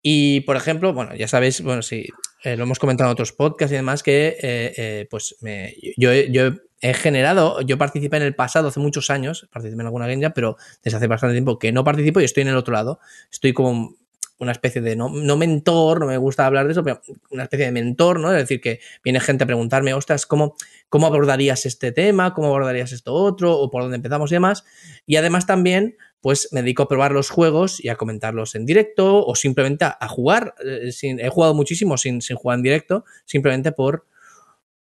Y, 0.00 0.40
por 0.42 0.56
ejemplo, 0.56 0.92
bueno, 0.92 1.16
ya 1.16 1.26
sabéis, 1.26 1.60
bueno, 1.60 1.82
sí, 1.82 2.06
eh, 2.44 2.56
lo 2.56 2.64
hemos 2.64 2.78
comentado 2.78 3.10
en 3.10 3.12
otros 3.12 3.32
podcasts 3.32 3.72
y 3.72 3.76
demás, 3.76 4.04
que 4.04 4.36
eh, 4.40 4.74
eh, 4.76 5.06
pues 5.10 5.36
me, 5.40 5.74
yo, 5.96 6.12
yo 6.12 6.46
he 6.46 6.60
generado, 6.82 7.60
yo 7.60 7.78
participé 7.78 8.16
en 8.16 8.24
el 8.24 8.34
pasado 8.34 8.68
hace 8.68 8.80
muchos 8.80 9.10
años, 9.10 9.48
participé 9.52 9.80
en 9.80 9.86
alguna 9.86 10.08
game 10.08 10.30
pero 10.30 10.56
desde 10.82 10.96
hace 10.96 11.06
bastante 11.06 11.34
tiempo 11.34 11.58
que 11.58 11.70
no 11.70 11.84
participo 11.84 12.20
y 12.20 12.24
estoy 12.24 12.42
en 12.42 12.48
el 12.48 12.56
otro 12.56 12.74
lado. 12.74 12.98
Estoy 13.30 13.52
como 13.52 13.96
una 14.42 14.52
especie 14.52 14.82
de, 14.82 14.96
no, 14.96 15.08
no, 15.08 15.36
mentor, 15.36 16.00
no 16.00 16.06
me 16.06 16.16
gusta 16.16 16.44
hablar 16.44 16.66
de 16.66 16.72
eso, 16.72 16.82
pero 16.82 17.00
una 17.30 17.44
especie 17.44 17.66
de 17.66 17.72
mentor, 17.72 18.18
¿no? 18.18 18.32
Es 18.32 18.38
decir, 18.38 18.60
que 18.60 18.80
viene 19.04 19.20
gente 19.20 19.44
a 19.44 19.46
preguntarme, 19.46 19.94
ostras, 19.94 20.26
¿cómo, 20.26 20.56
cómo 20.88 21.06
abordarías 21.06 21.64
este 21.64 21.92
tema? 21.92 22.34
¿Cómo 22.34 22.48
abordarías 22.48 22.90
esto 22.90 23.14
otro? 23.14 23.56
¿O 23.56 23.70
por 23.70 23.82
dónde 23.82 23.96
empezamos 23.96 24.32
y 24.32 24.34
demás? 24.34 24.64
Y 25.06 25.14
además 25.14 25.46
también, 25.46 25.96
pues 26.20 26.48
me 26.50 26.62
dedico 26.62 26.82
a 26.82 26.88
probar 26.88 27.12
los 27.12 27.30
juegos 27.30 27.82
y 27.82 27.88
a 27.88 27.94
comentarlos 27.94 28.56
en 28.56 28.66
directo 28.66 29.24
o 29.24 29.36
simplemente 29.36 29.84
a, 29.84 30.08
jugar. 30.08 30.54
Eh, 30.64 30.90
he 31.00 31.28
jugado 31.28 31.54
muchísimo 31.54 31.96
sin, 31.96 32.20
sin 32.20 32.36
jugar 32.36 32.58
en 32.58 32.62
directo, 32.64 33.04
simplemente 33.24 33.70
por 33.70 34.06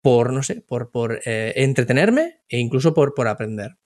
por, 0.02 0.32
no 0.32 0.42
sé, 0.42 0.62
por, 0.62 0.90
por 0.90 1.20
eh, 1.24 1.52
entretenerme 1.56 2.40
e 2.48 2.58
incluso 2.58 2.94
por, 2.94 3.14
por 3.14 3.28
aprender. 3.28 3.76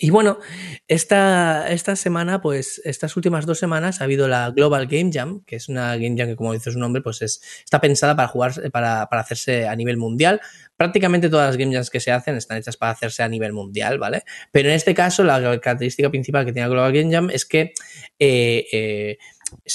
Y 0.00 0.10
bueno, 0.10 0.38
esta, 0.86 1.68
esta 1.72 1.96
semana, 1.96 2.40
pues 2.40 2.80
estas 2.84 3.16
últimas 3.16 3.46
dos 3.46 3.58
semanas 3.58 4.00
ha 4.00 4.04
habido 4.04 4.28
la 4.28 4.50
Global 4.50 4.86
Game 4.86 5.10
Jam, 5.12 5.42
que 5.44 5.56
es 5.56 5.68
una 5.68 5.96
Game 5.96 6.14
Jam 6.16 6.28
que 6.28 6.36
como 6.36 6.52
dice 6.52 6.70
su 6.70 6.78
nombre, 6.78 7.02
pues 7.02 7.20
es, 7.20 7.42
está 7.64 7.80
pensada 7.80 8.14
para 8.14 8.28
jugar, 8.28 8.52
para, 8.70 9.08
para 9.08 9.22
hacerse 9.22 9.66
a 9.66 9.74
nivel 9.74 9.96
mundial. 9.96 10.40
Prácticamente 10.76 11.28
todas 11.28 11.48
las 11.48 11.56
Game 11.56 11.74
Jams 11.74 11.90
que 11.90 11.98
se 11.98 12.12
hacen 12.12 12.36
están 12.36 12.58
hechas 12.58 12.76
para 12.76 12.92
hacerse 12.92 13.24
a 13.24 13.28
nivel 13.28 13.52
mundial, 13.52 13.98
¿vale? 13.98 14.22
Pero 14.52 14.68
en 14.68 14.76
este 14.76 14.94
caso, 14.94 15.24
la 15.24 15.40
característica 15.60 16.10
principal 16.10 16.46
que 16.46 16.52
tiene 16.52 16.68
la 16.68 16.72
Global 16.72 16.92
Game 16.92 17.12
Jam 17.12 17.30
es 17.30 17.44
que 17.44 17.72
eh, 18.20 18.66
eh, 18.70 19.18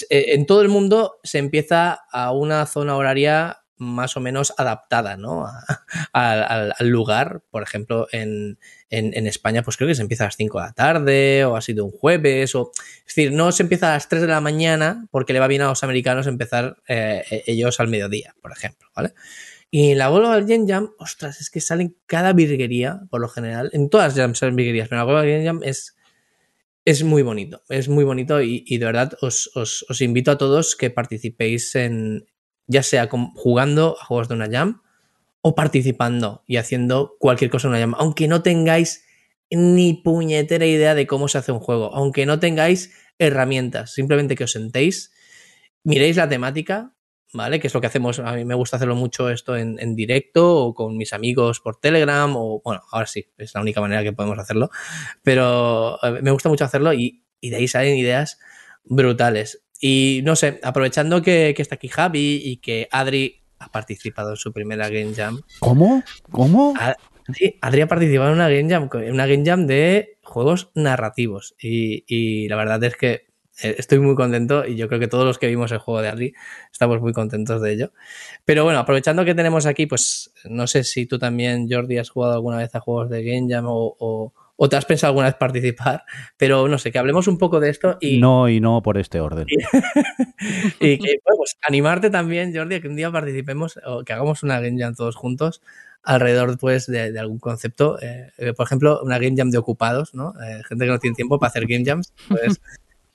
en 0.10 0.46
todo 0.46 0.62
el 0.62 0.70
mundo 0.70 1.20
se 1.24 1.40
empieza 1.40 2.00
a 2.10 2.32
una 2.32 2.66
zona 2.66 2.96
horaria 2.96 3.63
más 3.84 4.18
o 4.18 4.20
menos 4.20 4.54
adaptada 4.58 5.18
¿no? 5.18 5.48
al, 6.14 6.74
lugar. 6.82 7.42
Por 7.52 7.64
ejemplo, 7.64 8.08
en, 8.12 8.58
España, 8.90 9.64
pues 9.64 9.78
creo 9.78 9.88
que 9.88 9.96
se 9.96 10.02
empieza 10.02 10.24
a 10.24 10.28
las 10.28 10.38
5 10.38 10.60
de 10.60 10.66
la 10.66 10.74
tarde 10.74 11.46
o 11.46 11.56
ha 11.56 11.62
sido 11.62 11.86
un 11.86 11.92
jueves. 11.92 12.56
O, 12.56 12.72
es 12.76 13.16
decir, 13.16 13.32
no 13.32 13.52
se 13.52 13.64
empieza 13.64 13.90
a 13.90 13.94
las 13.94 14.10
3 14.10 14.22
de 14.22 14.28
la 14.28 14.42
mañana 14.42 15.08
porque 15.12 15.34
le 15.34 15.40
va 15.40 15.48
bien 15.48 15.62
a 15.62 15.68
los 15.68 15.84
americanos 15.84 16.28
empezar 16.28 16.78
eh, 16.88 17.44
ellos 17.48 17.80
al 17.80 17.88
mediodía, 17.88 18.36
por 18.42 18.52
ejemplo. 18.52 18.90
¿vale? 18.96 19.14
Y 19.76 19.90
en 19.90 19.98
la 19.98 20.08
Global 20.08 20.46
Game 20.46 20.66
Jam, 20.68 20.92
ostras, 21.00 21.42
es 21.42 21.50
que 21.50 21.60
salen 21.60 21.98
cada 22.06 22.34
virguería, 22.34 23.02
por 23.10 23.22
lo 23.22 23.28
general. 23.28 23.72
En 23.74 23.90
todas 23.90 24.16
las 24.16 24.38
salen 24.38 24.56
virguerías, 24.56 24.88
pero 24.88 25.00
la 25.00 25.06
Global 25.06 25.28
Game 25.28 25.44
Jam 25.44 25.62
es, 25.64 25.96
es 26.86 27.04
muy 27.04 27.24
bonito. 27.24 27.64
Es 27.70 27.90
muy 27.90 28.04
bonito 28.04 28.40
y, 28.40 28.78
de 28.78 28.86
verdad 28.86 29.18
os, 29.22 29.50
os, 29.56 30.02
invito 30.02 30.30
a 30.30 30.38
todos 30.38 30.76
que 30.76 30.92
participéis 30.92 31.74
en, 31.74 32.28
ya 32.68 32.84
sea 32.84 33.10
jugando 33.36 33.98
a 34.00 34.06
juegos 34.06 34.30
de 34.30 34.36
una 34.36 34.50
jam 34.50 34.82
o 35.42 35.56
participando 35.56 36.44
y 36.48 36.58
haciendo 36.58 37.16
cualquier 37.20 37.52
cosa 37.52 37.68
en 37.68 37.72
una 37.72 37.80
jam. 37.80 37.96
Aunque 37.98 38.28
no 38.28 38.42
tengáis 38.42 39.06
ni 39.52 39.94
puñetera 39.94 40.66
idea 40.66 40.96
de 40.96 41.06
cómo 41.06 41.28
se 41.28 41.38
hace 41.38 41.52
un 41.52 41.60
juego, 41.60 41.94
aunque 41.94 42.26
no 42.26 42.40
tengáis 42.40 42.94
herramientas, 43.20 43.94
simplemente 43.94 44.36
que 44.36 44.46
os 44.46 44.52
sentéis, 44.52 45.14
miréis 45.84 46.18
la 46.18 46.30
temática, 46.30 46.96
¿vale? 47.34 47.60
Que 47.60 47.68
es 47.68 47.74
lo 47.74 47.82
que 47.82 47.88
hacemos, 47.88 48.20
a 48.20 48.34
mí 48.34 48.46
me 48.46 48.56
gusta 48.56 48.78
hacerlo 48.78 48.96
mucho 48.96 49.30
esto 49.30 49.56
en, 49.58 49.96
directo 49.96 50.58
o 50.58 50.74
con 50.74 50.98
mis 50.98 51.14
amigos 51.14 51.60
por 51.60 51.80
Telegram 51.80 52.34
o, 52.36 52.62
bueno, 52.64 52.82
ahora 52.92 53.06
sí, 53.06 53.28
es 53.38 53.54
la 53.54 53.62
única 53.62 53.82
manera 53.82 54.02
que 54.02 54.14
podemos 54.14 54.40
hacerlo, 54.40 54.70
pero 55.24 56.00
eh, 56.04 56.20
me 56.22 56.32
gusta 56.32 56.50
mucho 56.50 56.66
hacerlo 56.66 56.94
y 56.94 57.22
de 57.42 57.56
ahí 57.56 57.68
salen 57.68 57.98
ideas 57.98 58.40
brutales. 58.84 59.63
Y 59.86 60.22
no 60.24 60.38
sé, 60.38 60.62
aprovechando 60.64 61.22
que, 61.22 61.54
que 61.54 61.62
está 61.62 61.76
aquí 61.76 61.90
Javi 61.90 62.40
y 62.42 62.56
que 62.56 62.88
Adri 62.90 63.42
ha 63.60 63.68
participado 63.68 64.30
en 64.30 64.38
su 64.38 64.54
primera 64.54 64.88
Game 64.88 65.14
Jam. 65.14 65.42
¿Cómo? 65.60 66.02
¿Cómo? 66.32 66.74
A, 66.80 66.96
sí, 67.34 67.58
Adri 67.60 67.82
ha 67.82 67.88
participado 67.90 68.30
en 68.30 68.36
una 68.36 68.48
Game 68.48 68.70
Jam, 68.70 68.90
una 69.12 69.28
Game 69.28 69.44
Jam 69.46 69.68
de 69.68 70.20
juegos 70.24 70.72
narrativos. 70.74 71.54
Y, 71.62 72.06
y 72.08 72.48
la 72.48 72.56
verdad 72.56 72.82
es 72.86 72.96
que 72.96 73.26
eh, 73.62 73.76
estoy 73.78 74.00
muy 74.00 74.16
contento 74.16 74.66
y 74.66 74.78
yo 74.78 74.88
creo 74.88 75.02
que 75.02 75.10
todos 75.10 75.26
los 75.26 75.38
que 75.38 75.48
vimos 75.48 75.70
el 75.74 75.80
juego 75.80 76.02
de 76.02 76.08
Adri 76.08 76.34
estamos 76.72 77.02
muy 77.02 77.12
contentos 77.12 77.62
de 77.62 77.74
ello. 77.74 77.92
Pero 78.46 78.64
bueno, 78.64 78.80
aprovechando 78.80 79.26
que 79.26 79.36
tenemos 79.36 79.66
aquí, 79.66 79.86
pues 79.86 80.32
no 80.46 80.66
sé 80.66 80.86
si 80.86 81.08
tú 81.08 81.20
también, 81.20 81.68
Jordi, 81.70 81.98
has 81.98 82.10
jugado 82.10 82.36
alguna 82.36 82.56
vez 82.56 82.74
a 82.74 82.80
juegos 82.80 83.10
de 83.10 83.22
Game 83.22 83.54
Jam 83.54 83.66
o, 83.68 83.98
o, 84.00 84.34
o 84.56 84.70
te 84.70 84.76
has 84.76 84.86
pensado 84.86 85.12
alguna 85.12 85.28
vez 85.28 85.36
participar, 85.36 86.04
pero 86.38 86.68
no 86.68 86.78
sé, 86.78 86.92
que 86.92 87.00
hablemos 87.00 87.28
un 87.28 87.38
poco 87.38 87.60
de 87.60 87.70
esto 87.70 87.98
y... 88.00 88.20
No, 88.20 88.48
y 88.50 88.60
no 88.60 88.82
por 88.82 88.98
este 88.98 89.20
orden. 89.20 89.46
Y, 89.50 89.58
y 90.80 90.98
que, 90.98 91.16
bueno, 91.24 91.38
pues 91.38 91.58
animarte 91.68 92.10
también, 92.10 92.56
Jordi, 92.56 92.76
a 92.76 92.82
que 92.82 92.88
un 92.88 92.96
día 92.96 93.12
participemos 93.12 93.80
o 93.86 94.04
que 94.04 94.14
hagamos 94.14 94.44
una 94.44 94.60
Game 94.60 94.80
Jam 94.80 94.96
todos 94.96 95.16
juntos 95.16 95.62
alrededor 96.04 96.58
pues 96.58 96.86
de, 96.86 97.12
de 97.12 97.20
algún 97.20 97.40
concepto. 97.40 97.98
Eh, 98.02 98.54
por 98.56 98.66
ejemplo, 98.66 99.02
una 99.04 99.20
Game 99.20 99.36
Jam 99.38 99.50
de 99.50 99.58
ocupados, 99.58 100.14
¿no? 100.14 100.34
Eh, 100.44 100.62
gente 100.68 100.86
que 100.86 100.92
no 100.92 101.00
tiene 101.00 101.16
tiempo 101.16 101.40
para 101.40 101.50
hacer 101.50 101.66
Game 101.66 101.86
Jams, 101.86 102.14
pues... 102.28 102.62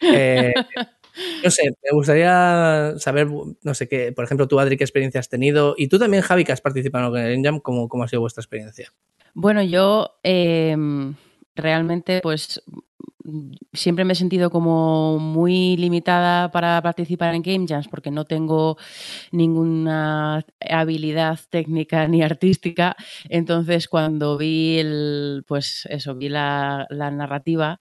Eh, 0.00 0.54
no 1.44 1.50
sé, 1.50 1.70
me 1.82 1.90
gustaría 1.92 2.94
saber, 2.98 3.28
no 3.28 3.74
sé 3.74 3.88
qué, 3.88 4.12
por 4.12 4.24
ejemplo, 4.24 4.48
tú, 4.48 4.58
Adri, 4.58 4.76
qué 4.76 4.84
experiencia 4.84 5.20
has 5.20 5.28
tenido 5.28 5.74
y 5.76 5.88
tú 5.88 5.98
también, 5.98 6.22
Javi, 6.22 6.44
que 6.44 6.52
has 6.52 6.60
participado 6.60 7.16
en 7.16 7.24
el 7.24 7.32
Game 7.32 7.44
Jam, 7.44 7.60
¿cómo, 7.60 7.88
cómo 7.88 8.04
ha 8.04 8.08
sido 8.08 8.20
vuestra 8.20 8.42
experiencia? 8.42 8.92
Bueno, 9.34 9.62
yo 9.62 10.18
eh, 10.22 10.76
realmente, 11.58 12.20
pues 12.22 12.62
siempre 13.72 14.04
me 14.04 14.12
he 14.14 14.16
sentido 14.16 14.50
como 14.50 15.18
muy 15.18 15.76
limitada 15.76 16.50
para 16.50 16.80
participar 16.82 17.34
en 17.34 17.42
Game 17.42 17.66
Jams 17.68 17.88
porque 17.88 18.10
no 18.10 18.24
tengo 18.24 18.78
ninguna 19.32 20.44
habilidad 20.60 21.38
técnica 21.50 22.08
ni 22.08 22.22
artística. 22.22 22.96
Entonces, 23.28 23.88
cuando 23.88 24.38
vi 24.38 24.78
el, 24.78 25.44
pues 25.46 25.86
eso, 25.90 26.14
vi 26.14 26.28
la, 26.28 26.86
narrativa, 26.90 27.78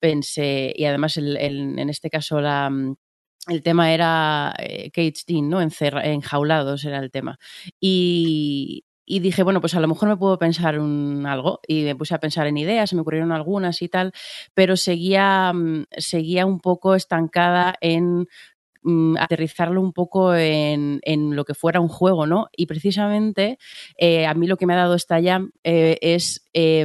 pensé, 0.00 0.72
y 0.76 0.84
además 0.84 1.16
en 1.16 1.88
este 1.88 2.10
caso 2.10 2.40
la, 2.40 2.70
el 3.48 3.62
tema 3.62 3.92
era 3.92 4.54
eh, 4.58 4.90
Cage 4.90 5.42
¿no? 5.42 5.60
Encerra, 5.60 6.04
enjaulados 6.06 6.84
era 6.84 6.98
el 6.98 7.10
tema. 7.10 7.38
Y, 7.80 8.84
y 9.06 9.20
dije, 9.20 9.42
bueno, 9.42 9.60
pues 9.60 9.74
a 9.74 9.80
lo 9.80 9.88
mejor 9.88 10.08
me 10.08 10.16
puedo 10.16 10.38
pensar 10.38 10.78
un 10.78 11.26
algo. 11.26 11.60
Y 11.66 11.84
me 11.84 11.96
puse 11.96 12.14
a 12.14 12.20
pensar 12.20 12.46
en 12.46 12.56
ideas, 12.56 12.90
se 12.90 12.96
me 12.96 13.02
ocurrieron 13.02 13.32
algunas 13.32 13.82
y 13.82 13.88
tal, 13.88 14.12
pero 14.54 14.76
seguía, 14.76 15.52
seguía 15.96 16.46
un 16.46 16.60
poco 16.60 16.94
estancada 16.94 17.74
en 17.80 18.28
mm, 18.82 19.16
aterrizarlo 19.18 19.80
un 19.80 19.92
poco 19.92 20.34
en, 20.34 21.00
en, 21.02 21.36
lo 21.36 21.44
que 21.44 21.54
fuera 21.54 21.80
un 21.80 21.88
juego, 21.88 22.26
¿no? 22.26 22.48
Y 22.56 22.66
precisamente 22.66 23.58
eh, 23.98 24.26
a 24.26 24.34
mí 24.34 24.46
lo 24.46 24.56
que 24.56 24.66
me 24.66 24.74
ha 24.74 24.78
dado 24.78 24.94
esta 24.94 25.22
jam 25.22 25.52
eh, 25.64 25.98
es 26.00 26.44
eh, 26.54 26.84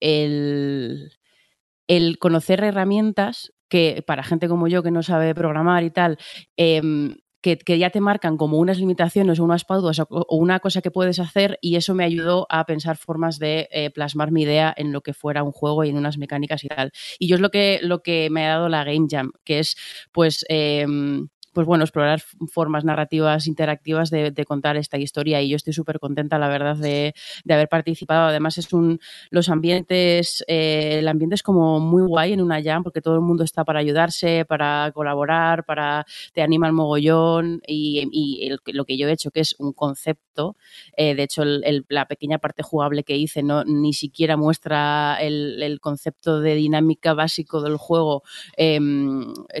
el 0.00 1.12
el 1.88 2.18
conocer 2.18 2.62
herramientas 2.62 3.52
que 3.68 4.04
para 4.06 4.22
gente 4.22 4.48
como 4.48 4.68
yo 4.68 4.82
que 4.82 4.90
no 4.90 5.02
sabe 5.02 5.34
programar 5.34 5.82
y 5.82 5.90
tal, 5.90 6.18
eh, 6.56 6.80
que, 7.40 7.58
que, 7.58 7.78
ya 7.78 7.90
te 7.90 8.00
marcan 8.00 8.36
como 8.36 8.58
unas 8.58 8.78
limitaciones 8.78 9.38
o 9.38 9.44
unas 9.44 9.64
pautas 9.64 10.00
o, 10.00 10.36
una 10.36 10.60
cosa 10.60 10.82
que 10.82 10.90
puedes 10.90 11.18
hacer 11.18 11.58
y 11.60 11.76
eso 11.76 11.94
me 11.94 12.04
ayudó 12.04 12.46
a 12.50 12.64
pensar 12.66 12.96
formas 12.96 13.38
de 13.38 13.68
eh, 13.70 13.90
plasmar 13.90 14.32
mi 14.32 14.42
idea 14.42 14.74
en 14.76 14.92
lo 14.92 15.02
que 15.02 15.14
fuera 15.14 15.42
un 15.42 15.52
juego 15.52 15.84
y 15.84 15.90
en 15.90 15.96
unas 15.96 16.18
mecánicas 16.18 16.64
y 16.64 16.68
tal. 16.68 16.92
Y 17.18 17.28
yo 17.28 17.36
es 17.36 17.40
lo 17.40 17.50
que, 17.50 17.80
lo 17.82 18.02
que 18.02 18.28
me 18.30 18.46
ha 18.46 18.50
dado 18.50 18.68
la 18.68 18.84
Game 18.84 19.06
Jam, 19.10 19.32
que 19.44 19.60
es 19.60 19.76
pues... 20.12 20.44
Eh, 20.48 20.86
pues 21.58 21.66
bueno, 21.66 21.82
explorar 21.82 22.22
formas 22.52 22.84
narrativas 22.84 23.48
interactivas 23.48 24.10
de, 24.10 24.44
contar 24.46 24.76
esta 24.76 24.96
historia 24.96 25.42
y 25.42 25.48
yo 25.48 25.56
estoy 25.56 25.72
súper 25.72 25.98
contenta, 25.98 26.38
la 26.38 26.46
verdad, 26.46 26.76
de, 26.76 27.14
de, 27.42 27.54
haber 27.54 27.68
participado. 27.68 28.28
Además, 28.28 28.58
es 28.58 28.72
un, 28.72 29.00
los 29.30 29.48
ambientes, 29.48 30.44
eh, 30.46 31.00
el 31.00 31.08
ambiente 31.08 31.34
es 31.34 31.42
como 31.42 31.80
muy 31.80 32.04
guay 32.04 32.32
en 32.32 32.42
una 32.42 32.62
jam 32.62 32.84
porque 32.84 33.00
todo 33.00 33.16
el 33.16 33.22
mundo 33.22 33.42
está 33.42 33.64
para 33.64 33.80
ayudarse, 33.80 34.44
para 34.44 34.92
colaborar, 34.94 35.64
para 35.64 36.06
te 36.32 36.42
anima 36.42 36.68
el 36.68 36.74
mogollón 36.74 37.60
y, 37.66 38.08
y 38.12 38.46
el, 38.46 38.60
lo 38.66 38.84
que 38.84 38.96
yo 38.96 39.08
he 39.08 39.12
hecho, 39.12 39.32
que 39.32 39.40
es 39.40 39.56
un 39.58 39.72
concepto, 39.72 40.54
eh, 40.96 41.16
de 41.16 41.24
hecho, 41.24 41.42
el, 41.42 41.62
el, 41.64 41.86
la 41.88 42.06
pequeña 42.06 42.38
parte 42.38 42.62
jugable 42.62 43.02
que 43.02 43.16
hice 43.16 43.42
no 43.42 43.64
ni 43.64 43.94
siquiera 43.94 44.36
muestra 44.36 45.16
el, 45.20 45.80
concepto 45.80 46.40
de 46.40 46.54
dinámica 46.54 47.14
básico 47.14 47.62
del 47.62 47.78
juego, 47.78 48.22
eh, 48.56 48.78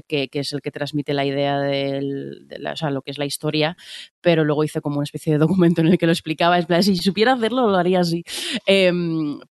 que 0.06 0.28
es 0.32 0.52
el 0.52 0.60
que 0.60 0.70
transmite 0.70 1.12
la 1.12 1.24
idea 1.24 1.58
de 1.58 1.87
de 1.92 2.58
la, 2.58 2.74
lo 2.90 3.02
que 3.02 3.10
es 3.10 3.18
la 3.18 3.24
historia, 3.24 3.76
pero 4.20 4.44
luego 4.44 4.64
hice 4.64 4.80
como 4.80 4.96
una 4.96 5.04
especie 5.04 5.32
de 5.32 5.38
documento 5.46 5.80
en 5.80 5.88
el 5.88 5.98
que 5.98 6.06
lo 6.06 6.12
explicaba. 6.12 6.58
Es 6.58 6.66
plan, 6.66 6.82
si 6.82 6.96
supiera 6.96 7.32
hacerlo, 7.32 7.68
lo 7.68 7.76
haría 7.76 8.00
así. 8.00 8.24
Eh, 8.66 8.92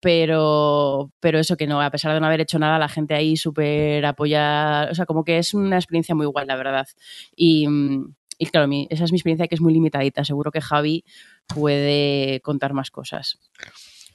pero, 0.01 1.13
pero 1.21 1.39
eso 1.39 1.57
que 1.57 1.67
no, 1.67 1.81
a 1.81 1.91
pesar 1.91 2.15
de 2.15 2.21
no 2.21 2.27
haber 2.27 2.41
hecho 2.41 2.59
nada, 2.59 2.79
la 2.79 2.89
gente 2.89 3.15
ahí 3.15 3.37
súper 3.37 4.05
apoya, 4.07 4.89
o 4.91 4.95
sea, 4.95 5.07
como 5.07 5.25
que 5.25 5.39
es 5.39 5.55
una 5.55 5.77
experiencia 5.77 6.15
muy 6.15 6.27
guay, 6.27 6.47
la 6.47 6.57
verdad. 6.57 6.87
Y, 7.35 7.67
y 8.39 8.47
claro, 8.47 8.69
mi, 8.69 8.87
esa 8.91 9.05
es 9.05 9.13
mi 9.13 9.17
experiencia 9.17 9.49
que 9.49 9.55
es 9.55 9.61
muy 9.61 9.73
limitadita. 9.73 10.25
Seguro 10.25 10.51
que 10.51 10.61
Javi 10.61 11.05
puede 11.47 12.41
contar 12.43 12.73
más 12.73 12.91
cosas. 12.91 13.39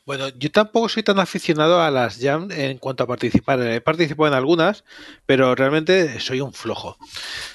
Bueno, 0.03 0.29
yo 0.29 0.51
tampoco 0.51 0.89
soy 0.89 1.03
tan 1.03 1.19
aficionado 1.19 1.79
a 1.79 1.91
las 1.91 2.17
jam 2.19 2.49
en 2.51 2.79
cuanto 2.79 3.03
a 3.03 3.07
participar. 3.07 3.61
He 3.61 3.81
participado 3.81 4.27
en 4.27 4.33
algunas, 4.33 4.83
pero 5.27 5.53
realmente 5.53 6.19
soy 6.19 6.41
un 6.41 6.53
flojo. 6.53 6.97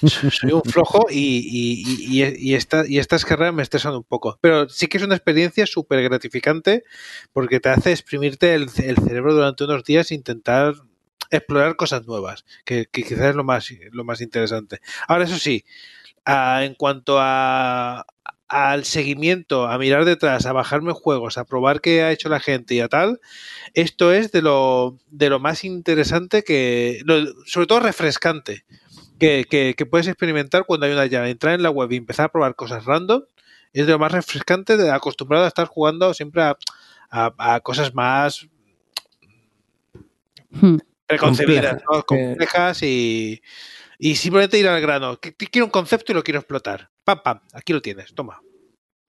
Soy 0.31 0.51
un 0.53 0.61
flojo 0.61 1.07
y, 1.09 1.43
y, 1.45 2.23
y, 2.23 2.51
y, 2.51 2.53
esta, 2.55 2.83
estas 2.87 3.25
carreras 3.25 3.53
me 3.53 3.63
estresan 3.63 3.95
un 3.95 4.03
poco. 4.03 4.37
Pero 4.39 4.69
sí 4.69 4.87
que 4.87 4.97
es 4.97 5.03
una 5.03 5.15
experiencia 5.15 5.65
súper 5.65 6.01
gratificante 6.03 6.83
porque 7.33 7.59
te 7.59 7.69
hace 7.69 7.91
exprimirte 7.91 8.53
el, 8.53 8.69
el, 8.77 8.95
cerebro 8.97 9.33
durante 9.33 9.65
unos 9.65 9.83
días 9.83 10.11
e 10.11 10.15
intentar 10.15 10.75
explorar 11.29 11.75
cosas 11.75 12.05
nuevas, 12.07 12.45
que, 12.63 12.85
que 12.85 13.03
quizás 13.03 13.29
es 13.29 13.35
lo 13.35 13.43
más, 13.43 13.67
lo 13.91 14.03
más 14.05 14.21
interesante. 14.21 14.79
Ahora, 15.07 15.25
eso 15.25 15.37
sí, 15.37 15.65
a, 16.27 16.65
en 16.65 16.75
cuanto 16.75 17.17
a, 17.19 18.05
al 18.47 18.85
seguimiento, 18.85 19.67
a 19.67 19.77
mirar 19.77 20.05
detrás, 20.05 20.45
a 20.45 20.53
bajarme 20.53 20.93
juegos, 20.93 21.37
a 21.37 21.45
probar 21.45 21.81
qué 21.81 22.01
ha 22.01 22.11
hecho 22.11 22.29
la 22.29 22.39
gente 22.39 22.75
y 22.75 22.79
a 22.79 22.87
tal, 22.87 23.19
esto 23.73 24.13
es 24.13 24.31
de 24.31 24.41
lo, 24.41 24.97
de 25.11 25.29
lo 25.29 25.39
más 25.39 25.63
interesante 25.63 26.43
que, 26.43 27.01
lo, 27.05 27.25
sobre 27.45 27.67
todo 27.67 27.81
refrescante, 27.81 28.63
que, 29.19 29.45
que, 29.49 29.73
que, 29.75 29.85
puedes 29.85 30.07
experimentar 30.07 30.65
cuando 30.65 30.85
hay 30.85 30.93
una 30.93 31.07
llave. 31.07 31.29
Entrar 31.29 31.55
en 31.55 31.63
la 31.63 31.71
web 31.71 31.91
y 31.91 31.97
empezar 31.97 32.27
a 32.27 32.31
probar 32.31 32.55
cosas 32.55 32.85
random 32.85 33.23
es 33.73 33.85
de 33.85 33.91
lo 33.91 33.99
más 33.99 34.11
refrescante, 34.11 34.77
de 34.77 34.91
acostumbrado 34.91 35.45
a 35.45 35.49
estar 35.49 35.67
jugando 35.67 36.13
siempre 36.13 36.43
a, 36.43 36.57
a, 37.09 37.55
a 37.55 37.59
cosas 37.59 37.93
más 37.93 38.47
hmm. 40.51 40.77
preconcebidas, 41.05 41.81
¿no? 41.91 42.03
complejas 42.03 42.81
y, 42.83 43.41
y 43.97 44.15
simplemente 44.15 44.57
ir 44.57 44.67
al 44.67 44.81
grano. 44.81 45.19
Quiero 45.19 45.65
un 45.65 45.71
concepto 45.71 46.11
y 46.11 46.15
lo 46.15 46.23
quiero 46.23 46.39
explotar. 46.39 46.91
Pam, 47.03 47.21
pam, 47.23 47.41
aquí 47.53 47.73
lo 47.73 47.81
tienes, 47.81 48.13
toma. 48.13 48.41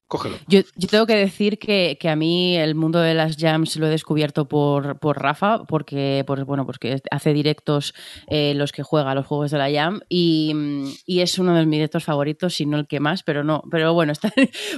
Cógelo. 0.09 0.39
Yo, 0.47 0.63
tengo 0.91 1.05
que 1.05 1.17
decir 1.17 1.59
que, 1.59 1.99
que, 2.01 2.09
a 2.09 2.17
mí 2.17 2.57
el 2.57 2.75
mundo 2.75 2.99
de 2.99 3.13
las 3.13 3.37
jams 3.37 3.77
lo 3.77 3.89
he 3.89 3.91
descubierto 3.91 4.49
por, 4.49 4.99
por 4.99 5.21
Rafa, 5.21 5.65
porque, 5.65 6.25
por, 6.27 6.43
bueno, 6.47 6.65
porque 6.65 7.03
hace 7.11 7.35
directos 7.35 7.93
eh, 8.27 8.55
los 8.55 8.73
que 8.73 8.83
juega 8.83 9.15
los 9.15 9.27
juegos 9.27 9.51
de 9.51 9.59
la 9.59 9.71
jam 9.71 10.01
y, 10.09 10.95
y, 11.05 11.21
es 11.21 11.39
uno 11.39 11.55
de 11.55 11.67
mis 11.67 11.77
directos 11.77 12.05
favoritos, 12.05 12.55
si 12.55 12.65
no 12.65 12.79
el 12.79 12.87
que 12.87 13.01
más, 13.01 13.23
pero 13.23 13.45
no, 13.45 13.63
pero 13.71 13.93
bueno, 13.93 14.13
está, 14.19 14.33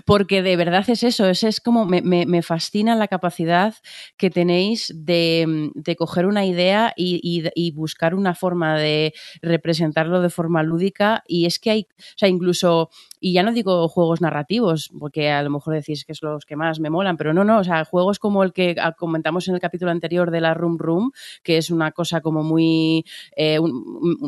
porque 0.05 0.43
de 0.43 0.57
verdad 0.57 0.85
es 0.91 1.05
eso, 1.05 1.27
es, 1.27 1.45
es 1.45 1.61
como 1.61 1.85
me, 1.85 2.03
me, 2.03 2.27
me, 2.27 2.43
fascina 2.43 2.97
la 2.97 3.07
capacidad 3.07 3.77
que 4.17 4.31
tenéis 4.31 4.93
de, 4.97 5.71
de 5.77 5.95
coger 5.95 6.27
una 6.27 6.45
idea 6.45 6.93
y, 6.97 7.21
y, 7.23 7.49
y, 7.55 7.71
buscar 7.71 8.17
una 8.17 8.35
forma 8.35 8.77
de 8.77 9.15
representarlo 9.43 10.23
de 10.23 10.31
forma 10.31 10.65
lúdica 10.65 11.23
y 11.29 11.47
es 11.47 11.61
que 11.61 11.71
hay, 11.71 11.87
o 11.99 12.03
sea, 12.17 12.29
incluso 12.29 12.91
Y 13.21 13.35
ya 13.35 13.43
no 13.43 13.53
digo 13.53 13.87
juegos 13.89 14.21
narrativos, 14.21 14.91
porque 14.99 15.20
a 15.29 15.43
lo 15.43 15.51
mejor 15.51 15.75
decís 15.75 16.05
que 16.05 16.13
es 16.13 16.23
los 16.23 16.47
que 16.47 16.57
más 16.57 16.81
me 16.81 16.89
molan, 16.89 17.17
pero 17.17 17.35
no, 17.35 17.45
no, 17.45 17.59
o 17.59 17.65
sea, 17.65 17.85
juegos 17.85 18.19
como 18.19 18.45
el 18.45 18.53
que 18.53 18.77
comentamos 18.97 19.49
en 19.49 19.55
el 19.55 19.61
capítulo 19.61 19.91
anterior 19.91 20.31
de 20.31 20.41
la 20.41 20.55
Room 20.55 20.79
Room, 20.79 21.13
que 21.43 21.57
es 21.57 21.71
una 21.71 21.93
cosa 21.93 22.21
como 22.21 22.43
muy, 22.43 23.05
eh, 23.37 23.59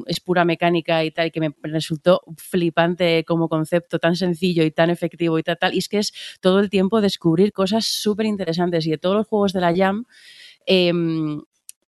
es 0.07 0.21
pura 0.21 0.45
mecánica 0.45 1.05
y 1.05 1.11
tal, 1.11 1.29
y 1.29 1.31
que 1.31 1.41
me 1.41 1.55
resultó 1.63 2.23
flipante 2.37 3.25
como 3.25 3.49
concepto, 3.49 3.99
tan 3.99 4.17
sencillo 4.17 4.65
y 4.65 4.71
tan 4.71 4.91
efectivo 4.91 5.39
y 5.39 5.43
tal. 5.43 5.57
Y 5.73 5.79
es 5.79 5.89
que 5.89 5.99
es 5.99 6.13
todo 6.41 6.61
el 6.61 6.71
tiempo 6.71 7.01
descubrir 7.01 7.53
cosas 7.53 7.87
súper 7.87 8.27
interesantes 8.27 8.87
y 8.87 8.91
de 8.91 8.99
todos 8.99 9.17
los 9.17 9.27
juegos 9.27 9.53
de 9.53 9.61
la 9.61 9.75
Jam. 9.75 10.05
Eh, 10.67 10.93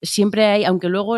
siempre 0.03 0.45
hay, 0.45 0.65
aunque 0.65 0.89
luego 0.89 1.15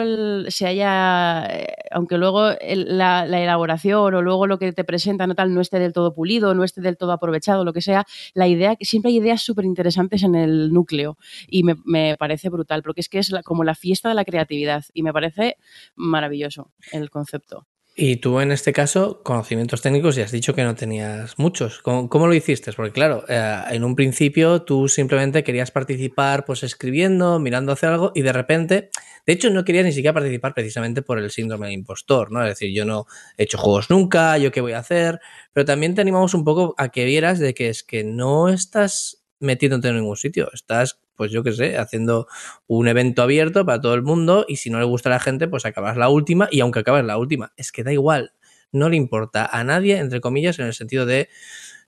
se 0.47 0.67
haya, 0.67 1.45
eh, 1.47 1.67
aunque 1.91 2.17
luego 2.17 2.51
la, 2.61 3.25
elaboración 3.25 4.13
o 4.13 4.21
luego 4.21 4.47
lo 4.47 4.59
que 4.59 4.71
te 4.71 4.83
presentan 4.83 5.29
no 5.29 5.35
tal 5.35 5.53
no 5.53 5.59
esté 5.59 5.79
del 5.79 5.91
todo 5.91 6.13
pulido, 6.13 6.53
no 6.53 6.63
esté 6.63 6.81
del 6.81 6.95
todo 6.95 7.11
aprovechado, 7.11 7.65
lo 7.65 7.73
que 7.73 7.81
sea, 7.81 8.05
la 8.33 8.47
idea, 8.47 8.77
siempre 8.79 9.09
hay 9.09 9.17
ideas 9.17 9.41
súper 9.41 9.65
interesantes 9.65 10.23
en 10.23 10.35
el 10.35 10.71
núcleo 10.71 11.17
y 11.47 11.63
me, 11.63 12.15
parece 12.17 12.49
brutal, 12.49 12.83
porque 12.83 13.01
es 13.01 13.09
que 13.09 13.19
es 13.19 13.33
como 13.43 13.63
la 13.63 13.75
fiesta 13.75 14.09
de 14.09 14.15
la 14.15 14.23
creatividad 14.23 14.85
y 14.93 15.03
me 15.03 15.11
parece 15.11 15.57
maravilloso 15.95 16.71
el 16.91 17.09
concepto. 17.09 17.65
Y 17.97 18.17
tú 18.17 18.41
en 18.41 18.51
este 18.51 18.73
caso, 18.73 19.21
conocimientos 19.23 19.81
técnicos, 19.81 20.17
ya 20.17 20.25
has 20.25 20.31
dicho 20.31 20.53
que 20.53 20.65
no 20.65 20.75
tenías 20.75 21.39
muchos. 21.39 21.79
¿Cómo, 21.81 22.27
lo 22.27 22.33
hiciste? 22.33 22.73
Porque 22.73 22.91
claro, 22.91 23.23
eh, 23.29 23.61
en 23.69 23.85
un 23.85 23.95
principio 23.95 24.63
tú 24.63 24.89
simplemente 24.89 25.45
querías 25.45 25.71
participar 25.71 26.43
pues 26.43 26.63
escribiendo, 26.63 27.39
mirando 27.39 27.71
hacia 27.71 27.87
algo 27.87 28.11
y 28.13 28.21
de 28.21 28.33
repente, 28.33 28.89
de 29.25 29.33
hecho 29.33 29.49
no 29.49 29.63
querías 29.63 29.85
ni 29.85 29.93
siquiera 29.93 30.13
participar 30.13 30.53
precisamente 30.53 31.03
por 31.03 31.19
el 31.19 31.31
síndrome 31.31 31.67
del 31.67 31.75
impostor, 31.75 32.33
¿no? 32.33 32.43
Es 32.43 32.49
decir, 32.49 32.75
yo 32.75 32.83
no 32.83 33.05
he 33.37 33.43
hecho 33.43 33.57
juegos 33.57 33.89
nunca, 33.89 34.37
yo 34.39 34.51
qué 34.51 34.59
voy 34.59 34.73
a 34.73 34.79
hacer, 34.79 35.21
pero 35.53 35.63
también 35.63 35.95
te 35.95 36.01
animamos 36.01 36.33
un 36.33 36.43
poco 36.43 36.75
a 36.77 36.89
que 36.89 37.05
vieras 37.05 37.39
de 37.39 37.53
que 37.53 37.69
es 37.69 37.83
que 37.83 38.03
no 38.03 38.49
estás 38.49 39.23
metiéndote 39.39 39.87
en 39.87 39.95
ningún 39.95 40.17
sitio, 40.17 40.49
estás 40.51 40.99
pues 41.15 41.31
yo 41.31 41.43
qué 41.43 41.51
sé, 41.51 41.77
haciendo 41.77 42.27
un 42.67 42.87
evento 42.87 43.21
abierto 43.21 43.65
para 43.65 43.81
todo 43.81 43.93
el 43.93 44.03
mundo 44.03 44.45
y 44.47 44.57
si 44.57 44.69
no 44.69 44.79
le 44.79 44.85
gusta 44.85 45.09
a 45.09 45.13
la 45.13 45.19
gente, 45.19 45.47
pues 45.47 45.65
acabas 45.65 45.97
la 45.97 46.09
última 46.09 46.47
y 46.51 46.59
aunque 46.59 46.79
acabas 46.79 47.05
la 47.05 47.17
última, 47.17 47.53
es 47.57 47.71
que 47.71 47.83
da 47.83 47.91
igual, 47.93 48.33
no 48.71 48.89
le 48.89 48.97
importa 48.97 49.45
a 49.45 49.63
nadie, 49.63 49.97
entre 49.97 50.21
comillas, 50.21 50.59
en 50.59 50.65
el 50.65 50.73
sentido 50.73 51.05
de, 51.05 51.29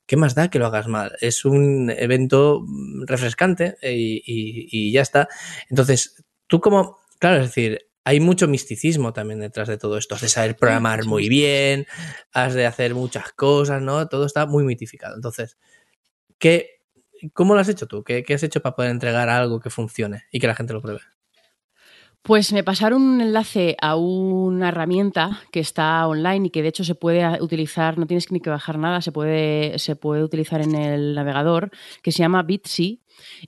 ¿qué 0.05 0.17
más 0.17 0.34
da 0.34 0.49
que 0.49 0.57
lo 0.57 0.65
hagas 0.65 0.88
mal? 0.88 1.15
Es 1.21 1.45
un 1.45 1.91
evento 1.95 2.65
refrescante 3.05 3.78
y, 3.84 4.91
ya 4.91 5.01
está. 5.01 5.28
Entonces, 5.69 6.23
tú 6.47 6.59
como, 6.61 6.99
claro, 7.19 7.41
es 7.41 7.47
decir, 7.47 7.88
hay 8.03 8.21
mucho 8.21 8.47
misticismo 8.47 9.11
también 9.11 9.41
detrás 9.41 9.67
de 9.67 9.78
todo 9.78 9.97
esto. 9.97 10.15
Has 10.15 10.21
de 10.21 10.30
saber 10.30 10.55
programar 10.55 11.05
muy 11.05 11.28
bien, 11.28 11.86
has 12.32 12.53
de 12.53 12.65
hacer 12.65 12.95
muchas 12.95 13.34
cosas, 13.34 13.82
¿no? 13.82 14.07
Todo 14.07 14.25
está 14.25 14.45
muy 14.45 14.63
mitificado. 14.63 15.13
Entonces, 15.13 15.57
¿qué, 16.39 16.76
¿Cómo 17.34 17.53
lo 17.53 17.61
has 17.61 17.70
hecho 17.70 17.88
tú? 17.88 18.03
¿Qué, 18.03 18.24
has 18.34 18.43
hecho 18.43 18.61
para 18.61 18.76
poder 18.76 18.91
entregar 18.91 19.30
algo 19.30 19.59
que 19.59 19.70
funcione 19.70 20.24
y 20.32 20.39
que 20.39 20.47
la 20.47 20.55
gente 20.55 20.74
lo 20.74 20.82
pruebe? 20.82 21.01
Pues 22.22 22.51
me 22.51 22.63
pasaron 22.63 23.01
un 23.01 23.22
enlace 23.22 23.78
a 23.82 23.95
una 23.95 24.70
herramienta 24.70 25.43
que 25.51 25.61
está 25.61 26.05
online 26.07 26.47
y 26.47 26.49
que 26.49 26.61
de 26.61 26.68
hecho 26.68 26.84
se 26.84 26.93
puede 26.93 27.41
utilizar, 27.41 27.97
no 27.97 28.05
tienes 28.05 28.32
ni 28.32 28.41
que 28.41 28.49
bajar 28.49 28.78
nada, 28.78 29.01
se 29.01 29.13
puede, 29.13 29.80
se 29.80 29.95
puede 29.95 30.24
utilizar 30.24 30.61
en 30.61 30.76
el 30.76 31.15
navegador, 31.15 31.72
que 32.03 32.11
se 32.11 32.20
llama 32.20 32.43
Bitsy 32.43 33.01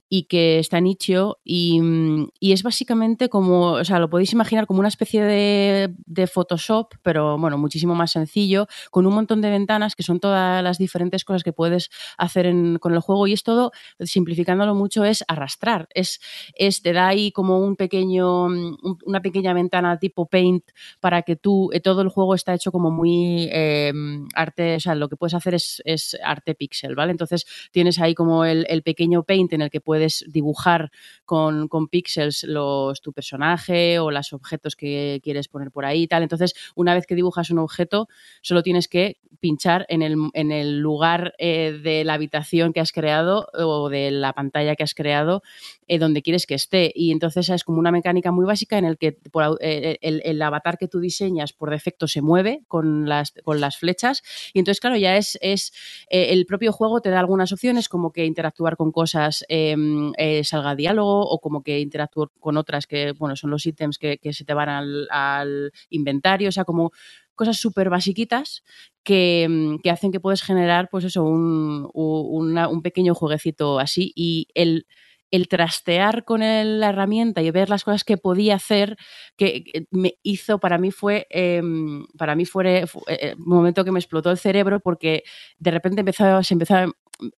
y 0.08 0.24
que 0.24 0.58
está 0.58 0.78
en 0.78 0.86
Itch.io 0.86 1.38
mm, 1.44 2.24
y, 2.38 2.52
es 2.52 2.62
básicamente 2.62 3.28
como, 3.28 3.72
o 3.72 3.84
sea, 3.84 3.98
lo 3.98 4.10
podéis 4.10 4.32
imaginar 4.32 4.66
como 4.66 4.80
una 4.80 4.88
especie 4.88 5.22
de, 5.22 6.26
Photoshop, 6.26 6.94
pero 7.02 7.38
bueno, 7.38 7.58
muchísimo 7.58 7.94
más 7.94 8.12
sencillo, 8.12 8.66
con 8.90 9.06
un 9.06 9.14
montón 9.14 9.40
de 9.40 9.50
ventanas 9.50 9.96
que 9.96 10.02
son 10.02 10.20
todas 10.20 10.62
las 10.62 10.78
diferentes 10.78 11.24
cosas 11.24 11.42
que 11.42 11.52
puedes 11.52 11.90
hacer 12.18 12.52
con 12.78 12.92
el 12.92 13.00
juego 13.00 13.26
y 13.26 13.32
es 13.32 13.42
todo, 13.42 13.72
simplificándolo 14.00 14.74
mucho, 14.74 15.04
es 15.04 15.24
arrastrar, 15.28 15.88
es, 15.94 16.20
es 16.54 16.82
te 16.82 16.92
da 16.92 17.08
ahí 17.08 17.32
como 17.32 17.58
un 17.58 17.76
pequeño, 17.76 18.48
mm, 18.48 18.76
una 19.06 19.22
pequeña 19.22 19.52
ventana 19.54 19.98
tipo 19.98 20.26
Paint 20.26 20.64
para 21.00 21.22
que 21.22 21.36
tú, 21.36 21.70
eh, 21.72 21.80
todo 21.80 22.02
el 22.02 22.08
juego 22.08 22.34
está 22.34 22.54
hecho 22.54 22.70
como 22.72 22.90
muy 22.90 23.48
em, 23.52 24.28
arte, 24.34 24.76
o 24.76 24.80
sea, 24.80 24.94
lo 24.94 25.08
que 25.08 25.16
puedes 25.16 25.34
hacer 25.34 25.54
es, 25.54 25.82
arte 26.22 26.54
pixel, 26.54 26.94
¿vale? 26.94 27.12
Entonces 27.12 27.46
tienes 27.72 27.98
ahí 27.98 28.14
como 28.14 28.44
el, 28.44 28.66
el 28.68 28.82
pequeño 28.82 29.22
Paint 29.22 29.52
en 29.52 29.59
el 29.62 29.70
que 29.70 29.80
puedes 29.80 30.24
dibujar 30.28 30.90
con, 31.24 31.68
con 31.68 31.88
píxeles 31.88 32.44
los, 32.44 33.00
tu 33.00 33.12
personaje 33.12 33.98
o 33.98 34.10
los 34.10 34.32
objetos 34.32 34.76
que 34.76 35.20
quieres 35.22 35.48
poner 35.48 35.70
por 35.70 35.84
ahí 35.84 36.02
y 36.02 36.06
tal. 36.08 36.22
Entonces, 36.22 36.54
una 36.74 36.94
vez 36.94 37.06
que 37.06 37.14
dibujas 37.14 37.50
un 37.50 37.58
objeto, 37.58 38.08
solo 38.42 38.62
tienes 38.62 38.88
que 38.88 39.18
pinchar 39.40 39.86
en 39.88 40.02
el, 40.02 40.16
en 40.34 40.52
el 40.52 40.80
lugar 40.80 41.34
eh, 41.38 41.78
de 41.82 42.04
la 42.04 42.14
habitación 42.14 42.72
que 42.72 42.80
has 42.80 42.92
creado 42.92 43.48
o 43.54 43.88
de 43.88 44.10
la 44.10 44.32
pantalla 44.32 44.76
que 44.76 44.82
has 44.82 44.94
creado 44.94 45.42
eh, 45.88 45.98
donde 45.98 46.22
quieres 46.22 46.46
que 46.46 46.54
esté. 46.54 46.92
Y 46.94 47.10
entonces 47.10 47.48
es 47.48 47.64
como 47.64 47.78
una 47.78 47.90
mecánica 47.90 48.30
muy 48.32 48.44
básica 48.44 48.78
en 48.78 48.84
el 48.84 48.98
que 48.98 49.18
eh, 49.60 49.98
el, 50.00 50.42
avatar 50.42 50.78
que 50.78 50.88
tú 50.88 51.00
diseñas 51.00 51.52
por 51.52 51.70
defecto 51.70 52.06
se 52.06 52.22
mueve 52.22 52.62
con 52.68 53.08
las, 53.08 53.32
con 53.44 53.60
las 53.60 53.76
flechas. 53.78 54.22
Y 54.52 54.58
entonces, 54.58 54.80
claro, 54.80 54.96
ya 54.96 55.16
es, 55.16 55.38
es 55.40 55.72
el 56.10 56.46
propio 56.46 56.72
juego 56.72 57.00
te 57.00 57.10
da 57.10 57.20
algunas 57.20 57.52
opciones 57.52 57.88
como 57.88 58.12
que 58.12 58.24
interactuar 58.24 58.76
con 58.76 58.92
cosas 58.92 59.44
Em, 59.52 60.12
eh, 60.16 60.44
salga 60.44 60.76
diálogo 60.76 61.22
o 61.22 61.40
como 61.40 61.64
que 61.64 61.80
interactúe 61.80 62.28
con 62.38 62.56
otras 62.56 62.86
que, 62.86 63.10
bueno, 63.18 63.34
son 63.34 63.50
los 63.50 63.66
ítems 63.66 63.98
que, 63.98 64.20
se 64.32 64.44
te 64.44 64.54
van 64.54 64.68
al, 64.68 65.72
inventario, 65.88 66.50
o 66.50 66.52
sea, 66.52 66.64
como 66.64 66.92
cosas 67.34 67.56
súper 67.56 67.90
basiquitas 67.90 68.62
que, 69.02 69.76
que, 69.82 69.90
hacen 69.90 70.12
que 70.12 70.20
puedes 70.20 70.42
generar, 70.42 70.88
pues 70.88 71.04
eso, 71.04 71.24
un, 71.24 71.90
un 71.92 72.82
pequeño 72.82 73.12
jueguecito 73.16 73.80
así. 73.80 74.12
Y 74.14 74.46
el 74.54 74.86
el 75.30 75.48
trastear 75.48 76.24
con 76.24 76.40
la 76.40 76.88
herramienta 76.88 77.40
y 77.42 77.50
ver 77.50 77.70
las 77.70 77.84
cosas 77.84 78.04
que 78.04 78.16
podía 78.16 78.56
hacer, 78.56 78.96
que, 79.36 79.86
me 79.90 80.14
hizo, 80.22 80.58
para 80.58 80.78
mí 80.78 80.90
fue, 80.90 81.26
em, 81.30 82.04
para 82.18 82.34
mí 82.34 82.44
fue, 82.46 82.84
eh, 83.06 83.34
un 83.38 83.44
momento 83.44 83.84
que 83.84 83.92
me 83.92 84.00
explotó 84.00 84.30
el 84.30 84.38
cerebro 84.38 84.80
porque 84.80 85.22
de 85.58 85.70
repente 85.70 86.00
empezó, 86.00 86.42
se 86.42 86.54
empezó 86.54 86.74
a 86.74 86.92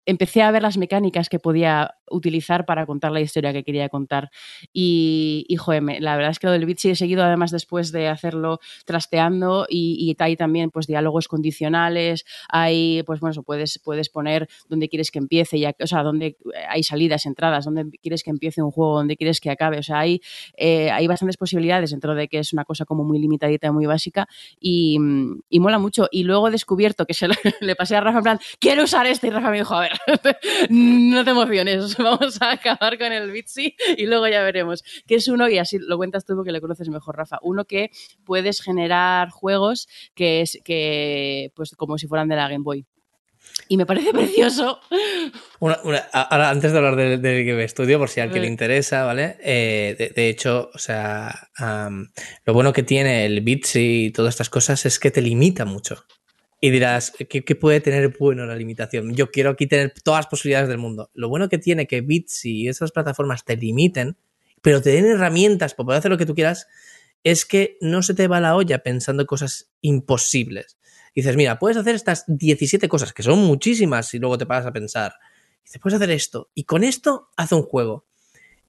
empecé 0.06 0.42
a 0.42 0.52
ver 0.52 0.62
las 0.62 0.78
mecánicas 0.78 1.30
que 1.30 1.40
podía 1.40 1.96
utilizar 2.10 2.66
para 2.66 2.86
contar 2.86 3.12
la 3.12 3.22
historia 3.22 3.54
que 3.54 3.64
quería 3.64 3.90
contar. 3.90 4.30
Y, 4.74 5.46
y 5.48 5.58
la 6.00 6.16
verdad 6.16 6.32
es 6.32 6.40
que 6.40 6.48
lo 6.48 6.54
del 6.54 6.78
sí 6.78 6.90
he 6.90 6.96
seguido 6.96 7.24
además 7.24 7.52
después 7.52 7.92
de 7.92 8.08
hacerlo 8.08 8.60
trasteando 8.86 9.66
y, 9.70 10.16
hay 10.20 10.36
también 10.36 10.70
pues 10.70 10.86
diálogos 10.86 11.28
condicionales, 11.28 12.26
hay 12.48 13.02
pues 13.04 13.20
bueno, 13.22 13.42
puedes, 13.42 13.80
puedes 13.84 14.10
poner 14.10 14.48
donde 14.70 14.88
quieres 14.88 15.10
que 15.10 15.18
empiece, 15.18 15.60
ya, 15.60 15.74
o 15.82 15.88
sea, 15.88 16.04
donde 16.04 16.38
hay 16.70 16.84
salidas, 16.84 17.26
entradas, 17.26 17.66
donde 17.66 17.90
quieres 18.02 18.22
que 18.22 18.30
empiece 18.30 18.62
un 18.62 18.70
juego, 18.70 18.98
donde 18.98 19.18
quieres 19.18 19.40
que 19.40 19.50
acabe, 19.50 19.80
o 19.80 19.84
sea, 19.84 20.00
hay, 20.00 20.22
eh, 20.58 20.92
hay 20.92 21.08
bastantes 21.08 21.38
posibilidades 21.38 21.90
dentro 21.90 22.14
de 22.14 22.28
que 22.28 22.38
es 22.38 22.54
una 22.54 22.66
cosa 22.66 22.86
como 22.86 23.04
muy 23.04 23.18
limitadita, 23.18 23.72
muy 23.72 23.88
básica 23.88 24.28
y, 24.60 25.00
y 25.50 25.60
mola 25.60 25.80
mucho. 25.80 26.08
Y 26.12 26.24
luego 26.24 26.50
he 26.50 26.52
descubierto 26.52 27.06
que 27.06 27.14
se 27.14 27.28
le 27.62 27.76
pasé 27.76 27.96
a 27.96 28.02
Rafa 28.02 28.18
en 28.20 28.24
plan, 28.24 28.40
quiero 28.60 28.84
usar 28.84 29.08
este 29.08 29.28
y 29.28 29.30
Rafa 29.32 29.50
me 29.50 29.58
dijo, 29.58 29.71
a 29.74 29.82
ver, 29.82 29.92
no 30.70 31.24
te 31.24 31.32
emociones, 31.32 31.98
vamos 31.98 32.42
a 32.42 32.52
acabar 32.52 32.98
con 32.98 33.12
el 33.12 33.32
Bitsy 33.32 33.76
y 33.98 34.06
luego 34.06 34.28
ya 34.28 34.44
veremos. 34.44 34.84
Que 35.08 35.16
es 35.16 35.28
uno, 35.28 35.50
y 35.50 35.58
así 35.58 35.78
lo 35.80 35.98
cuentas 35.98 36.26
tú 36.26 36.36
porque 36.36 36.52
le 36.52 36.62
conoces 36.62 36.90
mejor, 36.90 37.18
Rafa, 37.18 37.40
uno 37.42 37.66
que 37.66 37.92
puedes 38.26 38.62
generar 38.62 39.30
juegos 39.30 39.88
que 40.16 40.42
es 40.42 40.60
que, 40.64 41.52
pues 41.56 41.72
como 41.76 41.98
si 41.98 42.08
fueran 42.08 42.28
de 42.28 42.36
la 42.36 42.48
Game 42.50 42.64
Boy. 42.64 42.86
Y 43.68 43.78
me 43.78 43.86
parece 43.86 44.12
precioso. 44.12 44.80
ahora, 45.60 46.50
antes 46.50 46.72
de 46.72 46.78
hablar 46.78 46.96
del 46.96 47.22
de 47.22 47.44
Game 47.44 47.68
Studio, 47.68 48.00
por 48.00 48.10
si 48.10 48.20
a 48.20 48.24
alguien 48.24 48.44
le 48.44 48.48
interesa, 48.48 49.04
¿vale? 49.06 49.38
Eh, 49.42 50.12
de, 50.16 50.30
hecho, 50.30 50.70
o 50.74 50.78
sea, 50.78 51.50
lo 52.46 52.54
bueno 52.54 52.74
que 52.74 52.84
tiene 52.84 53.26
el 53.26 53.42
Bitsy 53.42 54.06
y 54.06 54.12
todas 54.12 54.34
estas 54.34 54.50
cosas 54.50 54.86
es 54.86 55.00
que 55.00 55.12
te 55.12 55.22
limita 55.22 55.66
mucho. 55.66 56.06
Y 56.64 56.70
dirás, 56.70 57.12
¿qué, 57.12 57.56
puede 57.56 57.82
tener 57.82 58.16
bueno 58.20 58.46
la 58.46 58.56
limitación? 58.56 59.16
Yo 59.16 59.32
quiero 59.32 59.50
aquí 59.50 59.66
tener 59.66 59.96
todas 60.04 60.20
las 60.20 60.28
posibilidades 60.28 60.70
del 60.70 60.78
mundo. 60.78 61.10
Lo 61.16 61.28
bueno 61.28 61.50
que 61.50 61.58
tiene 61.58 61.88
que 61.88 62.02
Bits 62.02 62.46
y 62.46 62.68
esas 62.68 62.92
plataformas 62.92 63.44
te 63.44 63.58
limiten, 63.58 64.16
pero 64.62 64.80
te 64.80 64.92
den 64.92 65.08
herramientas 65.08 65.74
para 65.74 65.86
poder 65.86 66.00
hacer 66.00 66.12
lo 66.12 66.20
que 66.20 66.28
tú 66.28 66.36
quieras, 66.36 66.68
es 67.24 67.46
que 67.46 67.80
no 67.82 68.04
se 68.04 68.14
te 68.14 68.28
va 68.28 68.40
la 68.40 68.56
olla 68.56 68.84
pensando 68.84 69.24
en 69.24 69.28
cosas 69.28 69.72
imposibles. 69.82 70.78
dices, 71.16 71.36
mira, 71.36 71.58
puedes 71.58 71.78
hacer 71.78 71.96
estas 71.96 72.26
17 72.28 72.88
cosas, 72.88 73.12
que 73.12 73.24
son 73.24 73.40
muchísimas, 73.40 74.14
y 74.14 74.20
luego 74.20 74.38
te 74.38 74.46
paras 74.46 74.68
a 74.68 74.72
pensar. 74.72 75.14
dices, 75.64 75.82
puedes 75.82 75.96
hacer 75.96 76.12
esto. 76.12 76.52
Y 76.54 76.66
con 76.66 76.84
esto 76.84 77.30
haz 77.38 77.52
un 77.54 77.64
juego. 77.64 78.06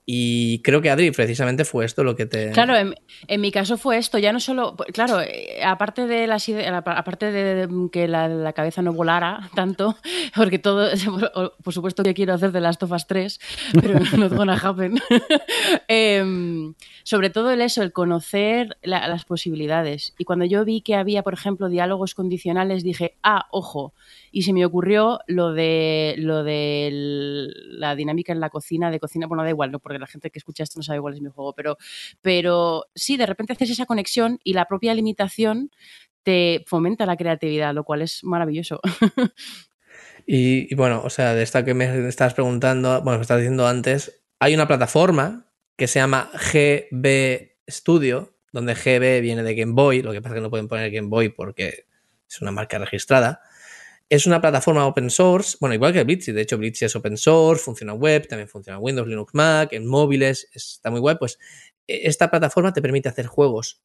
Y 0.05 0.61
creo 0.63 0.83
que 0.83 0.91
Adri, 0.91 1.13
precisamente 1.13 1.65
fue 1.65 1.85
esto 1.85 2.03
lo 2.03 2.17
que 2.17 2.27
te. 2.27 2.51
Claro, 2.51 2.75
en, 2.77 3.41
mi 3.41 3.53
caso 3.53 3.79
fue 3.79 3.99
esto, 3.99 4.19
ya 4.19 4.33
no 4.33 4.41
solo. 4.41 4.77
Claro, 4.93 5.21
eh, 5.21 5.63
aparte 5.65 6.09
de 6.09 6.27
las 6.27 6.49
aparte 6.49 7.31
de 7.31 7.69
que 7.93 8.09
la, 8.09 8.53
cabeza 8.53 8.83
no 8.83 8.93
volara 8.93 9.49
tanto, 9.55 9.97
porque 10.35 10.59
todo. 10.59 10.91
Por 11.63 11.73
supuesto 11.73 12.03
que 12.03 12.15
quiero 12.15 12.35
hacer 12.35 12.51
de 12.51 12.61
Last 12.61 12.83
of 12.83 12.91
Us 12.91 13.07
3, 13.07 13.41
pero 13.81 14.01
no 14.19 14.29
gonna 14.29 14.59
happen. 14.61 15.01
eh, 15.89 16.73
sobre 17.05 17.31
todo 17.31 17.51
el 17.51 17.61
eso, 17.61 17.83
el 17.83 17.93
conocer 17.93 18.77
las 18.83 19.25
posibilidades. 19.25 20.15
Y 20.19 20.25
cuando 20.25 20.45
yo 20.45 20.65
vi 20.65 20.81
que 20.81 20.95
había, 20.95 21.23
por 21.23 21.35
ejemplo, 21.35 21.69
diálogos 21.69 22.15
condicionales, 22.15 22.83
dije, 22.83 23.17
ah, 23.23 23.47
ojo. 23.51 23.95
Y 24.31 24.43
se 24.43 24.53
me 24.53 24.65
ocurrió 24.65 25.21
lo 25.27 25.53
de 25.53 26.15
lo 26.19 26.43
de 26.45 27.49
la 27.71 27.95
dinámica 27.95 28.33
en 28.33 28.41
la 28.41 28.51
cocina, 28.51 28.91
de 28.91 29.01
cocina, 29.01 29.27
bueno, 29.27 29.43
da 29.43 29.51
igual, 29.51 29.71
¿no? 29.73 29.79
porque 29.79 29.99
la 29.99 30.07
gente 30.07 30.31
que 30.31 30.39
escucha 30.39 30.63
esto 30.63 30.79
no 30.79 30.83
sabe 30.83 31.01
cuál 31.01 31.15
es 31.15 31.21
mi 31.21 31.31
juego, 31.31 31.53
pero, 31.53 31.77
pero 32.21 32.87
sí, 32.95 33.17
de 33.17 33.27
repente 33.27 33.53
haces 33.53 33.71
esa 33.71 33.87
conexión 33.87 34.39
y 34.45 34.55
la 34.55 34.67
propia 34.67 34.95
limitación 34.95 35.71
te 36.23 36.65
fomenta 36.67 37.07
la 37.07 37.17
creatividad, 37.17 37.75
lo 37.75 37.85
cual 37.85 38.03
es 38.03 38.23
maravilloso. 38.25 38.81
Y, 40.27 40.73
bueno, 40.75 41.03
o 41.05 41.11
sea, 41.11 41.35
de 41.35 41.43
esta 41.43 41.65
que 41.65 41.75
me 41.75 42.09
estabas 42.09 42.35
preguntando, 42.35 43.03
bueno, 43.03 43.19
me 43.19 43.23
estabas 43.23 43.41
diciendo 43.41 43.67
antes, 43.67 44.23
hay 44.39 44.55
una 44.55 44.69
plataforma 44.69 45.52
que 45.83 45.89
se 45.89 45.99
llama 45.99 46.31
GB 46.33 47.57
Studio, 47.69 48.39
donde 48.53 48.77
GB 48.77 49.21
viene 49.21 49.43
de 49.43 49.57
Game 49.57 49.73
Boy, 49.73 50.01
lo 50.01 50.13
que 50.13 50.23
pasa 50.23 50.37
es 50.37 50.39
que 50.39 50.43
no 50.43 50.49
pueden 50.49 50.69
poner 50.69 50.93
Game 50.93 51.09
Boy 51.09 51.31
porque 51.31 51.87
es 52.31 52.41
una 52.41 52.53
marca 52.53 52.79
registrada. 52.79 53.41
Es 54.09 54.25
una 54.29 54.41
plataforma 54.41 54.87
open 54.87 55.11
source, 55.11 55.57
bueno, 55.59 55.75
igual 55.75 55.93
que 55.93 56.05
Blitzy, 56.05 56.31
de 56.31 56.43
hecho 56.43 56.57
Blitzy 56.57 56.85
es 56.85 56.95
open 56.95 57.17
source, 57.17 57.65
funciona 57.65 57.95
web, 57.95 58.29
también 58.29 58.47
funciona 58.47 58.77
en 58.79 58.85
Windows, 58.85 59.09
Linux, 59.09 59.35
Mac, 59.35 59.73
en 59.73 59.85
móviles, 59.89 60.49
está 60.55 60.93
muy 60.93 61.01
guay, 61.01 61.17
pues 61.19 61.41
e, 61.89 62.07
esta 62.07 62.31
plataforma 62.31 62.73
te 62.73 62.81
permite 62.81 63.09
hacer 63.09 63.27
juegos 63.27 63.83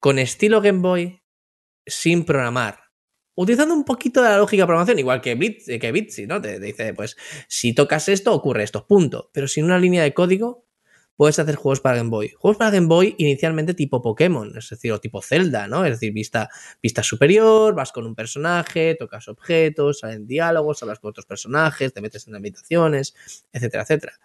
con 0.00 0.18
estilo 0.18 0.60
Game 0.60 0.80
Boy 0.80 1.22
sin 1.86 2.24
programar, 2.24 2.80
utilizando 3.36 3.74
un 3.74 3.84
poquito 3.84 4.24
de 4.24 4.28
la 4.28 4.38
lógica 4.38 4.64
de 4.64 4.66
programación, 4.66 4.98
igual 4.98 5.20
que, 5.20 5.36
Bitsy, 5.36 5.78
que 5.78 5.92
Bitsy 5.92 6.26
¿no? 6.26 6.42
Te, 6.42 6.58
dice, 6.58 6.94
pues, 6.94 7.16
si 7.46 7.76
tocas 7.76 8.08
esto, 8.08 8.34
ocurre 8.34 8.64
esto, 8.64 8.88
punto. 8.88 9.30
Pero 9.32 9.46
sin 9.46 9.66
una 9.66 9.78
línea 9.78 10.02
de 10.02 10.12
código, 10.12 10.66
puedes 11.16 11.38
hacer 11.38 11.56
juegos 11.56 11.80
para 11.80 11.96
Game 11.96 12.10
Boy. 12.10 12.32
Juegos 12.36 12.56
para 12.58 12.70
Game 12.70 12.86
Boy 12.86 13.14
inicialmente 13.18 13.74
tipo 13.74 14.02
Pokémon, 14.02 14.56
es 14.56 14.70
decir, 14.70 14.92
o 14.92 15.00
tipo 15.00 15.22
Zelda, 15.22 15.68
¿no? 15.68 15.84
Es 15.84 15.92
decir, 15.92 16.12
vista, 16.12 16.48
vista 16.82 17.02
superior, 17.02 17.74
vas 17.74 17.92
con 17.92 18.06
un 18.06 18.14
personaje, 18.14 18.96
tocas 18.98 19.28
objetos, 19.28 20.00
salen 20.00 20.26
diálogos, 20.26 20.82
hablas 20.82 21.00
con 21.00 21.10
otros 21.10 21.26
personajes, 21.26 21.92
te 21.92 22.00
metes 22.00 22.26
en 22.28 22.36
habitaciones, 22.36 23.14
etcétera, 23.52 23.82
etcétera. 23.82 24.18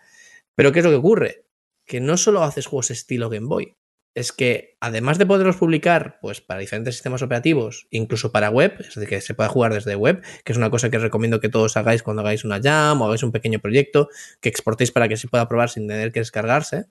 Pero 0.56 0.72
¿qué 0.72 0.80
es 0.80 0.86
lo 0.86 0.92
que 0.92 0.98
ocurre? 0.98 1.46
Que 1.86 2.00
no 2.00 2.18
solo 2.18 2.44
haces 2.44 2.66
juegos 2.66 2.92
estilo 2.92 3.30
Game 3.30 3.48
Boy, 3.48 3.76
es 4.18 4.32
que 4.32 4.76
además 4.80 5.20
de 5.20 5.28
poderlos 5.28 5.58
publicar 5.58 6.18
pues, 6.22 6.42
para 6.42 6.60
diferentes 6.60 6.96
sistemas 6.96 7.22
operativos, 7.22 7.86
incluso 7.92 8.32
para 8.32 8.50
web, 8.50 8.74
es 8.80 8.96
decir, 8.96 9.08
que 9.08 9.22
se 9.22 9.36
pueda 9.36 9.48
jugar 9.48 9.76
desde 9.76 9.96
web, 9.96 10.24
que 10.44 10.54
es 10.54 10.58
una 10.58 10.72
cosa 10.72 10.90
que 10.90 10.98
recomiendo 10.98 11.40
que 11.40 11.50
todos 11.50 11.78
hagáis 11.78 12.02
cuando 12.02 12.24
hagáis 12.24 12.44
una 12.44 12.60
jam 12.60 13.00
o 13.00 13.06
hagáis 13.06 13.22
un 13.22 13.32
pequeño 13.32 13.60
proyecto, 13.60 14.10
que 14.42 14.50
exportéis 14.50 14.92
para 14.92 15.08
que 15.08 15.18
se 15.18 15.28
pueda 15.28 15.48
probar 15.48 15.70
sin 15.70 15.88
tener 15.88 16.12
que 16.12 16.22
descargarse, 16.22 16.88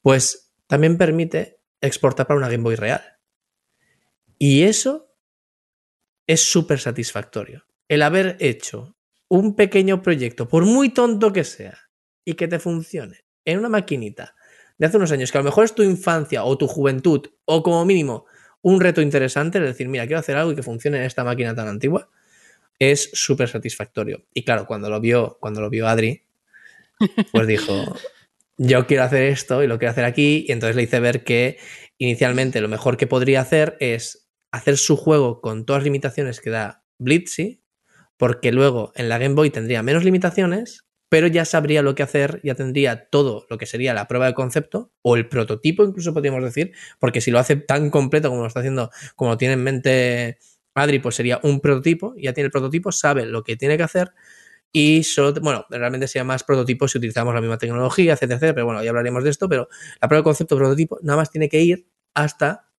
pues 0.00 0.52
también 0.66 0.98
permite 0.98 1.60
exportar 1.80 2.26
para 2.26 2.38
una 2.38 2.48
Game 2.48 2.64
Boy 2.64 2.74
real. 2.74 3.02
Y 4.36 4.64
eso 4.64 5.14
es 6.26 6.40
súper 6.40 6.80
satisfactorio. 6.80 7.66
El 7.86 8.02
haber 8.02 8.36
hecho 8.40 8.96
un 9.28 9.54
pequeño 9.54 10.02
proyecto, 10.02 10.48
por 10.48 10.64
muy 10.64 10.88
tonto 10.88 11.32
que 11.32 11.44
sea, 11.44 11.78
y 12.24 12.34
que 12.34 12.48
te 12.48 12.58
funcione 12.58 13.24
en 13.44 13.60
una 13.60 13.68
maquinita 13.68 14.34
de 14.78 14.86
hace 14.86 14.96
unos 14.96 15.12
años, 15.12 15.30
que 15.30 15.38
a 15.38 15.40
lo 15.40 15.44
mejor 15.44 15.64
es 15.64 15.74
tu 15.74 15.82
infancia 15.82 16.44
o 16.44 16.58
tu 16.58 16.66
juventud, 16.66 17.28
o 17.44 17.62
como 17.62 17.84
mínimo 17.84 18.26
un 18.62 18.80
reto 18.80 19.02
interesante, 19.02 19.58
es 19.58 19.64
decir, 19.64 19.88
mira, 19.88 20.06
quiero 20.06 20.20
hacer 20.20 20.36
algo 20.36 20.52
y 20.52 20.54
que 20.54 20.62
funcione 20.62 20.98
en 20.98 21.04
esta 21.04 21.24
máquina 21.24 21.54
tan 21.54 21.68
antigua, 21.68 22.08
es 22.78 23.10
súper 23.12 23.48
satisfactorio. 23.48 24.24
Y 24.32 24.44
claro, 24.44 24.66
cuando 24.66 24.88
lo 24.88 25.00
vio, 25.00 25.36
cuando 25.40 25.60
lo 25.60 25.68
vio 25.68 25.88
Adri, 25.88 26.24
pues 27.32 27.46
dijo, 27.46 27.72
yo 28.56 28.86
quiero 28.86 29.02
hacer 29.02 29.24
esto 29.24 29.62
y 29.62 29.66
lo 29.66 29.78
quiero 29.78 29.90
hacer 29.90 30.04
aquí, 30.04 30.44
y 30.48 30.52
entonces 30.52 30.76
le 30.76 30.84
hice 30.84 31.00
ver 31.00 31.24
que 31.24 31.58
inicialmente 31.98 32.60
lo 32.60 32.68
mejor 32.68 32.96
que 32.96 33.06
podría 33.06 33.40
hacer 33.40 33.76
es 33.80 34.28
hacer 34.52 34.76
su 34.78 34.96
juego 34.96 35.40
con 35.40 35.66
todas 35.66 35.80
las 35.80 35.84
limitaciones 35.84 36.40
que 36.40 36.50
da 36.50 36.84
Blitzy, 36.98 37.62
porque 38.16 38.52
luego 38.52 38.92
en 38.94 39.08
la 39.08 39.18
Game 39.18 39.34
Boy 39.34 39.50
tendría 39.50 39.82
menos 39.82 40.04
limitaciones 40.04 40.86
pero 41.12 41.26
ya 41.26 41.44
sabría 41.44 41.82
lo 41.82 41.94
que 41.94 42.02
hacer, 42.02 42.40
ya 42.42 42.54
tendría 42.54 43.10
todo 43.10 43.44
lo 43.50 43.58
que 43.58 43.66
sería 43.66 43.92
la 43.92 44.08
prueba 44.08 44.24
de 44.24 44.32
concepto 44.32 44.92
o 45.02 45.14
el 45.14 45.28
prototipo, 45.28 45.84
incluso 45.84 46.14
podríamos 46.14 46.42
decir, 46.42 46.72
porque 46.98 47.20
si 47.20 47.30
lo 47.30 47.38
hace 47.38 47.56
tan 47.56 47.90
completo 47.90 48.30
como 48.30 48.40
lo 48.40 48.46
está 48.46 48.60
haciendo, 48.60 48.90
como 49.14 49.32
lo 49.32 49.36
tiene 49.36 49.52
en 49.52 49.62
mente 49.62 50.38
Adri, 50.74 51.00
pues 51.00 51.14
sería 51.16 51.38
un 51.42 51.60
prototipo, 51.60 52.14
ya 52.16 52.32
tiene 52.32 52.46
el 52.46 52.50
prototipo, 52.50 52.92
sabe 52.92 53.26
lo 53.26 53.44
que 53.44 53.56
tiene 53.56 53.76
que 53.76 53.82
hacer 53.82 54.12
y 54.72 55.02
bueno, 55.42 55.66
realmente 55.68 56.08
sería 56.08 56.24
más 56.24 56.44
prototipo 56.44 56.88
si 56.88 56.96
utilizamos 56.96 57.34
la 57.34 57.42
misma 57.42 57.58
tecnología, 57.58 58.14
etcétera, 58.14 58.36
etcétera, 58.36 58.54
pero 58.54 58.64
bueno, 58.64 58.82
ya 58.82 58.88
hablaremos 58.88 59.22
de 59.22 59.28
esto, 59.28 59.50
pero 59.50 59.68
la 60.00 60.08
prueba 60.08 60.20
de 60.22 60.24
concepto 60.24 60.56
prototipo 60.56 60.98
nada 61.02 61.18
más 61.18 61.30
tiene 61.30 61.50
que 61.50 61.60
ir 61.60 61.88
hasta 62.14 62.70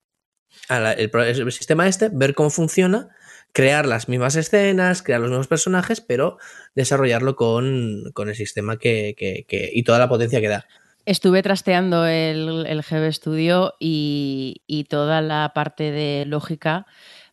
el 0.69 1.51
sistema 1.51 1.87
este, 1.87 2.09
ver 2.11 2.33
cómo 2.33 2.49
funciona 2.49 3.09
crear 3.53 3.85
las 3.85 4.09
mismas 4.09 4.35
escenas, 4.35 5.01
crear 5.03 5.21
los 5.21 5.29
mismos 5.29 5.47
personajes, 5.47 6.01
pero 6.01 6.37
desarrollarlo 6.75 7.35
con, 7.35 8.11
el 8.15 8.35
sistema 8.35 8.77
que, 8.77 9.15
que, 9.17 9.69
y 9.71 9.83
toda 9.83 9.99
la 9.99 10.09
potencia 10.09 10.41
que 10.41 10.49
da. 10.49 10.65
Estuve 11.05 11.43
trasteando 11.43 12.05
el, 12.05 12.65
el 12.65 12.81
GB 12.81 13.11
Studio 13.13 13.73
y, 13.79 14.63
y 14.67 14.85
toda 14.85 15.21
la 15.21 15.51
parte 15.53 15.91
de 15.91 16.25
lógica 16.25 16.85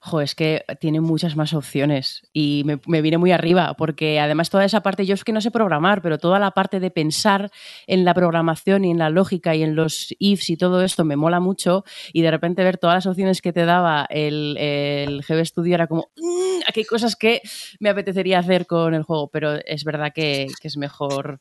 jo, 0.02 0.22
es 0.22 0.34
que 0.34 0.64
tiene 0.80 1.00
muchas 1.00 1.36
más 1.36 1.52
opciones 1.52 2.26
y 2.32 2.62
me, 2.64 2.80
me 2.86 3.02
viene 3.02 3.18
muy 3.18 3.32
arriba, 3.32 3.74
porque 3.74 4.18
además 4.18 4.48
toda 4.48 4.64
esa 4.64 4.82
parte, 4.82 5.04
yo 5.04 5.14
es 5.14 5.24
que 5.24 5.32
no 5.32 5.42
sé 5.42 5.50
programar, 5.50 6.00
pero 6.00 6.16
toda 6.18 6.38
la 6.38 6.52
parte 6.52 6.80
de 6.80 6.90
pensar 6.90 7.50
en 7.86 8.06
la 8.06 8.14
programación 8.14 8.86
y 8.86 8.90
en 8.90 8.98
la 8.98 9.10
lógica 9.10 9.54
y 9.54 9.62
en 9.62 9.76
los 9.76 10.14
ifs 10.18 10.48
y 10.48 10.56
todo 10.56 10.82
esto 10.82 11.04
me 11.04 11.16
mola 11.16 11.38
mucho. 11.38 11.84
Y 12.14 12.22
de 12.22 12.30
repente 12.30 12.64
ver 12.64 12.78
todas 12.78 12.96
las 12.96 13.06
opciones 13.06 13.42
que 13.42 13.52
te 13.52 13.66
daba 13.66 14.06
el, 14.08 14.56
el 14.56 15.22
GB 15.22 15.44
Studio 15.44 15.74
era 15.74 15.86
como, 15.86 16.08
mmm, 16.16 16.60
aquí 16.66 16.80
hay 16.80 16.86
cosas 16.86 17.14
que 17.14 17.42
me 17.78 17.90
apetecería 17.90 18.38
hacer 18.38 18.66
con 18.66 18.94
el 18.94 19.02
juego, 19.02 19.28
pero 19.28 19.54
es 19.66 19.84
verdad 19.84 20.12
que, 20.14 20.46
que 20.60 20.68
es 20.68 20.78
mejor 20.78 21.40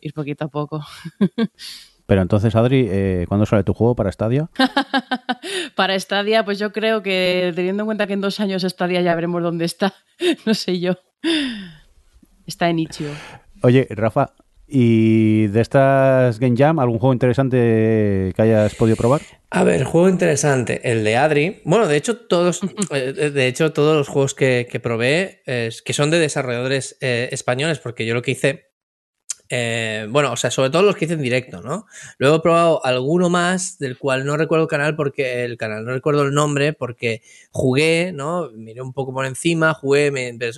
ir 0.00 0.14
poquito 0.14 0.46
a 0.46 0.48
poco. 0.48 0.82
Pero 2.10 2.22
entonces, 2.22 2.56
Adri, 2.56 2.88
eh, 2.90 3.24
¿cuándo 3.28 3.46
sale 3.46 3.62
tu 3.62 3.72
juego 3.72 3.94
para 3.94 4.10
Stadia? 4.10 4.50
para 5.76 5.96
Stadia, 5.96 6.44
pues 6.44 6.58
yo 6.58 6.72
creo 6.72 7.04
que 7.04 7.52
teniendo 7.54 7.84
en 7.84 7.86
cuenta 7.86 8.08
que 8.08 8.14
en 8.14 8.20
dos 8.20 8.40
años 8.40 8.64
Stadia 8.64 9.00
ya 9.00 9.14
veremos 9.14 9.40
dónde 9.44 9.64
está, 9.64 9.94
no 10.44 10.54
sé 10.54 10.80
yo. 10.80 10.94
Está 12.48 12.68
en 12.68 12.80
Ichio. 12.80 13.10
Oye, 13.62 13.86
Rafa, 13.90 14.32
¿y 14.66 15.46
de 15.46 15.60
estas 15.60 16.40
Game 16.40 16.56
Jam 16.56 16.80
algún 16.80 16.98
juego 16.98 17.12
interesante 17.12 18.32
que 18.34 18.42
hayas 18.42 18.74
podido 18.74 18.96
probar? 18.96 19.20
A 19.48 19.62
ver, 19.62 19.84
juego 19.84 20.08
interesante, 20.08 20.80
el 20.90 21.04
de 21.04 21.16
Adri. 21.16 21.60
Bueno, 21.64 21.86
de 21.86 21.96
hecho, 21.96 22.16
todos, 22.16 22.60
eh, 22.90 23.30
de 23.32 23.46
hecho, 23.46 23.72
todos 23.72 23.96
los 23.96 24.08
juegos 24.08 24.34
que, 24.34 24.80
probé, 24.82 25.42
que 25.44 25.92
son 25.92 26.10
de 26.10 26.18
desarrolladores 26.18 26.98
eh, 27.00 27.28
españoles, 27.30 27.78
porque 27.78 28.04
yo 28.04 28.14
lo 28.14 28.22
que 28.22 28.32
hice 28.32 28.69
eh, 29.52 30.06
bueno, 30.08 30.30
o 30.30 30.36
sea, 30.36 30.48
sobre 30.52 30.70
todo 30.70 30.82
los 30.82 30.94
que 30.94 31.06
hice 31.06 31.14
en 31.14 31.22
directo, 31.22 31.60
¿no? 31.60 31.86
Luego 32.18 32.36
he 32.36 32.40
probado 32.40 32.86
alguno 32.86 33.28
más 33.28 33.78
del 33.80 33.98
cual 33.98 34.24
no 34.24 34.36
recuerdo 34.36 34.62
el 34.62 34.68
canal 34.70 34.94
porque 34.94 35.42
el 35.44 35.56
canal, 35.56 35.84
no 35.84 35.92
recuerdo 35.92 36.22
el 36.22 36.32
nombre 36.32 36.72
porque 36.72 37.22
jugué, 37.50 38.12
¿no? 38.14 38.48
Miré 38.52 38.80
un 38.80 38.92
poco 38.92 39.12
por 39.12 39.26
encima, 39.26 39.74
jugué 39.74 40.12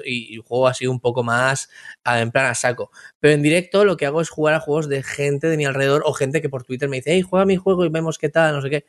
y, 0.05 0.37
y 0.37 0.43
juego 0.47 0.69
así 0.69 0.87
un 0.87 1.01
poco 1.01 1.23
más 1.23 1.71
en 2.05 2.31
plan 2.31 2.47
a 2.47 2.55
saco. 2.55 2.91
Pero 3.19 3.33
en 3.33 3.43
directo 3.43 3.87
lo 3.87 3.97
que 3.97 4.05
hago 4.05 4.21
es 4.21 4.29
jugar 4.29 4.55
a 4.55 4.61
juegos 4.61 4.91
de 4.91 5.03
gente 5.03 5.47
de 5.49 5.57
mi 5.57 5.65
alrededor 5.65 6.03
o 6.05 6.13
gente 6.13 6.43
que 6.43 6.51
por 6.51 6.65
Twitter 6.65 6.91
me 6.91 6.99
dice, 6.99 7.13
hey, 7.15 7.23
juega 7.23 7.47
mi 7.47 7.57
juego 7.57 7.87
y 7.87 7.89
vemos 7.89 8.19
qué 8.19 8.29
tal, 8.29 8.55
no 8.55 8.61
sé 8.61 8.69
qué. 8.69 8.85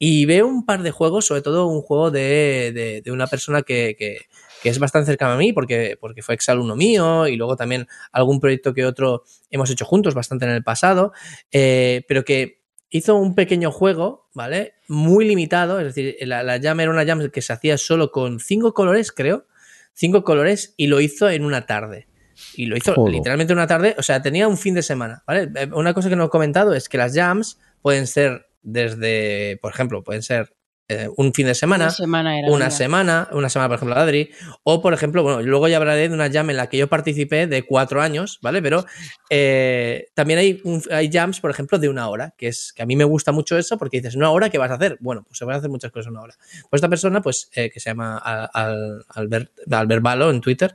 Y 0.00 0.26
veo 0.26 0.46
un 0.48 0.64
par 0.66 0.82
de 0.82 0.90
juegos, 0.90 1.26
sobre 1.26 1.42
todo 1.42 1.66
un 1.66 1.82
juego 1.82 2.10
de, 2.10 3.02
de, 3.04 3.12
una 3.12 3.26
persona 3.26 3.62
que, 3.62 3.96
que 3.98 4.26
que 4.62 4.68
es 4.68 4.78
bastante 4.78 5.06
cercano 5.06 5.32
a 5.32 5.36
mí 5.36 5.52
porque, 5.52 5.96
porque 6.00 6.22
fue 6.22 6.34
exalumno 6.34 6.76
mío 6.76 7.26
y 7.26 7.36
luego 7.36 7.56
también 7.56 7.86
algún 8.12 8.40
proyecto 8.40 8.74
que 8.74 8.84
otro 8.84 9.24
hemos 9.50 9.70
hecho 9.70 9.84
juntos 9.84 10.14
bastante 10.14 10.44
en 10.44 10.52
el 10.52 10.62
pasado, 10.62 11.12
eh, 11.52 12.04
pero 12.08 12.24
que 12.24 12.62
hizo 12.90 13.16
un 13.16 13.34
pequeño 13.34 13.70
juego, 13.70 14.28
¿vale? 14.34 14.74
Muy 14.88 15.26
limitado, 15.26 15.78
es 15.80 15.94
decir, 15.94 16.16
la, 16.22 16.42
la 16.42 16.56
llama 16.56 16.82
era 16.82 16.92
una 16.92 17.04
llama 17.04 17.28
que 17.28 17.42
se 17.42 17.52
hacía 17.52 17.78
solo 17.78 18.10
con 18.10 18.40
cinco 18.40 18.72
colores, 18.72 19.12
creo, 19.12 19.46
cinco 19.92 20.24
colores 20.24 20.74
y 20.76 20.86
lo 20.86 21.00
hizo 21.00 21.28
en 21.28 21.44
una 21.44 21.66
tarde. 21.66 22.06
Y 22.54 22.66
lo 22.66 22.76
hizo 22.76 22.94
literalmente 23.08 23.52
una 23.52 23.66
tarde, 23.66 23.96
o 23.98 24.02
sea, 24.02 24.22
tenía 24.22 24.46
un 24.46 24.56
fin 24.56 24.74
de 24.74 24.82
semana, 24.82 25.24
¿vale? 25.26 25.50
Eh, 25.56 25.68
una 25.72 25.92
cosa 25.92 26.08
que 26.08 26.16
no 26.16 26.24
he 26.24 26.28
comentado 26.28 26.72
es 26.72 26.88
que 26.88 26.96
las 26.96 27.12
jams 27.14 27.58
pueden 27.82 28.06
ser 28.06 28.46
desde, 28.62 29.58
por 29.60 29.72
ejemplo, 29.72 30.04
pueden 30.04 30.22
ser 30.22 30.54
eh, 30.90 31.06
un 31.18 31.34
fin 31.34 31.46
de 31.46 31.54
semana, 31.54 31.84
una 31.84 31.92
semana, 31.92 32.40
una 32.48 32.70
semana, 32.70 33.28
una 33.32 33.48
semana, 33.50 33.68
por 33.68 33.76
ejemplo, 33.76 33.96
Adri, 33.96 34.30
o 34.62 34.80
por 34.80 34.94
ejemplo, 34.94 35.22
bueno, 35.22 35.42
luego 35.42 35.68
ya 35.68 35.76
hablaré 35.76 36.08
de 36.08 36.14
una 36.14 36.30
jam 36.32 36.48
en 36.48 36.56
la 36.56 36.70
que 36.70 36.78
yo 36.78 36.88
participé 36.88 37.46
de 37.46 37.66
cuatro 37.66 38.00
años, 38.00 38.38
¿vale? 38.40 38.62
Pero 38.62 38.86
eh, 39.28 40.06
también 40.14 40.38
hay, 40.38 40.62
hay 40.90 41.10
jams, 41.12 41.40
por 41.40 41.50
ejemplo, 41.50 41.78
de 41.78 41.90
una 41.90 42.08
hora, 42.08 42.32
que 42.38 42.48
es 42.48 42.72
que 42.72 42.82
a 42.82 42.86
mí 42.86 42.96
me 42.96 43.04
gusta 43.04 43.32
mucho 43.32 43.58
eso 43.58 43.76
porque 43.76 43.98
dices, 43.98 44.16
¿una 44.16 44.30
hora 44.30 44.48
qué 44.48 44.56
vas 44.56 44.70
a 44.70 44.76
hacer? 44.76 44.96
Bueno, 45.00 45.24
pues 45.24 45.36
se 45.36 45.44
van 45.44 45.56
a 45.56 45.58
hacer 45.58 45.68
muchas 45.68 45.92
cosas 45.92 46.06
en 46.06 46.12
una 46.12 46.22
hora. 46.22 46.36
Pues 46.70 46.78
esta 46.78 46.88
persona, 46.88 47.20
pues, 47.20 47.50
eh, 47.52 47.68
que 47.68 47.80
se 47.80 47.90
llama 47.90 48.16
Albert, 48.16 49.52
Albert 49.70 50.02
Balo 50.02 50.30
en 50.30 50.40
Twitter, 50.40 50.74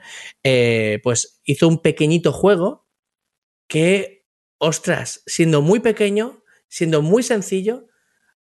pues 1.01 1.41
hizo 1.43 1.67
un 1.67 1.79
pequeñito 1.79 2.31
juego 2.31 2.85
que, 3.67 4.27
ostras, 4.59 5.23
siendo 5.25 5.63
muy 5.63 5.79
pequeño, 5.79 6.43
siendo 6.67 7.01
muy 7.01 7.23
sencillo, 7.23 7.87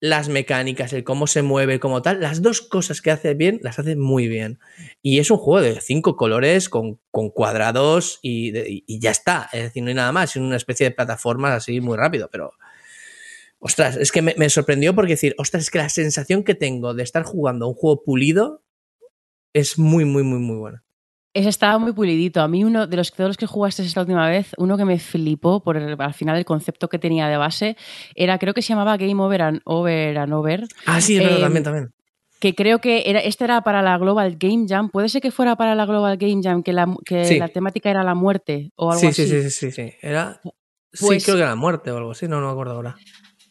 las 0.01 0.29
mecánicas, 0.29 0.93
el 0.93 1.03
cómo 1.03 1.27
se 1.27 1.43
mueve 1.43 1.81
como 1.81 2.03
tal, 2.03 2.21
las 2.21 2.41
dos 2.41 2.63
cosas 2.63 3.03
que 3.03 3.11
hace 3.11 3.35
bien, 3.35 3.59
las 3.63 3.79
hace 3.79 3.97
muy 3.97 4.29
bien. 4.29 4.59
Y 5.03 5.19
es 5.19 5.31
un 5.31 5.39
juego 5.39 5.61
de 5.61 5.81
cinco 5.81 6.17
colores 6.17 6.69
con, 6.69 7.01
cuadrados 7.11 8.21
y, 8.23 9.01
ya 9.01 9.11
está. 9.11 9.49
Es 9.53 9.65
decir, 9.65 9.83
no 9.83 9.89
hay 9.89 9.95
nada 9.95 10.13
más, 10.13 10.31
es 10.31 10.43
una 10.43 10.57
especie 10.57 10.89
de 10.89 10.95
plataforma 10.95 11.55
así 11.55 11.81
muy 11.81 11.97
rápido, 11.97 12.29
pero... 12.31 12.53
Ostras, 13.61 13.97
es 13.97 14.13
que 14.13 14.23
me, 14.23 14.37
me 14.39 14.51
sorprendió 14.51 14.95
porque 14.95 15.15
decir, 15.15 15.35
ostras, 15.37 15.65
es 15.65 15.71
que 15.71 15.79
la 15.79 15.89
sensación 15.89 16.45
que 16.45 16.55
tengo 16.55 16.95
de 16.95 17.03
estar 17.03 17.25
jugando 17.25 17.67
un 17.67 17.75
juego 17.75 18.05
pulido 18.05 18.63
es 19.53 19.81
muy, 19.81 20.05
muy, 20.05 20.23
muy, 20.23 20.39
muy 20.39 20.57
buena. 20.59 20.85
Ese 21.39 21.51
estaba 21.51 21.79
muy 21.79 21.93
pulidito. 21.93 22.41
A 22.41 22.49
mí 22.49 22.65
uno 22.65 22.89
de 22.89 22.97
los, 22.97 23.13
todos 23.13 23.29
los 23.29 23.37
que 23.37 23.47
jugaste 23.47 23.85
esta 23.85 24.01
última 24.01 24.29
vez, 24.29 24.51
uno 24.59 24.77
que 24.77 24.85
me 24.85 24.99
flipó 24.99 25.63
por 25.63 25.77
al 25.77 26.15
final 26.15 26.37
el 26.37 26.45
concepto 26.45 26.89
que 26.89 26.99
tenía 26.99 27.29
de 27.29 27.37
base, 27.37 27.77
era 28.17 28.41
creo 28.41 28.55
que 28.55 28.61
se 28.61 28.71
llamaba 28.71 28.97
Game 28.97 29.23
Over 29.23 29.43
and 29.43 29.61
Over 29.63 30.19
and 30.19 30.33
Over. 30.33 30.67
Ah, 30.85 31.01
sí, 31.01 31.17
pero 31.17 31.37
em, 31.37 31.41
también, 31.41 31.63
también. 31.63 31.93
Que 32.41 32.57
creo 32.57 32.81
que 32.81 33.05
era, 33.07 33.21
este 33.21 33.45
era 33.45 33.61
para 33.61 33.83
la 33.83 33.97
Global 33.99 34.37
Game 34.37 34.67
Jam. 34.69 34.91
Puede 34.91 35.09
ser 35.09 35.23
que 35.23 35.31
fuera 35.31 35.55
para 35.55 35.77
la 35.77 35.87
Global 35.87 36.17
Game 36.17 36.43
Jam, 36.43 36.65
que 36.65 36.73
la, 36.73 36.93
que 37.05 37.39
la 37.39 37.47
temática 37.47 37.89
era 37.89 38.03
la 38.03 38.17
muerte 38.17 38.73
o 38.75 38.91
algo 38.91 39.07
así. 39.07 39.29
Sí, 39.29 39.43
sí, 39.43 39.51
sí, 39.51 39.71
sí, 39.71 39.93
Era, 40.03 40.41
pues, 40.43 41.23
sí, 41.23 41.25
creo 41.25 41.37
que 41.37 41.43
era 41.43 41.51
la 41.51 41.57
muerte 41.57 41.93
o 41.93 41.99
algo 41.99 42.11
así, 42.11 42.27
no, 42.27 42.41
no 42.41 42.47
me 42.47 42.53
acuerdo 42.53 42.75
ahora. 42.75 42.97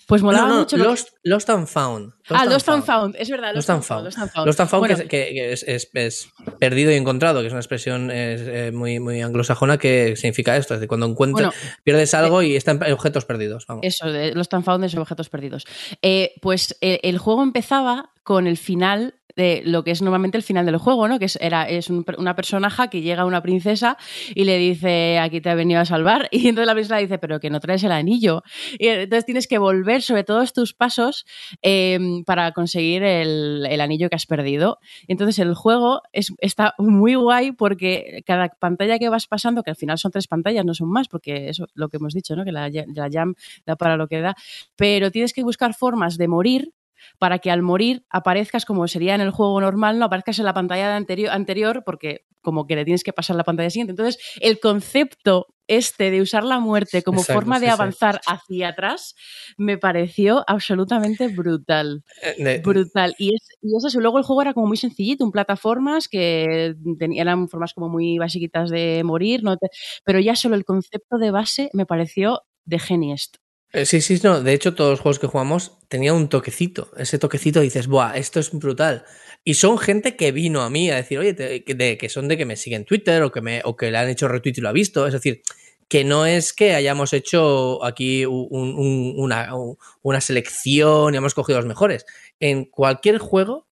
Pues 0.08 0.24
molaba 0.24 0.48
mucho. 0.48 0.78
Lost, 0.78 1.10
Lost, 1.24 1.50
and 1.50 1.68
Found. 1.68 2.14
ah, 2.30 2.46
Lost 2.46 2.70
and 2.70 2.84
found. 2.84 3.16
es 3.20 3.30
verdad. 3.30 3.54
Lost, 3.54 3.70
and 3.70 3.84
found. 3.84 4.06
Lost 4.06 4.60
and 4.62 4.70
Found, 4.70 5.08
que, 5.10 5.52
es, 5.52 5.64
es, 5.68 6.32
perdido 6.60 6.92
y 6.92 6.96
encontrado, 6.96 7.42
que 7.42 7.48
es 7.48 7.52
una 7.52 7.60
expresión 7.60 8.10
eh, 8.12 8.72
muy, 8.74 9.02
muy 9.02 9.22
anglosajona 9.22 9.78
que 9.78 10.16
significa 10.16 10.56
esto. 10.56 10.76
Es 10.76 10.80
decir, 10.80 10.88
cuando 10.88 11.08
encuentras, 11.08 11.54
pierdes 11.84 12.14
algo 12.14 12.42
y 12.42 12.56
están 12.56 12.82
objetos 12.90 13.26
perdidos. 13.26 13.66
Vamos. 13.68 13.84
Eso, 13.86 14.06
Lost 14.08 14.54
and 14.54 14.64
Found 14.64 14.86
es 14.86 14.96
objetos 14.96 15.28
perdidos. 15.28 15.66
Eh, 16.02 16.36
pues 16.42 16.78
eh, 16.80 17.02
el 17.04 17.18
juego 17.18 17.44
empezaba 17.44 18.12
con 18.24 18.48
el 18.48 18.58
final 18.58 19.16
de 19.38 19.62
lo 19.64 19.84
que 19.84 19.92
es 19.92 20.02
normalmente 20.02 20.36
el 20.36 20.44
final 20.44 20.66
del 20.66 20.78
juego, 20.78 21.08
¿no? 21.08 21.20
Que 21.20 21.26
es, 21.26 21.38
era, 21.40 21.70
es 21.70 21.90
una 21.92 22.36
personaje 22.36 22.90
que 22.90 23.02
llega 23.02 23.22
a 23.22 23.26
una 23.26 23.42
princesa 23.44 23.96
y 24.34 24.46
le 24.46 24.58
dice, 24.58 25.20
aquí 25.20 25.42
te 25.42 25.52
he 25.52 25.56
venido 25.56 25.80
a 25.80 25.86
salvar. 25.86 26.28
Y 26.38 26.50
entonces 26.50 26.68
la 26.68 26.74
princesa 26.74 26.98
dice, 26.98 27.18
pero 27.18 27.40
que 27.40 27.50
no 27.50 27.60
traes 27.60 27.84
el 27.84 27.92
anillo. 27.92 28.44
Y 28.80 28.88
entonces 28.88 29.26
tienes 29.26 29.48
que 29.48 29.58
volver 29.58 30.02
sobre 30.02 30.24
todos 30.24 30.54
tus 30.54 30.74
pasos 30.74 31.26
em, 31.62 32.24
para 32.24 32.52
conseguir 32.52 33.04
el, 33.04 33.80
anillo 33.80 34.10
que 34.10 34.16
has 34.16 34.26
perdido. 34.26 34.80
Entonces 35.08 35.40
el 35.40 35.54
juego 35.54 36.02
es, 36.14 36.34
está 36.40 36.74
muy 36.78 37.16
guay 37.16 37.52
porque 37.52 38.24
cada 38.26 38.50
pantalla 38.50 38.98
que 38.98 39.10
vas 39.10 39.28
pasando, 39.28 39.64
que 39.64 39.72
al 39.72 39.76
final 39.76 39.98
son 39.98 40.12
tres 40.12 40.28
pantallas, 40.28 40.66
no 40.66 40.74
son 40.74 40.90
más, 40.90 41.08
porque 41.08 41.50
eso 41.50 41.66
es 41.66 41.72
lo 41.76 41.90
que 41.90 41.98
hemos 41.98 42.14
dicho, 42.14 42.36
¿no? 42.36 42.44
Que 42.44 42.52
la, 42.52 42.70
la 42.70 43.10
jam 43.12 43.36
da 43.66 43.76
para 43.76 43.98
lo 43.98 44.08
que 44.08 44.22
da, 44.22 44.36
pero 44.76 45.12
tienes 45.12 45.34
que 45.34 45.44
buscar 45.44 45.74
formas 45.74 46.18
de 46.18 46.28
morir 46.28 46.74
para 47.20 47.40
que 47.40 47.52
al 47.52 47.62
morir 47.62 48.06
aparezcas 48.10 48.66
como 48.66 48.88
sería 48.88 49.16
en 49.16 49.22
el 49.22 49.32
juego 49.32 49.60
normal, 49.62 50.00
no 50.00 50.06
aparezcas 50.06 50.40
en 50.40 50.46
la 50.46 50.54
pantalla 50.54 50.96
anterior, 50.96 51.32
anterior 51.32 51.84
porque 51.86 52.26
como 52.42 52.66
que 52.66 52.76
le 52.76 52.86
tienes 52.86 53.04
que 53.04 53.14
pasar 53.14 53.36
la 53.36 53.44
pantalla 53.44 53.70
siguiente. 53.70 53.92
Entonces, 53.92 54.20
el 54.40 54.60
concepto 54.60 55.48
este 55.68 56.12
de 56.12 56.22
usar 56.22 56.44
la 56.44 56.60
muerte 56.60 57.04
como 57.04 57.22
forma 57.24 57.60
de 57.60 57.70
avanzar 57.70 58.22
hacia 58.26 58.70
atrás 58.70 59.16
me 59.58 59.78
pareció 59.78 60.44
absolutamente 60.48 61.28
brutal. 61.28 62.04
Eh, 62.24 62.62
brutal. 62.64 63.16
Y, 63.18 63.36
es, 63.36 63.50
y 63.62 63.76
eso, 63.76 64.00
luego 64.00 64.18
el 64.18 64.24
juego 64.24 64.42
era 64.42 64.54
como 64.54 64.68
muy 64.68 64.78
sencillito, 64.78 65.26
un 65.26 65.32
plataformas 65.32 66.08
que 66.08 66.76
eran 67.16 67.50
formas 67.50 67.74
como 67.74 67.90
muy 67.90 68.18
basiquitas 68.18 68.70
de 68.70 69.02
morir, 69.04 69.44
no 69.44 69.58
pero 70.06 70.20
ya 70.20 70.36
solo 70.36 70.56
el 70.56 70.64
concepto 70.64 71.18
de 71.18 71.32
base 71.32 71.70
me 71.74 71.86
pareció 71.86 72.44
de 72.66 72.80
geniest. 72.80 73.38
Eh, 73.74 73.86
sí, 73.86 74.02
sí, 74.02 74.20
no. 74.24 74.42
De 74.42 74.54
hecho, 74.54 74.74
todos 74.76 74.92
los 74.92 75.00
juegos 75.00 75.20
que 75.20 75.28
jugamos 75.28 75.78
tenían 75.90 76.16
un 76.16 76.30
toquecito. 76.30 76.92
Ese 76.98 77.20
toquecito 77.20 77.60
dices, 77.60 77.88
¡buah! 77.88 78.16
Esto 78.16 78.40
es 78.40 78.52
brutal. 78.52 79.06
Y 79.44 79.56
son 79.56 79.78
gente 79.78 80.16
que 80.16 80.32
vino 80.32 80.62
a 80.62 80.70
mí 80.70 80.90
a 80.90 80.96
decir, 80.96 81.20
oye, 81.20 81.36
que 81.36 82.10
son 82.10 82.28
de 82.28 82.38
que 82.38 82.46
me 82.46 82.56
siguen 82.56 82.82
en 82.82 82.86
Twitter 82.86 83.24
o 83.24 83.32
que, 83.32 83.42
me, 83.42 83.62
o 83.66 83.76
que 83.76 83.92
le 83.92 83.98
han 83.98 84.10
hecho 84.10 84.28
retweet 84.28 84.54
y 84.58 84.62
lo 84.62 84.70
ha 84.70 84.74
visto. 84.74 85.06
Es 85.06 85.14
decir, 85.14 85.42
que 85.90 86.04
no 86.04 86.26
es 86.26 86.54
que 86.54 86.76
hayamos 86.76 87.14
hecho 87.14 87.84
aquí 87.84 88.26
una, 88.26 89.54
una, 90.02 90.22
selección 90.22 91.14
y 91.14 91.18
hemos 91.18 91.34
cogido 91.34 91.60
los 91.60 91.68
mejores. 91.68 92.06
En 92.40 92.66
cualquier 92.66 93.20
juego 93.20 93.68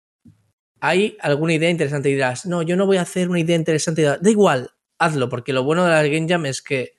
hay 0.81 1.17
alguna 1.21 1.55
idea 1.55 1.71
interesante 1.71 2.11
y 2.11 2.15
dirás, 2.15 2.47
no, 2.47 2.63
yo 2.63 2.77
no 2.77 2.87
voy 2.87 2.97
a 2.97 3.03
hacer 3.03 3.29
una 3.29 3.41
idea 3.41 3.57
interesante. 3.57 4.03
Da 4.03 4.19
igual, 4.25 4.71
hazlo, 4.99 5.29
porque 5.29 5.53
lo 5.53 5.63
bueno 5.63 5.85
de 5.85 5.91
la 5.91 6.03
Game 6.03 6.27
Jam 6.29 6.47
es 6.47 6.63
que 6.63 6.95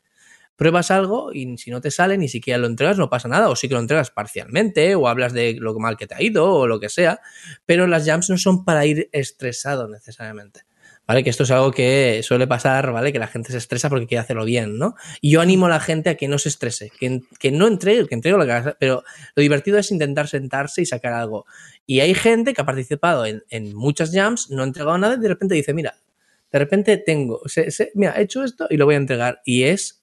pruebas 0.55 0.91
algo 0.91 1.33
y 1.33 1.57
si 1.57 1.71
no 1.71 1.81
te 1.81 1.91
sale, 1.91 2.17
ni 2.17 2.27
siquiera 2.27 2.57
lo 2.59 2.67
entregas, 2.67 2.97
no 2.97 3.09
pasa 3.09 3.27
nada, 3.27 3.49
o 3.49 3.55
sí 3.55 3.67
que 3.67 3.73
lo 3.73 3.79
entregas 3.79 4.11
parcialmente, 4.11 4.95
o 4.95 5.07
hablas 5.07 5.33
de 5.33 5.55
lo 5.59 5.73
mal 5.79 5.97
que 5.97 6.07
te 6.07 6.15
ha 6.15 6.21
ido, 6.21 6.53
o 6.53 6.67
lo 6.67 6.79
que 6.79 6.89
sea, 6.89 7.19
pero 7.65 7.87
las 7.87 8.05
jams 8.05 8.29
no 8.29 8.37
son 8.37 8.63
para 8.63 8.85
ir 8.85 9.09
estresado 9.11 9.87
necesariamente. 9.87 10.61
¿Vale? 11.07 11.23
Que 11.23 11.31
esto 11.31 11.43
es 11.43 11.51
algo 11.51 11.71
que 11.71 12.21
suele 12.23 12.47
pasar, 12.47 12.91
¿vale? 12.93 13.11
Que 13.11 13.19
la 13.19 13.27
gente 13.27 13.51
se 13.51 13.57
estresa 13.57 13.89
porque 13.89 14.07
quiere 14.07 14.21
hacerlo 14.21 14.45
bien, 14.45 14.77
¿no? 14.77 14.95
Y 15.19 15.31
yo 15.31 15.41
animo 15.41 15.65
a 15.65 15.69
la 15.69 15.79
gente 15.79 16.11
a 16.11 16.15
que 16.15 16.27
no 16.27 16.37
se 16.37 16.47
estrese, 16.47 16.91
que, 16.97 17.21
que 17.39 17.51
no 17.51 17.67
entregue, 17.67 18.07
que 18.07 18.15
entregue 18.15 18.37
lo 18.37 18.45
que 18.45 18.75
pero 18.79 19.03
lo 19.35 19.41
divertido 19.41 19.77
es 19.77 19.91
intentar 19.91 20.27
sentarse 20.29 20.81
y 20.81 20.85
sacar 20.85 21.11
algo. 21.11 21.45
Y 21.85 21.99
hay 21.99 22.13
gente 22.13 22.53
que 22.53 22.61
ha 22.61 22.65
participado 22.65 23.25
en, 23.25 23.75
muchas 23.75 24.11
jams, 24.13 24.51
no 24.51 24.61
ha 24.61 24.65
entregado 24.65 24.97
nada 24.97 25.15
y 25.15 25.19
de 25.19 25.27
repente 25.27 25.55
dice, 25.55 25.73
mira, 25.73 25.95
de 26.51 26.59
repente 26.59 26.95
tengo, 26.97 27.41
mira, 27.95 28.13
he 28.17 28.21
hecho 28.21 28.43
esto 28.43 28.67
y 28.69 28.77
lo 28.77 28.85
voy 28.85 28.95
a 28.95 28.99
entregar. 28.99 29.41
Y 29.43 29.63
es 29.63 30.00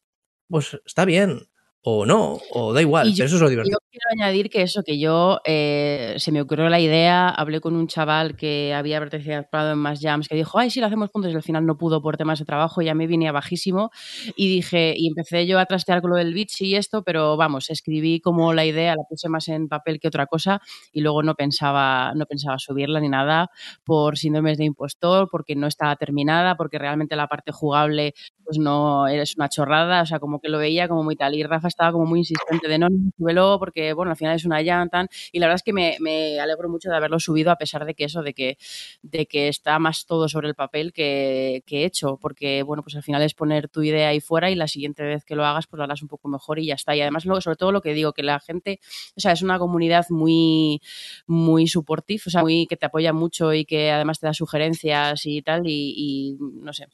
pues 0.49 0.81
está 0.85 1.05
bien 1.05 1.49
o 1.83 2.05
no, 2.05 2.39
o 2.53 2.73
da 2.73 2.83
igual, 2.83 3.13
pero 3.15 3.27
eso 3.27 3.37
es 3.37 3.43
lo 3.43 3.49
divertido. 3.49 3.79
Yo 3.81 3.89
quiero 3.91 4.05
añadir 4.11 4.51
que 4.51 4.63
eso, 4.63 4.83
que 4.83 4.99
yo 4.99 5.41
eh, 5.45 6.15
se 6.19 6.33
me 6.33 6.41
ocurrió 6.41 6.69
la 6.69 6.81
idea, 6.81 7.29
hablé 7.29 7.61
con 7.61 7.77
un 7.77 7.87
chaval 7.87 8.37
que 8.37 8.75
había 8.75 8.99
participado 8.99 9.73
en 9.73 9.79
más 9.79 10.01
jams, 10.01 10.29
que 10.29 10.35
dijo, 10.35 10.59
ay, 10.59 10.71
sí, 10.71 10.81
lo 10.81 10.87
hacemos 10.87 11.09
juntos, 11.11 11.33
y 11.33 11.37
al 11.37 11.43
final 11.43 11.65
no 11.65 11.79
pudo 11.79 12.03
por 12.03 12.17
temas 12.17 12.41
de 12.41 12.45
trabajo, 12.45 12.83
ya 12.83 12.95
me 12.95 13.07
vine 13.07 13.29
a 13.29 13.33
bajísimo, 13.33 13.91
y 14.37 14.49
dije, 14.49 14.95
y 14.97 15.07
empecé 15.07 15.47
yo 15.47 15.59
a 15.61 15.67
trastear 15.67 16.01
con 16.01 16.11
lo 16.11 16.17
del 16.17 16.35
beach 16.35 16.61
y 16.63 16.75
esto, 16.75 17.03
pero 17.05 17.37
vamos, 17.37 17.71
escribí 17.71 18.21
como 18.21 18.53
la 18.53 18.67
idea, 18.67 18.97
la 18.97 19.05
puse 19.09 19.29
más 19.29 19.47
en 19.49 19.69
papel 19.69 20.01
que 20.01 20.09
otra 20.09 20.27
cosa, 20.27 20.61
y 20.93 21.01
luego 21.01 21.23
no 21.23 21.35
pensaba, 21.35 22.13
no 22.15 22.27
pensaba 22.27 22.59
subirla 22.59 23.01
ni 23.01 23.09
nada 23.09 23.51
por 23.85 24.19
síndromes 24.19 24.59
de 24.59 24.65
impostor, 24.65 25.29
porque 25.31 25.55
no 25.55 25.69
estaba 25.69 25.95
terminada, 25.97 26.57
porque 26.57 26.79
realmente 26.79 27.15
la 27.15 27.29
parte 27.29 27.53
jugable, 27.53 28.15
pues 28.45 28.59
no, 28.59 29.07
es 29.07 29.37
una 29.37 29.49
chorrada, 29.49 30.03
o 30.03 30.07
sea, 30.07 30.19
como 30.19 30.41
que 30.41 30.49
lo 30.49 30.59
veía 30.59 30.89
como 30.89 31.05
muy 31.05 31.15
tal, 31.15 31.35
y 31.35 31.43
Rafa 31.45 31.68
estaba 31.69 31.93
como 31.93 32.07
muy 32.07 32.21
insistente 32.21 32.69
de 32.69 32.79
no, 32.79 32.89
no, 33.19 33.59
porque, 33.59 33.93
bueno, 33.93 34.11
al 34.11 34.17
final 34.17 34.37
es 34.37 34.45
una 34.45 34.63
llanta. 34.63 35.07
Y 35.33 35.39
la 35.39 35.47
verdad 35.47 35.57
es 35.57 35.63
que 35.63 35.73
me, 35.73 36.41
alegro 36.41 36.69
mucho 36.69 36.91
de 36.91 36.97
haberlo 36.97 37.21
subido 37.21 37.51
a 37.51 37.57
pesar 37.57 37.85
de 37.85 37.95
que 37.95 38.05
eso, 38.05 38.23
de 38.23 38.35
que, 38.35 38.59
de 39.03 39.27
que 39.27 39.49
está 39.49 39.79
más 39.79 40.07
todo 40.07 40.29
sobre 40.29 40.49
el 40.49 40.55
papel 40.55 40.93
que, 40.93 41.63
hecho, 41.69 42.19
porque, 42.21 42.63
bueno, 42.63 42.83
pues 42.83 42.97
al 42.97 43.03
final 43.03 43.23
es 43.23 43.35
poner 43.35 43.69
tu 43.69 43.83
idea 43.83 44.09
ahí 44.09 44.21
fuera 44.21 44.51
y 44.51 44.55
la 44.55 44.69
siguiente 44.69 45.03
vez 45.03 45.25
que 45.25 45.37
lo 45.37 45.45
hagas, 45.45 45.67
pues 45.67 45.79
lo 45.79 45.85
harás 45.85 46.03
un 46.03 46.09
poco 46.09 46.29
mejor 46.29 46.59
y 46.59 46.67
ya 46.67 46.75
está. 46.75 46.97
Y 46.97 47.01
además, 47.01 47.25
luego, 47.25 47.41
sobre 47.41 47.57
todo 47.57 47.73
lo 47.73 47.81
que 47.81 47.95
digo, 47.95 48.13
que 48.13 48.23
la 48.23 48.41
gente, 48.41 48.81
o 49.17 49.21
sea, 49.21 49.33
es 49.33 49.43
una 49.43 49.59
comunidad 49.59 50.07
muy, 50.11 50.81
muy 51.27 51.69
supportive, 51.69 52.23
o 52.27 52.31
sea, 52.31 52.43
muy 52.43 52.67
que 52.67 52.77
te 52.77 52.87
apoya 52.87 53.13
mucho 53.13 53.53
y 53.55 53.65
que 53.65 53.91
además 53.91 54.19
te 54.21 54.27
da 54.27 54.35
sugerencias 54.35 55.27
y 55.27 55.43
tal, 55.43 55.63
y 55.67 56.37
no 56.41 56.73
sé 56.73 56.87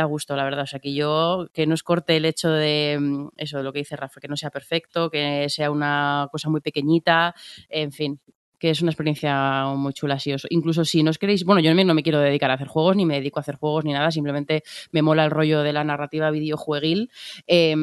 da 0.00 0.04
gusto, 0.04 0.36
la 0.36 0.44
verdad. 0.44 0.64
O 0.64 0.66
sea, 0.66 0.80
que 0.80 0.94
yo, 0.94 1.48
que 1.52 1.66
no 1.66 1.74
es 1.74 1.82
corte 1.82 2.16
el 2.16 2.24
hecho 2.24 2.50
de 2.50 2.98
mm, 3.00 3.28
eso, 3.36 3.58
de 3.58 3.64
lo 3.64 3.72
que 3.72 3.80
dice 3.80 3.96
Rafa, 3.96 4.20
que 4.20 4.28
no 4.28 4.36
sea 4.36 4.50
perfecto, 4.50 5.10
que 5.10 5.48
sea 5.48 5.70
una 5.70 6.28
cosa 6.30 6.48
muy 6.48 6.60
pequeñita, 6.60 7.34
en 7.68 7.92
fin, 7.92 8.20
que 8.58 8.70
es 8.70 8.82
una 8.82 8.90
experiencia 8.90 9.66
muy 9.76 9.92
chula. 9.92 10.18
Si 10.18 10.32
os, 10.32 10.46
incluso 10.50 10.84
si 10.84 11.02
no 11.02 11.10
os 11.10 11.18
queréis, 11.18 11.44
bueno, 11.44 11.60
yo 11.60 11.74
no 11.74 11.94
me 11.94 12.02
quiero 12.02 12.20
dedicar 12.20 12.50
a 12.50 12.54
hacer 12.54 12.68
juegos, 12.68 12.96
ni 12.96 13.06
me 13.06 13.16
dedico 13.16 13.38
a 13.38 13.42
hacer 13.42 13.56
juegos, 13.56 13.84
ni 13.84 13.92
nada, 13.92 14.10
simplemente 14.10 14.62
me 14.92 15.02
mola 15.02 15.24
el 15.24 15.30
rollo 15.30 15.62
de 15.62 15.72
la 15.72 15.84
narrativa 15.84 16.30
videojueguil. 16.30 17.10
Eh, 17.46 17.74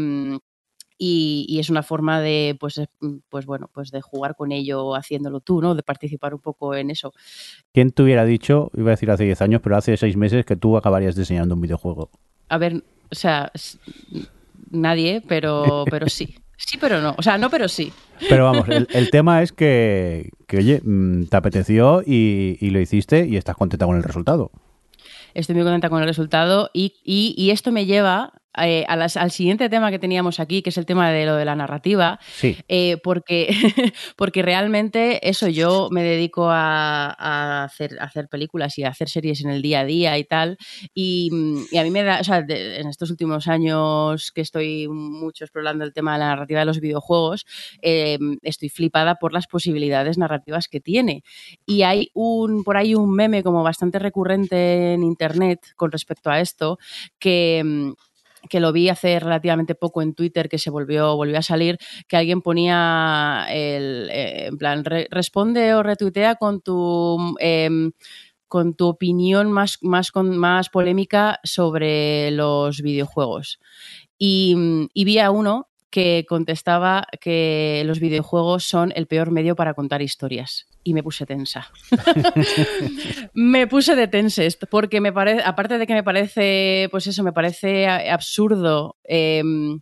y, 0.98 1.58
es 1.60 1.70
una 1.70 1.84
forma 1.84 2.22
de, 2.22 2.56
pues, 2.60 2.82
mm, 3.00 3.18
pues 3.30 3.46
bueno, 3.46 3.70
pues 3.74 3.92
de 3.92 4.02
jugar 4.02 4.36
con 4.36 4.52
ello 4.52 4.96
haciéndolo 4.96 5.40
tú, 5.40 5.62
¿no? 5.62 5.76
De 5.76 5.84
participar 5.84 6.34
un 6.34 6.42
poco 6.42 6.76
en 6.76 6.90
eso. 6.90 7.14
¿Quién 7.74 7.92
te 7.92 8.04
hubiera 8.04 8.26
dicho, 8.26 8.72
iba 8.76 8.90
a 8.90 8.96
decir 8.96 9.12
hace 9.12 9.24
10 9.26 9.42
años, 9.42 9.62
pero 9.62 9.78
hace 9.78 9.98
6 9.98 10.18
meses 10.18 10.46
que 10.46 10.56
tú 10.56 10.78
acabarías 10.78 11.16
diseñando 11.16 11.56
un 11.56 11.62
videojuego? 11.62 12.10
A 12.50 12.58
ver, 12.58 12.84
o 13.12 13.16
sea, 13.16 13.52
nadie, 14.72 15.22
pero, 15.28 15.86
pero 15.90 16.10
sí. 16.10 16.36
Sí, 16.56 16.78
pero 16.80 17.02
no. 17.02 17.16
O 17.18 17.24
sea, 17.24 17.38
no, 17.38 17.50
pero 17.50 17.68
sí. 17.68 17.92
Pero 18.30 18.46
vamos, 18.46 18.68
el, 18.70 18.88
tema 19.12 19.42
es 19.42 19.52
que, 19.52 20.30
que, 20.48 20.58
oye, 20.58 20.82
mm, 20.82 21.26
te 21.26 21.36
apeteció 21.36 22.04
y, 22.06 22.58
y, 22.62 22.70
lo 22.70 22.80
hiciste 22.80 23.28
y 23.28 23.36
estás 23.36 23.58
contenta 23.58 23.86
con 23.86 23.98
el 23.98 24.04
resultado. 24.04 24.52
Estoy 25.34 25.56
muy 25.56 25.64
contenta 25.64 25.90
con 25.90 26.02
el 26.02 26.08
resultado 26.08 26.70
y, 26.72 26.94
y, 27.04 27.34
y 27.38 27.50
esto 27.50 27.72
me 27.72 27.86
lleva 27.86 28.34
eh, 28.62 28.86
al 28.88 29.32
siguiente 29.32 29.70
tema 29.70 29.90
que 29.90 30.00
teníamos 30.00 30.40
aquí, 30.40 30.62
que 30.62 30.70
es 30.70 30.78
el 30.78 30.86
tema 30.86 31.10
de 31.12 31.26
lo 31.26 31.36
de 31.36 31.46
la 31.46 31.56
narrativa, 31.56 32.20
sí. 32.36 32.58
Eh, 32.68 32.98
porque, 33.04 33.48
porque 34.16 34.42
realmente 34.42 35.28
eso 35.28 35.48
yo 35.48 35.90
me 35.92 36.04
dedico 36.04 36.50
a, 36.50 37.64
hacer, 37.64 37.98
hacer, 38.00 38.28
películas 38.28 38.78
y 38.78 38.84
a 38.84 38.90
hacer 38.90 39.10
series 39.10 39.44
en 39.44 39.50
el 39.50 39.62
día 39.62 39.82
a 39.82 39.86
día 39.86 40.18
y 40.18 40.24
tal, 40.24 40.58
y, 40.94 41.30
a 41.78 41.84
mí 41.84 41.90
me 41.90 42.04
da, 42.04 42.20
o 42.20 42.24
sea, 42.24 42.46
en 42.48 42.88
estos 42.88 43.10
últimos 43.10 43.48
años 43.48 44.32
que 44.32 44.42
estoy 44.42 44.88
mucho 44.88 45.44
explorando 45.46 45.84
el 45.84 45.94
tema 45.94 46.14
de 46.14 46.20
la 46.20 46.28
narrativa 46.28 46.60
de 46.60 46.66
los 46.66 46.80
videojuegos, 46.80 47.46
eh, 47.82 48.20
estoy 48.44 48.70
flipada 48.70 49.16
por 49.16 49.34
las 49.34 49.48
posibilidades 49.48 50.18
narrativas 50.18 50.68
que 50.68 50.80
tiene. 50.80 51.24
Y 51.66 51.84
hay 51.84 52.10
un, 52.14 52.64
por 52.64 52.78
ahí 52.78 52.96
un 52.96 53.14
meme 53.14 53.44
como 53.44 53.64
bastante 53.64 54.00
recurrente 54.00 54.94
en 54.94 55.04
internet 55.04 55.60
con 55.76 55.92
respecto 55.92 56.30
a 56.30 56.40
esto, 56.40 56.78
que 57.20 57.94
que 58.50 58.60
lo 58.60 58.72
vi 58.72 58.90
hace 58.90 59.20
relativamente 59.20 59.76
poco 59.76 60.02
en 60.02 60.14
Twitter, 60.14 60.50
que 60.50 60.58
se 60.58 60.70
volvió, 60.70 61.16
volvió 61.16 61.38
a 61.38 61.42
salir, 61.42 61.78
que 62.08 62.18
alguien 62.18 62.42
ponía 62.42 63.46
el, 63.50 64.10
eh, 64.12 64.48
en 64.48 64.58
plan, 64.58 64.84
responde 64.84 65.74
o 65.74 65.84
retuitea 65.84 66.36
con 66.36 66.62
tu... 66.62 67.36
Em, 67.40 67.92
con 68.48 68.76
tu 68.76 68.86
opinión 68.86 69.52
más, 69.52 69.80
más, 69.82 70.12
con, 70.12 70.38
más 70.38 70.70
polémica 70.70 71.40
sobre 71.44 72.30
los 72.30 72.84
videojuegos. 72.84 73.60
Y, 74.16 74.56
y 74.94 75.06
vi 75.06 75.18
a 75.18 75.32
uno 75.32 75.70
que 75.90 76.24
contestaba 76.30 77.08
que 77.20 77.82
los 77.88 78.00
videojuegos 78.00 78.64
son 78.64 78.94
el 78.96 79.08
peor 79.08 79.32
medio 79.32 79.56
para 79.56 79.74
contar 79.74 80.04
historias. 80.04 80.68
Y 80.84 80.94
me 80.94 81.04
puse 81.04 81.26
tensa. 81.26 81.72
me 83.34 83.68
puse 83.68 83.96
de 83.96 84.08
tenses, 84.08 84.58
porque 84.70 85.00
me 85.00 85.14
parece, 85.14 85.42
aparte 85.44 85.78
de 85.78 85.88
que 85.88 85.94
me 85.94 86.04
parece, 86.04 86.90
pues 86.92 87.08
eso, 87.08 87.24
me 87.24 87.32
parece 87.32 87.88
absurdo 87.88 88.98
em, 89.04 89.80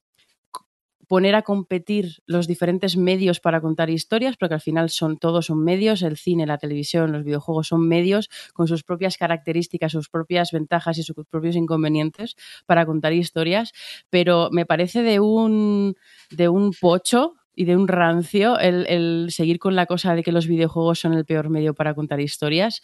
poner 1.12 1.36
a 1.36 1.42
competir 1.42 2.24
los 2.26 2.48
diferentes 2.48 2.96
medios 2.96 3.42
para 3.42 3.60
contar 3.60 3.90
historias, 3.90 4.38
porque 4.38 4.54
al 4.54 4.62
final 4.62 4.90
son 4.90 5.18
todos 5.18 5.48
son 5.48 5.62
medios, 5.62 6.04
el 6.04 6.16
cine, 6.16 6.46
la 6.46 6.58
televisión, 6.58 7.12
los 7.12 7.26
videojuegos 7.26 7.68
son 7.68 7.86
medios 7.86 8.30
con 8.54 8.70
sus 8.70 8.84
propias 8.84 9.18
características, 9.18 9.92
sus 9.92 10.08
propias 10.08 10.54
ventajas 10.54 10.98
y 11.00 11.04
sus 11.04 11.18
propios 11.30 11.58
inconvenientes 11.58 12.38
para 12.66 12.86
contar 12.86 13.12
historias, 13.12 13.74
pero 14.10 14.48
me 14.54 14.66
parece 14.66 15.04
de 15.04 15.20
un 15.20 15.98
de 16.30 16.48
un 16.48 16.72
pocho 16.72 17.34
y 17.56 17.66
de 17.66 17.76
un 17.76 17.88
rancio 17.88 18.58
el, 18.60 19.28
seguir 19.32 19.60
con 19.60 19.76
la 19.76 19.86
cosa 19.86 20.16
de 20.16 20.24
que 20.24 20.32
los 20.32 20.48
videojuegos 20.48 21.00
son 21.00 21.14
el 21.14 21.26
peor 21.26 21.50
medio 21.50 21.74
para 21.74 21.94
contar 21.94 22.20
historias 22.20 22.82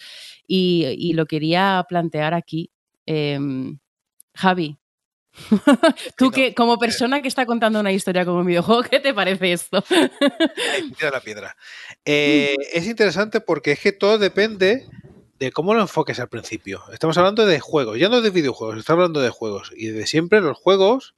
y, 0.48 1.14
lo 1.14 1.26
quería 1.26 1.86
plantear 1.88 2.34
aquí. 2.34 2.70
Em, 3.06 3.80
Javi, 4.34 4.78
Tú 6.18 6.32
que, 6.32 6.54
como 6.54 6.78
persona 6.78 7.22
que 7.22 7.28
está 7.28 7.46
contando 7.46 7.80
una 7.80 7.92
historia 7.92 8.26
como 8.26 8.40
un 8.40 8.46
videojuego, 8.46 8.84
¿qué 8.84 9.00
te 9.00 9.14
parece 9.14 9.54
esto? 9.54 9.84
Ay, 9.90 10.92
la 11.00 11.22
piedra. 11.22 11.56
Eh, 12.06 12.56
es 12.74 12.88
interesante 12.88 13.42
porque 13.42 13.74
es 13.74 13.80
que 13.80 13.92
todo 13.92 14.18
depende 14.18 14.88
de 15.40 15.52
cómo 15.52 15.74
lo 15.74 15.82
enfoques 15.82 16.20
al 16.20 16.30
principio. 16.30 16.82
Estamos 16.92 17.18
hablando 17.18 17.46
de 17.46 17.60
juegos, 17.60 18.00
ya 18.00 18.10
no 18.10 18.22
de 18.22 18.30
videojuegos, 18.30 18.78
estamos 18.78 19.00
hablando 19.00 19.22
de 19.22 19.30
juegos. 19.30 19.72
Y 19.76 19.88
de 19.88 20.08
siempre 20.08 20.42
los 20.42 20.58
juegos, 20.58 21.14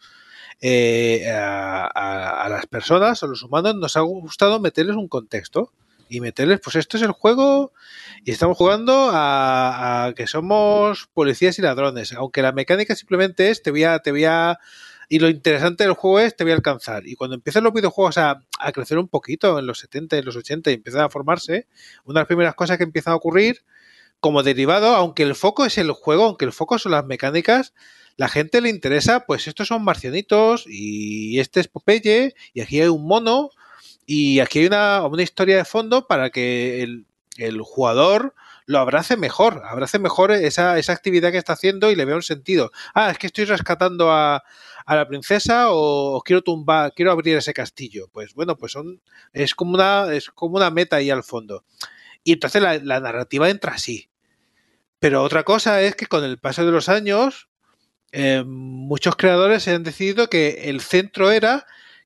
eh, 0.61 1.29
a, 1.31 2.47
las 2.49 2.65
personas, 2.67 3.23
a 3.23 3.27
los 3.27 3.43
humanos, 3.43 3.75
nos 3.75 3.95
ha 3.97 4.01
gustado 4.01 4.59
meterles 4.59 4.95
un 4.95 5.07
contexto 5.07 5.71
y 6.09 6.21
meterles, 6.21 6.59
pues 6.61 6.75
esto 6.75 6.97
es 6.97 7.03
el 7.03 7.11
juego 7.11 7.71
y 8.25 8.31
estamos 8.31 8.57
jugando 8.57 9.11
a, 9.13 10.11
que 10.15 10.27
somos 10.27 11.07
policías 11.13 11.59
y 11.59 11.61
ladrones, 11.61 12.13
aunque 12.13 12.41
la 12.41 12.51
mecánica 12.51 12.95
simplemente 12.95 13.49
es 13.49 13.61
te 13.61 13.71
voy 13.71 13.83
a, 13.83 13.99
te 13.99 14.11
voy 14.11 14.25
a, 14.25 14.57
y 15.07 15.19
lo 15.19 15.29
interesante 15.29 15.83
del 15.83 15.93
juego 15.93 16.19
es 16.19 16.35
te 16.35 16.43
voy 16.43 16.51
a 16.51 16.55
alcanzar. 16.55 17.07
Y 17.07 17.15
cuando 17.15 17.35
empiezan 17.35 17.63
los 17.63 17.73
videojuegos 17.73 18.17
a, 18.17 18.43
a 18.59 18.71
crecer 18.71 18.97
un 18.97 19.07
poquito 19.07 19.59
en 19.59 19.67
los 19.67 19.79
70 19.79 20.17
y 20.17 20.23
los 20.23 20.35
80 20.35 20.71
y 20.71 20.73
empiezan 20.75 21.01
a 21.01 21.09
formarse, 21.09 21.67
una 22.03 22.19
de 22.19 22.21
las 22.21 22.27
primeras 22.27 22.55
cosas 22.55 22.77
que 22.77 22.83
empiezan 22.83 23.13
a 23.13 23.17
ocurrir 23.17 23.63
como 24.19 24.43
derivado, 24.43 24.95
aunque 24.95 25.23
el 25.23 25.35
foco 25.35 25.65
es 25.65 25.77
el 25.77 25.91
juego, 25.91 26.25
aunque 26.25 26.45
el 26.45 26.51
foco 26.51 26.77
son 26.77 26.91
las 26.91 27.05
mecánicas, 27.05 27.73
la 28.19 28.27
gente 28.27 28.59
le 28.59 28.67
interesa, 28.67 29.25
pues 29.25 29.47
estos 29.47 29.69
son 29.69 29.81
marcianitos 29.81 30.65
y 30.67 31.39
este 31.39 31.61
es 31.61 31.69
Popeye 31.69 32.35
y 32.53 32.59
aquí 32.59 32.81
hay 32.81 32.89
un 32.89 33.07
mono 33.07 33.49
y 34.05 34.41
aquí 34.41 34.59
hay 34.59 34.65
una, 34.65 35.07
historia 35.19 35.55
de 35.55 35.63
fondo 35.63 36.05
para 36.05 36.29
que 36.29 36.83
el, 36.83 37.61
jugador 37.61 38.35
lo 38.65 38.79
abrace 38.79 39.15
mejor, 39.15 39.63
abrace 39.65 39.99
mejor 39.99 40.33
esa, 40.33 40.77
esa, 40.77 40.91
actividad 40.91 41.31
que 41.31 41.37
está 41.37 41.53
haciendo 41.53 41.91
y 41.91 41.95
le 41.95 42.03
vea 42.03 42.17
un 42.17 42.21
sentido. 42.21 42.71
Ah, 42.93 43.09
es 43.09 43.17
que 43.17 43.27
estoy 43.27 43.45
rescatando 43.45 44.11
a, 44.11 44.43
la 44.85 45.07
princesa 45.07 45.67
o 45.69 46.21
quiero 46.25 46.41
tumbar, 46.41 46.91
quiero 46.93 47.13
abrir 47.13 47.37
ese 47.37 47.53
castillo. 47.53 48.09
Pues 48.11 48.33
bueno, 48.33 48.57
pues 48.57 48.73
son, 48.73 49.01
es 49.31 49.55
como 49.55 49.75
una, 49.75 50.13
es 50.13 50.29
como 50.29 50.57
una 50.57 50.71
meta 50.71 50.97
ahí 50.97 51.09
al 51.09 51.23
fondo. 51.23 51.63
Y 52.25 52.33
entonces 52.33 52.61
la, 52.61 52.99
narrativa 52.99 53.49
entra 53.49 53.75
así. 53.75 54.09
Pero 54.99 55.23
otra 55.23 55.43
cosa 55.45 55.81
es 55.81 55.95
que 55.95 56.07
con 56.07 56.25
el 56.25 56.37
paso 56.37 56.65
de 56.65 56.73
los 56.73 56.89
años, 56.89 57.48
eh, 58.11 58.43
muchos 58.45 59.15
creadores 59.15 59.67
han 59.67 59.83
decidido 59.83 60.29
que 60.29 60.69
el 60.69 60.81
centro 60.81 61.31
era 61.31 61.65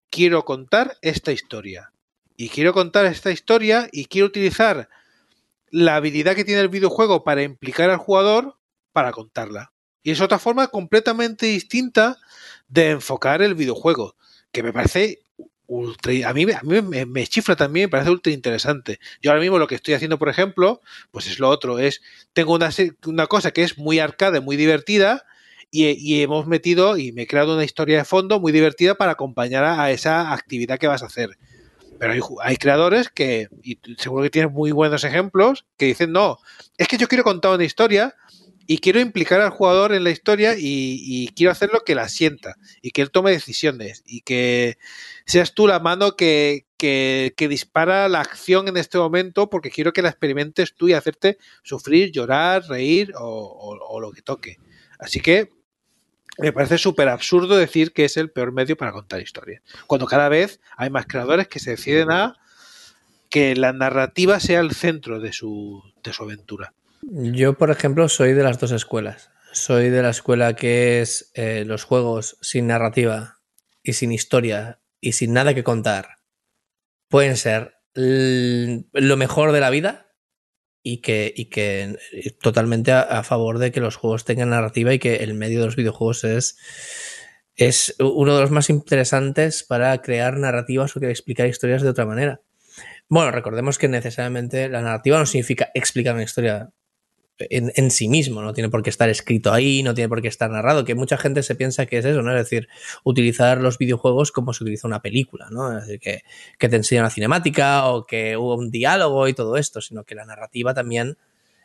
quiero 0.10 0.46
contar 0.46 0.98
esta 1.02 1.32
historia 1.32 1.92
y 2.36 2.50
quiero 2.50 2.74
contar 2.74 3.06
esta 3.06 3.32
historia 3.32 3.88
y 3.92 4.06
quiero 4.06 4.28
utilizar 4.28 4.90
la 5.70 5.96
habilidad 5.96 6.36
que 6.36 6.46
tiene 6.46 6.62
el 6.62 6.70
videojuego 6.70 7.24
para 7.24 7.42
implicar 7.42 7.90
al 7.90 7.98
jugador 7.98 8.58
para 8.92 9.12
contarla. 9.12 9.74
Y 10.04 10.12
es 10.12 10.22
otra 10.22 10.38
forma 10.38 10.68
completamente 10.68 11.48
distinta 11.48 12.18
de 12.68 12.92
enfocar 12.92 13.42
el 13.42 13.56
videojuego, 13.56 14.16
que 14.52 14.62
me 14.62 14.74
parece 14.74 15.24
ultra, 15.66 16.30
a 16.30 16.34
mí, 16.34 16.46
a 16.52 16.62
mí 16.64 16.82
me, 16.82 17.28
chifra 17.28 17.56
también, 17.56 17.86
me 17.86 17.90
parece 17.90 18.12
ultra 18.12 18.34
interesante. 18.34 19.00
Yo 19.22 19.32
ahora 19.32 19.42
mismo 19.42 19.58
lo 19.58 19.68
que 19.68 19.76
estoy 19.76 19.94
haciendo, 19.94 20.20
por 20.20 20.30
ejemplo, 20.30 20.82
pues 21.12 21.28
es 21.28 21.40
lo 21.40 21.50
otro, 21.50 21.80
es 21.80 22.02
tengo 22.34 22.54
una, 22.54 22.70
una 23.06 23.28
cosa 23.28 23.52
que 23.52 23.64
es 23.64 23.78
muy 23.78 24.00
arcade, 24.00 24.42
muy 24.42 24.58
divertida, 24.58 25.26
y, 25.76 25.88
y, 25.90 26.22
hemos 26.22 26.45
metido 26.45 26.98
y 26.98 27.12
me 27.14 27.24
he 27.24 27.28
creado 27.28 27.56
una 27.56 27.64
historia 27.64 27.98
de 27.98 28.06
fondo 28.06 28.40
muy 28.40 28.52
divertida 28.52 28.94
para 28.94 29.14
acompañar 29.14 29.64
a 29.64 29.90
esa 29.90 30.32
actividad 30.32 30.78
que 30.78 30.86
vas 30.86 31.02
a 31.02 31.08
hacer. 31.08 31.32
Pero 31.98 32.14
hay, 32.44 32.58
creadores 32.58 33.10
que, 33.10 33.48
y 33.64 33.80
seguro 33.98 34.22
que 34.22 34.30
tienes 34.30 34.52
muy 34.52 34.72
buenos 34.72 35.04
ejemplos, 35.04 35.66
que 35.78 35.88
dicen, 35.88 36.12
no, 36.12 36.38
es 36.78 36.88
que 36.88 36.98
yo 36.98 37.08
quiero 37.08 37.24
contar 37.24 37.56
una 37.56 37.64
historia 37.64 38.14
y 38.68 38.78
quiero 38.78 39.00
implicar 39.00 39.41
al 39.41 39.50
jugador 39.50 39.94
en 39.94 40.04
la 40.04 40.12
historia 40.12 40.54
y, 40.56 41.32
quiero 41.36 41.52
hacerlo 41.52 41.84
que 41.84 41.95
la 41.95 42.08
sienta 42.08 42.56
y 42.84 42.91
que 42.91 43.02
él 43.02 43.10
tome 43.10 43.32
decisiones 43.32 44.04
y 44.06 44.22
que 44.22 44.78
seas 45.26 45.56
tú 45.56 45.66
la 45.66 45.80
mano 45.80 46.16
que, 46.16 46.68
que, 46.78 47.48
dispara 47.50 48.08
la 48.10 48.22
acción 48.22 48.68
en 48.68 48.78
este 48.78 49.00
momento 49.00 49.50
porque 49.50 49.72
quiero 49.72 49.91
que 49.91 50.04
la 50.04 50.10
experimentes 50.10 50.76
tú 50.76 50.88
y 50.88 50.94
hacerte 50.94 51.40
sufrir, 51.64 52.12
llorar, 52.12 52.64
reír 52.68 53.12
o 53.18 54.00
lo 54.00 54.12
que 54.12 54.22
toque. 54.22 54.58
Así 55.00 55.20
que 55.20 55.50
me 56.38 56.51
parece 56.51 56.77
súper 56.77 57.10
absurdo 57.10 57.55
decir 57.55 57.93
que 57.93 58.05
es 58.05 58.18
el 58.18 58.31
peor 58.31 58.51
medio 58.51 58.76
para 58.76 58.91
contar 58.91 59.22
historias. 59.22 59.61
Cuando 59.88 60.07
cada 60.07 60.30
vez 60.30 60.60
hay 60.77 60.89
más 60.89 61.05
creadores 61.05 61.47
que 61.47 61.60
se 61.60 61.72
deciden 61.72 62.11
a 62.11 62.35
que 63.30 63.55
la 63.55 63.73
narrativa 63.73 64.39
sea 64.39 64.60
el 64.60 64.72
centro 64.73 65.19
de 65.19 65.34
su, 65.34 65.81
de 66.03 66.14
su 66.14 66.23
aventura. 66.23 66.73
Yo, 67.01 67.53
por 67.53 67.72
ejemplo, 67.72 68.07
soy 68.10 68.34
de 68.34 68.43
las 68.43 68.60
dos 68.60 68.72
escuelas. 68.72 69.31
Soy 69.51 69.89
de 69.89 70.01
la 70.01 70.10
escuela 70.10 70.55
que 70.55 71.01
es 71.01 71.31
eh, 71.35 71.64
los 71.65 71.84
juegos 71.84 72.38
sin 72.41 72.68
narrativa 72.68 73.39
y 73.84 73.93
sin 73.93 74.11
historia 74.11 74.80
y 74.99 75.14
sin 75.14 75.34
nada 75.34 75.53
que 75.53 75.64
contar 75.64 76.19
pueden 77.10 77.38
ser 77.38 77.76
lo 77.93 79.18
mejor 79.18 79.51
de 79.51 79.60
la 79.60 79.69
vida 79.69 80.03
y 80.84 80.97
que, 80.97 81.34
y 81.35 81.45
que 81.45 81.97
eh, 82.11 82.31
totalmente 82.41 82.91
a, 82.91 83.23
favor 83.23 83.57
de 83.57 83.72
que 83.72 83.80
los 83.80 83.95
juegos 83.95 84.26
tengan 84.26 84.49
narrativa 84.49 84.93
y 84.93 84.99
que 84.99 85.15
el 85.15 85.34
medio 85.34 85.61
de 85.61 85.65
los 85.65 85.77
videojuegos 85.77 86.26
es, 86.26 86.57
es 87.55 87.95
uno 87.99 88.35
de 88.35 88.41
los 88.41 88.51
más 88.51 88.69
interesantes 88.69 89.64
para 89.64 89.99
crear 90.01 90.38
narrativas 90.38 90.95
o 90.95 90.99
que 90.99 91.10
explicar 91.10 91.47
historias 91.47 91.81
de 91.81 91.89
otra 91.89 92.05
manera. 92.05 92.41
Bueno, 93.07 93.31
recordemos 93.31 93.77
que 93.77 93.88
necesariamente 93.88 94.68
la 94.68 94.81
narrativa 94.81 95.18
no 95.18 95.26
significa 95.26 95.72
explicar 95.73 96.15
una 96.15 96.23
historia 96.23 96.69
en, 97.49 97.91
sí 97.91 98.07
mismo, 98.07 98.41
no 98.41 98.53
tiene 98.53 98.70
por 98.70 98.84
qué 98.84 98.90
estar 98.90 99.10
escrito 99.10 99.52
ahí, 99.53 99.84
no 99.84 99.94
tiene 99.94 100.10
por 100.10 100.22
qué 100.22 100.28
estar 100.28 100.49
narrado, 100.49 100.86
que 100.86 100.95
mucha 100.95 101.18
gente 101.18 101.44
se 101.44 101.56
piensa 101.56 101.86
que 101.86 101.98
es 101.98 102.06
eso, 102.06 102.22
¿no? 102.22 102.32
Es 102.32 102.49
decir, 102.49 102.68
utilizar 103.03 103.61
los 103.61 103.78
videojuegos 103.78 104.32
como 104.32 104.53
se 104.53 104.64
utiliza 104.64 104.88
una 104.88 105.02
película, 105.02 105.48
¿no? 105.52 105.78
Es 105.78 105.86
decir, 105.86 105.99
que, 105.99 106.24
que 106.57 106.70
te 106.70 106.76
enseña 106.76 107.02
una 107.02 107.10
cinemática 107.10 107.88
o 107.88 108.06
que 108.06 108.38
hubo 108.38 108.56
un 108.56 108.72
diálogo 108.72 109.28
y 109.28 109.34
todo 109.34 109.57
esto, 109.57 109.82
sino 109.82 110.03
que 110.03 110.15
la 110.15 110.26
narrativa 110.26 110.74
también 110.74 111.18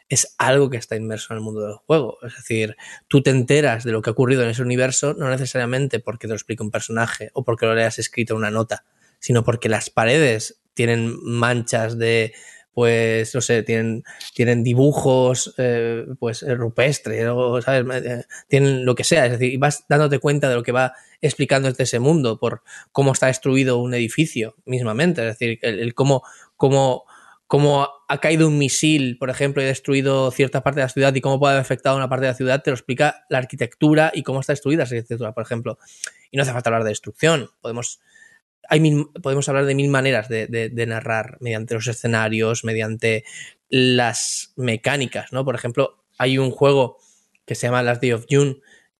es 0.08 0.34
algo 0.38 0.70
que 0.70 0.78
está 0.78 0.96
inmerso 0.96 1.32
en 1.32 1.38
el 1.38 1.44
mundo 1.44 1.60
del 1.66 1.74
juego. 1.74 2.18
Es 2.22 2.36
decir, 2.36 2.76
tú 3.08 3.22
te 3.22 3.30
enteras 3.30 3.84
de 3.84 3.92
lo 3.92 4.02
que 4.02 4.10
ha 4.10 4.12
ocurrido 4.12 4.42
en 4.42 4.50
ese 4.50 4.62
universo, 4.62 5.14
no 5.14 5.28
necesariamente 5.28 6.00
porque 6.00 6.26
te 6.26 6.32
lo 6.32 6.36
explica 6.36 6.64
un 6.64 6.70
personaje 6.70 7.30
o 7.34 7.44
porque 7.44 7.66
lo 7.66 7.74
leas 7.74 7.98
escrito 7.98 8.34
en 8.34 8.38
una 8.38 8.50
nota, 8.50 8.84
sino 9.18 9.44
porque 9.44 9.68
las 9.68 9.90
paredes 9.90 10.60
tienen 10.74 11.18
manchas 11.22 11.98
de 11.98 12.32
pues, 12.78 13.34
no 13.34 13.40
sé, 13.40 13.64
tienen, 13.64 14.04
tienen 14.34 14.62
dibujos, 14.62 15.52
eh, 15.58 16.06
pues, 16.20 16.44
rupestres, 16.46 17.26
o, 17.26 17.60
¿sabes? 17.60 18.04
Eh, 18.06 18.24
tienen 18.46 18.84
lo 18.84 18.94
que 18.94 19.02
sea, 19.02 19.26
es 19.26 19.32
decir, 19.32 19.58
vas 19.58 19.84
dándote 19.88 20.20
cuenta 20.20 20.48
de 20.48 20.54
lo 20.54 20.62
que 20.62 20.70
va 20.70 20.92
explicando 21.20 21.68
desde 21.68 21.82
ese 21.82 21.98
mundo, 21.98 22.38
por 22.38 22.62
cómo 22.92 23.10
está 23.10 23.26
destruido 23.26 23.78
un 23.78 23.94
edificio 23.94 24.54
mismamente, 24.64 25.22
es 25.22 25.36
decir, 25.36 25.58
el, 25.62 25.92
cómo, 25.94 26.22
cómo, 26.54 27.02
cómo 27.48 27.88
ha 28.06 28.18
caído 28.18 28.46
un 28.46 28.58
misil, 28.58 29.18
por 29.18 29.28
ejemplo, 29.28 29.60
y 29.60 29.64
ha 29.64 29.70
destruido 29.70 30.30
cierta 30.30 30.62
parte 30.62 30.78
de 30.78 30.84
la 30.84 30.90
ciudad 30.90 31.12
y 31.16 31.20
cómo 31.20 31.40
puede 31.40 31.54
haber 31.54 31.62
afectado 31.62 31.96
una 31.96 32.08
parte 32.08 32.26
de 32.26 32.30
la 32.30 32.36
ciudad, 32.36 32.62
te 32.62 32.70
lo 32.70 32.76
explica 32.76 33.24
la 33.28 33.38
arquitectura 33.38 34.12
y 34.14 34.22
cómo 34.22 34.38
está 34.38 34.52
destruida 34.52 34.84
esa 34.84 34.94
arquitectura, 34.94 35.32
por 35.32 35.42
ejemplo. 35.42 35.80
Y 36.30 36.36
no 36.36 36.44
hace 36.44 36.52
falta 36.52 36.70
hablar 36.70 36.84
de 36.84 36.90
destrucción, 36.90 37.50
podemos 37.60 37.98
podemos 39.22 39.48
hablar 39.48 39.66
de 39.66 39.74
mil 39.74 39.90
maneras 39.90 40.28
de, 40.28 40.84
narrar 40.86 41.38
mediante 41.40 41.74
los 41.74 41.86
escenarios, 41.86 42.64
mediante 42.64 43.24
las 43.68 44.52
mecánicas, 44.56 45.32
¿no? 45.32 45.44
Por 45.44 45.54
ejemplo, 45.54 46.04
hay 46.18 46.38
un 46.38 46.50
juego 46.50 46.98
que 47.46 47.54
se 47.54 47.66
llama 47.66 47.82
Last 47.82 48.02
Day 48.02 48.12
of 48.12 48.26
June 48.28 48.56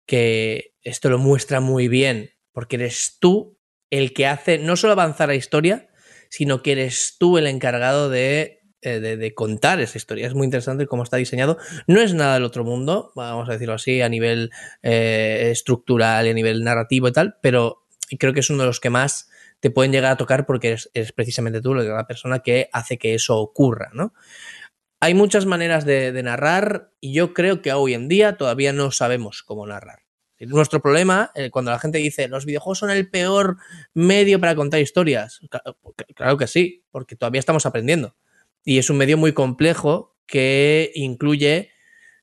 que 0.07 0.75
esto 0.83 1.11
lo 1.11 1.19
muestra 1.19 1.61
muy 1.61 1.89
bien, 1.89 2.31
porque 2.53 2.77
eres 2.77 3.19
tú 3.21 3.59
el 3.91 4.15
que 4.15 4.27
hace 4.27 4.59
no 4.59 4.77
solo 4.77 4.95
avanzar 4.95 5.29
la 5.29 5.35
historia, 5.35 5.89
sino 6.31 6.63
que 6.63 6.73
eres 6.73 7.17
tú 7.19 7.39
el 7.39 7.47
encargado 7.47 8.09
de, 8.09 8.61
eh, 8.81 9.33
contar 9.35 9.81
esa 9.81 9.99
historia. 9.99 10.27
Es 10.27 10.35
muy 10.35 10.47
interesante 10.47 10.87
cómo 10.87 11.03
está 11.03 11.17
diseñado. 11.19 11.59
No 11.87 12.01
es 12.01 12.15
nada 12.15 12.35
del 12.35 12.45
otro 12.45 12.65
mundo, 12.65 13.13
vamos 13.15 13.49
a 13.49 13.53
decirlo 13.53 13.75
así, 13.75 14.01
a 14.01 14.09
nivel 14.09 14.51
eh, 14.83 15.51
estructural 15.53 16.27
a 16.27 16.33
nivel 16.33 16.65
narrativo 16.65 17.09
y 17.09 17.13
tal, 17.13 17.37
pero 17.43 17.87
creo 18.19 18.33
que 18.33 18.41
es 18.41 18.51
uno 18.51 18.63
de 18.63 18.67
los 18.67 18.81
que 18.81 18.91
más 18.91 19.29
te 19.61 19.71
pueden 19.71 19.93
llegar 19.93 20.13
a 20.13 20.17
tocar 20.17 20.47
porque 20.47 20.79
eres, 20.95 21.13
precisamente 21.13 21.61
tú 21.61 21.75
la 21.75 22.07
persona 22.07 22.41
que 22.41 22.69
hace 22.73 22.99
que 22.99 23.15
eso 23.15 23.39
ocurra, 23.39 23.91
¿no? 23.93 24.15
Hay 25.01 25.15
muchas 25.15 25.47
maneras 25.47 25.85
de, 25.85 26.21
narrar 26.23 26.91
y 27.01 27.13
yo 27.13 27.33
creo 27.33 27.63
que 27.63 27.73
hoy 27.73 27.95
en 27.95 28.09
día 28.09 28.37
todavía 28.37 28.73
no 28.73 28.91
sabemos 28.91 29.43
cómo 29.45 29.67
narrar. 29.67 30.01
Nuestro 30.41 30.81
problema, 30.81 31.33
eh, 31.35 31.51
cuando 31.51 31.71
la 31.71 31.79
gente 31.79 31.99
dice 31.99 32.29
los 32.29 32.47
videojuegos 32.47 32.79
son 32.79 32.91
el 32.91 33.09
peor 33.09 33.59
medio 33.95 34.41
para 34.41 34.55
contar 34.55 34.81
historias, 34.81 35.41
claro 36.15 36.37
que 36.37 36.47
sí, 36.47 36.85
porque 36.91 37.17
todavía 37.17 37.41
estamos 37.41 37.67
aprendiendo. 37.67 38.17
Y 38.65 38.79
es 38.79 38.91
un 38.91 38.99
medio 38.99 39.17
muy 39.17 39.33
complejo 39.33 40.17
que 40.27 40.93
incluye 40.95 41.71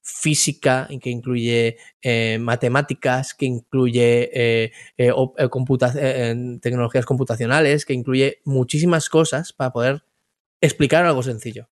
física, 0.08 0.88
que 1.02 1.10
incluye 1.10 1.78
eh, 2.04 2.38
matemáticas, 2.40 3.34
que 3.34 3.48
incluye 3.48 4.30
eh, 4.34 4.72
eh, 4.98 6.60
tecnologías 6.62 7.06
computacionales, 7.08 7.86
que 7.86 7.94
incluye 7.94 8.40
muchísimas 8.46 9.10
cosas 9.10 9.52
para 9.52 9.74
poder 9.74 10.04
explicar 10.62 11.08
algo 11.08 11.24
sencillo. 11.24 11.70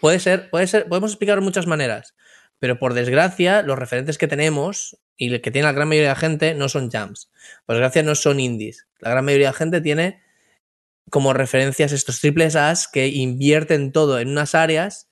Puede 0.00 0.20
ser, 0.20 0.50
puede 0.50 0.66
ser, 0.66 0.86
podemos 0.86 1.12
explicarlo 1.12 1.40
de 1.40 1.46
muchas 1.46 1.66
maneras, 1.66 2.14
pero 2.58 2.78
por 2.78 2.92
desgracia, 2.92 3.62
los 3.62 3.78
referentes 3.78 4.18
que 4.18 4.28
tenemos 4.28 4.98
y 5.16 5.38
que 5.40 5.50
tiene 5.50 5.64
la 5.64 5.72
gran 5.72 5.88
mayoría 5.88 6.10
de 6.10 6.14
la 6.14 6.20
gente 6.20 6.54
no 6.54 6.68
son 6.68 6.90
jams. 6.90 7.30
Por 7.64 7.76
desgracia, 7.76 8.02
no 8.02 8.14
son 8.16 8.38
indies. 8.38 8.86
La 9.00 9.10
gran 9.10 9.24
mayoría 9.24 9.46
de 9.46 9.52
la 9.52 9.58
gente 9.58 9.80
tiene 9.80 10.20
como 11.08 11.32
referencias 11.32 11.92
estos 11.92 12.20
triples 12.20 12.54
As 12.54 12.86
que 12.86 13.08
invierten 13.08 13.92
todo 13.92 14.18
en 14.18 14.28
unas 14.28 14.54
áreas 14.54 15.08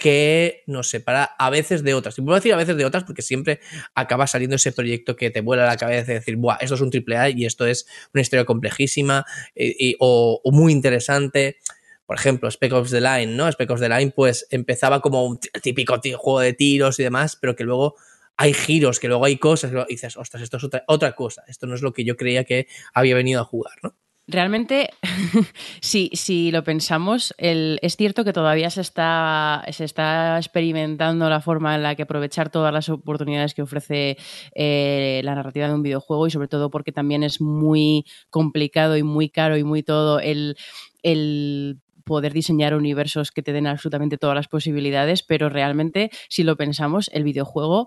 que 0.00 0.62
nos 0.66 0.88
separa 0.88 1.24
a 1.38 1.50
veces 1.50 1.84
de 1.84 1.92
otras. 1.92 2.16
Y 2.18 2.22
puedo 2.22 2.34
decir 2.34 2.54
a 2.54 2.56
veces 2.56 2.74
de 2.74 2.86
otras 2.86 3.04
porque 3.04 3.20
siempre 3.20 3.60
acaba 3.94 4.26
saliendo 4.26 4.56
ese 4.56 4.72
proyecto 4.72 5.14
que 5.14 5.30
te 5.30 5.42
vuela 5.42 5.66
la 5.66 5.76
cabeza 5.76 6.12
y 6.12 6.14
decir, 6.14 6.36
Buah, 6.36 6.56
esto 6.62 6.74
es 6.74 6.80
un 6.80 6.90
triple 6.90 7.18
A 7.18 7.28
y 7.28 7.44
esto 7.44 7.66
es 7.66 7.86
una 8.14 8.22
historia 8.22 8.46
complejísima 8.46 9.26
eh, 9.54 9.94
o, 9.98 10.40
muy 10.52 10.72
interesante. 10.72 11.58
Por 12.06 12.16
ejemplo, 12.16 12.50
Spec 12.50 12.72
Ops 12.72 12.90
The 12.90 13.02
Line, 13.02 13.36
¿no? 13.36 13.46
Spec 13.52 13.70
Ops 13.70 13.82
The 13.82 13.90
Line, 13.90 14.10
pues 14.16 14.46
empezaba 14.48 15.02
como 15.02 15.26
un 15.26 15.38
típico 15.38 16.00
juego 16.16 16.40
de 16.40 16.54
tiros 16.54 16.98
y 16.98 17.02
demás, 17.02 17.36
pero 17.38 17.54
que 17.54 17.64
luego 17.64 17.96
hay 18.38 18.54
giros, 18.54 19.00
que 19.00 19.08
luego 19.08 19.26
hay 19.26 19.36
cosas, 19.36 19.70
y 19.86 19.92
dices, 19.92 20.16
ostras, 20.16 20.42
esto 20.42 20.56
es 20.56 20.64
otra, 20.64 20.82
otra 20.86 21.12
cosa, 21.14 21.44
esto 21.46 21.66
no 21.66 21.74
es 21.74 21.82
lo 21.82 21.92
que 21.92 22.04
yo 22.04 22.16
creía 22.16 22.44
que 22.44 22.68
había 22.94 23.14
venido 23.14 23.42
a 23.42 23.44
jugar, 23.44 23.74
¿no? 23.82 23.94
Realmente, 24.30 24.90
si, 25.80 26.08
si, 26.12 26.52
lo 26.52 26.62
pensamos, 26.62 27.34
es 27.36 27.96
cierto 27.96 28.24
que 28.24 28.32
todavía 28.32 28.70
se 28.70 28.80
está, 28.80 29.64
se 29.72 29.84
está 29.84 30.38
experimentando 30.38 31.28
la 31.28 31.40
forma 31.40 31.74
en 31.74 31.82
la 31.82 31.96
que 31.96 32.02
aprovechar 32.02 32.48
todas 32.48 32.72
las 32.72 32.88
oportunidades 32.88 33.54
que 33.54 33.62
ofrece 33.62 34.16
eh, 34.54 35.20
la 35.24 35.34
narrativa 35.34 35.66
de 35.66 35.74
un 35.74 35.82
videojuego 35.82 36.28
y 36.28 36.30
sobre 36.30 36.46
todo 36.46 36.70
porque 36.70 36.92
también 36.92 37.24
es 37.24 37.40
muy 37.40 38.04
complicado 38.30 38.96
y 38.96 39.02
muy 39.02 39.30
caro 39.30 39.56
y 39.56 39.64
muy 39.64 39.82
todo 39.82 40.20
el, 40.20 40.56
el 41.02 41.80
poder 42.10 42.32
diseñar 42.32 42.74
universos 42.74 43.30
que 43.30 43.40
te 43.40 43.52
den 43.52 43.68
absolutamente 43.68 44.18
todas 44.18 44.34
las 44.34 44.48
posibilidades, 44.48 45.22
pero 45.22 45.48
realmente, 45.48 46.10
si 46.28 46.42
lo 46.42 46.56
pensamos, 46.56 47.08
el 47.14 47.22
videojuego 47.22 47.86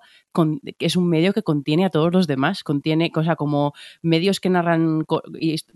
es 0.80 0.96
un 0.96 1.10
medio 1.10 1.34
que 1.34 1.44
contiene 1.44 1.84
a 1.84 1.90
todos 1.90 2.14
los 2.14 2.26
demás, 2.26 2.64
contiene 2.64 3.12
cosas 3.12 3.36
como 3.36 3.74
medios 4.02 4.40
que 4.40 4.50
narran, 4.50 5.04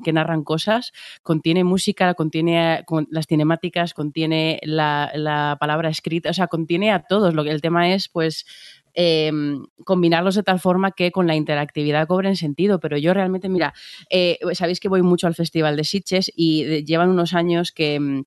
que 0.02 0.14
narran 0.14 0.46
cosas, 0.46 0.94
contiene 1.24 1.66
música, 1.66 2.14
contiene 2.14 2.86
las 3.12 3.28
cinemáticas, 3.28 3.94
contiene 3.94 4.62
la, 4.64 5.58
palabra 5.60 5.90
escrita, 5.90 6.30
o 6.30 6.34
sea, 6.34 6.48
contiene 6.48 6.94
a 6.94 7.04
todos. 7.04 7.34
Lo 7.34 7.44
que 7.44 7.52
el 7.52 7.62
tema 7.62 7.94
es, 7.94 8.08
pues, 8.08 8.46
em, 8.94 9.66
combinarlos 9.84 10.36
de 10.36 10.44
tal 10.44 10.60
forma 10.60 10.92
que 10.92 11.12
con 11.12 11.28
la 11.28 11.36
interactividad 11.36 12.08
cobren 12.08 12.38
sentido. 12.38 12.80
Pero 12.80 12.98
yo 12.98 13.14
realmente, 13.14 13.50
mira, 13.50 13.74
eh, 14.10 14.40
sabéis 14.54 14.80
que 14.80 14.88
voy 14.88 15.02
mucho 15.02 15.28
al 15.28 15.36
Festival 15.36 15.76
de 15.76 15.84
Sitges 15.84 16.32
y 16.34 16.86
llevan 16.86 17.10
unos 17.10 17.34
años 17.34 17.72
que 17.72 17.96
em, 17.96 18.24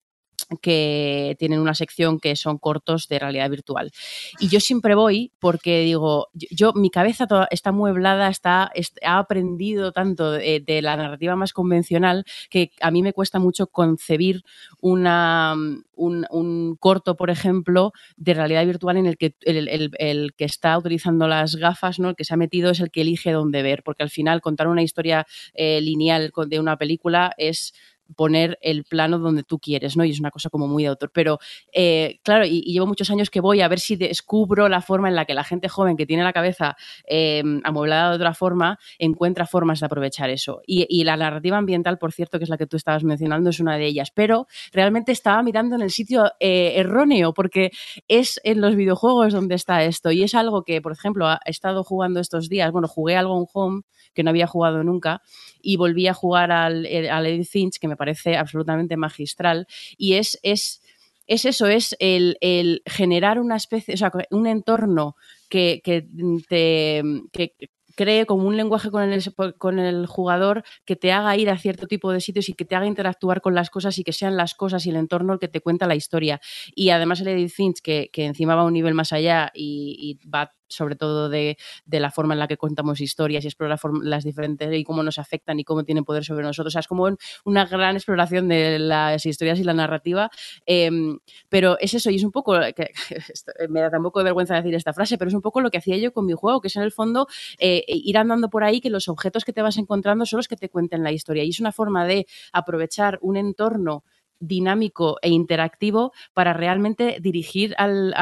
que 0.58 1.36
tienen 1.38 1.60
una 1.60 1.74
sección 1.74 2.18
que 2.18 2.36
son 2.36 2.58
cortos 2.58 3.06
de 3.08 3.18
realidad 3.18 3.50
virtual. 3.50 3.90
Y 4.38 4.48
yo 4.48 4.60
siempre 4.60 4.94
voy 4.94 5.32
porque 5.38 5.80
digo, 5.80 6.28
yo, 6.32 6.72
mi 6.74 6.90
cabeza 6.90 7.26
está 7.50 7.72
mueblada, 7.72 8.28
está, 8.28 8.72
ha 9.04 9.18
aprendido 9.18 9.92
tanto 9.92 10.32
de, 10.32 10.80
la 10.82 10.96
narrativa 10.96 11.36
más 11.36 11.52
convencional 11.52 12.24
que 12.48 12.70
a 12.80 12.90
mí 12.90 13.02
me 13.02 13.12
cuesta 13.12 13.38
mucho 13.38 13.66
concebir 13.66 14.42
una, 14.80 15.54
un, 15.94 16.76
corto, 16.78 17.16
por 17.16 17.30
ejemplo, 17.30 17.92
de 18.16 18.34
realidad 18.34 18.64
virtual 18.64 18.96
en 18.96 19.06
el 19.06 19.16
que 19.16 19.34
el, 19.42 20.32
que 20.36 20.44
está 20.44 20.78
utilizando 20.78 21.28
las 21.28 21.56
gafas, 21.56 21.98
¿no? 21.98 22.10
el 22.10 22.16
que 22.16 22.24
se 22.24 22.34
ha 22.34 22.38
metido 22.38 22.70
es 22.70 22.80
el 22.80 22.90
que 22.90 23.02
elige 23.02 23.32
dónde 23.32 23.62
ver, 23.62 23.82
porque 23.82 24.02
al 24.02 24.10
final 24.10 24.40
contar 24.40 24.68
una 24.68 24.82
historia 24.82 25.26
eh, 25.54 25.80
lineal 25.80 26.32
de 26.48 26.60
una 26.60 26.76
película 26.76 27.32
es 27.36 27.74
poner 28.16 28.58
el 28.62 28.84
plano 28.84 29.18
donde 29.18 29.42
tú 29.42 29.58
quieres, 29.58 29.96
¿no? 29.96 30.04
Y 30.04 30.10
es 30.10 30.20
una 30.20 30.30
cosa 30.30 30.50
como 30.50 30.66
muy 30.68 30.84
de 30.84 30.88
autor. 30.90 31.10
Pero, 31.12 31.38
eh, 31.72 32.18
claro, 32.22 32.44
y, 32.44 32.62
llevo 32.62 32.86
muchos 32.86 33.10
años 33.10 33.30
que 33.30 33.40
voy 33.40 33.60
a 33.60 33.68
ver 33.68 33.80
si 33.80 33.96
descubro 33.96 34.68
la 34.68 34.80
forma 34.80 35.08
en 35.08 35.14
la 35.14 35.24
que 35.24 35.34
la 35.34 35.44
gente 35.44 35.68
joven 35.68 35.96
que 35.96 36.06
tiene 36.06 36.22
la 36.24 36.32
cabeza 36.32 36.76
eh, 37.06 37.42
amueblada 37.64 38.10
de 38.10 38.16
otra 38.16 38.34
forma 38.34 38.78
encuentra 38.98 39.46
formas 39.46 39.80
de 39.80 39.86
aprovechar 39.86 40.30
eso. 40.30 40.62
Y, 40.66 41.04
la 41.04 41.16
narrativa 41.16 41.56
ambiental, 41.56 41.98
por 41.98 42.12
cierto, 42.12 42.38
que 42.38 42.44
es 42.44 42.50
la 42.50 42.58
que 42.58 42.66
tú 42.66 42.76
estabas 42.76 43.04
mencionando, 43.04 43.50
es 43.50 43.60
una 43.60 43.76
de 43.76 43.86
ellas. 43.86 44.10
Pero 44.14 44.46
realmente 44.72 45.12
estaba 45.12 45.42
mirando 45.42 45.76
en 45.76 45.82
el 45.82 45.90
sitio 45.90 46.32
eh, 46.40 46.74
erróneo, 46.76 47.32
porque 47.32 47.70
es 48.06 48.38
en 48.44 48.60
los 48.60 48.76
videojuegos 48.76 49.32
donde 49.32 49.54
está 49.54 49.82
esto. 49.84 50.10
Y 50.10 50.22
es 50.22 50.34
algo 50.34 50.62
que, 50.62 50.80
por 50.82 50.92
ejemplo, 50.92 51.30
he 51.44 51.50
estado 51.50 51.84
jugando 51.84 52.20
estos 52.20 52.48
días. 52.48 52.70
Bueno, 52.70 52.86
jugué 52.86 53.16
algo 53.16 53.38
en 53.38 53.46
Home 53.52 53.82
que 54.14 54.22
no 54.22 54.30
había 54.30 54.46
jugado 54.46 54.82
nunca 54.82 55.22
y 55.62 55.76
volví 55.76 56.06
a 56.06 56.14
jugar 56.14 56.50
al, 56.50 56.86
al 57.10 57.26
Edith 57.26 57.48
Finch, 57.48 57.78
que 57.78 57.88
me 57.88 57.96
parece 58.00 58.38
absolutamente 58.38 58.96
magistral. 58.96 59.66
Y 59.98 60.14
es, 60.14 60.38
es, 60.42 60.80
es 61.26 61.44
eso, 61.44 61.66
es 61.66 61.94
el, 61.98 62.38
el, 62.40 62.80
generar 62.86 63.38
una 63.38 63.56
especie, 63.56 63.92
o 63.92 63.96
sea, 63.98 64.10
un 64.30 64.46
entorno 64.46 65.16
que, 65.50 65.82
que 65.84 66.06
te, 66.48 67.02
que, 67.30 67.52
cree 67.94 68.24
como 68.24 68.48
un 68.48 68.56
lenguaje 68.56 68.90
con 68.90 69.02
el, 69.02 69.22
con 69.58 69.78
el 69.78 70.06
jugador 70.06 70.64
que 70.86 70.96
te 70.96 71.12
haga 71.12 71.36
ir 71.36 71.50
a 71.50 71.58
cierto 71.58 71.86
tipo 71.86 72.10
de 72.10 72.20
sitios 72.20 72.48
y 72.48 72.54
que 72.54 72.64
te 72.64 72.74
haga 72.74 72.86
interactuar 72.86 73.42
con 73.42 73.54
las 73.54 73.68
cosas 73.68 73.98
y 73.98 74.04
que 74.04 74.14
sean 74.14 74.38
las 74.38 74.54
cosas 74.54 74.86
y 74.86 74.90
el 74.90 74.96
entorno 74.96 75.34
el 75.34 75.38
que 75.38 75.48
te 75.48 75.60
cuenta 75.60 75.86
la 75.86 75.94
historia. 75.94 76.40
Y 76.74 76.88
además 76.88 77.20
el 77.20 77.28
Edith 77.28 77.52
Finch, 77.52 77.82
que, 77.82 78.08
que 78.10 78.24
encima 78.24 78.54
va 78.54 78.62
a 78.62 78.64
un 78.64 78.72
nivel 78.72 78.94
más 78.94 79.12
allá 79.12 79.50
y, 79.52 80.18
y 80.24 80.26
va 80.26 80.54
sobre 80.70 80.96
todo 80.96 81.28
de, 81.28 81.56
la 81.90 82.10
forma 82.10 82.34
en 82.34 82.40
la 82.40 82.48
que 82.48 82.56
contamos 82.56 83.00
historias 83.00 83.44
y 83.44 83.48
explorar 83.48 83.78
las 84.02 84.24
diferentes 84.24 84.72
y 84.72 84.84
cómo 84.84 85.02
nos 85.02 85.18
afectan 85.18 85.58
y 85.60 85.64
cómo 85.64 85.84
tienen 85.84 86.04
poder 86.04 86.24
sobre 86.24 86.44
nosotros. 86.44 86.72
O 86.72 86.74
sea, 86.74 86.80
es 86.80 86.88
como 86.88 87.08
una 87.44 87.66
gran 87.66 87.96
exploración 87.96 88.48
de 88.48 88.78
las 88.78 89.26
historias 89.26 89.58
y 89.58 89.64
la 89.64 89.74
narrativa. 89.74 90.30
Em, 90.66 91.18
pero 91.48 91.78
es 91.78 91.94
eso, 91.94 92.10
y 92.10 92.16
es 92.16 92.24
un 92.24 92.32
poco, 92.32 92.54
que, 92.74 92.90
me 93.68 93.80
da 93.80 93.90
tampoco 93.90 94.20
de 94.20 94.24
vergüenza 94.24 94.54
decir 94.54 94.74
esta 94.74 94.92
frase, 94.92 95.18
pero 95.18 95.28
es 95.28 95.34
un 95.34 95.42
poco 95.42 95.60
lo 95.60 95.70
que 95.70 95.78
hacía 95.78 95.96
yo 95.98 96.12
con 96.12 96.26
mi 96.26 96.32
juego, 96.32 96.60
que 96.60 96.68
es 96.68 96.76
en 96.76 96.82
el 96.82 96.92
fondo 96.92 97.26
eh, 97.58 97.84
ir 97.86 98.18
andando 98.18 98.48
por 98.50 98.64
ahí, 98.64 98.80
que 98.80 98.90
los 98.90 99.08
objetos 99.08 99.44
que 99.44 99.52
te 99.52 99.62
vas 99.62 99.76
encontrando 99.76 100.26
son 100.26 100.38
los 100.38 100.48
que 100.48 100.56
te 100.56 100.68
cuenten 100.68 101.02
la 101.02 101.12
historia. 101.12 101.44
Y 101.44 101.50
es 101.50 101.60
una 101.60 101.72
forma 101.72 102.06
de 102.06 102.26
aprovechar 102.52 103.18
un 103.22 103.36
entorno 103.36 104.04
dinámico 104.40 105.18
e 105.22 105.28
interactivo 105.28 106.12
para 106.32 106.52
realmente 106.54 107.18
dirigir 107.20 107.74
al 107.76 108.14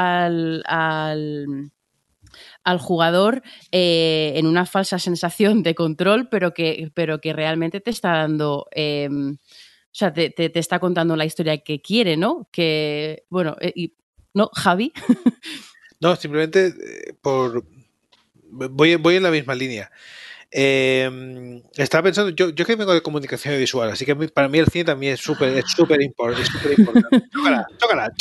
jugador 2.77 3.43
eh, 3.73 4.35
en 4.37 4.47
una 4.47 4.67
falsa 4.67 4.99
sensación 4.99 5.63
de 5.63 5.75
control, 5.75 6.29
pero 6.29 6.53
que, 6.53 6.91
pero 6.93 7.23
que 7.23 7.33
realmente 7.33 7.81
te 7.81 7.91
está 7.91 8.11
dando... 8.19 8.67
Em, 8.73 9.39
O 9.91 9.97
sea, 9.99 10.13
te, 10.13 10.33
está 10.59 10.79
contando 10.79 11.17
la 11.17 11.25
historia 11.25 11.59
que 11.59 11.81
quiere, 11.81 12.19
¿no? 12.19 12.47
Que, 12.53 13.25
bueno, 13.31 13.57
eh, 13.61 13.73
y, 13.75 13.95
¿no, 14.35 14.51
Javi? 14.53 14.93
no, 16.01 16.15
simplemente 16.15 16.67
eh, 16.67 17.15
por... 17.23 17.65
Voy, 18.51 18.97
voy 18.97 19.17
en 19.17 19.23
la 19.23 19.31
misma 19.31 19.55
línea. 19.55 19.91
Eh, 20.51 21.63
estaba 21.77 22.05
pensando, 22.05 22.31
yo, 22.31 22.51
yo 22.51 22.65
que 22.65 22.77
vengo 22.77 22.95
de 22.95 23.03
comunicación 23.03 23.59
visual, 23.59 23.91
así 23.91 24.07
que 24.07 24.17
para 24.29 24.49
mí 24.49 24.59
el 24.59 24.69
cine 24.69 24.85
también 24.85 25.15
es 25.15 25.21
súper 25.21 25.59
es 25.59 25.67
súper 25.67 26.01
importante. 26.01 26.49
tócala, 27.33 27.67
tócala. 27.79 28.13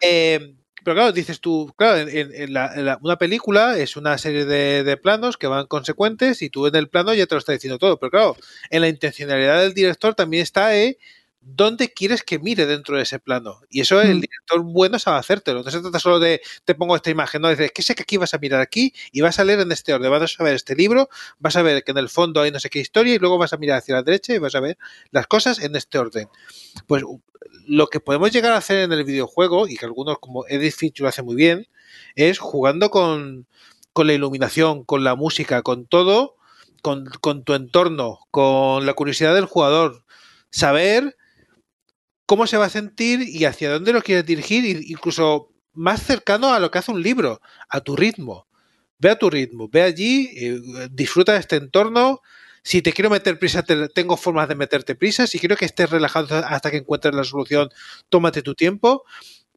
Eh, 0.00 0.54
pero 0.84 0.96
claro, 0.96 1.12
dices 1.12 1.40
tú, 1.40 1.72
claro, 1.76 2.08
en, 2.08 2.54
una 3.00 3.16
película 3.18 3.78
es 3.78 3.96
una 3.96 4.18
serie 4.18 4.44
de, 4.44 4.96
planos 4.96 5.36
que 5.36 5.46
van 5.46 5.66
consecuentes 5.66 6.42
y 6.42 6.50
tú 6.50 6.66
en 6.66 6.76
el 6.76 6.88
plano 6.88 7.14
ya 7.14 7.26
te 7.26 7.34
lo 7.34 7.38
está 7.38 7.52
diciendo 7.52 7.78
todo. 7.78 7.98
Pero 7.98 8.10
claro, 8.10 8.36
en 8.70 8.80
la 8.82 8.88
intencionalidad 8.88 9.60
del 9.62 9.74
director 9.74 10.14
también 10.14 10.42
está 10.42 10.76
eh, 10.76 10.98
dónde 11.44 11.92
quieres 11.92 12.22
que 12.22 12.38
mire 12.38 12.66
dentro 12.66 12.96
de 12.96 13.02
ese 13.02 13.18
plano. 13.18 13.60
Y 13.68 13.80
eso 13.80 14.00
el 14.00 14.16
mm. 14.16 14.20
director 14.20 14.62
bueno 14.62 14.98
sabe 14.98 15.18
hacértelo. 15.18 15.62
No 15.62 15.70
se 15.70 15.80
trata 15.80 15.98
solo 15.98 16.18
de 16.18 16.40
te 16.64 16.74
pongo 16.74 16.96
esta 16.96 17.10
imagen, 17.10 17.42
no, 17.42 17.50
dices, 17.50 17.70
que 17.72 17.82
sé 17.82 17.94
que 17.94 18.02
aquí 18.02 18.16
vas 18.16 18.34
a 18.34 18.38
mirar 18.38 18.60
aquí 18.60 18.92
y 19.12 19.20
vas 19.20 19.38
a 19.38 19.44
leer 19.44 19.60
en 19.60 19.70
este 19.70 19.92
orden, 19.92 20.10
vas 20.10 20.36
a 20.38 20.44
ver 20.44 20.54
este 20.54 20.74
libro, 20.74 21.08
vas 21.38 21.56
a 21.56 21.62
ver 21.62 21.84
que 21.84 21.92
en 21.92 21.98
el 21.98 22.08
fondo 22.08 22.40
hay 22.40 22.50
no 22.50 22.60
sé 22.60 22.70
qué 22.70 22.80
historia 22.80 23.14
y 23.14 23.18
luego 23.18 23.38
vas 23.38 23.52
a 23.52 23.56
mirar 23.56 23.78
hacia 23.78 23.94
la 23.96 24.02
derecha 24.02 24.34
y 24.34 24.38
vas 24.38 24.54
a 24.54 24.60
ver 24.60 24.78
las 25.10 25.26
cosas 25.26 25.58
en 25.58 25.76
este 25.76 25.98
orden. 25.98 26.28
Pues 26.86 27.02
lo 27.66 27.86
que 27.88 28.00
podemos 28.00 28.30
llegar 28.32 28.52
a 28.52 28.58
hacer 28.58 28.78
en 28.78 28.92
el 28.92 29.04
videojuego, 29.04 29.68
y 29.68 29.76
que 29.76 29.84
algunos 29.84 30.18
como 30.18 30.46
Edith 30.48 30.74
Finch 30.74 31.00
lo 31.00 31.08
hace 31.08 31.22
muy 31.22 31.34
bien, 31.34 31.66
es 32.14 32.38
jugando 32.38 32.90
con, 32.90 33.46
con 33.92 34.06
la 34.06 34.14
iluminación, 34.14 34.84
con 34.84 35.04
la 35.04 35.14
música, 35.14 35.62
con 35.62 35.86
todo, 35.86 36.36
con, 36.82 37.06
con 37.20 37.44
tu 37.44 37.54
entorno, 37.54 38.20
con 38.30 38.86
la 38.86 38.94
curiosidad 38.94 39.34
del 39.34 39.46
jugador, 39.46 40.04
saber 40.50 41.16
cómo 42.26 42.46
se 42.46 42.56
va 42.56 42.66
a 42.66 42.70
sentir 42.70 43.20
y 43.22 43.44
hacia 43.44 43.70
dónde 43.70 43.92
lo 43.92 44.02
quieres 44.02 44.26
dirigir, 44.26 44.64
incluso 44.88 45.50
más 45.72 46.02
cercano 46.02 46.52
a 46.52 46.60
lo 46.60 46.70
que 46.70 46.78
hace 46.78 46.92
un 46.92 47.02
libro, 47.02 47.40
a 47.68 47.80
tu 47.80 47.96
ritmo. 47.96 48.46
Ve 48.98 49.10
a 49.10 49.18
tu 49.18 49.28
ritmo, 49.28 49.68
ve 49.68 49.82
allí, 49.82 50.30
eh, 50.36 50.88
disfruta 50.90 51.32
de 51.32 51.40
este 51.40 51.56
entorno. 51.56 52.20
Si 52.62 52.80
te 52.80 52.92
quiero 52.92 53.10
meter 53.10 53.38
prisa, 53.38 53.62
tengo 53.62 54.16
formas 54.16 54.48
de 54.48 54.54
meterte 54.54 54.94
prisa. 54.94 55.26
Si 55.26 55.38
quiero 55.38 55.56
que 55.56 55.66
estés 55.66 55.90
relajado 55.90 56.34
hasta 56.36 56.70
que 56.70 56.78
encuentres 56.78 57.14
la 57.14 57.24
solución, 57.24 57.68
tómate 58.08 58.40
tu 58.40 58.54
tiempo. 58.54 59.04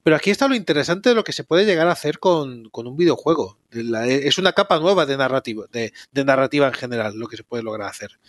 Pero 0.03 0.15
aquí 0.15 0.31
está 0.31 0.47
lo 0.47 0.55
interesante 0.55 1.09
de 1.09 1.15
lo 1.15 1.23
que 1.23 1.33
se 1.33 1.43
puede 1.43 1.65
llegar 1.65 1.87
a 1.87 1.91
hacer 1.91 2.19
con, 2.19 2.69
un 2.73 2.97
videojuego. 2.97 3.57
es 3.71 4.37
una 4.37 4.53
capa 4.53 4.79
nueva 4.79 5.05
de 5.05 5.17
narrativa, 5.17 5.65
de 5.71 6.25
narrativa 6.25 6.67
en 6.67 6.73
general, 6.73 7.17
lo 7.17 7.27
que 7.27 7.37
se 7.37 7.43
puede 7.43 7.63
lograr 7.63 7.89
hacer. 7.89 8.19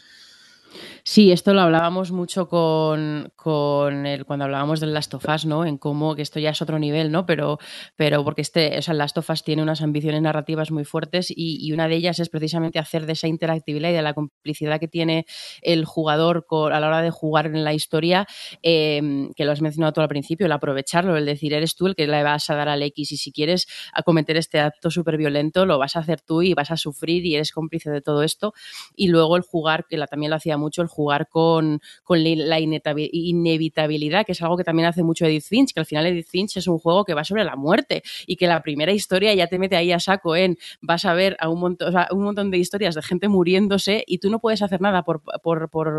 Sí, 1.05 1.33
esto 1.33 1.55
lo 1.55 1.63
hablábamos 1.63 2.13
mucho 2.13 2.49
con, 2.49 3.33
con 3.35 4.07
el, 4.07 4.25
cuando 4.27 4.45
hablábamos 4.45 4.81
del 4.81 4.93
Last 4.93 5.15
of 5.15 5.25
Us, 5.29 5.47
¿no? 5.47 5.65
En 5.65 5.79
cómo 5.79 6.15
que 6.15 6.23
esto 6.23 6.39
ya 6.39 6.51
es 6.51 6.61
otro 6.61 6.79
nivel, 6.79 7.11
¿no? 7.11 7.25
Pero, 7.27 7.59
pero 7.97 8.25
porque 8.25 8.43
este, 8.43 8.79
o 8.79 8.83
sea, 8.83 8.93
el 8.93 8.99
Last 8.99 9.17
of 9.19 9.31
Us 9.31 9.43
tiene 9.43 9.63
unas 9.63 9.81
ambiciones 9.81 10.21
narrativas 10.21 10.71
muy 10.71 10.85
fuertes 10.85 11.33
y, 11.35 11.73
una 11.73 11.89
de 11.89 11.97
ellas 11.97 12.19
es 12.19 12.29
precisamente 12.29 12.79
hacer 12.79 13.07
de 13.07 13.13
esa 13.13 13.29
interactividad 13.29 13.91
y 13.91 13.93
de 13.93 14.03
la 14.03 14.15
complicidad 14.15 14.81
que 14.81 14.89
tiene 14.89 15.27
el 15.63 15.85
jugador 15.85 16.47
a 16.51 16.81
la 16.81 16.87
hora 16.87 17.03
de 17.03 17.11
jugar 17.11 17.47
en 17.47 17.65
la 17.65 17.75
historia, 17.75 18.27
em, 18.63 19.33
que 19.35 19.45
lo 19.45 19.53
has 19.53 19.61
mencionado 19.61 19.93
todo 19.93 20.03
al 20.03 20.09
principio, 20.09 20.47
el 20.47 20.53
aprovecharlo, 20.53 21.17
el 21.17 21.27
decir, 21.27 21.53
eres 21.55 21.75
tú 21.75 21.87
el 21.87 21.95
que 21.95 22.07
le 22.07 22.23
vas 22.23 22.51
a 22.51 22.55
dar 22.55 22.69
al 22.69 22.83
X 22.83 23.13
y 23.13 23.17
si 23.17 23.33
quieres 23.33 23.67
cometer 24.05 24.37
este 24.37 24.61
acto 24.61 24.91
súper 24.91 25.17
violento, 25.17 25.67
lo 25.67 25.79
vas 25.79 25.97
a 25.97 26.01
hacer 26.01 26.21
tú 26.21 26.43
y 26.43 26.55
vas 26.55 26.71
a 26.71 26.77
sufrir 26.77 27.25
y 27.25 27.35
eres 27.35 27.53
cómplice 27.53 27.91
de 27.91 28.01
todo 28.01 28.23
esto. 28.23 28.53
Y 28.95 29.09
luego 29.09 29.37
el 29.37 29.43
jugar, 29.43 29.87
que 29.89 29.97
la, 29.97 30.07
también 30.07 30.31
lo 30.31 30.37
hacía 30.37 30.58
mucho, 30.59 30.83
el 30.83 30.89
jugar 30.89 31.29
con, 31.29 31.81
la 32.09 32.61
inevitabilidad, 32.61 34.27
que 34.27 34.33
es 34.33 34.43
algo 34.43 34.57
que 34.57 34.65
también 34.65 34.89
hace 34.89 35.03
mucho 35.03 35.25
Edith 35.25 35.45
Finch, 35.45 35.73
que 35.73 35.81
al 35.81 35.87
final 35.87 36.07
Edith 36.07 36.29
Finch 36.29 36.57
es 36.59 36.67
un 36.67 36.79
juego 36.79 37.05
que 37.05 37.15
va 37.15 37.25
sobre 37.25 37.45
la 37.45 37.57
muerte 37.57 38.03
y 38.27 38.37
que 38.37 38.47
la 38.47 38.63
primera 38.63 38.93
historia 38.93 39.33
ya 39.35 39.47
te 39.47 39.59
mete 39.59 39.77
ahí 39.77 39.93
a 39.93 40.01
saco 40.01 40.37
en 40.37 40.59
vas 40.81 41.05
a 41.05 41.15
ver 41.15 41.37
a 41.41 41.49
un 41.49 41.61
montón, 41.61 42.51
de 42.51 42.59
historias 42.59 42.95
de 42.95 43.03
gente 43.03 43.29
muriéndose 43.29 44.05
y 44.07 44.19
tú 44.19 44.31
no 44.31 44.39
puedes 44.39 44.63
hacer 44.63 44.81
nada 44.81 45.03
por, 45.03 45.23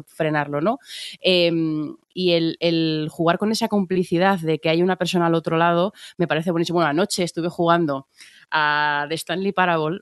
frenarlo, 0.08 0.62
¿no? 0.62 0.80
Em, 1.22 1.96
y 2.14 2.32
el, 2.32 3.08
jugar 3.10 3.38
con 3.38 3.52
esa 3.52 3.68
complicidad 3.68 4.40
de 4.40 4.60
que 4.60 4.70
hay 4.70 4.82
una 4.82 4.98
persona 4.98 5.28
al 5.28 5.36
otro 5.36 5.58
lado 5.58 5.94
me 6.18 6.28
parece 6.28 6.52
buenísimo. 6.52 6.78
Bueno, 6.78 6.90
anoche 6.90 7.24
estuve 7.24 7.50
jugando 7.50 8.08
a 8.52 9.06
The 9.10 9.16
Stanley 9.16 9.52
Parable 9.52 10.02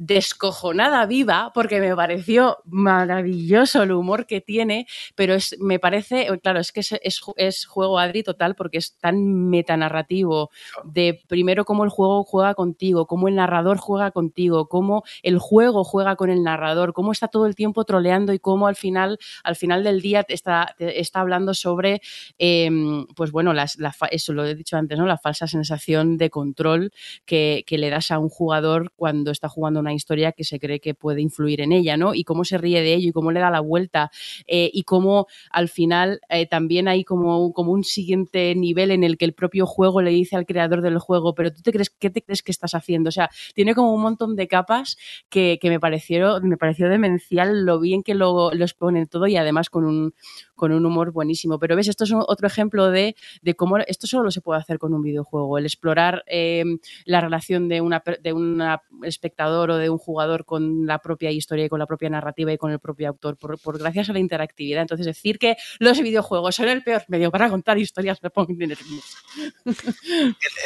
descojonada 0.00 1.04
viva 1.04 1.52
porque 1.52 1.78
me 1.78 1.94
pareció 1.94 2.56
maravilloso 2.64 3.82
el 3.82 3.92
humor 3.92 4.24
que 4.24 4.40
tiene, 4.40 4.86
pero 5.14 5.34
es, 5.34 5.54
me 5.60 5.78
parece, 5.78 6.26
claro, 6.42 6.58
es 6.58 6.72
que 6.72 6.80
es, 6.80 6.94
es, 7.36 7.66
juego 7.66 7.98
Adri 7.98 8.22
total 8.22 8.54
porque 8.54 8.78
es 8.78 8.96
tan 8.96 9.50
metanarrativo 9.50 10.50
de 10.84 11.20
primero 11.28 11.66
cómo 11.66 11.84
el 11.84 11.90
juego 11.90 12.24
juega 12.24 12.54
contigo, 12.54 13.06
cómo 13.06 13.28
el 13.28 13.34
narrador 13.34 13.76
juega 13.76 14.10
contigo, 14.10 14.68
cómo 14.68 15.04
el 15.22 15.38
juego 15.38 15.84
juega 15.84 16.16
con 16.16 16.30
el 16.30 16.42
narrador, 16.42 16.94
cómo 16.94 17.12
está 17.12 17.28
todo 17.28 17.44
el 17.44 17.54
tiempo 17.54 17.84
troleando 17.84 18.32
y 18.32 18.38
cómo 18.38 18.68
al 18.68 18.76
final, 18.76 19.18
al 19.44 19.56
final 19.56 19.84
del 19.84 20.00
día 20.00 20.24
está, 20.28 20.74
está 20.78 21.20
hablando 21.20 21.52
sobre, 21.52 22.00
em, 22.38 23.06
pues 23.14 23.32
bueno, 23.32 23.52
las, 23.52 23.76
eso 24.10 24.32
lo 24.32 24.46
he 24.46 24.54
dicho 24.54 24.78
antes, 24.78 24.98
¿no? 24.98 25.04
La 25.04 25.18
falsa 25.18 25.46
sensación 25.46 26.16
de 26.16 26.30
control 26.30 26.90
que, 27.26 27.64
que 27.66 27.76
le 27.76 27.90
das 27.90 28.10
a 28.10 28.18
un 28.18 28.30
jugador 28.30 28.92
cuando 28.96 29.30
está 29.30 29.50
jugando 29.50 29.78
una 29.78 29.89
historia 29.94 30.32
que 30.32 30.44
se 30.44 30.58
cree 30.58 30.80
que 30.80 30.94
puede 30.94 31.20
influir 31.20 31.60
en 31.60 31.72
ella, 31.72 31.96
¿no? 31.96 32.14
Y 32.14 32.24
cómo 32.24 32.44
se 32.44 32.58
ríe 32.58 32.80
de 32.82 32.94
ello 32.94 33.08
y 33.08 33.12
cómo 33.12 33.32
le 33.32 33.40
da 33.40 33.50
la 33.50 33.60
vuelta 33.60 34.10
eh, 34.46 34.70
y 34.72 34.82
cómo 34.82 35.26
al 35.50 35.68
final 35.68 36.20
eh, 36.28 36.46
también 36.46 36.88
hay 36.88 37.04
como, 37.04 37.52
como 37.52 37.72
un 37.72 37.84
siguiente 37.84 38.54
nivel 38.54 38.90
en 38.90 39.04
el 39.04 39.16
que 39.16 39.24
el 39.24 39.32
propio 39.32 39.66
juego 39.66 40.02
le 40.02 40.10
dice 40.10 40.36
al 40.36 40.46
creador 40.46 40.82
del 40.82 40.98
juego, 40.98 41.34
pero 41.34 41.52
tú 41.52 41.62
te 41.62 41.72
crees, 41.72 41.90
¿qué 41.90 42.10
te 42.10 42.22
crees 42.22 42.42
que 42.42 42.52
estás 42.52 42.74
haciendo? 42.74 43.08
O 43.08 43.12
sea, 43.12 43.30
tiene 43.54 43.74
como 43.74 43.94
un 43.94 44.02
montón 44.02 44.36
de 44.36 44.48
capas 44.48 44.96
que, 45.28 45.58
me 45.62 45.80
pareció, 45.80 46.40
me 46.42 46.56
pareció 46.56 46.88
demencial 46.88 47.64
lo 47.64 47.80
bien 47.80 48.02
que 48.02 48.14
lo, 48.14 48.52
lo 48.52 48.64
exponen 48.64 49.06
todo 49.06 49.26
y 49.26 49.36
además 49.36 49.70
con 49.70 49.84
un, 49.84 50.14
con 50.60 50.72
un 50.72 50.84
humor 50.84 51.10
buenísimo. 51.10 51.58
Pero 51.58 51.74
ves, 51.74 51.88
esto 51.88 52.04
es 52.04 52.12
otro 52.14 52.46
ejemplo 52.46 52.90
de, 52.90 53.16
cómo 53.56 53.78
esto 53.78 54.06
solo 54.06 54.30
se 54.30 54.42
puede 54.42 54.60
hacer 54.60 54.78
con 54.78 54.92
un 54.92 55.00
videojuego, 55.02 55.56
el 55.56 55.64
explorar 55.64 56.22
eh, 56.26 56.64
la 57.06 57.22
relación 57.22 57.66
de 57.68 57.80
una, 57.80 58.02
de 58.22 58.32
un 58.34 58.62
espectador 59.02 59.70
o 59.70 59.78
de 59.80 59.90
un 59.90 59.98
jugador 59.98 60.44
con 60.44 60.86
la 60.86 60.98
propia 60.98 61.30
historia 61.30 61.64
y 61.64 61.68
con 61.68 61.78
la 61.78 61.86
propia 61.86 62.10
narrativa 62.10 62.52
y 62.52 62.58
con 62.58 62.70
el 62.70 62.78
propio 62.78 63.08
autor, 63.08 63.36
por, 63.36 63.78
gracias 63.78 64.10
a 64.10 64.12
la 64.12 64.18
interactividad. 64.18 64.82
Entonces, 64.82 65.06
decir 65.06 65.38
que 65.38 65.56
los 65.78 66.00
videojuegos 66.00 66.54
son 66.54 66.68
el 66.68 66.82
peor 66.82 67.04
medio 67.08 67.30
para 67.30 67.48
contar 67.48 67.78
historias 67.78 68.22
me 68.22 68.30
pone 68.30 68.54
nervioso. 68.54 69.18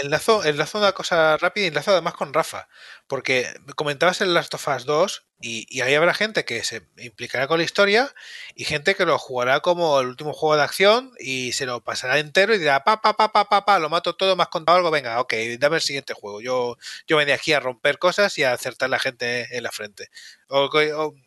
Enlazo, 0.02 0.44
enlazo 0.44 0.78
una 0.78 0.92
cosa 0.92 1.36
rápida 1.36 1.64
y 1.64 1.68
enlazo 1.68 1.92
además 1.92 2.14
con 2.14 2.32
Rafa, 2.32 2.68
porque 3.06 3.46
comentabas 3.76 4.20
en 4.20 4.34
Last 4.34 4.54
of 4.54 4.68
Us 4.68 4.84
2 4.84 5.26
y, 5.40 5.80
ahí 5.82 5.94
habrá 5.94 6.14
gente 6.14 6.44
que 6.44 6.64
se 6.64 6.86
implicará 6.96 7.46
con 7.48 7.58
la 7.58 7.64
historia 7.64 8.14
y 8.54 8.64
gente 8.64 8.94
que 8.94 9.04
lo 9.04 9.18
jugará 9.18 9.60
como 9.60 10.00
el 10.00 10.06
último 10.06 10.32
juego 10.32 10.56
de 10.56 10.62
acción 10.62 11.12
y 11.18 11.52
se 11.52 11.66
lo 11.66 11.82
pasará 11.82 12.18
entero 12.18 12.54
y 12.54 12.58
dirá, 12.58 12.82
pa, 12.84 13.02
pa, 13.02 13.14
pa, 13.16 13.30
pa, 13.32 13.48
pa, 13.48 13.64
pa 13.64 13.78
lo 13.78 13.90
mato 13.90 14.16
todo, 14.16 14.40
has 14.40 14.48
contado 14.48 14.78
algo, 14.78 14.90
venga, 14.90 15.20
ok, 15.20 15.34
dame 15.58 15.76
el 15.76 15.82
siguiente 15.82 16.14
juego. 16.14 16.40
Yo, 16.40 16.78
yo 17.06 17.16
venía 17.16 17.34
aquí 17.34 17.52
a 17.52 17.60
romper 17.60 17.98
cosas 17.98 18.38
y 18.38 18.44
a 18.44 18.52
acertar 18.52 18.86
a 18.86 18.90
la 18.90 18.98
gente 18.98 19.54
en 19.56 19.62
la 19.62 19.70
frente. 19.70 20.08
O, 20.48 20.70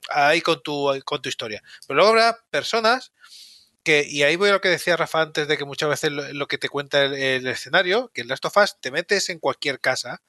ahí 0.10 0.42
con 0.42 0.64
tu, 0.64 0.90
con 1.06 1.22
tu 1.22 1.30
historia. 1.30 1.62
Pero 1.88 1.98
luego 1.98 2.10
habrá 2.10 2.40
personas 2.50 3.12
que, 3.84 4.06
y 4.10 4.24
ahí 4.24 4.36
voy 4.36 4.50
a 4.50 4.54
lo 4.54 4.62
que 4.62 4.70
decía 4.70 4.98
Rafa 4.98 5.22
antes 5.22 5.48
de 5.48 5.58
que 5.58 5.66
muchas 5.66 5.90
veces 5.90 6.12
lo, 6.12 6.48
que 6.48 6.58
te 6.58 6.70
cuenta 6.70 7.04
el, 7.04 7.14
el, 7.14 7.48
escenario, 7.48 8.12
que 8.14 8.22
en 8.22 8.30
Last 8.30 8.46
of 8.46 8.58
Us 8.58 8.78
te 8.82 8.92
metes 8.92 9.30
en 9.30 9.40
cualquier 9.40 9.80
casa 9.80 10.22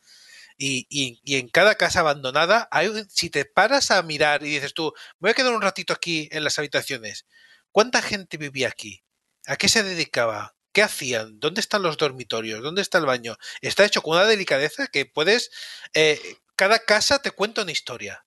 y, 0.58 1.20
en 1.36 1.48
cada 1.48 1.76
casa 1.76 2.00
abandonada, 2.00 2.68
hay, 2.70 2.90
si 3.08 3.30
te 3.30 3.44
paras 3.44 3.90
a 3.90 4.02
mirar 4.02 4.42
y 4.42 4.50
dices 4.50 4.74
tú, 4.74 4.92
voy 5.18 5.30
a 5.30 5.34
quedar 5.34 5.54
un 5.54 5.62
ratito 5.62 5.92
aquí 5.92 6.28
en 6.32 6.44
las 6.44 6.58
habitaciones, 6.58 7.26
¿cuánta 7.70 8.02
gente 8.02 8.36
vivía 8.36 8.68
aquí? 8.68 9.04
¿A 9.46 9.56
qué 9.56 9.68
se 9.68 9.82
dedicaba? 9.82 10.56
¿Qué 10.72 10.82
hacían? 10.82 11.40
¿Dónde 11.40 11.60
están 11.60 11.82
los 11.82 11.96
dormitorios? 11.96 12.62
¿Dónde 12.62 12.82
está 12.82 12.98
el 12.98 13.06
baño? 13.06 13.36
Está 13.60 13.84
hecho 13.84 14.02
con 14.02 14.16
una 14.16 14.26
delicadeza 14.26 14.88
que 14.88 15.06
puedes... 15.06 15.50
Eh, 15.94 16.20
cada 16.56 16.80
casa 16.80 17.20
te 17.22 17.30
cuenta 17.30 17.62
una 17.62 17.70
historia. 17.70 18.24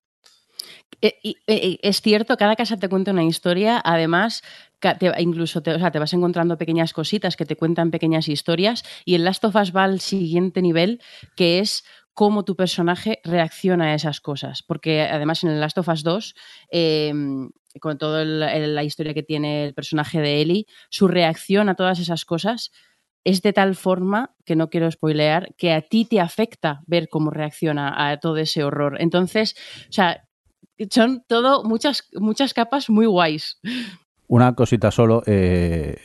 Eh, 1.02 1.20
eh, 1.48 1.80
es 1.82 2.02
cierto, 2.02 2.38
cada 2.38 2.56
casa 2.56 2.78
te 2.78 2.88
cuenta 2.88 3.12
una 3.12 3.24
historia. 3.24 3.82
Además, 3.84 4.42
incluso 5.18 5.62
te, 5.62 5.78
te, 5.78 6.00
vas 6.00 6.14
encontrando 6.14 6.58
pequeñas 6.58 6.94
cositas 6.94 7.36
que 7.36 7.46
te 7.46 7.56
cuentan 7.56 7.92
pequeñas 7.92 8.28
historias. 8.28 8.84
Y 9.06 9.16
el 9.16 9.26
Last 9.26 9.44
of 9.44 9.56
Us 9.56 9.76
va 9.76 9.84
al 9.84 10.00
siguiente 10.00 10.62
nivel, 10.62 11.02
que 11.36 11.60
es 11.60 11.84
cómo 12.22 12.46
tu 12.46 12.56
personaje 12.56 13.20
reacciona 13.24 13.86
a 13.86 13.94
esas 13.96 14.22
cosas. 14.22 14.62
Porque 14.62 15.02
además 15.02 15.44
en 15.44 15.50
el 15.50 15.60
Last 15.60 15.80
of 15.80 15.88
Us 15.88 16.04
2, 16.04 16.36
em, 16.70 17.50
con 17.80 17.98
toda 17.98 18.24
la 18.24 18.84
historia 18.84 19.16
que 19.16 19.24
tiene 19.24 19.66
el 19.66 19.74
personaje 19.74 20.22
de 20.22 20.40
Ellie, 20.40 20.68
su 20.92 21.08
reacción 21.08 21.68
a 21.68 21.74
todas 21.74 21.98
esas 21.98 22.24
cosas 22.24 22.72
es 23.24 23.42
de 23.42 23.54
tal 23.54 23.74
forma, 23.74 24.36
que 24.46 24.56
no 24.56 24.70
quiero 24.70 24.92
spoilear, 24.92 25.56
que 25.58 25.74
a 25.74 25.82
ti 25.82 26.06
te 26.06 26.20
afecta 26.20 26.84
ver 26.86 27.10
cómo 27.10 27.32
reacciona 27.32 28.12
a 28.12 28.20
todo 28.20 28.38
ese 28.38 28.64
horror. 28.64 28.98
Entonces, 29.00 29.56
o 29.90 29.92
sea, 29.92 30.28
son 30.92 31.24
todo 31.28 31.64
muchas, 31.64 32.08
muchas 32.14 32.54
capas 32.54 32.88
muy 32.88 33.08
guays. 33.08 33.60
Una 34.28 34.54
cosita 34.54 34.92
solo. 34.92 35.24
Eh, 35.26 35.98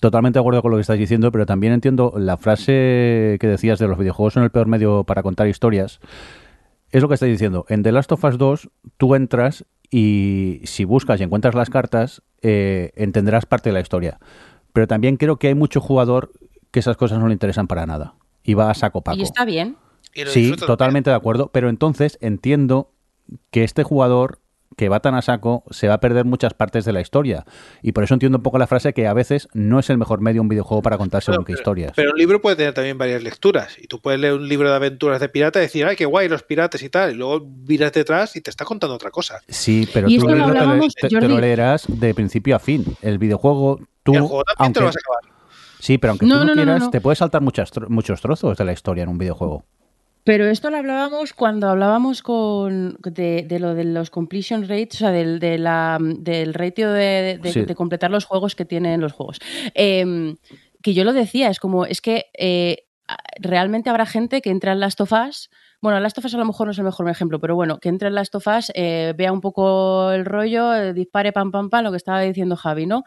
totalmente 0.00 0.38
de 0.38 0.40
acuerdo 0.40 0.62
con 0.62 0.70
lo 0.70 0.76
que 0.76 0.82
estás 0.82 0.98
diciendo, 0.98 1.32
pero 1.32 1.46
también 1.46 1.72
entiendo 1.72 2.12
la 2.16 2.36
frase 2.36 3.36
que 3.40 3.46
decías 3.46 3.78
de 3.78 3.88
los 3.88 3.98
videojuegos 3.98 4.34
son 4.34 4.42
el 4.42 4.50
peor 4.50 4.66
medio 4.66 5.04
para 5.04 5.22
contar 5.22 5.48
historias. 5.48 6.00
Es 6.90 7.02
lo 7.02 7.08
que 7.08 7.14
estás 7.14 7.28
diciendo. 7.28 7.66
En 7.68 7.82
The 7.82 7.92
Last 7.92 8.12
of 8.12 8.24
Us 8.24 8.38
2, 8.38 8.70
tú 8.96 9.14
entras 9.14 9.64
y 9.90 10.60
si 10.64 10.84
buscas 10.84 11.20
y 11.20 11.24
encuentras 11.24 11.54
las 11.54 11.70
cartas, 11.70 12.22
eh, 12.42 12.92
entenderás 12.96 13.46
parte 13.46 13.70
de 13.70 13.74
la 13.74 13.80
historia. 13.80 14.18
Pero 14.72 14.86
también 14.86 15.16
creo 15.16 15.36
que 15.38 15.48
hay 15.48 15.54
mucho 15.54 15.80
jugador 15.80 16.32
que 16.70 16.80
esas 16.80 16.96
cosas 16.96 17.18
no 17.18 17.26
le 17.28 17.32
interesan 17.32 17.66
para 17.66 17.86
nada. 17.86 18.14
Y 18.42 18.54
va 18.54 18.70
a 18.70 18.74
saco 18.74 19.02
paco. 19.02 19.18
Y 19.18 19.22
está 19.22 19.44
bien. 19.44 19.76
Sí, 20.26 20.54
totalmente 20.56 21.10
de 21.10 21.16
acuerdo. 21.16 21.50
Pero 21.52 21.68
entonces 21.68 22.18
entiendo 22.20 22.92
que 23.50 23.64
este 23.64 23.82
jugador 23.82 24.40
que 24.76 24.88
va 24.88 25.00
tan 25.00 25.14
a 25.14 25.22
saco 25.22 25.64
se 25.70 25.88
va 25.88 25.94
a 25.94 26.00
perder 26.00 26.24
muchas 26.24 26.54
partes 26.54 26.84
de 26.84 26.92
la 26.92 27.00
historia. 27.00 27.44
Y 27.82 27.92
por 27.92 28.04
eso 28.04 28.14
entiendo 28.14 28.38
un 28.38 28.42
poco 28.42 28.58
la 28.58 28.66
frase 28.66 28.92
que 28.92 29.06
a 29.06 29.12
veces 29.14 29.48
no 29.54 29.78
es 29.78 29.90
el 29.90 29.98
mejor 29.98 30.20
medio 30.20 30.42
un 30.42 30.48
videojuego 30.48 30.82
para 30.82 30.98
contar 30.98 31.22
según 31.22 31.44
qué 31.44 31.52
historias. 31.52 31.92
Pero 31.96 32.10
un 32.10 32.18
libro 32.18 32.40
puede 32.40 32.56
tener 32.56 32.74
también 32.74 32.98
varias 32.98 33.22
lecturas. 33.22 33.76
Y 33.80 33.86
tú 33.86 34.00
puedes 34.00 34.20
leer 34.20 34.34
un 34.34 34.48
libro 34.48 34.68
de 34.68 34.76
aventuras 34.76 35.20
de 35.20 35.28
pirata 35.28 35.58
y 35.60 35.62
decir, 35.62 35.86
ay, 35.86 35.96
qué 35.96 36.04
guay 36.04 36.28
los 36.28 36.42
piratas 36.42 36.82
y 36.82 36.88
tal. 36.88 37.12
Y 37.12 37.14
luego 37.14 37.46
miras 37.66 37.92
detrás 37.92 38.36
y 38.36 38.40
te 38.40 38.50
está 38.50 38.64
contando 38.64 38.94
otra 38.94 39.10
cosa. 39.10 39.40
Sí, 39.48 39.88
pero 39.92 40.08
tú 40.08 40.26
te, 40.26 41.28
lo 41.28 41.40
leerás 41.40 41.84
de 41.88 42.14
principio 42.14 42.56
a 42.56 42.58
fin. 42.58 42.84
El 43.02 43.18
videojuego, 43.18 43.80
tú. 44.02 44.14
El 44.14 44.22
juego 44.22 44.42
también 44.44 44.72
te 44.72 44.80
lo 44.80 44.86
vas 44.86 44.96
a 44.96 44.98
acabar. 44.98 45.36
Sí, 45.78 45.98
pero 45.98 46.12
aunque 46.12 46.26
tú 46.26 46.34
no, 46.34 46.52
quieras, 46.52 46.90
te 46.90 47.00
puedes 47.00 47.18
saltar 47.18 47.42
muchas, 47.42 47.70
muchos 47.88 48.20
trozos 48.20 48.56
de 48.56 48.64
la 48.64 48.72
historia 48.72 49.04
en 49.04 49.08
un 49.08 49.18
videojuego. 49.18 49.64
Pero 50.26 50.48
esto 50.48 50.70
lo 50.70 50.78
hablábamos 50.78 51.32
cuando 51.32 51.68
hablábamos 51.68 52.20
con, 52.20 52.98
de, 53.00 53.46
lo 53.60 53.76
de 53.76 53.84
los 53.84 54.10
completion 54.10 54.62
rates, 54.62 54.96
o 54.96 54.98
sea, 54.98 55.12
del, 55.12 55.38
de 55.38 55.56
la, 55.56 55.98
del 56.00 56.52
ratio 56.52 56.90
de, 56.90 57.38
de, 57.38 57.74
completar 57.76 58.10
los 58.10 58.24
juegos 58.24 58.56
que 58.56 58.64
tienen 58.64 59.00
los 59.00 59.12
juegos. 59.12 59.38
Em, 59.74 60.36
que 60.82 60.94
yo 60.94 61.04
lo 61.04 61.12
decía, 61.12 61.48
es 61.48 61.60
como, 61.60 61.86
es 61.86 62.00
que 62.00 62.26
eh, 62.36 62.88
realmente 63.38 63.88
habrá 63.88 64.04
gente 64.04 64.42
que 64.42 64.50
entra 64.50 64.72
en 64.72 64.80
las 64.80 64.96
tofas 64.96 65.48
bueno, 65.86 66.00
Last 66.00 66.18
of 66.18 66.24
Us 66.24 66.34
a 66.34 66.38
lo 66.38 66.44
mejor 66.44 66.66
no 66.66 66.72
es 66.72 66.78
el 66.78 66.84
mejor 66.84 67.08
ejemplo, 67.08 67.38
pero 67.38 67.54
bueno, 67.54 67.78
que 67.78 67.88
entre 67.88 68.08
en 68.08 68.16
Last 68.16 68.34
of 68.34 68.44
Us, 68.48 68.72
eh, 68.74 69.14
vea 69.16 69.30
un 69.30 69.40
poco 69.40 70.10
el 70.10 70.24
rollo, 70.24 70.74
eh, 70.74 70.92
dispare 70.92 71.32
pam 71.32 71.52
pam 71.52 71.70
pam, 71.70 71.84
lo 71.84 71.92
que 71.92 71.96
estaba 71.96 72.22
diciendo 72.22 72.56
Javi, 72.56 72.86
¿no? 72.86 73.04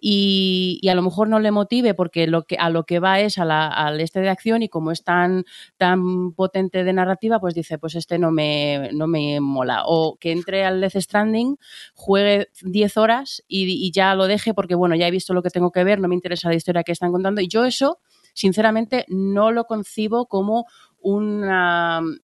Y, 0.00 0.80
a 0.88 0.94
lo 0.94 1.02
mejor 1.02 1.28
no 1.28 1.40
le 1.40 1.50
motive 1.50 1.92
porque 1.94 2.28
lo 2.28 2.44
que, 2.44 2.54
a 2.56 2.70
lo 2.70 2.84
que 2.84 3.00
va 3.00 3.18
es 3.18 3.36
a 3.38 3.42
al 3.66 4.00
este 4.00 4.20
de 4.20 4.28
acción 4.28 4.62
y 4.62 4.68
como 4.68 4.92
es 4.92 5.02
tan, 5.02 5.44
tan 5.76 6.32
potente 6.32 6.84
de 6.84 6.92
narrativa, 6.92 7.40
pues 7.40 7.54
dice, 7.56 7.78
pues 7.78 7.96
este 7.96 8.16
no 8.16 8.30
me, 8.30 8.90
no 8.92 9.08
me 9.08 9.40
mola. 9.40 9.82
O 9.86 10.16
que 10.16 10.30
entre 10.30 10.64
al 10.64 10.80
Death 10.80 10.98
Stranding, 11.00 11.58
juegue 11.94 12.46
10 12.62 12.96
horas 12.96 13.42
y 13.48 13.90
ya 13.90 14.14
lo 14.14 14.28
deje 14.28 14.54
porque, 14.54 14.76
bueno, 14.76 14.94
ya 14.94 15.08
he 15.08 15.10
visto 15.10 15.34
lo 15.34 15.42
que 15.42 15.50
tengo 15.50 15.72
que 15.72 15.82
ver, 15.82 15.98
no 15.98 16.06
me 16.06 16.14
interesa 16.14 16.48
la 16.48 16.54
historia 16.54 16.84
que 16.84 16.92
están 16.92 17.10
contando. 17.10 17.40
Y 17.40 17.48
yo 17.48 17.64
eso 17.64 17.98
sinceramente 18.34 19.04
no 19.08 19.50
lo 19.50 19.64
concibo 19.64 20.26
como 20.26 20.66
un, 21.00 21.44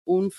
un, 0.05 0.31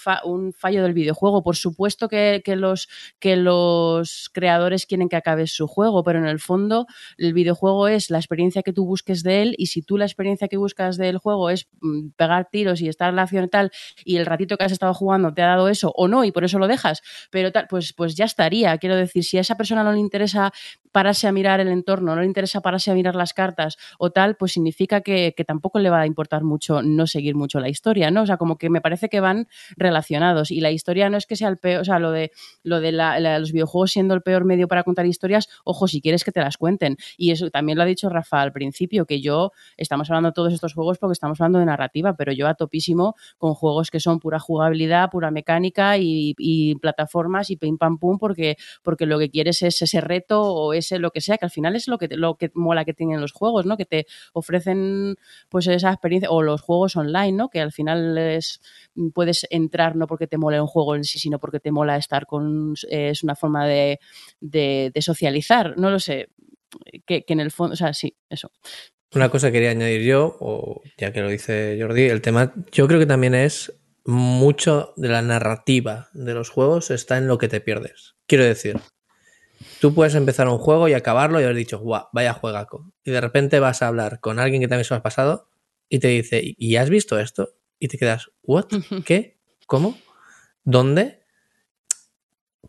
fallo 0.54 0.84
del 0.84 0.94
videojuego. 0.94 1.44
Por 1.44 1.56
supuesto 1.56 2.08
que, 2.08 2.42
los, 2.56 2.88
que 3.20 3.36
los 3.36 4.30
creadores 4.34 4.86
quieren 4.86 5.10
que 5.10 5.16
acabe 5.16 5.48
su 5.48 5.68
juego, 5.68 6.04
pero 6.04 6.20
en 6.20 6.26
el 6.26 6.40
fondo 6.40 6.86
el 7.18 7.34
videojuego 7.34 7.88
es 7.88 8.10
la 8.10 8.18
experiencia 8.18 8.64
que 8.64 8.74
tú 8.74 8.86
busques 8.86 9.24
de 9.24 9.42
él 9.42 9.56
y 9.58 9.68
si 9.68 9.82
tú 9.82 9.98
la 9.98 10.06
experiencia 10.06 10.48
que 10.48 10.58
buscas 10.58 10.98
del 10.98 11.18
juego 11.18 11.50
es 11.50 11.68
mm, 11.82 12.10
pegar 12.18 12.50
tiros 12.52 12.82
y 12.82 12.90
estar 12.90 13.10
en 13.10 13.16
la 13.16 13.24
acción 13.24 13.46
y 13.46 13.50
tal 13.50 13.72
y 14.04 14.18
el 14.18 14.26
ratito 14.26 14.58
que 14.58 14.66
has 14.66 14.72
estado 14.72 14.94
jugando 14.94 15.34
te 15.34 15.42
ha 15.42 15.48
dado 15.48 15.70
eso 15.70 15.92
o 15.96 16.08
no 16.08 16.24
y 16.24 16.32
por 16.32 16.44
eso 16.44 16.60
lo 16.60 16.68
dejas, 16.68 17.02
pero 17.32 17.52
tal, 17.52 17.68
pues, 17.68 17.94
pues 17.94 18.16
ya 18.16 18.26
estaría. 18.26 18.78
Quiero 18.78 18.96
decir, 18.96 19.24
si 19.24 19.38
a 19.38 19.42
esa 19.42 19.56
persona 19.56 19.84
no 19.84 19.92
le 19.92 20.00
interesa 20.00 20.52
pararse 20.92 21.28
a 21.28 21.32
mirar 21.32 21.60
el 21.60 21.68
entorno, 21.68 22.16
no 22.16 22.22
le 22.22 22.28
interesa 22.28 22.62
pararse 22.62 22.92
a 22.92 22.94
mirar 22.94 23.16
las 23.16 23.34
cartas 23.34 23.78
o 24.00 24.12
tal, 24.12 24.36
pues 24.36 24.54
significa 24.54 25.02
que, 25.02 25.34
que 25.36 25.44
tampoco 25.44 25.80
le 25.80 25.90
va 25.90 26.02
a 26.02 26.06
importar 26.06 26.44
mucho 26.44 26.82
no 26.82 27.08
seguir 27.08 27.36
mucho 27.36 27.60
la 27.60 27.70
historia, 27.70 28.12
¿no? 28.12 28.25
O 28.26 28.28
sea, 28.28 28.38
como 28.38 28.58
que 28.58 28.70
me 28.70 28.82
parece 28.82 29.10
que 29.10 29.20
van 29.20 29.48
relacionados. 29.78 30.52
Y 30.52 30.62
la 30.62 30.72
historia 30.72 31.10
no 31.10 31.18
es 31.18 31.26
que 31.26 31.36
sea 31.36 31.50
el 31.50 31.58
peor, 31.58 31.82
o 31.82 31.86
sea, 31.86 32.00
lo 32.00 32.12
de, 32.12 32.32
lo 32.64 32.80
de 32.80 32.92
los 32.92 33.52
videojuegos 33.52 33.92
siendo 33.92 34.14
el 34.14 34.22
peor 34.22 34.46
medio 34.46 34.68
para 34.68 34.84
contar 34.84 35.06
historias, 35.06 35.48
ojo, 35.64 35.88
si 35.88 36.02
quieres 36.02 36.24
que 36.24 36.32
te 36.32 36.42
las 36.42 36.58
cuenten. 36.58 36.98
Y 37.18 37.32
eso 37.32 37.50
también 37.50 37.78
lo 37.78 37.84
ha 37.84 37.86
dicho 37.86 38.10
Rafa 38.10 38.42
al 38.42 38.52
principio, 38.52 39.06
que 39.06 39.22
yo, 39.22 39.52
estamos 39.78 40.10
hablando 40.10 40.30
de 40.30 40.34
todos 40.34 40.54
estos 40.54 40.74
juegos 40.74 40.98
porque 40.98 41.14
estamos 41.14 41.40
hablando 41.40 41.60
de 41.60 41.66
narrativa, 41.66 42.16
pero 42.16 42.32
yo 42.32 42.48
a 42.48 42.56
topísimo 42.56 43.16
con 43.38 43.54
juegos 43.54 43.92
que 43.92 44.00
son 44.00 44.20
pura 44.20 44.40
jugabilidad, 44.40 45.10
pura 45.10 45.32
mecánica 45.32 45.98
y, 45.98 46.36
plataformas 46.82 47.50
y 47.50 47.58
pim 47.58 47.78
pam 47.78 47.98
pum, 47.98 48.18
porque, 48.18 48.58
porque 48.84 49.06
lo 49.06 49.18
que 49.20 49.30
quieres 49.30 49.62
es 49.62 49.82
ese 49.82 50.02
reto 50.02 50.42
o 50.42 50.74
ese 50.74 51.00
lo 51.00 51.12
que 51.12 51.22
sea, 51.22 51.38
que 51.38 51.46
al 51.46 51.52
final 51.52 51.76
es 51.76 51.88
lo 51.88 51.98
que, 51.98 52.08
lo 52.10 52.36
que 52.36 52.52
mola 52.54 52.86
que 52.86 52.94
tienen 52.94 53.22
los 53.22 53.32
juegos, 53.32 53.66
¿no? 53.66 53.78
Que 53.78 53.86
te 53.86 54.08
ofrecen 54.34 55.16
pues 55.50 55.68
esa 55.68 55.92
experiencia, 55.92 56.30
o 56.30 56.42
los 56.42 56.62
juegos 56.62 56.96
online, 56.96 57.34
¿no? 57.34 57.50
Que 57.50 57.62
al 57.62 57.72
final 57.72 58.15
es 58.22 58.62
puedes 59.14 59.46
entrar 59.50 59.96
no 59.96 60.08
porque 60.08 60.28
te 60.28 60.38
mola 60.38 60.62
un 60.62 60.68
juego 60.68 60.96
en 60.96 61.04
sí, 61.04 61.20
sino 61.20 61.40
porque 61.40 61.60
te 61.60 61.72
mola 61.72 61.98
estar 61.98 62.26
con, 62.26 62.74
es 62.90 63.24
una 63.24 63.36
forma 63.36 63.68
de, 63.68 64.00
socializar, 65.00 65.78
no 65.78 65.90
lo 65.90 66.00
sé, 66.00 66.30
que, 67.06 67.26
en 67.28 67.40
el 67.40 67.52
fondo, 67.52 67.74
o 67.74 67.78
sea, 67.78 67.94
sí, 67.94 68.16
eso. 68.30 68.52
Una 69.14 69.30
cosa 69.30 69.48
que 69.48 69.54
quería 69.54 69.72
añadir 69.72 70.02
yo, 70.02 70.38
o 70.40 70.82
ya 70.98 71.14
que 71.14 71.22
lo 71.22 71.30
dice 71.30 71.78
Jordi, 71.80 72.04
el 72.04 72.22
tema, 72.22 72.54
yo 72.72 72.88
creo 72.88 73.00
que 73.00 73.06
también 73.06 73.36
es 73.36 73.74
mucho 74.06 74.94
de 74.98 75.10
la 75.10 75.22
narrativa 75.22 76.10
de 76.14 76.34
los 76.34 76.50
juegos 76.50 76.92
está 76.92 77.18
en 77.18 77.28
lo 77.28 77.38
que 77.38 77.48
te 77.48 77.62
pierdes. 77.62 78.16
Quiero 78.28 78.44
decir, 78.44 78.80
tú 79.80 79.94
puedes 79.94 80.16
empezar 80.16 80.48
un 80.48 80.58
juego 80.58 80.88
y 80.88 80.94
acabarlo 80.94 81.40
y 81.40 81.44
haber 81.44 81.56
dicho, 81.56 81.80
guau, 81.80 82.08
vaya 82.14 82.34
juegaco. 82.34 82.92
Y 83.04 83.12
de 83.12 83.22
repente 83.22 83.60
vas 83.60 83.82
a 83.82 83.88
hablar 83.88 84.20
con 84.20 84.40
alguien 84.40 84.62
que 84.62 84.68
también 84.68 84.86
se 84.86 84.94
lo 84.94 85.00
ha 85.00 85.04
pasado 85.04 85.50
y 85.90 86.00
te 86.00 86.10
dice, 86.10 86.42
¿y 86.44 86.76
has 86.76 86.90
visto 86.90 87.20
esto? 87.20 87.50
Y 87.80 87.88
te 87.88 87.98
quedas, 87.98 88.32
¿what? 88.42 88.68
¿Qué? 89.06 89.40
¿Cómo? 89.68 89.98
¿Dónde? 90.64 91.24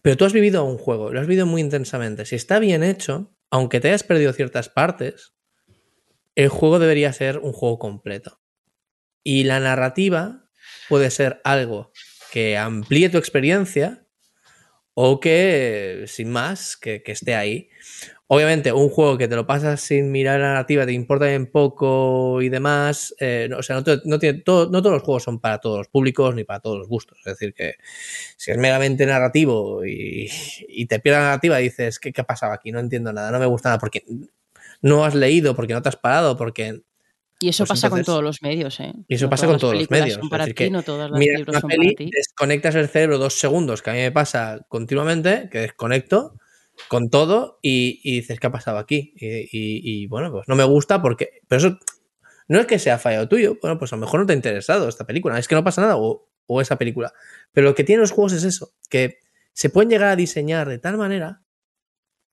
Pero 0.03 0.17
tú 0.17 0.25
has 0.25 0.33
vivido 0.33 0.65
un 0.65 0.79
juego, 0.79 1.13
lo 1.13 1.21
has 1.21 1.27
vivido 1.27 1.47
muy 1.47 1.61
intensamente. 1.61 2.27
Si 2.27 2.37
está 2.37 2.59
bien 2.59 2.83
hecho, 2.83 3.35
aunque 3.51 3.81
te 3.81 3.89
hayas 3.89 4.05
perdido 4.05 4.33
ciertas 4.33 4.69
partes, 4.69 5.35
el 6.35 6.49
juego 6.49 6.79
debería 6.79 7.13
ser 7.13 7.39
un 7.39 7.53
juego 7.53 7.79
completo. 7.79 8.41
Y 9.25 9.45
la 9.45 9.59
narrativa 9.59 10.49
puede 10.89 11.11
ser 11.11 11.41
algo 11.45 11.93
que 12.31 12.57
amplíe 12.57 13.09
tu 13.09 13.19
experiencia 13.19 14.07
o 14.95 15.21
que, 15.21 16.05
sin 16.07 16.31
más, 16.31 16.77
que, 16.77 17.03
que 17.03 17.13
esté 17.13 17.35
ahí. 17.35 17.71
Obviamente, 18.29 18.73
un 18.73 18.89
juego 18.89 19.17
que 19.17 19.29
te 19.29 19.37
lo 19.37 19.47
pasas 19.47 19.81
sin 19.81 20.11
mirar 20.11 20.41
la 20.41 20.49
narrativa, 20.49 20.85
te 20.85 20.93
importa 20.93 21.27
bien 21.27 21.47
poco 21.47 22.43
y 22.43 22.49
demás. 22.49 23.15
Eh, 23.21 23.49
o 23.57 23.63
sea, 23.63 23.77
no, 24.05 24.19
tiene, 24.19 24.41
todo, 24.41 24.69
no 24.69 24.83
todos 24.83 24.95
los 24.95 25.03
juegos 25.05 25.23
son 25.23 25.39
para 25.39 25.59
todos 25.59 25.79
los 25.79 25.89
públicos 25.89 26.35
ni 26.35 26.43
para 26.43 26.59
todos 26.59 26.79
los 26.79 26.89
gustos. 26.89 27.19
Es 27.19 27.25
decir, 27.25 27.55
que 27.55 27.75
si 28.37 28.51
es 28.51 28.59
meramente 28.59 29.07
narrativo 29.07 29.85
y, 29.85 30.29
te 30.89 30.99
pierdes 30.99 31.21
la 31.21 31.27
narrativa, 31.27 31.59
dices, 31.59 32.01
¿qué, 32.01 32.13
¿qué, 32.13 32.21
ha 32.21 32.25
pasado 32.25 32.53
aquí? 32.53 32.73
No 32.73 32.81
entiendo 32.81 33.13
nada, 33.13 33.31
no 33.31 33.39
me 33.39 33.47
gusta 33.47 33.69
nada, 33.69 33.79
porque 33.79 34.03
no 34.83 35.05
has 35.05 35.15
leído, 35.15 35.55
porque 35.55 35.75
no 35.75 35.83
te 35.83 35.89
has 35.89 35.97
parado, 35.97 36.37
porque. 36.37 36.81
Y 37.39 37.51
eso 37.51 37.65
pues 37.65 37.81
pasa 37.81 37.91
con 37.91 38.03
todos 38.03 38.25
los 38.25 38.43
medios, 38.43 38.81
¿eh? 38.81 38.93
Y 39.07 39.15
eso 39.15 39.31
pasa 39.31 39.47
con 39.47 39.59
todos 39.59 39.75
los 39.75 39.89
medios. 39.89 40.15
Son 40.15 40.29
para 40.29 40.47
ti, 40.47 40.71
no 40.71 40.83
todas 40.83 41.13
las 41.13 41.21
libros 41.21 41.61
son 41.61 41.71
para 41.71 41.95
ti. 41.97 42.11
Desconectas 42.11 42.75
el 42.75 42.89
cerebro 42.89 43.19
dos 43.19 43.35
segundos, 43.35 43.83
que 43.83 43.91
a 43.91 43.93
mí 43.93 44.01
me 44.01 44.11
pasa 44.11 44.67
continuamente, 44.69 45.49
que 45.49 45.59
desconecto 45.59 46.35
con 46.89 47.11
todo 47.11 47.59
y, 47.63 48.01
dices, 48.19 48.39
¿qué 48.41 48.47
ha 48.47 48.53
pasado 48.53 48.79
aquí? 48.79 49.15
Y, 49.17 50.07
bueno, 50.07 50.31
pues 50.31 50.49
no 50.49 50.57
me 50.57 50.65
gusta 50.65 51.03
porque... 51.03 51.41
Pero 51.49 51.59
eso 51.59 51.79
no 52.49 52.61
es 52.61 52.67
que 52.67 52.79
sea 52.79 52.99
fallado 52.99 53.29
tuyo, 53.29 53.59
bueno, 53.61 53.79
pues 53.79 53.93
a 53.93 53.97
lo 53.97 54.01
mejor 54.01 54.21
no 54.21 54.27
te 54.27 54.33
ha 54.33 54.37
interesado 54.37 54.89
esta 54.89 55.07
película, 55.07 55.39
es 55.39 55.49
que 55.49 55.55
no 55.55 55.65
pasa 55.65 55.81
nada 55.83 55.97
o, 55.97 56.31
esa 56.61 56.77
película. 56.77 57.13
Pero 57.53 57.69
lo 57.69 57.75
que 57.75 57.85
tienen 57.85 58.01
los 58.01 58.13
juegos 58.13 58.33
es 58.33 58.45
eso, 58.45 58.73
que 58.89 59.19
se 59.53 59.71
pueden 59.71 59.91
llegar 59.91 60.11
a 60.11 60.17
diseñar 60.17 60.69
de 60.69 60.79
tal 60.79 60.97
manera 60.97 61.43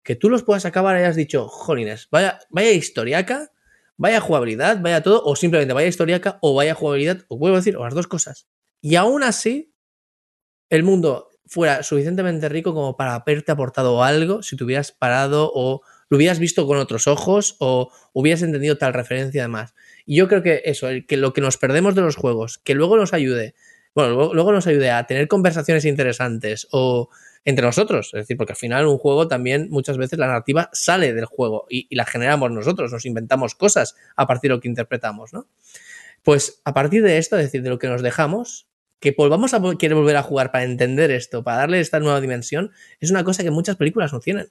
que 0.03 0.15
tú 0.15 0.29
los 0.29 0.43
puedas 0.43 0.65
acabar 0.65 0.95
y 0.97 0.99
hayas 0.99 1.15
dicho, 1.15 1.47
jolines, 1.47 2.09
vaya, 2.11 2.39
vaya 2.49 2.71
historiaca, 2.71 3.51
vaya 3.97 4.19
jugabilidad, 4.19 4.81
vaya 4.81 5.01
todo, 5.01 5.23
o 5.23 5.35
simplemente 5.35 5.73
vaya 5.73 5.87
historiaca 5.87 6.37
o 6.41 6.53
vaya 6.53 6.75
jugabilidad, 6.75 7.25
o 7.29 7.39
puedo 7.39 7.55
decir, 7.55 7.77
o 7.77 7.83
las 7.83 7.93
dos 7.93 8.07
cosas. 8.07 8.47
Y 8.81 8.95
aún 8.95 9.23
así, 9.23 9.73
el 10.69 10.83
mundo 10.83 11.29
fuera 11.53 11.83
suficientemente 11.83 12.49
rico 12.49 12.73
como 12.73 12.97
para 12.97 13.13
haberte 13.13 13.51
aportado 13.51 14.03
algo 14.03 14.41
si 14.41 14.57
te 14.57 14.63
hubieras 14.63 14.91
parado 14.91 15.51
o 15.53 15.83
lo 16.09 16.17
hubieras 16.17 16.39
visto 16.39 16.65
con 16.65 16.77
otros 16.77 17.07
ojos 17.07 17.55
o 17.59 17.91
hubieras 18.11 18.41
entendido 18.41 18.79
tal 18.79 18.93
referencia 18.93 19.43
además. 19.43 19.75
Y 20.07 20.15
yo 20.15 20.27
creo 20.27 20.41
que 20.41 20.63
eso, 20.65 20.87
que 21.07 21.15
lo 21.15 21.31
que 21.31 21.41
nos 21.41 21.57
perdemos 21.57 21.93
de 21.93 22.01
los 22.01 22.15
juegos, 22.15 22.57
que 22.57 22.73
luego 22.73 22.97
nos 22.97 23.13
ayude, 23.13 23.53
bueno, 23.93 24.33
luego, 24.33 24.51
nos 24.51 24.65
ayude 24.65 24.89
a 24.89 25.05
tener 25.05 25.27
conversaciones 25.27 25.85
interesantes 25.85 26.67
o 26.71 27.09
entre 27.45 27.65
nosotros, 27.67 28.09
es 28.13 28.21
decir, 28.21 28.35
porque 28.35 28.53
al 28.53 28.57
final 28.57 28.87
un 28.87 28.97
juego 28.97 29.27
también 29.27 29.67
muchas 29.69 29.97
veces 29.97 30.17
la 30.17 30.25
narrativa 30.25 30.71
sale 30.73 31.13
del 31.13 31.25
juego 31.25 31.67
y, 31.69 31.85
y 31.87 31.95
la 31.95 32.05
generamos 32.05 32.49
nosotros, 32.49 32.91
nos 32.91 33.05
inventamos 33.05 33.53
cosas 33.53 33.95
a 34.15 34.25
partir 34.25 34.49
de 34.49 34.55
lo 34.55 34.61
que 34.61 34.69
interpretamos, 34.69 35.33
¿no? 35.33 35.47
Pues 36.23 36.61
a 36.63 36.73
partir 36.73 37.03
de 37.03 37.19
esto, 37.19 37.37
es 37.37 37.45
decir, 37.45 37.61
de 37.61 37.69
lo 37.69 37.77
que 37.77 37.87
nos 37.87 38.01
dejamos, 38.01 38.67
que 39.03 39.11
volvamos 39.11 39.53
a 39.53 39.59
querer 39.77 39.95
volver 39.95 40.15
a 40.15 40.23
jugar 40.23 40.49
para 40.53 40.63
entender 40.63 41.11
esto, 41.11 41.43
para 41.43 41.57
darle 41.57 41.81
esta 41.81 41.99
nueva 41.99 42.21
dimensión, 42.21 42.71
es 43.01 43.11
una 43.11 43.25
cosa 43.25 43.43
que 43.43 43.51
muchas 43.51 43.75
películas 43.75 44.13
no 44.13 44.21
tienen. 44.21 44.47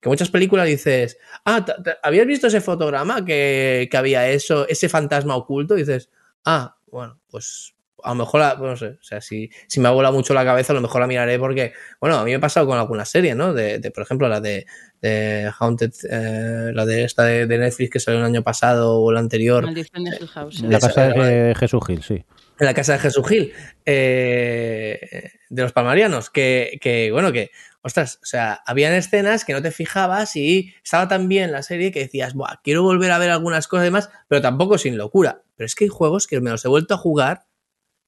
Que 0.00 0.08
muchas 0.08 0.30
películas 0.30 0.68
dices, 0.68 1.18
ah, 1.44 1.66
¿habías 2.04 2.24
visto 2.24 2.46
ese 2.46 2.60
fotograma 2.60 3.24
que, 3.24 3.88
que 3.90 3.96
había 3.96 4.28
eso, 4.28 4.68
ese 4.68 4.88
fantasma 4.88 5.34
oculto? 5.34 5.74
Y 5.74 5.80
dices, 5.80 6.08
ah, 6.44 6.76
bueno, 6.86 7.18
pues 7.28 7.74
a 8.04 8.10
lo 8.10 8.14
mejor, 8.14 8.40
la, 8.40 8.54
no 8.54 8.76
sé, 8.76 8.90
o 8.90 9.02
sea, 9.02 9.20
si, 9.20 9.50
si 9.66 9.80
me 9.80 9.88
ha 9.88 9.90
volado 9.90 10.14
mucho 10.14 10.34
la 10.34 10.44
cabeza, 10.44 10.72
a 10.72 10.76
lo 10.76 10.82
mejor 10.82 11.00
la 11.00 11.08
miraré 11.08 11.40
porque, 11.40 11.72
bueno, 12.00 12.16
a 12.16 12.24
mí 12.24 12.30
me 12.30 12.36
ha 12.36 12.40
pasado 12.40 12.64
con 12.64 12.78
algunas 12.78 13.08
series, 13.08 13.34
¿no? 13.34 13.54
De, 13.54 13.80
de 13.80 13.90
por 13.90 14.04
ejemplo, 14.04 14.28
la 14.28 14.40
de, 14.40 14.66
de 15.02 15.50
Haunted, 15.58 15.92
eh, 16.08 16.70
la 16.72 16.86
de 16.86 17.02
esta 17.02 17.24
de, 17.24 17.48
de, 17.48 17.58
Netflix 17.58 17.90
que 17.90 17.98
salió 17.98 18.20
el 18.20 18.26
año 18.26 18.44
pasado 18.44 19.00
o 19.00 19.10
el 19.10 19.16
anterior. 19.16 19.64
Maldición 19.64 20.04
de 20.04 20.16
Hill 20.20 20.28
House. 20.28 20.60
La 20.60 20.78
casa 20.78 21.08
de 21.08 21.56
Jesús 21.56 21.82
Gil, 21.84 22.04
sí. 22.04 22.24
En 22.58 22.66
la 22.66 22.74
casa 22.74 22.94
de 22.94 22.98
Jesús 23.00 23.28
Gil, 23.28 23.52
eh, 23.84 25.30
de 25.50 25.62
los 25.62 25.72
palmarianos, 25.72 26.30
que, 26.30 26.78
que, 26.80 27.10
bueno, 27.12 27.30
que, 27.32 27.50
ostras, 27.82 28.18
o 28.22 28.26
sea, 28.26 28.62
habían 28.66 28.94
escenas 28.94 29.44
que 29.44 29.52
no 29.52 29.62
te 29.62 29.70
fijabas 29.70 30.34
y 30.36 30.74
estaba 30.82 31.06
tan 31.06 31.28
bien 31.28 31.52
la 31.52 31.62
serie 31.62 31.92
que 31.92 32.00
decías, 32.00 32.34
Buah, 32.34 32.60
quiero 32.64 32.82
volver 32.82 33.12
a 33.12 33.18
ver 33.18 33.30
algunas 33.30 33.68
cosas 33.68 33.84
y 33.84 33.88
demás, 33.88 34.10
pero 34.26 34.40
tampoco 34.40 34.78
sin 34.78 34.96
locura. 34.96 35.42
Pero 35.54 35.66
es 35.66 35.74
que 35.74 35.84
hay 35.84 35.88
juegos 35.88 36.26
que 36.26 36.40
me 36.40 36.50
los 36.50 36.64
he 36.64 36.68
vuelto 36.68 36.94
a 36.94 36.98
jugar 36.98 37.46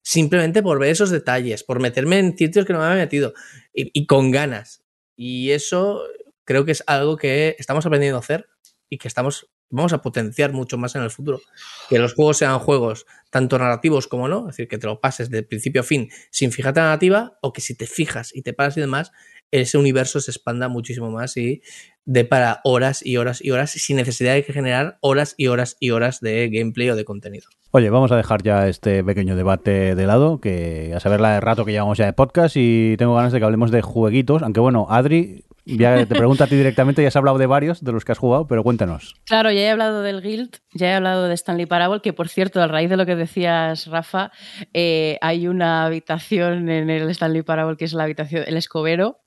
simplemente 0.03 0.63
por 0.63 0.79
ver 0.79 0.91
esos 0.91 1.11
detalles, 1.11 1.63
por 1.63 1.81
meterme 1.81 2.19
en 2.19 2.37
sitios 2.37 2.65
que 2.65 2.73
no 2.73 2.79
me 2.79 2.87
había 2.87 3.05
metido 3.05 3.35
y, 3.73 3.91
y, 3.93 4.07
con 4.07 4.31
ganas. 4.31 4.83
Y 5.15 5.51
eso 5.51 6.03
creo 6.45 6.65
que 6.65 6.73
es 6.73 6.83
algo 6.87 7.17
que 7.17 7.55
estamos 7.59 7.85
aprendiendo 7.85 8.17
a 8.17 8.21
hacer 8.21 8.49
y 8.89 8.99
que 8.99 9.07
estamos 9.07 9.51
vamos 9.71 9.93
a 9.93 10.03
potenciar 10.03 10.53
mucho 10.53 10.79
más 10.79 10.95
en 10.95 11.03
el 11.03 11.11
futuro. 11.11 11.41
Que 11.89 11.99
los 11.99 12.15
juegos 12.15 12.39
sean 12.39 12.59
juegos 12.59 13.07
tanto 13.31 13.59
narrativos 13.59 14.07
como 14.09 14.29
no, 14.29 14.41
es 14.49 14.57
decir, 14.57 14.69
que 14.69 14.79
te 14.79 14.87
lo 14.87 15.01
pases 15.01 15.31
de 15.31 15.43
principio 15.43 15.83
a 15.83 15.85
fin 15.85 16.11
sin 16.31 16.53
fijarte 16.53 16.81
en 16.81 16.85
la 16.85 16.91
narrativa, 16.91 17.39
o 17.43 17.53
que 17.53 17.61
si 17.61 17.75
te 17.75 17.87
fijas 17.87 18.35
y 18.35 18.43
te 18.43 18.53
paras 18.53 18.77
y 18.77 18.81
demás, 18.81 19.13
ese 19.51 19.79
universo 19.79 20.21
se 20.21 20.31
expanda 20.31 20.69
muchísimo 20.69 21.11
más 21.11 21.37
y 21.37 21.63
de 22.05 22.25
para 22.25 22.61
horas 22.65 23.05
y 23.05 23.19
horas 23.19 23.45
y 23.45 23.51
horas 23.51 23.71
sin 23.71 23.97
necesidad 23.97 24.35
de 24.35 24.43
generar 24.43 24.99
horas 25.03 25.35
y 25.37 25.49
horas 25.49 25.77
y 25.79 25.91
horas 25.91 26.21
de 26.21 26.49
gameplay 26.49 26.89
o 26.89 26.97
de 26.97 27.05
contenido. 27.05 27.49
Oye, 27.71 27.91
vamos 27.91 28.11
a 28.13 28.17
dejar 28.17 28.43
ya 28.43 28.67
este 28.67 29.05
pequeño 29.05 29.37
debate 29.37 29.95
de 29.95 30.07
lado, 30.07 30.41
que 30.41 30.95
a 30.97 31.01
saber 31.01 31.21
la 31.21 31.35
de 31.35 31.41
rato 31.41 31.67
que 31.67 31.73
llevamos 31.73 31.99
ya 31.99 32.07
de 32.07 32.15
podcast 32.15 32.57
y 32.57 32.97
tengo 32.97 33.15
ganas 33.15 33.31
de 33.33 33.41
que 33.41 33.45
hablemos 33.45 33.71
de 33.71 33.83
jueguitos, 33.83 34.43
aunque 34.43 34.61
bueno, 34.61 34.87
Adri, 34.89 35.45
ya 35.67 36.07
te 36.07 36.15
pregunto 36.15 36.45
a 36.45 36.47
ti 36.47 36.57
directamente, 36.57 37.03
ya 37.03 37.09
has 37.09 37.17
hablado 37.17 37.37
de 37.37 37.45
varios 37.45 37.85
de 37.85 37.93
los 37.93 38.07
que 38.07 38.13
has 38.13 38.19
jugado, 38.19 38.47
pero 38.47 38.65
cuéntanos. 38.65 39.17
Claro, 39.27 39.53
ya 39.53 39.61
he 39.61 39.71
hablado 39.71 40.01
del 40.01 40.23
Guild, 40.23 40.57
ya 40.73 40.93
he 40.93 40.95
hablado 40.95 41.29
de 41.29 41.35
Stanley 41.35 41.67
Parable, 41.67 42.01
que 42.01 42.15
por 42.15 42.31
cierto, 42.31 42.63
a 42.63 42.69
raíz 42.69 42.89
de 42.89 42.97
lo 42.97 43.05
que 43.05 43.17
decías, 43.17 43.87
Rafa, 43.87 44.33
eh, 44.73 45.19
hay 45.21 45.47
una 45.47 45.85
habitación 45.85 46.71
en 46.71 46.89
el 46.89 47.11
Stanley 47.11 47.43
Parable 47.43 47.77
que 47.77 47.85
es 47.85 47.93
la 47.93 48.05
habitación, 48.05 48.45
el 48.47 48.57
escobero, 48.57 49.21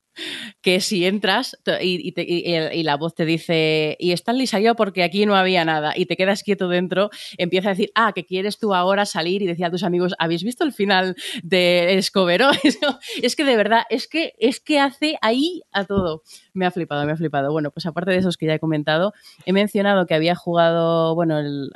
que 0.61 0.81
si 0.81 1.05
entras 1.05 1.57
y, 1.81 2.13
y, 2.15 2.83
la 2.83 2.97
voz 2.97 3.15
te 3.15 3.25
dice, 3.25 3.95
y 3.99 4.11
Stanley 4.11 4.47
salió 4.47 4.75
porque 4.75 5.03
aquí 5.03 5.25
no 5.25 5.35
había 5.35 5.65
nada, 5.65 5.93
y 5.95 6.05
te 6.05 6.17
quedas 6.17 6.43
quieto 6.43 6.67
dentro, 6.67 7.09
empieza 7.37 7.69
a 7.69 7.71
decir, 7.71 7.91
ah, 7.95 8.11
que 8.13 8.25
quieres 8.25 8.57
tú 8.57 8.73
ahora 8.73 9.05
salir 9.05 9.41
y 9.41 9.47
decir 9.47 9.65
a 9.65 9.71
tus 9.71 9.83
amigos, 9.83 10.13
¿habéis 10.19 10.43
visto 10.43 10.63
el 10.63 10.73
final 10.73 11.15
de 11.43 11.97
Escobero? 11.97 12.49
es 13.21 13.35
que 13.35 13.43
de 13.43 13.55
verdad, 13.55 13.83
es 13.89 14.07
que, 14.07 14.33
es 14.39 14.59
que 14.59 14.79
hace 14.79 15.17
ahí 15.21 15.61
a 15.71 15.85
todo. 15.85 16.23
Me 16.53 16.65
ha 16.65 16.71
flipado, 16.71 17.05
me 17.05 17.13
ha 17.13 17.17
flipado. 17.17 17.51
Bueno, 17.51 17.71
pues 17.71 17.85
aparte 17.85 18.11
de 18.11 18.17
esos 18.17 18.37
que 18.37 18.45
ya 18.45 18.55
he 18.55 18.59
comentado, 18.59 19.13
he 19.45 19.53
mencionado 19.53 20.05
que 20.05 20.13
había 20.13 20.35
jugado, 20.35 21.15
bueno, 21.15 21.39
el, 21.39 21.71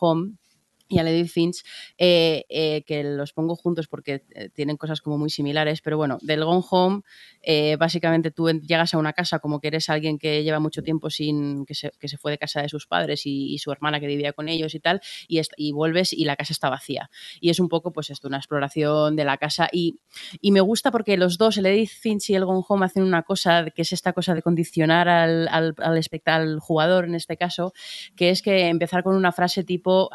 Home, 0.00 0.32
y 0.92 0.98
a 0.98 1.02
Edith 1.02 1.30
Finch, 1.30 1.62
eh, 1.96 2.44
eh, 2.48 2.82
que 2.86 3.02
los 3.02 3.32
pongo 3.32 3.56
juntos 3.56 3.88
porque 3.88 4.24
eh, 4.34 4.50
tienen 4.50 4.76
cosas 4.76 5.00
como 5.00 5.16
muy 5.16 5.30
similares, 5.30 5.80
pero 5.80 5.96
bueno, 5.96 6.18
del 6.20 6.44
Gone 6.44 6.64
Home, 6.70 7.02
básicamente 7.78 8.30
tú 8.30 8.48
llegas 8.60 8.94
a 8.94 8.98
una 8.98 9.12
casa 9.12 9.38
como 9.38 9.60
que 9.60 9.68
eres 9.68 9.88
alguien 9.88 10.18
que 10.18 10.44
lleva 10.44 10.60
mucho 10.60 10.82
tiempo 10.82 11.10
sin, 11.10 11.64
que 11.64 11.74
se, 11.74 11.90
que 11.98 12.08
se 12.08 12.18
fue 12.18 12.30
de 12.32 12.38
casa 12.38 12.62
de 12.62 12.68
sus 12.68 12.86
padres 12.86 13.22
y, 13.24 13.58
su 13.58 13.70
hermana 13.70 14.00
que 14.00 14.06
vivía 14.06 14.32
con 14.32 14.48
ellos 14.48 14.74
y 14.74 14.80
tal, 14.80 15.00
y, 15.28 15.40
y, 15.56 15.72
vuelves 15.72 16.12
y 16.12 16.24
la 16.24 16.36
casa 16.36 16.52
está 16.52 16.68
vacía. 16.68 17.10
Y 17.40 17.50
es 17.50 17.60
un 17.60 17.68
poco, 17.68 17.92
pues 17.92 18.10
esto, 18.10 18.28
una 18.28 18.38
exploración 18.38 19.14
de 19.16 19.24
la 19.24 19.38
casa 19.38 19.68
y, 19.72 20.00
y 20.40 20.50
me 20.52 20.60
gusta 20.60 20.90
porque 20.90 21.16
los 21.16 21.38
dos, 21.38 21.56
el 21.58 21.88
Finch 21.88 22.30
y 22.30 22.34
el 22.34 22.44
Gone 22.44 22.64
Home, 22.68 22.86
hacen 22.86 23.02
una 23.02 23.22
cosa 23.22 23.66
que 23.70 23.82
es 23.82 23.92
esta 23.92 24.12
cosa 24.12 24.34
de 24.34 24.42
condicionar 24.42 25.08
al, 25.08 25.48
al, 25.48 25.74
al, 25.78 26.60
jugador 26.60 27.04
en 27.04 27.14
este 27.14 27.36
caso, 27.36 27.72
que 28.16 28.30
es 28.30 28.42
que 28.42 28.68
empezar 28.68 29.02
con 29.02 29.14
una 29.14 29.32
frase 29.32 29.64
tipo 29.64 30.10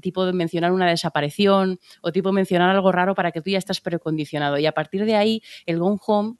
tipo 0.00 0.24
de 0.26 0.32
mencionar 0.32 0.72
una 0.72 0.88
desaparición 0.88 1.78
o 2.02 2.12
tipo 2.12 2.32
mencionar 2.32 2.70
algo 2.70 2.92
raro 2.92 3.14
para 3.14 3.32
que 3.32 3.40
tú 3.40 3.50
ya 3.50 3.58
estás 3.58 3.80
precondicionado. 3.80 4.58
Y 4.58 4.66
a 4.66 4.72
partir 4.72 5.04
de 5.04 5.16
ahí, 5.16 5.42
el 5.66 5.78
Gone 5.78 5.98
Home 6.06 6.36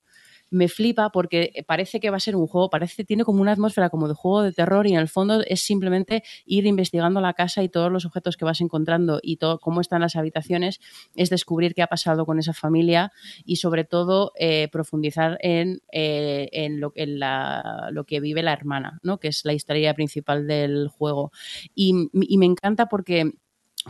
me 0.51 0.67
flipa 0.67 1.09
porque 1.11 1.63
parece 1.65 1.99
que 1.99 2.09
va 2.11 2.17
a 2.17 2.19
ser 2.19 2.35
un 2.35 2.45
juego, 2.45 2.69
parece 2.69 3.03
tiene 3.05 3.23
como 3.23 3.41
una 3.41 3.53
atmósfera 3.53 3.89
como 3.89 4.07
de 4.07 4.13
juego 4.13 4.43
de 4.43 4.51
terror 4.51 4.85
y 4.85 4.91
en 4.91 4.99
el 4.99 5.07
fondo 5.07 5.41
es 5.47 5.61
simplemente 5.61 6.23
ir 6.45 6.67
investigando 6.67 7.21
la 7.21 7.33
casa 7.33 7.63
y 7.63 7.69
todos 7.69 7.91
los 7.91 8.05
objetos 8.05 8.37
que 8.37 8.45
vas 8.45 8.59
encontrando 8.61 9.19
y 9.23 9.37
todo 9.37 9.59
cómo 9.59 9.81
están 9.81 10.01
las 10.01 10.17
habitaciones, 10.17 10.79
es 11.15 11.29
descubrir 11.29 11.73
qué 11.73 11.81
ha 11.81 11.87
pasado 11.87 12.25
con 12.25 12.37
esa 12.37 12.53
familia 12.53 13.11
y 13.45 13.55
sobre 13.55 13.85
todo 13.85 14.33
eh, 14.37 14.67
profundizar 14.71 15.37
en, 15.41 15.81
eh, 15.91 16.49
en, 16.51 16.81
lo, 16.81 16.91
que 16.91 18.19
vive 18.19 18.43
la 18.43 18.53
hermana, 18.53 18.99
¿no? 19.03 19.19
que 19.19 19.29
es 19.29 19.45
la 19.45 19.53
historia 19.53 19.93
principal 19.93 20.47
del 20.47 20.89
juego. 20.89 21.31
Y 21.73 21.93
me 22.13 22.45
encanta 22.45 22.87
porque 22.87 23.31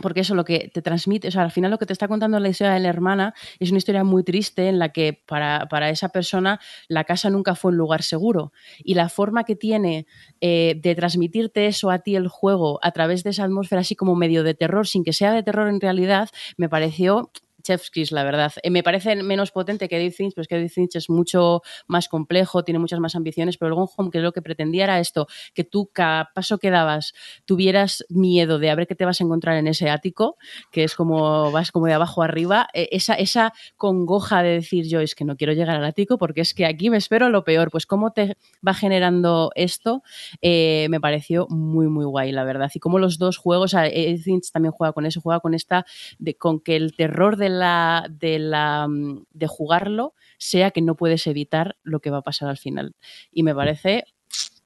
porque 0.00 0.20
eso 0.20 0.34
lo 0.34 0.44
que 0.44 0.70
te 0.72 0.80
transmite, 0.80 1.28
o 1.28 1.30
sea, 1.30 1.42
al 1.42 1.50
final 1.50 1.70
lo 1.70 1.78
que 1.78 1.84
te 1.84 1.92
está 1.92 2.08
contando 2.08 2.38
la 2.40 2.48
historia 2.48 2.72
de 2.72 2.80
la 2.80 2.88
hermana 2.88 3.34
es 3.58 3.70
una 3.70 3.78
historia 3.78 4.04
muy 4.04 4.24
triste 4.24 4.68
en 4.68 4.78
la 4.78 4.88
que 4.88 5.22
para, 5.26 5.66
para 5.68 5.90
esa 5.90 6.08
persona 6.08 6.60
la 6.88 7.04
casa 7.04 7.28
nunca 7.28 7.54
fue 7.54 7.72
un 7.72 7.76
lugar 7.76 8.02
seguro. 8.02 8.52
Y 8.78 8.94
la 8.94 9.10
forma 9.10 9.44
que 9.44 9.54
tiene 9.54 10.06
eh, 10.40 10.80
de 10.82 10.94
transmitirte 10.94 11.66
eso 11.66 11.90
a 11.90 11.98
ti 11.98 12.16
el 12.16 12.28
juego 12.28 12.78
a 12.82 12.92
través 12.92 13.22
de 13.22 13.30
esa 13.30 13.44
atmósfera 13.44 13.80
así 13.82 13.94
como 13.94 14.16
medio 14.16 14.44
de 14.44 14.54
terror, 14.54 14.86
sin 14.86 15.04
que 15.04 15.12
sea 15.12 15.32
de 15.32 15.42
terror 15.42 15.68
en 15.68 15.80
realidad, 15.80 16.30
me 16.56 16.70
pareció 16.70 17.30
Chefskis, 17.62 18.12
la 18.12 18.24
verdad. 18.24 18.52
Eh, 18.62 18.70
me 18.70 18.82
parece 18.82 19.16
menos 19.22 19.50
potente 19.50 19.88
que 19.88 19.96
Edith 19.96 20.14
Finch, 20.14 20.34
pero 20.34 20.42
es 20.42 20.48
que 20.48 20.56
Edith 20.56 20.72
Finch 20.72 20.96
es 20.96 21.10
mucho 21.10 21.62
más 21.86 22.08
complejo, 22.08 22.64
tiene 22.64 22.78
muchas 22.78 23.00
más 23.00 23.14
ambiciones, 23.14 23.56
pero 23.58 23.68
el 23.70 23.74
Gone 23.74 23.90
Home, 23.96 24.10
que 24.10 24.20
lo 24.20 24.32
que 24.32 24.42
pretendía 24.42 24.84
era 24.84 25.00
esto, 25.00 25.26
que 25.54 25.64
tú 25.64 25.90
cada 25.92 26.30
paso 26.34 26.58
que 26.58 26.70
dabas 26.70 27.12
tuvieras 27.44 28.04
miedo 28.08 28.58
de 28.58 28.70
a 28.70 28.74
ver 28.74 28.86
qué 28.86 28.94
te 28.94 29.04
vas 29.04 29.20
a 29.20 29.24
encontrar 29.24 29.56
en 29.56 29.68
ese 29.68 29.90
ático, 29.90 30.36
que 30.70 30.84
es 30.84 30.94
como 30.94 31.50
vas 31.52 31.72
como 31.72 31.86
de 31.86 31.92
abajo 31.94 32.22
arriba, 32.22 32.68
eh, 32.72 32.88
esa, 32.92 33.14
esa 33.14 33.52
congoja 33.76 34.42
de 34.42 34.50
decir 34.50 34.86
yo 34.88 35.00
es 35.00 35.14
que 35.14 35.24
no 35.24 35.36
quiero 35.36 35.52
llegar 35.52 35.76
al 35.76 35.84
ático 35.84 36.18
porque 36.18 36.40
es 36.40 36.54
que 36.54 36.66
aquí 36.66 36.90
me 36.90 36.96
espero 36.96 37.28
lo 37.28 37.44
peor, 37.44 37.70
pues 37.70 37.86
cómo 37.86 38.12
te 38.12 38.36
va 38.66 38.74
generando 38.74 39.50
esto, 39.54 40.02
eh, 40.40 40.86
me 40.90 41.00
pareció 41.00 41.46
muy, 41.48 41.88
muy 41.88 42.04
guay, 42.04 42.32
la 42.32 42.44
verdad. 42.44 42.70
Y 42.74 42.78
como 42.78 42.98
los 42.98 43.18
dos 43.18 43.36
juegos, 43.36 43.74
Edith 43.74 44.22
Finch 44.22 44.50
también 44.50 44.72
juega 44.72 44.92
con 44.92 45.06
eso, 45.06 45.20
juega 45.20 45.40
con 45.40 45.54
esta, 45.54 45.84
de, 46.18 46.34
con 46.36 46.60
que 46.60 46.76
el 46.76 46.94
terror 46.94 47.36
de 47.36 47.48
la, 47.58 48.06
de, 48.10 48.38
la, 48.38 48.88
de 48.88 49.46
jugarlo 49.46 50.14
sea 50.38 50.70
que 50.70 50.82
no 50.82 50.96
puedes 50.96 51.26
evitar 51.26 51.76
lo 51.82 52.00
que 52.00 52.10
va 52.10 52.18
a 52.18 52.22
pasar 52.22 52.48
al 52.48 52.58
final. 52.58 52.94
Y 53.30 53.42
me 53.42 53.54
parece 53.54 54.04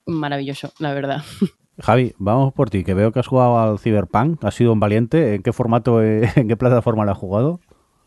maravilloso, 0.06 0.72
la 0.78 0.94
verdad. 0.94 1.22
Javi, 1.78 2.14
vamos 2.16 2.54
por 2.54 2.70
ti, 2.70 2.84
que 2.84 2.94
veo 2.94 3.12
que 3.12 3.20
has 3.20 3.26
jugado 3.26 3.58
al 3.58 3.78
Cyberpunk, 3.78 4.42
has 4.44 4.54
sido 4.54 4.72
un 4.72 4.80
valiente. 4.80 5.34
¿En 5.34 5.42
qué 5.42 5.52
formato, 5.52 6.02
en 6.02 6.48
qué 6.48 6.56
plataforma 6.56 7.04
lo 7.04 7.12
has 7.12 7.18
jugado? 7.18 7.60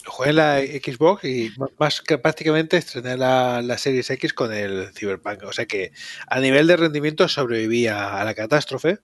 Jugué 0.06 0.30
en 0.30 0.36
la 0.38 0.60
Xbox 0.60 1.26
y 1.26 1.52
más 1.78 2.02
que 2.02 2.18
prácticamente 2.18 2.78
estrené 2.78 3.18
la, 3.18 3.62
la 3.62 3.78
Series 3.78 4.10
X 4.10 4.34
con 4.34 4.52
el 4.52 4.88
Cyberpunk. 4.96 5.44
O 5.44 5.52
sea 5.52 5.66
que 5.66 5.92
a 6.28 6.40
nivel 6.40 6.68
de 6.68 6.78
rendimiento 6.78 7.28
sobrevivía 7.28 8.20
a 8.20 8.24
la 8.24 8.34
catástrofe. 8.34 9.00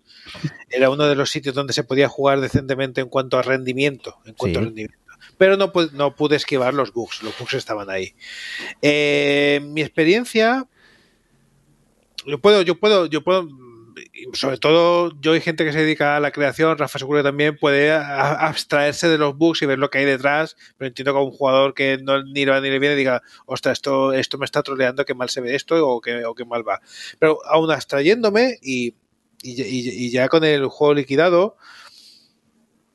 Era 0.69 0.89
uno 0.89 1.05
de 1.05 1.15
los 1.15 1.29
sitios 1.29 1.53
donde 1.53 1.73
se 1.73 1.83
podía 1.83 2.07
jugar 2.07 2.39
decentemente 2.39 3.01
en 3.01 3.09
cuanto 3.09 3.37
a 3.37 3.43
rendimiento. 3.43 4.15
En 4.25 4.33
cuanto 4.33 4.59
sí. 4.59 4.63
a 4.63 4.67
rendimiento 4.67 5.04
pero 5.37 5.57
no, 5.57 5.71
no 5.93 6.15
pude 6.15 6.35
esquivar 6.35 6.73
los 6.73 6.93
bugs, 6.93 7.23
los 7.23 7.37
bugs 7.37 7.53
estaban 7.53 7.89
ahí. 7.89 8.13
Eh, 8.81 9.61
mi 9.63 9.81
experiencia, 9.81 10.67
yo 12.25 12.39
puedo, 12.39 12.61
yo 12.61 12.79
puedo, 12.79 13.05
yo 13.05 13.23
puedo, 13.23 13.47
sobre 14.33 14.57
todo 14.57 15.11
yo 15.21 15.33
hay 15.33 15.41
gente 15.41 15.65
que 15.65 15.71
se 15.71 15.79
dedica 15.79 16.15
a 16.15 16.19
la 16.19 16.31
creación, 16.31 16.77
Rafa 16.77 16.99
seguro 16.99 17.23
también 17.23 17.57
puede 17.57 17.91
abstraerse 17.91 19.07
de 19.07 19.17
los 19.17 19.37
bugs 19.37 19.61
y 19.61 19.65
ver 19.65 19.79
lo 19.79 19.89
que 19.89 19.99
hay 19.99 20.05
detrás, 20.05 20.55
pero 20.77 20.87
entiendo 20.87 21.13
que 21.13 21.19
un 21.19 21.31
jugador 21.31 21.73
que 21.73 21.97
no 22.01 22.23
ni 22.23 22.45
va 22.45 22.59
ni 22.61 22.69
le 22.69 22.79
viene 22.79 22.95
diga, 22.95 23.21
ostras, 23.45 23.73
esto, 23.73 24.13
esto 24.13 24.37
me 24.37 24.45
está 24.45 24.63
troleando, 24.63 25.05
que 25.05 25.13
mal 25.13 25.29
se 25.29 25.41
ve 25.41 25.55
esto 25.55 25.87
o 25.87 26.01
que, 26.01 26.23
o 26.25 26.35
mal 26.45 26.67
va. 26.67 26.81
Pero 27.19 27.39
aún 27.45 27.71
abstrayéndome 27.71 28.57
y, 28.61 28.95
y 29.43 30.09
ya 30.11 30.27
con 30.29 30.43
el 30.43 30.67
juego 30.67 30.93
liquidado, 30.93 31.57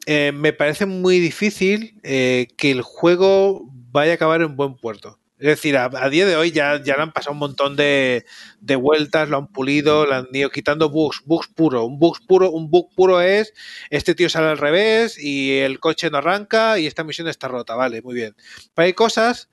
eh, 0.07 0.33
me 0.35 0.53
parece 0.53 0.87
muy 0.87 1.19
difícil 1.19 2.01
eh, 2.03 2.49
que 2.57 2.71
el 2.71 2.83
juego 2.83 3.69
vaya 3.93 4.13
a 4.13 4.15
acabar 4.15 4.43
en 4.43 4.57
buen 4.57 4.77
puerto. 4.77 5.19
Es 5.39 5.47
decir, 5.47 5.79
a, 5.79 5.89
día 6.11 6.27
de 6.27 6.37
hoy 6.37 6.51
ya, 6.51 6.83
ya 6.83 6.97
le 6.97 7.03
han 7.03 7.13
pasado 7.13 7.33
un 7.33 7.39
montón 7.39 7.75
de, 7.75 8.27
de, 8.61 8.77
vueltas, 8.77 9.31
lo 9.31 9.39
han 9.39 9.47
pulido, 9.47 10.05
lo 10.05 10.15
han 10.15 10.29
ido 10.35 10.51
quitando 10.51 10.91
bugs, 10.91 11.23
bugs 11.25 11.49
puro. 11.49 11.87
Un 11.87 11.99
puro, 11.99 12.51
un 12.51 12.69
bug 12.71 12.95
puro 12.95 13.23
es 13.23 13.55
este 13.89 14.15
tío 14.15 14.29
sale 14.29 14.49
al 14.49 14.59
revés 14.59 15.17
y 15.19 15.57
el 15.59 15.81
coche 15.81 16.11
no 16.11 16.19
arranca 16.19 16.79
y 16.79 16.87
esta 16.87 17.05
misión 17.05 17.27
está 17.27 17.49
rota. 17.49 17.75
Vale, 17.75 18.03
muy 18.03 18.15
bien. 18.15 18.37
Pero 18.75 18.85
hay 18.85 18.93
cosas 18.93 19.49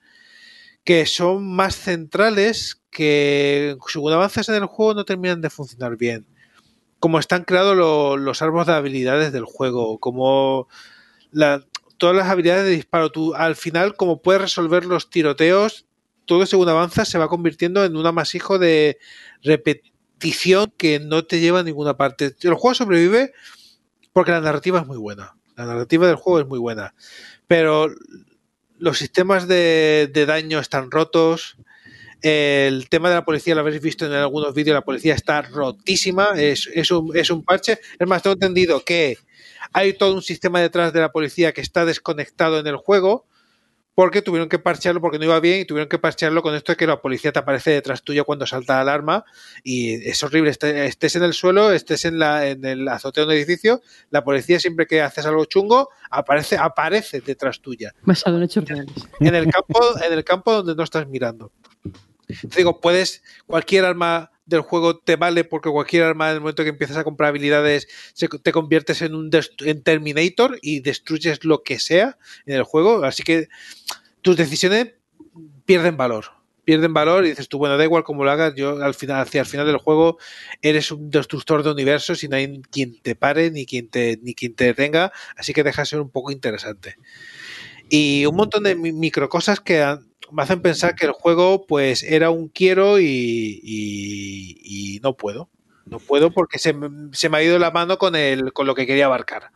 que 0.84 1.06
son 1.06 1.46
más 1.46 1.74
centrales 1.76 2.82
que 2.90 3.76
según 3.88 4.12
avanzas 4.12 4.48
en 4.50 4.56
el 4.56 4.66
juego 4.66 4.94
no 4.94 5.04
terminan 5.04 5.40
de 5.40 5.50
funcionar 5.50 5.96
bien. 5.96 6.26
Como 7.00 7.18
están 7.18 7.44
creados 7.44 7.76
los 7.76 8.42
árboles 8.42 8.66
de 8.66 8.72
habilidades 8.74 9.32
del 9.32 9.44
juego, 9.44 9.98
como 9.98 10.68
todas 11.98 12.16
las 12.16 12.28
habilidades 12.28 12.64
de 12.64 12.70
disparo. 12.70 13.10
Tú 13.10 13.34
al 13.34 13.56
final, 13.56 13.96
como 13.96 14.22
puedes 14.22 14.42
resolver 14.42 14.84
los 14.84 15.10
tiroteos, 15.10 15.86
todo 16.24 16.46
según 16.46 16.68
avanzas 16.68 17.08
se 17.08 17.18
va 17.18 17.28
convirtiendo 17.28 17.84
en 17.84 17.96
un 17.96 18.06
amasijo 18.06 18.58
de 18.58 18.98
repetición 19.42 20.72
que 20.76 21.00
no 21.00 21.24
te 21.24 21.40
lleva 21.40 21.60
a 21.60 21.64
ninguna 21.64 21.96
parte. 21.96 22.34
El 22.42 22.54
juego 22.54 22.74
sobrevive 22.74 23.32
porque 24.12 24.32
la 24.32 24.40
narrativa 24.40 24.80
es 24.80 24.86
muy 24.86 24.98
buena. 24.98 25.36
La 25.56 25.66
narrativa 25.66 26.06
del 26.06 26.16
juego 26.16 26.40
es 26.40 26.46
muy 26.46 26.58
buena. 26.58 26.94
Pero 27.46 27.88
los 28.78 28.98
sistemas 28.98 29.48
de, 29.48 30.10
daño 30.26 30.58
están 30.58 30.90
rotos. 30.90 31.56
El 32.22 32.88
tema 32.88 33.08
de 33.08 33.16
la 33.16 33.24
policía 33.24 33.54
lo 33.54 33.60
habéis 33.60 33.80
visto 33.80 34.06
en 34.06 34.12
algunos 34.12 34.54
vídeos, 34.54 34.74
la 34.74 34.84
policía 34.84 35.14
está 35.14 35.42
rotísima, 35.42 36.30
es, 36.36 36.68
es, 36.72 36.90
un, 36.90 37.16
es 37.16 37.30
un 37.30 37.44
parche. 37.44 37.78
Es 37.98 38.08
más, 38.08 38.22
tengo 38.22 38.34
entendido 38.34 38.84
que 38.84 39.18
hay 39.72 39.92
todo 39.92 40.14
un 40.14 40.22
sistema 40.22 40.60
detrás 40.60 40.92
de 40.92 41.00
la 41.00 41.12
policía 41.12 41.52
que 41.52 41.60
está 41.60 41.84
desconectado 41.84 42.58
en 42.58 42.66
el 42.66 42.76
juego 42.76 43.26
porque 43.98 44.22
tuvieron 44.22 44.48
que 44.48 44.60
parchearlo 44.60 45.00
porque 45.00 45.18
no 45.18 45.24
iba 45.24 45.40
bien 45.40 45.62
y 45.62 45.64
tuvieron 45.64 45.88
que 45.88 45.98
parchearlo 45.98 46.40
con 46.40 46.54
esto 46.54 46.70
de 46.70 46.76
que 46.76 46.86
la 46.86 47.02
policía 47.02 47.32
te 47.32 47.40
aparece 47.40 47.72
detrás 47.72 48.04
tuya 48.04 48.22
cuando 48.22 48.46
salta 48.46 48.74
la 48.74 48.82
alarma 48.82 49.24
y 49.64 50.08
es 50.08 50.22
horrible, 50.22 50.50
este, 50.50 50.86
estés 50.86 51.16
en 51.16 51.24
el 51.24 51.32
suelo, 51.32 51.72
estés 51.72 52.04
en, 52.04 52.20
la, 52.20 52.46
en 52.46 52.64
el 52.64 52.86
azoteo 52.86 53.26
de 53.26 53.32
un 53.32 53.36
edificio, 53.36 53.82
la 54.10 54.22
policía 54.22 54.60
siempre 54.60 54.86
que 54.86 55.02
haces 55.02 55.26
algo 55.26 55.44
chungo 55.46 55.88
aparece, 56.10 56.56
aparece 56.56 57.22
detrás 57.22 57.60
tuya. 57.60 57.92
En 59.18 59.34
el 59.34 59.50
campo, 59.50 59.80
en 60.00 60.12
el 60.12 60.22
campo 60.22 60.52
donde 60.52 60.76
no 60.76 60.84
estás 60.84 61.08
mirando. 61.08 61.50
Digo, 62.56 62.80
puedes, 62.80 63.22
cualquier 63.46 63.84
arma 63.84 64.30
del 64.48 64.62
juego 64.62 64.98
te 64.98 65.16
vale 65.16 65.44
porque 65.44 65.70
cualquier 65.70 66.04
arma 66.04 66.30
en 66.30 66.36
el 66.36 66.40
momento 66.40 66.62
que 66.62 66.70
empiezas 66.70 66.96
a 66.96 67.04
comprar 67.04 67.28
habilidades 67.28 67.86
te 68.42 68.52
conviertes 68.52 69.02
en 69.02 69.14
un 69.14 69.30
en 69.60 69.82
Terminator 69.82 70.58
y 70.62 70.80
destruyes 70.80 71.44
lo 71.44 71.62
que 71.62 71.78
sea 71.78 72.18
en 72.46 72.56
el 72.56 72.62
juego. 72.62 73.04
Así 73.04 73.22
que 73.22 73.48
tus 74.22 74.36
decisiones 74.36 74.94
pierden 75.66 75.96
valor. 75.96 76.26
Pierden 76.64 76.92
valor 76.92 77.24
y 77.24 77.30
dices 77.30 77.48
tú, 77.48 77.58
bueno, 77.58 77.78
da 77.78 77.84
igual 77.84 78.04
cómo 78.04 78.24
lo 78.24 78.30
hagas, 78.30 78.54
yo 78.54 78.82
al 78.82 78.94
final, 78.94 79.20
hacia 79.20 79.40
el 79.40 79.46
final 79.46 79.66
del 79.66 79.78
juego 79.78 80.18
eres 80.60 80.90
un 80.92 81.10
destructor 81.10 81.62
de 81.62 81.70
universos 81.70 82.22
y 82.24 82.28
no 82.28 82.36
hay 82.36 82.60
quien 82.70 83.00
te 83.00 83.14
pare 83.14 83.50
ni 83.50 83.64
quien 83.64 83.88
te, 83.88 84.18
ni 84.22 84.34
quien 84.34 84.54
te 84.54 84.64
detenga, 84.64 85.12
así 85.36 85.54
que 85.54 85.64
deja 85.64 85.82
de 85.82 85.86
ser 85.86 86.00
un 86.00 86.10
poco 86.10 86.30
interesante. 86.30 86.96
Y 87.88 88.26
un 88.26 88.36
montón 88.36 88.64
de 88.64 88.74
micro 88.74 89.30
cosas 89.30 89.60
que 89.60 89.82
me 90.32 90.42
hacen 90.42 90.60
pensar 90.60 90.94
que 90.94 91.06
el 91.06 91.12
juego 91.12 91.66
pues 91.66 92.02
era 92.02 92.30
un 92.30 92.48
quiero 92.48 93.00
y, 93.00 95.00
no 95.02 95.16
puedo. 95.16 95.48
No 95.86 95.98
puedo 95.98 96.30
porque 96.30 96.58
se, 96.58 96.74
se, 97.12 97.28
me 97.28 97.38
ha 97.38 97.42
ido 97.42 97.58
la 97.58 97.70
mano 97.70 97.96
con, 97.96 98.14
el, 98.14 98.52
con 98.52 98.66
lo 98.66 98.74
que 98.74 98.86
quería 98.86 99.06
abarcar. 99.06 99.50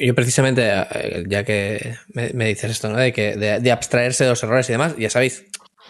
Yo 0.00 0.14
precisamente, 0.14 0.68
eh, 0.68 1.24
ya 1.26 1.44
que 1.44 1.96
me, 2.12 2.46
dices 2.46 2.70
esto, 2.70 2.90
¿no? 2.90 2.98
De, 2.98 3.12
que, 3.12 3.36
de, 3.36 3.72
abstraerse 3.72 4.24
de 4.24 4.30
los 4.30 4.42
errores 4.42 4.68
y 4.68 4.72
demás, 4.72 4.96
ya 4.98 5.10
sabéis 5.10 5.46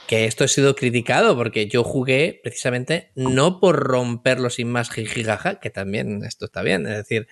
que 0.06 0.26
esto 0.26 0.44
ha 0.44 0.48
sido 0.48 0.74
criticado 0.74 1.36
porque 1.36 1.66
yo 1.66 1.84
jugué 1.84 2.40
precisamente 2.42 3.10
no 3.14 3.60
por 3.60 3.76
romperlo 3.76 4.50
sin 4.50 4.70
más 4.70 4.90
jijijaja, 4.90 5.60
que 5.60 5.70
también 5.70 6.24
esto 6.24 6.46
está 6.46 6.62
bien, 6.62 6.86
es 6.86 6.96
decir, 6.96 7.28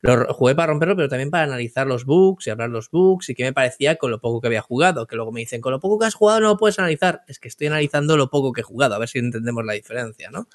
lo 0.00 0.32
jugué 0.32 0.54
para 0.54 0.68
romperlo, 0.68 0.96
pero 0.96 1.08
también 1.08 1.30
para 1.30 1.44
analizar 1.44 1.86
los 1.86 2.04
bugs 2.04 2.46
y 2.46 2.50
hablar 2.50 2.70
los 2.70 2.90
bugs 2.90 3.28
y 3.30 3.34
qué 3.34 3.44
me 3.44 3.52
parecía 3.52 3.96
con 3.96 4.10
lo 4.10 4.20
poco 4.20 4.40
que 4.40 4.46
había 4.46 4.62
jugado, 4.62 5.06
que 5.06 5.16
luego 5.16 5.32
me 5.32 5.40
dicen, 5.40 5.60
con 5.60 5.72
lo 5.72 5.80
poco 5.80 5.98
que 5.98 6.06
has 6.06 6.14
jugado 6.14 6.40
no 6.40 6.48
lo 6.48 6.56
puedes 6.56 6.78
analizar, 6.78 7.22
es 7.26 7.38
que 7.38 7.48
estoy 7.48 7.66
analizando 7.66 8.16
lo 8.16 8.30
poco 8.30 8.52
que 8.52 8.60
he 8.60 8.64
jugado, 8.64 8.94
a 8.94 8.98
ver 8.98 9.08
si 9.08 9.18
entendemos 9.18 9.64
la 9.64 9.72
diferencia, 9.72 10.30
¿no? 10.30 10.48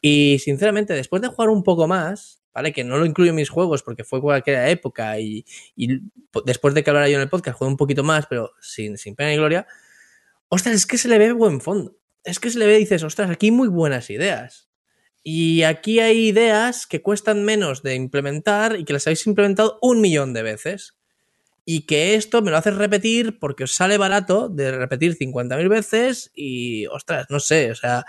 Y 0.00 0.38
sinceramente, 0.38 0.92
después 0.92 1.22
de 1.22 1.28
jugar 1.28 1.50
un 1.50 1.64
poco 1.64 1.88
más, 1.88 2.42
¿vale? 2.54 2.72
Que 2.72 2.84
no 2.84 2.98
lo 2.98 3.06
incluyo 3.06 3.30
en 3.30 3.36
mis 3.36 3.50
juegos 3.50 3.82
porque 3.82 4.04
fue 4.04 4.20
cualquier 4.20 4.68
época 4.68 5.18
y, 5.18 5.44
después 6.44 6.74
de 6.74 6.84
que 6.84 6.90
hablara 6.90 7.08
yo 7.08 7.16
en 7.16 7.22
el 7.22 7.28
podcast 7.28 7.58
jugué 7.58 7.70
un 7.70 7.76
poquito 7.76 8.04
más, 8.04 8.26
pero 8.26 8.52
sin, 8.60 8.96
sin 8.96 9.16
pena 9.16 9.30
ni 9.30 9.36
gloria. 9.36 9.66
Ostras, 10.48 10.74
es 10.74 10.86
que 10.86 10.98
se 10.98 11.08
le 11.08 11.18
ve 11.18 11.32
buen 11.32 11.60
fondo. 11.60 11.96
Es 12.24 12.40
que 12.40 12.50
se 12.50 12.58
le 12.58 12.66
ve 12.66 12.78
dices, 12.78 13.02
ostras, 13.02 13.30
aquí 13.30 13.50
muy 13.50 13.68
buenas 13.68 14.10
ideas. 14.10 14.67
Y 15.22 15.62
aquí 15.62 16.00
hay 16.00 16.28
ideas 16.28 16.86
que 16.86 17.02
cuestan 17.02 17.44
menos 17.44 17.82
de 17.82 17.94
implementar 17.94 18.76
y 18.78 18.84
que 18.84 18.92
las 18.92 19.06
habéis 19.06 19.26
implementado 19.26 19.78
un 19.82 20.00
millón 20.00 20.32
de 20.32 20.42
veces. 20.42 20.96
Y 21.64 21.82
que 21.86 22.14
esto 22.14 22.40
me 22.40 22.50
lo 22.50 22.56
haces 22.56 22.76
repetir 22.76 23.38
porque 23.38 23.64
os 23.64 23.74
sale 23.74 23.98
barato 23.98 24.48
de 24.48 24.72
repetir 24.72 25.18
50.000 25.18 25.68
veces 25.68 26.30
y, 26.34 26.86
ostras, 26.86 27.26
no 27.28 27.40
sé, 27.40 27.70
o 27.70 27.74
sea, 27.74 28.06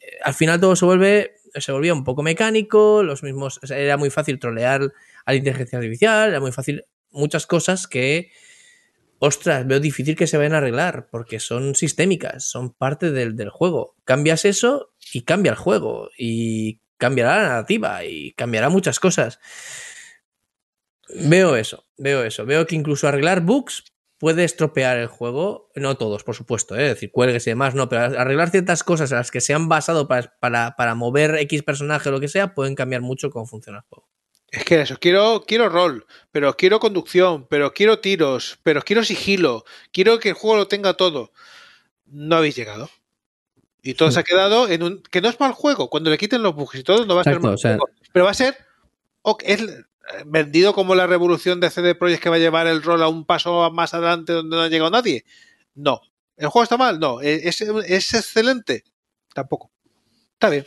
eh, 0.00 0.06
al 0.22 0.32
final 0.34 0.58
todo 0.58 0.74
se 0.74 0.86
vuelve 0.86 1.34
se 1.60 1.72
volvía 1.72 1.94
un 1.94 2.04
poco 2.04 2.22
mecánico, 2.22 3.02
los 3.02 3.22
mismos, 3.22 3.60
era 3.70 3.96
muy 3.96 4.10
fácil 4.10 4.38
trolear 4.38 4.92
a 5.24 5.32
la 5.32 5.36
inteligencia 5.36 5.78
artificial, 5.78 6.30
era 6.30 6.40
muy 6.40 6.52
fácil 6.52 6.84
muchas 7.10 7.46
cosas 7.46 7.86
que, 7.86 8.30
ostras, 9.18 9.66
veo 9.66 9.80
difícil 9.80 10.16
que 10.16 10.26
se 10.26 10.36
vayan 10.36 10.54
a 10.54 10.58
arreglar, 10.58 11.08
porque 11.10 11.38
son 11.38 11.74
sistémicas, 11.74 12.44
son 12.44 12.72
parte 12.72 13.10
del, 13.12 13.36
del 13.36 13.50
juego. 13.50 13.94
Cambias 14.04 14.44
eso 14.44 14.92
y 15.14 15.22
cambia 15.22 15.50
el 15.50 15.56
juego, 15.56 16.10
y 16.18 16.80
cambiará 16.96 17.36
la 17.36 17.48
narrativa, 17.48 18.04
y 18.04 18.32
cambiará 18.32 18.68
muchas 18.68 18.98
cosas. 18.98 19.38
Veo 21.08 21.56
eso, 21.56 21.84
veo 21.96 22.24
eso. 22.24 22.44
Veo 22.46 22.66
que 22.66 22.74
incluso 22.74 23.06
arreglar 23.06 23.42
bugs 23.42 23.84
puede 24.18 24.44
estropear 24.44 24.96
el 24.96 25.06
juego, 25.06 25.70
no 25.74 25.96
todos, 25.96 26.24
por 26.24 26.34
supuesto, 26.34 26.76
¿eh? 26.76 26.84
es 26.84 26.94
decir, 26.94 27.10
cuelgues 27.12 27.46
y 27.46 27.50
demás, 27.50 27.74
no, 27.74 27.88
pero 27.88 28.04
arreglar 28.18 28.50
ciertas 28.50 28.82
cosas 28.82 29.12
a 29.12 29.16
las 29.16 29.30
que 29.30 29.40
se 29.40 29.52
han 29.52 29.68
basado 29.68 30.08
para, 30.08 30.94
mover 30.94 31.34
X 31.40 31.62
personaje 31.62 32.08
o 32.08 32.12
lo 32.12 32.20
que 32.20 32.28
sea, 32.28 32.54
pueden 32.54 32.74
cambiar 32.74 33.02
mucho 33.02 33.30
cómo 33.30 33.46
funciona 33.46 33.78
el 33.78 33.84
juego. 33.84 34.08
Es 34.48 34.64
que 34.64 34.80
eso, 34.80 34.96
quiero, 35.00 35.44
quiero 35.46 35.68
rol, 35.68 36.06
pero 36.30 36.56
quiero 36.56 36.80
conducción, 36.80 37.46
pero 37.48 37.74
quiero 37.74 37.98
tiros, 37.98 38.58
pero 38.62 38.82
quiero 38.82 39.04
sigilo, 39.04 39.64
quiero 39.92 40.18
que 40.18 40.30
el 40.30 40.34
juego 40.34 40.56
lo 40.56 40.68
tenga 40.68 40.94
todo. 40.94 41.32
No 42.06 42.36
habéis 42.36 42.56
llegado. 42.56 42.88
Y 43.86 43.94
todo 43.94 44.10
se 44.10 44.18
ha 44.18 44.22
quedado 44.22 44.66
en 44.68 44.82
un. 44.82 45.02
que 45.02 45.20
no 45.20 45.28
es 45.28 45.38
mal 45.38 45.52
juego. 45.52 45.90
Cuando 45.90 46.08
le 46.08 46.16
quiten 46.16 46.42
los 46.42 46.54
bugs 46.54 46.74
y 46.76 46.82
todo, 46.82 47.04
no 47.04 47.14
va 47.14 47.20
a 47.20 47.24
ser 47.24 47.38
mal 47.38 47.56
juego. 47.58 47.88
Pero 48.12 48.24
va 48.24 48.30
a 48.30 48.34
ser. 48.34 48.56
es, 49.40 49.62
vendido 50.24 50.72
como 50.72 50.94
la 50.94 51.06
revolución 51.06 51.60
de 51.60 51.70
CD 51.70 51.94
Projekt 51.94 52.22
que 52.22 52.30
va 52.30 52.36
a 52.36 52.38
llevar 52.38 52.66
el 52.66 52.82
rol 52.82 53.02
a 53.02 53.08
un 53.08 53.26
paso 53.26 53.70
más 53.70 53.92
adelante 53.92 54.32
donde 54.32 54.56
no 54.56 54.62
ha 54.62 54.68
llegado 54.68 54.90
nadie. 54.90 55.26
No. 55.74 56.00
¿El 56.38 56.48
juego 56.48 56.62
está 56.62 56.78
mal? 56.78 56.98
No. 56.98 57.20
¿Es, 57.20 57.60
es 57.60 58.14
excelente? 58.14 58.84
Tampoco. 59.34 59.70
Está 60.32 60.48
bien. 60.48 60.66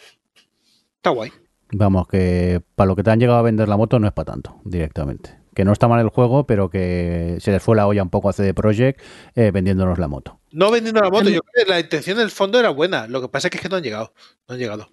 Está 0.98 1.10
guay. 1.10 1.31
Vamos, 1.72 2.07
que 2.07 2.61
para 2.76 2.88
lo 2.88 2.95
que 2.95 3.03
te 3.03 3.10
han 3.10 3.19
llegado 3.19 3.39
a 3.39 3.44
vender 3.44 3.68
la 3.68 3.77
moto 3.77 3.98
no 3.98 4.07
es 4.07 4.14
para 4.14 4.34
tanto, 4.34 4.61
directamente. 4.64 5.38
Que 5.57 5.65
no 5.65 5.73
está 5.73 5.88
mal 5.88 5.99
el 5.99 6.09
juego, 6.09 6.45
pero 6.45 6.69
que 6.69 7.38
se 7.39 7.49
les 7.49 7.63
fue 7.63 7.75
la 7.75 7.88
olla 7.88 8.03
un 8.03 8.11
poco 8.11 8.29
a 8.29 8.34
CD 8.34 8.53
Projekt 8.53 9.01
eh, 9.34 9.49
vendiéndonos 9.49 9.97
la 9.97 10.07
moto. 10.07 10.39
No 10.51 10.69
vendiendo 10.69 11.01
la 11.01 11.09
moto, 11.09 11.29
yo 11.31 11.41
creo 11.41 11.65
que 11.65 11.71
la 11.71 11.79
intención 11.79 12.19
del 12.19 12.29
fondo 12.29 12.59
era 12.59 12.69
buena. 12.69 13.07
Lo 13.07 13.21
que 13.21 13.27
pasa 13.27 13.47
es 13.51 13.59
que 13.59 13.67
no 13.67 13.77
han 13.77 13.81
llegado. 13.81 14.13
No 14.47 14.53
han 14.53 14.59
llegado. 14.59 14.88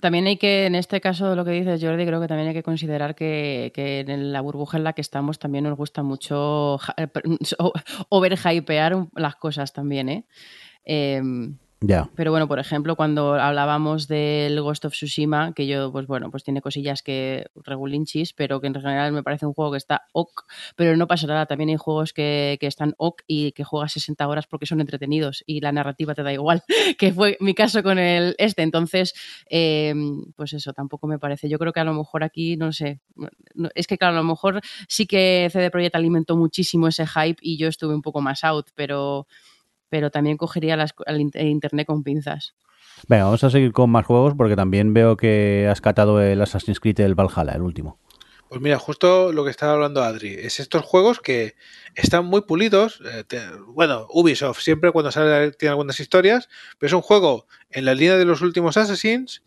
También 0.00 0.26
hay 0.26 0.38
que, 0.38 0.66
en 0.66 0.74
este 0.74 1.00
caso, 1.00 1.36
lo 1.36 1.44
que 1.44 1.52
dices 1.52 1.80
Jordi, 1.80 2.04
creo 2.04 2.20
que 2.20 2.26
también 2.26 2.48
hay 2.48 2.54
que 2.54 2.64
considerar 2.64 3.14
que, 3.14 3.70
en 3.76 4.32
la 4.32 4.40
burbuja 4.40 4.76
en 4.76 4.82
la 4.82 4.92
que 4.92 5.02
estamos 5.02 5.38
también 5.38 5.62
nos 5.62 5.78
gusta 5.78 6.02
mucho 6.02 6.80
overhypear 8.08 9.06
las 9.14 9.36
cosas 9.36 9.72
también, 9.72 10.08
¿eh? 10.08 10.26
eh 10.84 11.22
pero 12.14 12.30
bueno, 12.30 12.48
por 12.48 12.58
ejemplo, 12.58 12.96
cuando 12.96 13.34
hablábamos 13.34 14.08
del 14.08 14.58
Ghost 14.62 14.86
of 14.86 14.94
Tsushima, 14.94 15.52
que 15.52 15.66
yo, 15.66 15.92
pues 15.92 16.06
bueno, 16.06 16.30
pues 16.30 16.42
tiene 16.42 16.62
cosillas 16.62 17.02
que 17.02 17.50
regulinchis, 17.54 18.32
pero 18.32 18.62
que 18.62 18.68
en 18.68 18.74
general 18.74 19.12
me 19.12 19.22
parece 19.22 19.44
un 19.44 19.52
juego 19.52 19.72
que 19.72 19.76
está 19.76 20.06
ok, 20.12 20.44
pero 20.74 20.96
no 20.96 21.06
pasa 21.06 21.26
nada. 21.26 21.44
También 21.44 21.68
hay 21.68 21.76
juegos 21.76 22.14
que, 22.14 22.58
están 22.62 22.94
ok 22.96 23.22
y 23.26 23.52
que 23.52 23.62
juegas 23.62 23.92
60 23.92 24.26
horas 24.26 24.46
porque 24.46 24.64
son 24.64 24.80
entretenidos 24.80 25.44
y 25.46 25.60
la 25.60 25.70
narrativa 25.70 26.14
te 26.14 26.22
da 26.22 26.32
igual, 26.32 26.62
que 26.98 27.12
fue 27.12 27.36
mi 27.40 27.54
caso 27.54 27.82
con 27.82 27.98
el 27.98 28.34
este. 28.38 28.62
Entonces, 28.62 29.14
em, 29.46 30.32
pues 30.34 30.54
eso, 30.54 30.72
tampoco 30.72 31.06
me 31.06 31.18
parece. 31.18 31.48
Yo 31.50 31.58
creo 31.58 31.74
que 31.74 31.80
a 31.80 31.84
lo 31.84 31.92
mejor 31.92 32.24
aquí, 32.24 32.56
no 32.56 32.72
sé, 32.72 33.00
es 33.74 33.86
que 33.86 33.98
claro, 33.98 34.14
a 34.14 34.22
lo 34.22 34.24
mejor 34.24 34.62
sí 34.88 35.06
que 35.06 35.48
CD 35.52 35.70
Projekt 35.70 35.94
alimentó 35.94 36.36
muchísimo 36.38 36.88
ese 36.88 37.06
hype 37.06 37.38
y 37.42 37.58
yo 37.58 37.68
estuve 37.68 37.94
un 37.94 38.02
poco 38.02 38.22
más 38.22 38.44
out, 38.44 38.68
pero 38.74 39.26
pero 39.88 40.10
también 40.10 40.36
cogería 40.36 40.76
las, 40.76 40.94
el 41.06 41.20
internet 41.20 41.86
con 41.86 42.02
pinzas. 42.02 42.54
Venga, 43.08 43.24
vamos 43.24 43.44
a 43.44 43.50
seguir 43.50 43.72
con 43.72 43.90
más 43.90 44.06
juegos 44.06 44.34
porque 44.36 44.56
también 44.56 44.94
veo 44.94 45.16
que 45.16 45.68
has 45.70 45.80
catado 45.80 46.20
el 46.22 46.40
Assassin's 46.40 46.80
Creed 46.80 47.00
el 47.00 47.14
Valhalla, 47.14 47.52
el 47.52 47.62
último. 47.62 47.98
Pues 48.48 48.60
mira, 48.60 48.78
justo 48.78 49.32
lo 49.32 49.44
que 49.44 49.50
estaba 49.50 49.72
hablando 49.72 50.02
Adri, 50.02 50.34
es 50.34 50.60
estos 50.60 50.84
juegos 50.84 51.20
que 51.20 51.56
están 51.96 52.26
muy 52.26 52.42
pulidos. 52.42 53.02
Eh, 53.04 53.24
bueno, 53.66 54.06
Ubisoft 54.10 54.60
siempre 54.60 54.92
cuando 54.92 55.10
sale 55.10 55.50
tiene 55.52 55.70
algunas 55.70 55.98
historias, 55.98 56.48
pero 56.78 56.88
es 56.88 56.92
un 56.92 57.02
juego 57.02 57.46
en 57.70 57.84
la 57.84 57.94
línea 57.94 58.16
de 58.16 58.24
los 58.24 58.42
últimos 58.42 58.76
Assassins, 58.76 59.42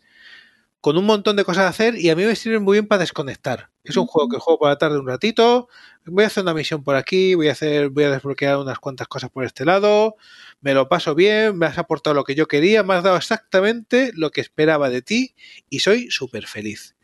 con 0.80 0.96
un 0.96 1.04
montón 1.04 1.36
de 1.36 1.44
cosas 1.44 1.64
a 1.64 1.68
hacer 1.68 1.96
y 1.96 2.10
a 2.10 2.16
mí 2.16 2.24
me 2.24 2.34
sirven 2.34 2.62
muy 2.62 2.76
bien 2.76 2.86
para 2.86 3.00
desconectar. 3.00 3.70
Es 3.84 3.96
un 3.96 4.06
juego 4.06 4.28
que 4.28 4.38
juego 4.38 4.58
por 4.58 4.68
la 4.68 4.78
tarde 4.78 4.98
un 4.98 5.06
ratito, 5.06 5.68
voy 6.06 6.24
a 6.24 6.26
hacer 6.28 6.42
una 6.42 6.54
misión 6.54 6.82
por 6.82 6.96
aquí, 6.96 7.34
voy 7.34 7.48
a 7.48 7.52
hacer, 7.52 7.90
voy 7.90 8.04
a 8.04 8.10
desbloquear 8.10 8.58
unas 8.58 8.78
cuantas 8.78 9.08
cosas 9.08 9.30
por 9.30 9.44
este 9.44 9.64
lado, 9.64 10.16
me 10.60 10.74
lo 10.74 10.88
paso 10.88 11.14
bien, 11.14 11.58
me 11.58 11.66
has 11.66 11.78
aportado 11.78 12.14
lo 12.14 12.24
que 12.24 12.34
yo 12.34 12.46
quería, 12.46 12.82
me 12.82 12.94
has 12.94 13.02
dado 13.02 13.16
exactamente 13.16 14.12
lo 14.14 14.30
que 14.30 14.40
esperaba 14.40 14.90
de 14.90 15.02
ti 15.02 15.34
y 15.68 15.80
soy 15.80 16.10
súper 16.10 16.46
feliz. 16.46 16.96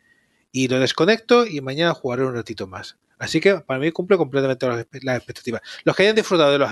Y 0.51 0.69
lo 0.69 0.79
desconecto 0.79 1.45
y 1.45 1.61
mañana 1.61 1.93
jugaré 1.93 2.25
un 2.25 2.33
ratito 2.33 2.67
más. 2.67 2.97
Así 3.19 3.39
que 3.39 3.55
para 3.61 3.79
mí 3.79 3.91
cumple 3.91 4.17
completamente 4.17 4.67
las, 4.67 4.79
expectativas. 5.17 5.61
Los 5.83 5.95
que 5.95 6.03
hayan 6.03 6.15
disfrutado 6.15 6.51
de 6.51 6.59
los, 6.59 6.69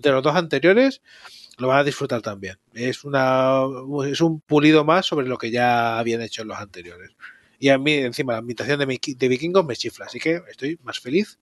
de 0.00 0.10
los 0.10 0.22
dos 0.22 0.36
anteriores 0.36 1.02
lo 1.60 1.68
van 1.68 1.78
a 1.78 1.84
disfrutar 1.84 2.22
también. 2.22 2.56
Es, 2.72 3.04
una, 3.04 3.62
es 4.06 4.20
un 4.20 4.40
pulido 4.40 4.84
más 4.84 5.06
sobre 5.06 5.28
lo 5.28 5.38
que 5.38 5.50
ya 5.50 5.98
habían 5.98 6.22
hecho 6.22 6.42
en 6.42 6.48
los 6.48 6.58
anteriores. 6.58 7.10
Y 7.58 7.68
a 7.68 7.78
mí, 7.78 7.92
encima, 7.92 8.32
la 8.32 8.38
ambientación 8.38 8.78
de, 8.78 8.86
de 8.86 9.28
vikingos 9.28 9.66
me 9.66 9.76
chifla, 9.76 10.06
así 10.06 10.18
que 10.18 10.40
estoy 10.48 10.78
más 10.82 10.98
feliz 10.98 11.38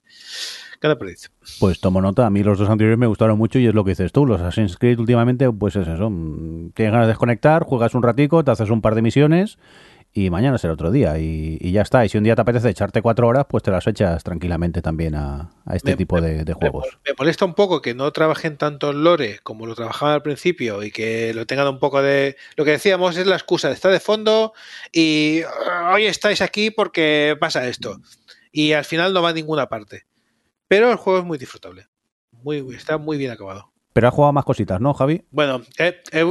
cada 0.81 0.99
perdiz. 0.99 1.31
Pues 1.59 1.81
tomo 1.81 2.01
nota, 2.01 2.27
a 2.27 2.31
mí 2.31 2.43
los 2.43 2.59
dos 2.59 2.69
anteriores 2.69 2.99
me 2.99 3.07
gustaron 3.07 3.39
mucho 3.39 3.59
y 3.59 3.67
es 3.67 3.75
lo 3.75 3.85
que 3.85 3.91
dices 3.91 4.13
tú, 4.13 4.27
los 4.27 4.41
Assassin's 4.41 4.77
Creed 4.77 4.99
últimamente, 4.99 5.51
pues 5.53 5.77
es 5.77 5.89
eso, 5.89 6.11
mm, 6.11 6.71
tienes 6.73 6.93
ganas 6.93 7.07
de 7.07 7.13
desconectar, 7.13 7.65
juegas 7.65 7.95
un 7.95 8.03
ratico, 8.03 8.45
te 8.45 8.51
haces 8.51 8.71
un 8.71 8.81
par 8.81 8.95
de 8.95 9.03
misiones 9.03 9.59
y 10.13 10.31
mañana 10.31 10.59
será 10.59 10.73
otro 10.73 10.91
día 10.91 11.19
y, 11.19 11.59
ya 11.71 11.83
está. 11.83 12.05
Y 12.05 12.09
si 12.09 12.19
un 12.19 12.25
día 12.25 12.35
te 12.35 12.43
apetece 12.43 12.71
echarte 12.71 13.03
cuatro 13.03 13.29
horas, 13.29 13.47
pues 13.49 13.63
te 13.63 13.71
las 13.71 13.87
echas 13.87 14.25
tranquilamente 14.25 14.83
también 14.83 15.15
a, 15.15 15.51
este 15.73 15.97
tipo 15.97 16.21
de, 16.21 16.45
juegos. 16.55 16.87
Me, 17.07 17.13
molesta 17.17 17.45
un 17.45 17.55
poco 17.55 17.83
que 17.83 17.95
no 17.95 18.11
trabajen 18.13 18.57
tanto 18.57 18.91
en 18.91 19.05
lore 19.05 19.39
como 19.43 19.67
lo 19.67 19.75
trabajaban 19.75 20.15
al 20.15 20.23
principio 20.23 20.83
y 20.83 20.91
que 20.91 21.33
lo 21.35 21.47
tengan 21.47 21.69
un 21.69 21.79
poco 21.79 22.03
de... 22.03 22.37
Lo 22.57 22.65
que 22.65 22.73
decíamos 22.73 23.17
es 23.17 23.27
la 23.27 23.37
excusa 23.37 23.69
de 23.69 23.75
estar 23.75 23.93
de 23.93 24.01
fondo 24.01 24.55
y 24.93 25.43
ah, 25.71 25.93
hoy 25.95 26.07
estáis 26.07 26.41
aquí 26.41 26.71
porque 26.71 27.37
pasa 27.39 27.69
esto. 27.69 28.01
Y 28.51 28.73
al 28.73 28.85
final 28.85 29.13
no 29.13 29.23
va 29.23 29.29
a 29.29 29.35
ninguna 29.35 29.69
parte. 29.69 30.07
Pero 30.69 30.91
el 30.91 30.97
juego 30.97 31.21
es 31.21 31.25
muy 31.25 31.39
disfrutable. 31.39 31.87
Muy, 32.33 32.65
está 32.75 32.99
muy 32.99 33.19
bien 33.19 33.31
acabado. 33.31 33.73
Pero 33.99 34.07
ha 34.07 34.11
jugado 34.13 34.33
más 34.33 34.45
cositas, 34.45 34.81
¿no, 34.81 34.95
Javi? 34.95 35.25
Bueno, 35.33 35.61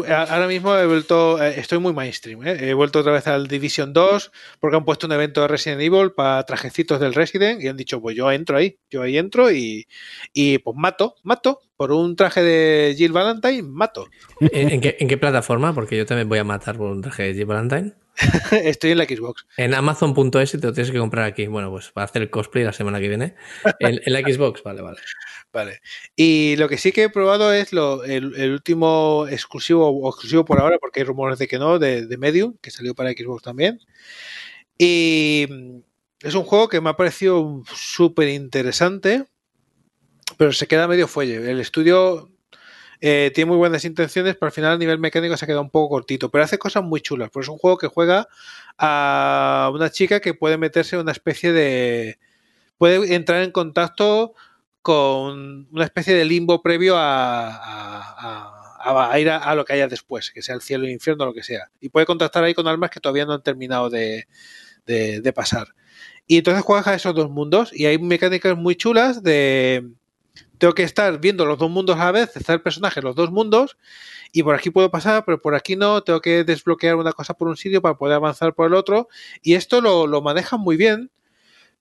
ahora 0.10 0.48
mismo 0.48 0.74
he 0.78 0.88
vuelto, 0.88 1.44
eh, 1.44 1.60
estoy 1.60 1.80
muy 1.80 1.92
mainstream. 1.92 2.48
¿eh? 2.48 2.70
He 2.70 2.74
vuelto 2.74 3.00
otra 3.00 3.12
vez 3.12 3.28
al 3.28 3.48
Division 3.48 3.92
2 3.92 4.32
porque 4.62 4.78
han 4.78 4.86
puesto 4.86 5.06
un 5.06 5.12
evento 5.12 5.42
de 5.42 5.50
Resident 5.50 5.82
Evil 5.82 6.14
para 6.14 6.42
trajecitos 6.46 7.02
del 7.02 7.14
Resident 7.14 7.62
y 7.62 7.68
han 7.68 7.76
dicho, 7.76 8.00
pues 8.00 8.16
yo 8.16 8.32
entro 8.32 8.56
ahí, 8.56 8.80
yo 8.90 9.02
ahí 9.02 9.18
entro 9.18 9.52
y, 9.52 9.86
y 10.32 10.60
pues 10.60 10.78
mato, 10.78 11.16
mato. 11.24 11.60
Por 11.78 11.92
un 11.92 12.16
traje 12.16 12.42
de 12.42 12.96
Jill 12.98 13.12
Valentine, 13.12 13.64
mato. 13.64 14.10
¿En, 14.42 14.82
qué, 14.82 14.98
¿En 15.00 15.08
qué 15.08 15.18
plataforma? 15.18 15.74
Porque 15.74 15.96
yo 15.96 16.06
también 16.06 16.28
voy 16.28 16.40
a 16.40 16.44
matar 16.44 16.78
por 16.78 16.92
un 16.92 17.02
traje 17.02 17.24
de 17.24 17.34
Jill 17.36 17.46
Valentine. 17.46 17.94
Estoy 18.52 18.92
en 18.92 18.98
la 18.98 19.06
Xbox. 19.06 19.46
En 19.58 19.74
Amazon.es 19.74 20.52
te 20.52 20.58
lo 20.58 20.74
tienes 20.74 20.92
que 20.92 20.98
comprar 20.98 21.26
aquí. 21.26 21.48
Bueno, 21.48 21.70
pues 21.70 21.92
para 21.92 22.06
hacer 22.06 22.24
el 22.24 22.30
cosplay 22.30 22.64
la 22.64 22.74
semana 22.74 23.00
que 23.00 23.08
viene. 23.08 23.36
En, 23.80 24.00
la 24.06 24.22
Xbox, 24.22 24.64
vale, 24.66 24.82
vale. 24.82 24.98
Vale. 25.54 25.82
Y 26.16 26.56
lo 26.58 26.68
que 26.68 26.78
sí 26.78 26.92
que 26.92 27.04
he 27.04 27.10
probado 27.10 27.54
es 27.54 27.74
lo, 27.74 28.04
el, 28.04 28.52
último 28.52 29.28
exclusivo, 29.30 29.88
o 29.90 30.10
exclusivo 30.10 30.46
por 30.46 30.60
ahora, 30.60 30.78
porque 30.80 31.02
hay 31.02 31.06
rumores 31.06 31.40
de 31.40 31.48
que 31.48 31.60
no, 31.60 31.80
de, 31.80 32.08
Medium, 32.18 32.58
que 32.62 32.72
salió 32.72 32.96
para 32.96 33.12
Xbox 33.12 33.44
también. 33.44 33.80
Y 34.78 35.48
es 36.22 36.34
un 36.34 36.44
juego 36.44 36.70
que 36.70 36.82
me 36.82 36.90
ha 36.90 36.98
parecido 36.98 37.64
súper 37.74 38.30
interesante, 38.30 39.26
pero 40.36 40.52
se 40.52 40.68
queda 40.68 40.88
medio 40.88 41.08
fuelle. 41.08 41.50
El 41.50 41.60
estudio 41.60 42.30
eh, 43.00 43.32
tiene 43.34 43.50
muy 43.50 43.58
buenas 43.58 43.86
intenciones, 43.86 44.36
pero 44.36 44.48
al 44.48 44.52
final 44.52 44.74
a 44.74 44.78
nivel 44.78 45.00
mecánico 45.00 45.38
se 45.38 45.46
ha 45.46 45.48
quedado 45.48 45.62
un 45.62 45.70
poco 45.70 45.90
cortito. 45.90 46.30
Pero 46.32 46.44
hace 46.44 46.58
cosas 46.58 46.84
muy 46.84 47.02
chulas. 47.02 47.30
Pues 47.32 47.46
es 47.46 47.50
un 47.50 47.58
juego 47.58 47.78
que 47.78 47.88
juega 47.88 48.28
a 48.78 49.72
una 49.74 49.90
chica 49.90 50.20
que 50.20 50.34
puede 50.34 50.58
meterse 50.58 50.96
en 50.96 51.04
una 51.04 51.12
especie 51.12 51.54
de. 51.54 52.20
puede 52.78 53.16
entrar 53.16 53.44
en 53.44 53.52
contacto 53.52 54.34
con 54.82 55.68
una 55.72 55.86
especie 55.86 56.16
de 56.16 56.26
limbo 56.26 56.62
previo 56.62 56.96
a, 56.98 58.54
ir 59.20 59.30
a, 59.30 59.56
lo 59.56 59.66
que 59.66 59.74
haya 59.74 59.88
después, 59.88 60.32
que 60.32 60.42
sea 60.42 60.56
el 60.56 60.62
cielo, 60.62 60.86
el 60.86 60.92
infierno, 60.92 61.26
lo 61.26 61.34
que 61.34 61.44
sea. 61.44 61.70
Y 61.82 61.90
puede 61.90 62.06
contactar 62.06 62.44
ahí 62.44 62.54
con 62.54 62.68
almas 62.68 62.90
que 62.90 63.02
todavía 63.02 63.26
no 63.26 63.34
han 63.34 63.44
terminado 63.44 63.90
de, 63.90 64.28
de 64.86 65.34
pasar. 65.34 65.68
Y 66.26 66.38
entonces 66.38 66.64
juegas 66.64 66.88
a 66.88 66.96
esos 66.96 67.16
dos 67.16 67.30
mundos 67.30 67.72
y 67.74 67.86
hay 67.86 67.98
mecánicas 68.00 68.58
muy 68.58 68.76
chulas 68.76 69.24
de 69.24 69.90
tengo 70.58 70.74
que 70.74 70.84
estar 70.84 71.20
viendo 71.20 71.46
los 71.46 71.58
dos 71.58 71.70
mundos 71.70 71.98
a 71.98 72.06
la 72.06 72.12
vez, 72.12 72.36
estar 72.36 72.56
el 72.56 72.62
personaje 72.62 73.00
en 73.00 73.06
los 73.06 73.16
dos 73.16 73.32
mundos, 73.32 73.78
y 74.32 74.44
por 74.44 74.56
aquí 74.56 74.70
puedo 74.70 74.92
pasar, 74.92 75.24
pero 75.26 75.42
por 75.42 75.56
aquí 75.56 75.76
no, 75.76 76.02
tengo 76.04 76.22
que 76.22 76.44
desbloquear 76.44 76.96
una 76.96 77.14
cosa 77.14 77.34
por 77.34 77.48
un 77.48 77.58
sitio 77.58 77.82
para 77.82 77.98
poder 77.98 78.16
avanzar 78.16 78.54
por 78.54 78.68
el 78.68 78.74
otro, 78.74 79.08
y 79.42 79.54
esto 79.56 79.82
lo, 79.82 80.08
lo 80.08 80.22
manejan 80.22 80.60
muy 80.60 80.78
bien, 80.78 81.12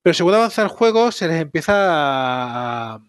pero 0.01 0.13
según 0.13 0.33
avanza 0.35 0.61
el 0.61 0.69
juego 0.69 1.11
se 1.11 1.27
les 1.27 1.41
empieza 1.41 1.73
a... 1.75 3.01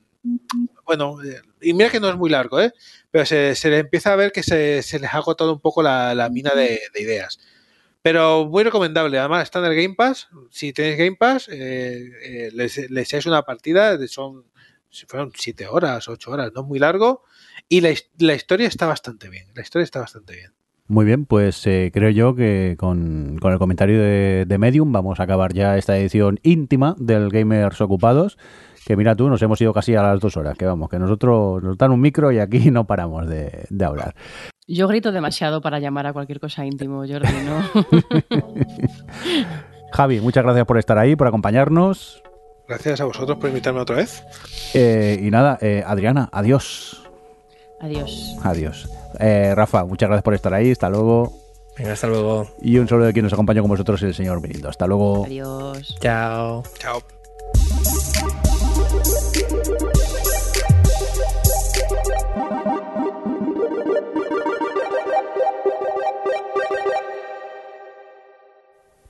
Bueno, 0.84 1.18
y 1.60 1.72
mira 1.72 1.90
que 1.90 2.00
no 2.00 2.08
es 2.08 2.16
muy 2.16 2.28
largo, 2.30 2.60
¿eh? 2.60 2.72
pero 3.10 3.24
se, 3.24 3.48
les 3.50 3.64
empieza 3.64 4.12
a 4.12 4.16
ver 4.16 4.32
que 4.32 4.42
se, 4.42 4.76
les 4.76 5.04
ha 5.04 5.16
agotado 5.16 5.52
un 5.52 5.60
poco 5.60 5.82
la, 5.82 6.28
mina 6.30 6.50
de, 6.54 6.80
ideas. 6.96 7.38
Pero 8.02 8.46
muy 8.46 8.64
recomendable. 8.64 9.18
Además, 9.18 9.44
está 9.44 9.58
en 9.60 9.66
el 9.66 9.76
Game 9.76 9.94
Pass. 9.94 10.28
Si 10.50 10.72
tenéis 10.72 10.98
Game 10.98 11.16
Pass, 11.16 11.48
eh, 11.48 12.10
eh, 12.22 12.50
les, 12.52 12.90
les 12.90 13.08
echáis 13.08 13.26
una 13.26 13.42
partida. 13.42 13.98
Son 14.08 14.44
si 14.90 15.06
fueron 15.06 15.32
siete 15.35 15.66
horas, 15.66 16.09
ocho 16.09 16.31
horas, 16.31 16.52
no 16.55 16.62
muy 16.62 16.78
largo. 16.78 17.23
Y 17.69 17.81
la, 17.81 17.90
la, 18.19 18.35
historia 18.35 18.69
está 18.69 18.86
bastante 18.86 19.28
bien. 19.28 19.47
La 19.55 19.62
historia 19.62 19.85
está 19.85 20.01
bastante 20.01 20.35
bien. 20.35 20.52
Muy 20.86 21.05
bien, 21.05 21.27
pues 21.27 21.66
eh, 21.66 21.90
creo 21.93 22.09
yo 22.09 22.35
que 22.35 22.77
con, 22.78 23.39
el 23.43 23.59
comentario 23.59 24.01
de, 24.01 24.56
Medium 24.59 24.90
vamos 24.90 25.20
a 25.20 25.24
acabar 25.24 25.52
ya 25.52 25.77
esta 25.77 25.98
edición 25.98 26.40
íntima 26.43 26.94
del 26.98 27.28
Gamers 27.28 27.81
Ocupados. 27.82 28.39
Que 28.86 28.97
mira 28.97 29.15
tú, 29.15 29.28
nos 29.28 29.43
hemos 29.43 29.60
ido 29.60 29.74
casi 29.74 29.94
a 29.97 30.02
las 30.02 30.19
dos 30.19 30.39
horas. 30.39 30.56
Que 30.56 30.65
vamos, 30.65 30.89
que 30.89 30.98
nosotros 30.98 31.62
nos 31.62 31.77
dan 31.77 31.93
un 31.93 32.01
micro 32.01 32.32
y 32.32 32.39
aquí 32.39 32.70
no 32.70 32.86
paramos 32.86 33.28
de, 33.28 33.66
de 33.69 33.85
hablar. 33.85 34.15
Yo 34.66 34.89
grito 34.89 35.12
demasiado 35.12 35.60
para 35.60 35.78
llamar 35.78 36.06
a 36.06 36.15
cualquier 36.15 36.40
cosa 36.40 36.65
íntimo, 36.65 37.05
Jordi, 37.06 37.28
¿no? 37.44 37.62
Javi, 39.93 40.20
muchas 40.20 40.44
gracias 40.44 40.66
por 40.66 40.78
estar 40.78 40.97
ahí, 40.98 41.16
por 41.16 41.27
acompañarnos. 41.27 42.23
Gracias 42.68 43.00
a 43.00 43.06
vosotros 43.06 43.38
por 43.38 43.48
invitarme 43.48 43.80
otra 43.80 43.96
vez. 43.96 44.22
Eh, 44.74 45.18
y 45.22 45.30
nada, 45.30 45.56
eh, 45.62 45.82
Adriana, 45.86 46.28
adiós. 46.30 47.02
Adiós. 47.80 48.36
Adiós. 48.42 48.90
Eh, 49.18 49.54
Rafa, 49.56 49.86
muchas 49.86 50.10
gracias 50.10 50.22
por 50.22 50.34
estar 50.34 50.52
ahí. 50.52 50.72
Hasta 50.72 50.90
luego. 50.90 51.32
Venga, 51.78 51.92
hasta 51.92 52.08
luego. 52.08 52.46
Y 52.60 52.76
un 52.76 52.86
saludo 52.86 53.06
de 53.06 53.14
quien 53.14 53.24
nos 53.24 53.32
acompaña 53.32 53.62
con 53.62 53.70
vosotros, 53.70 54.02
el 54.02 54.14
señor 54.14 54.42
Mirindo. 54.42 54.68
Hasta 54.68 54.86
luego. 54.86 55.24
Adiós. 55.24 55.96
Chao. 56.00 56.62
Chao. 56.78 57.02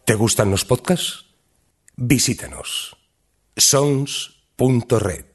¿Te 0.04 0.14
gustan 0.14 0.50
los 0.52 0.64
podcasts? 0.64 1.26
Visítanos 1.96 2.97
sons.red. 3.58 5.27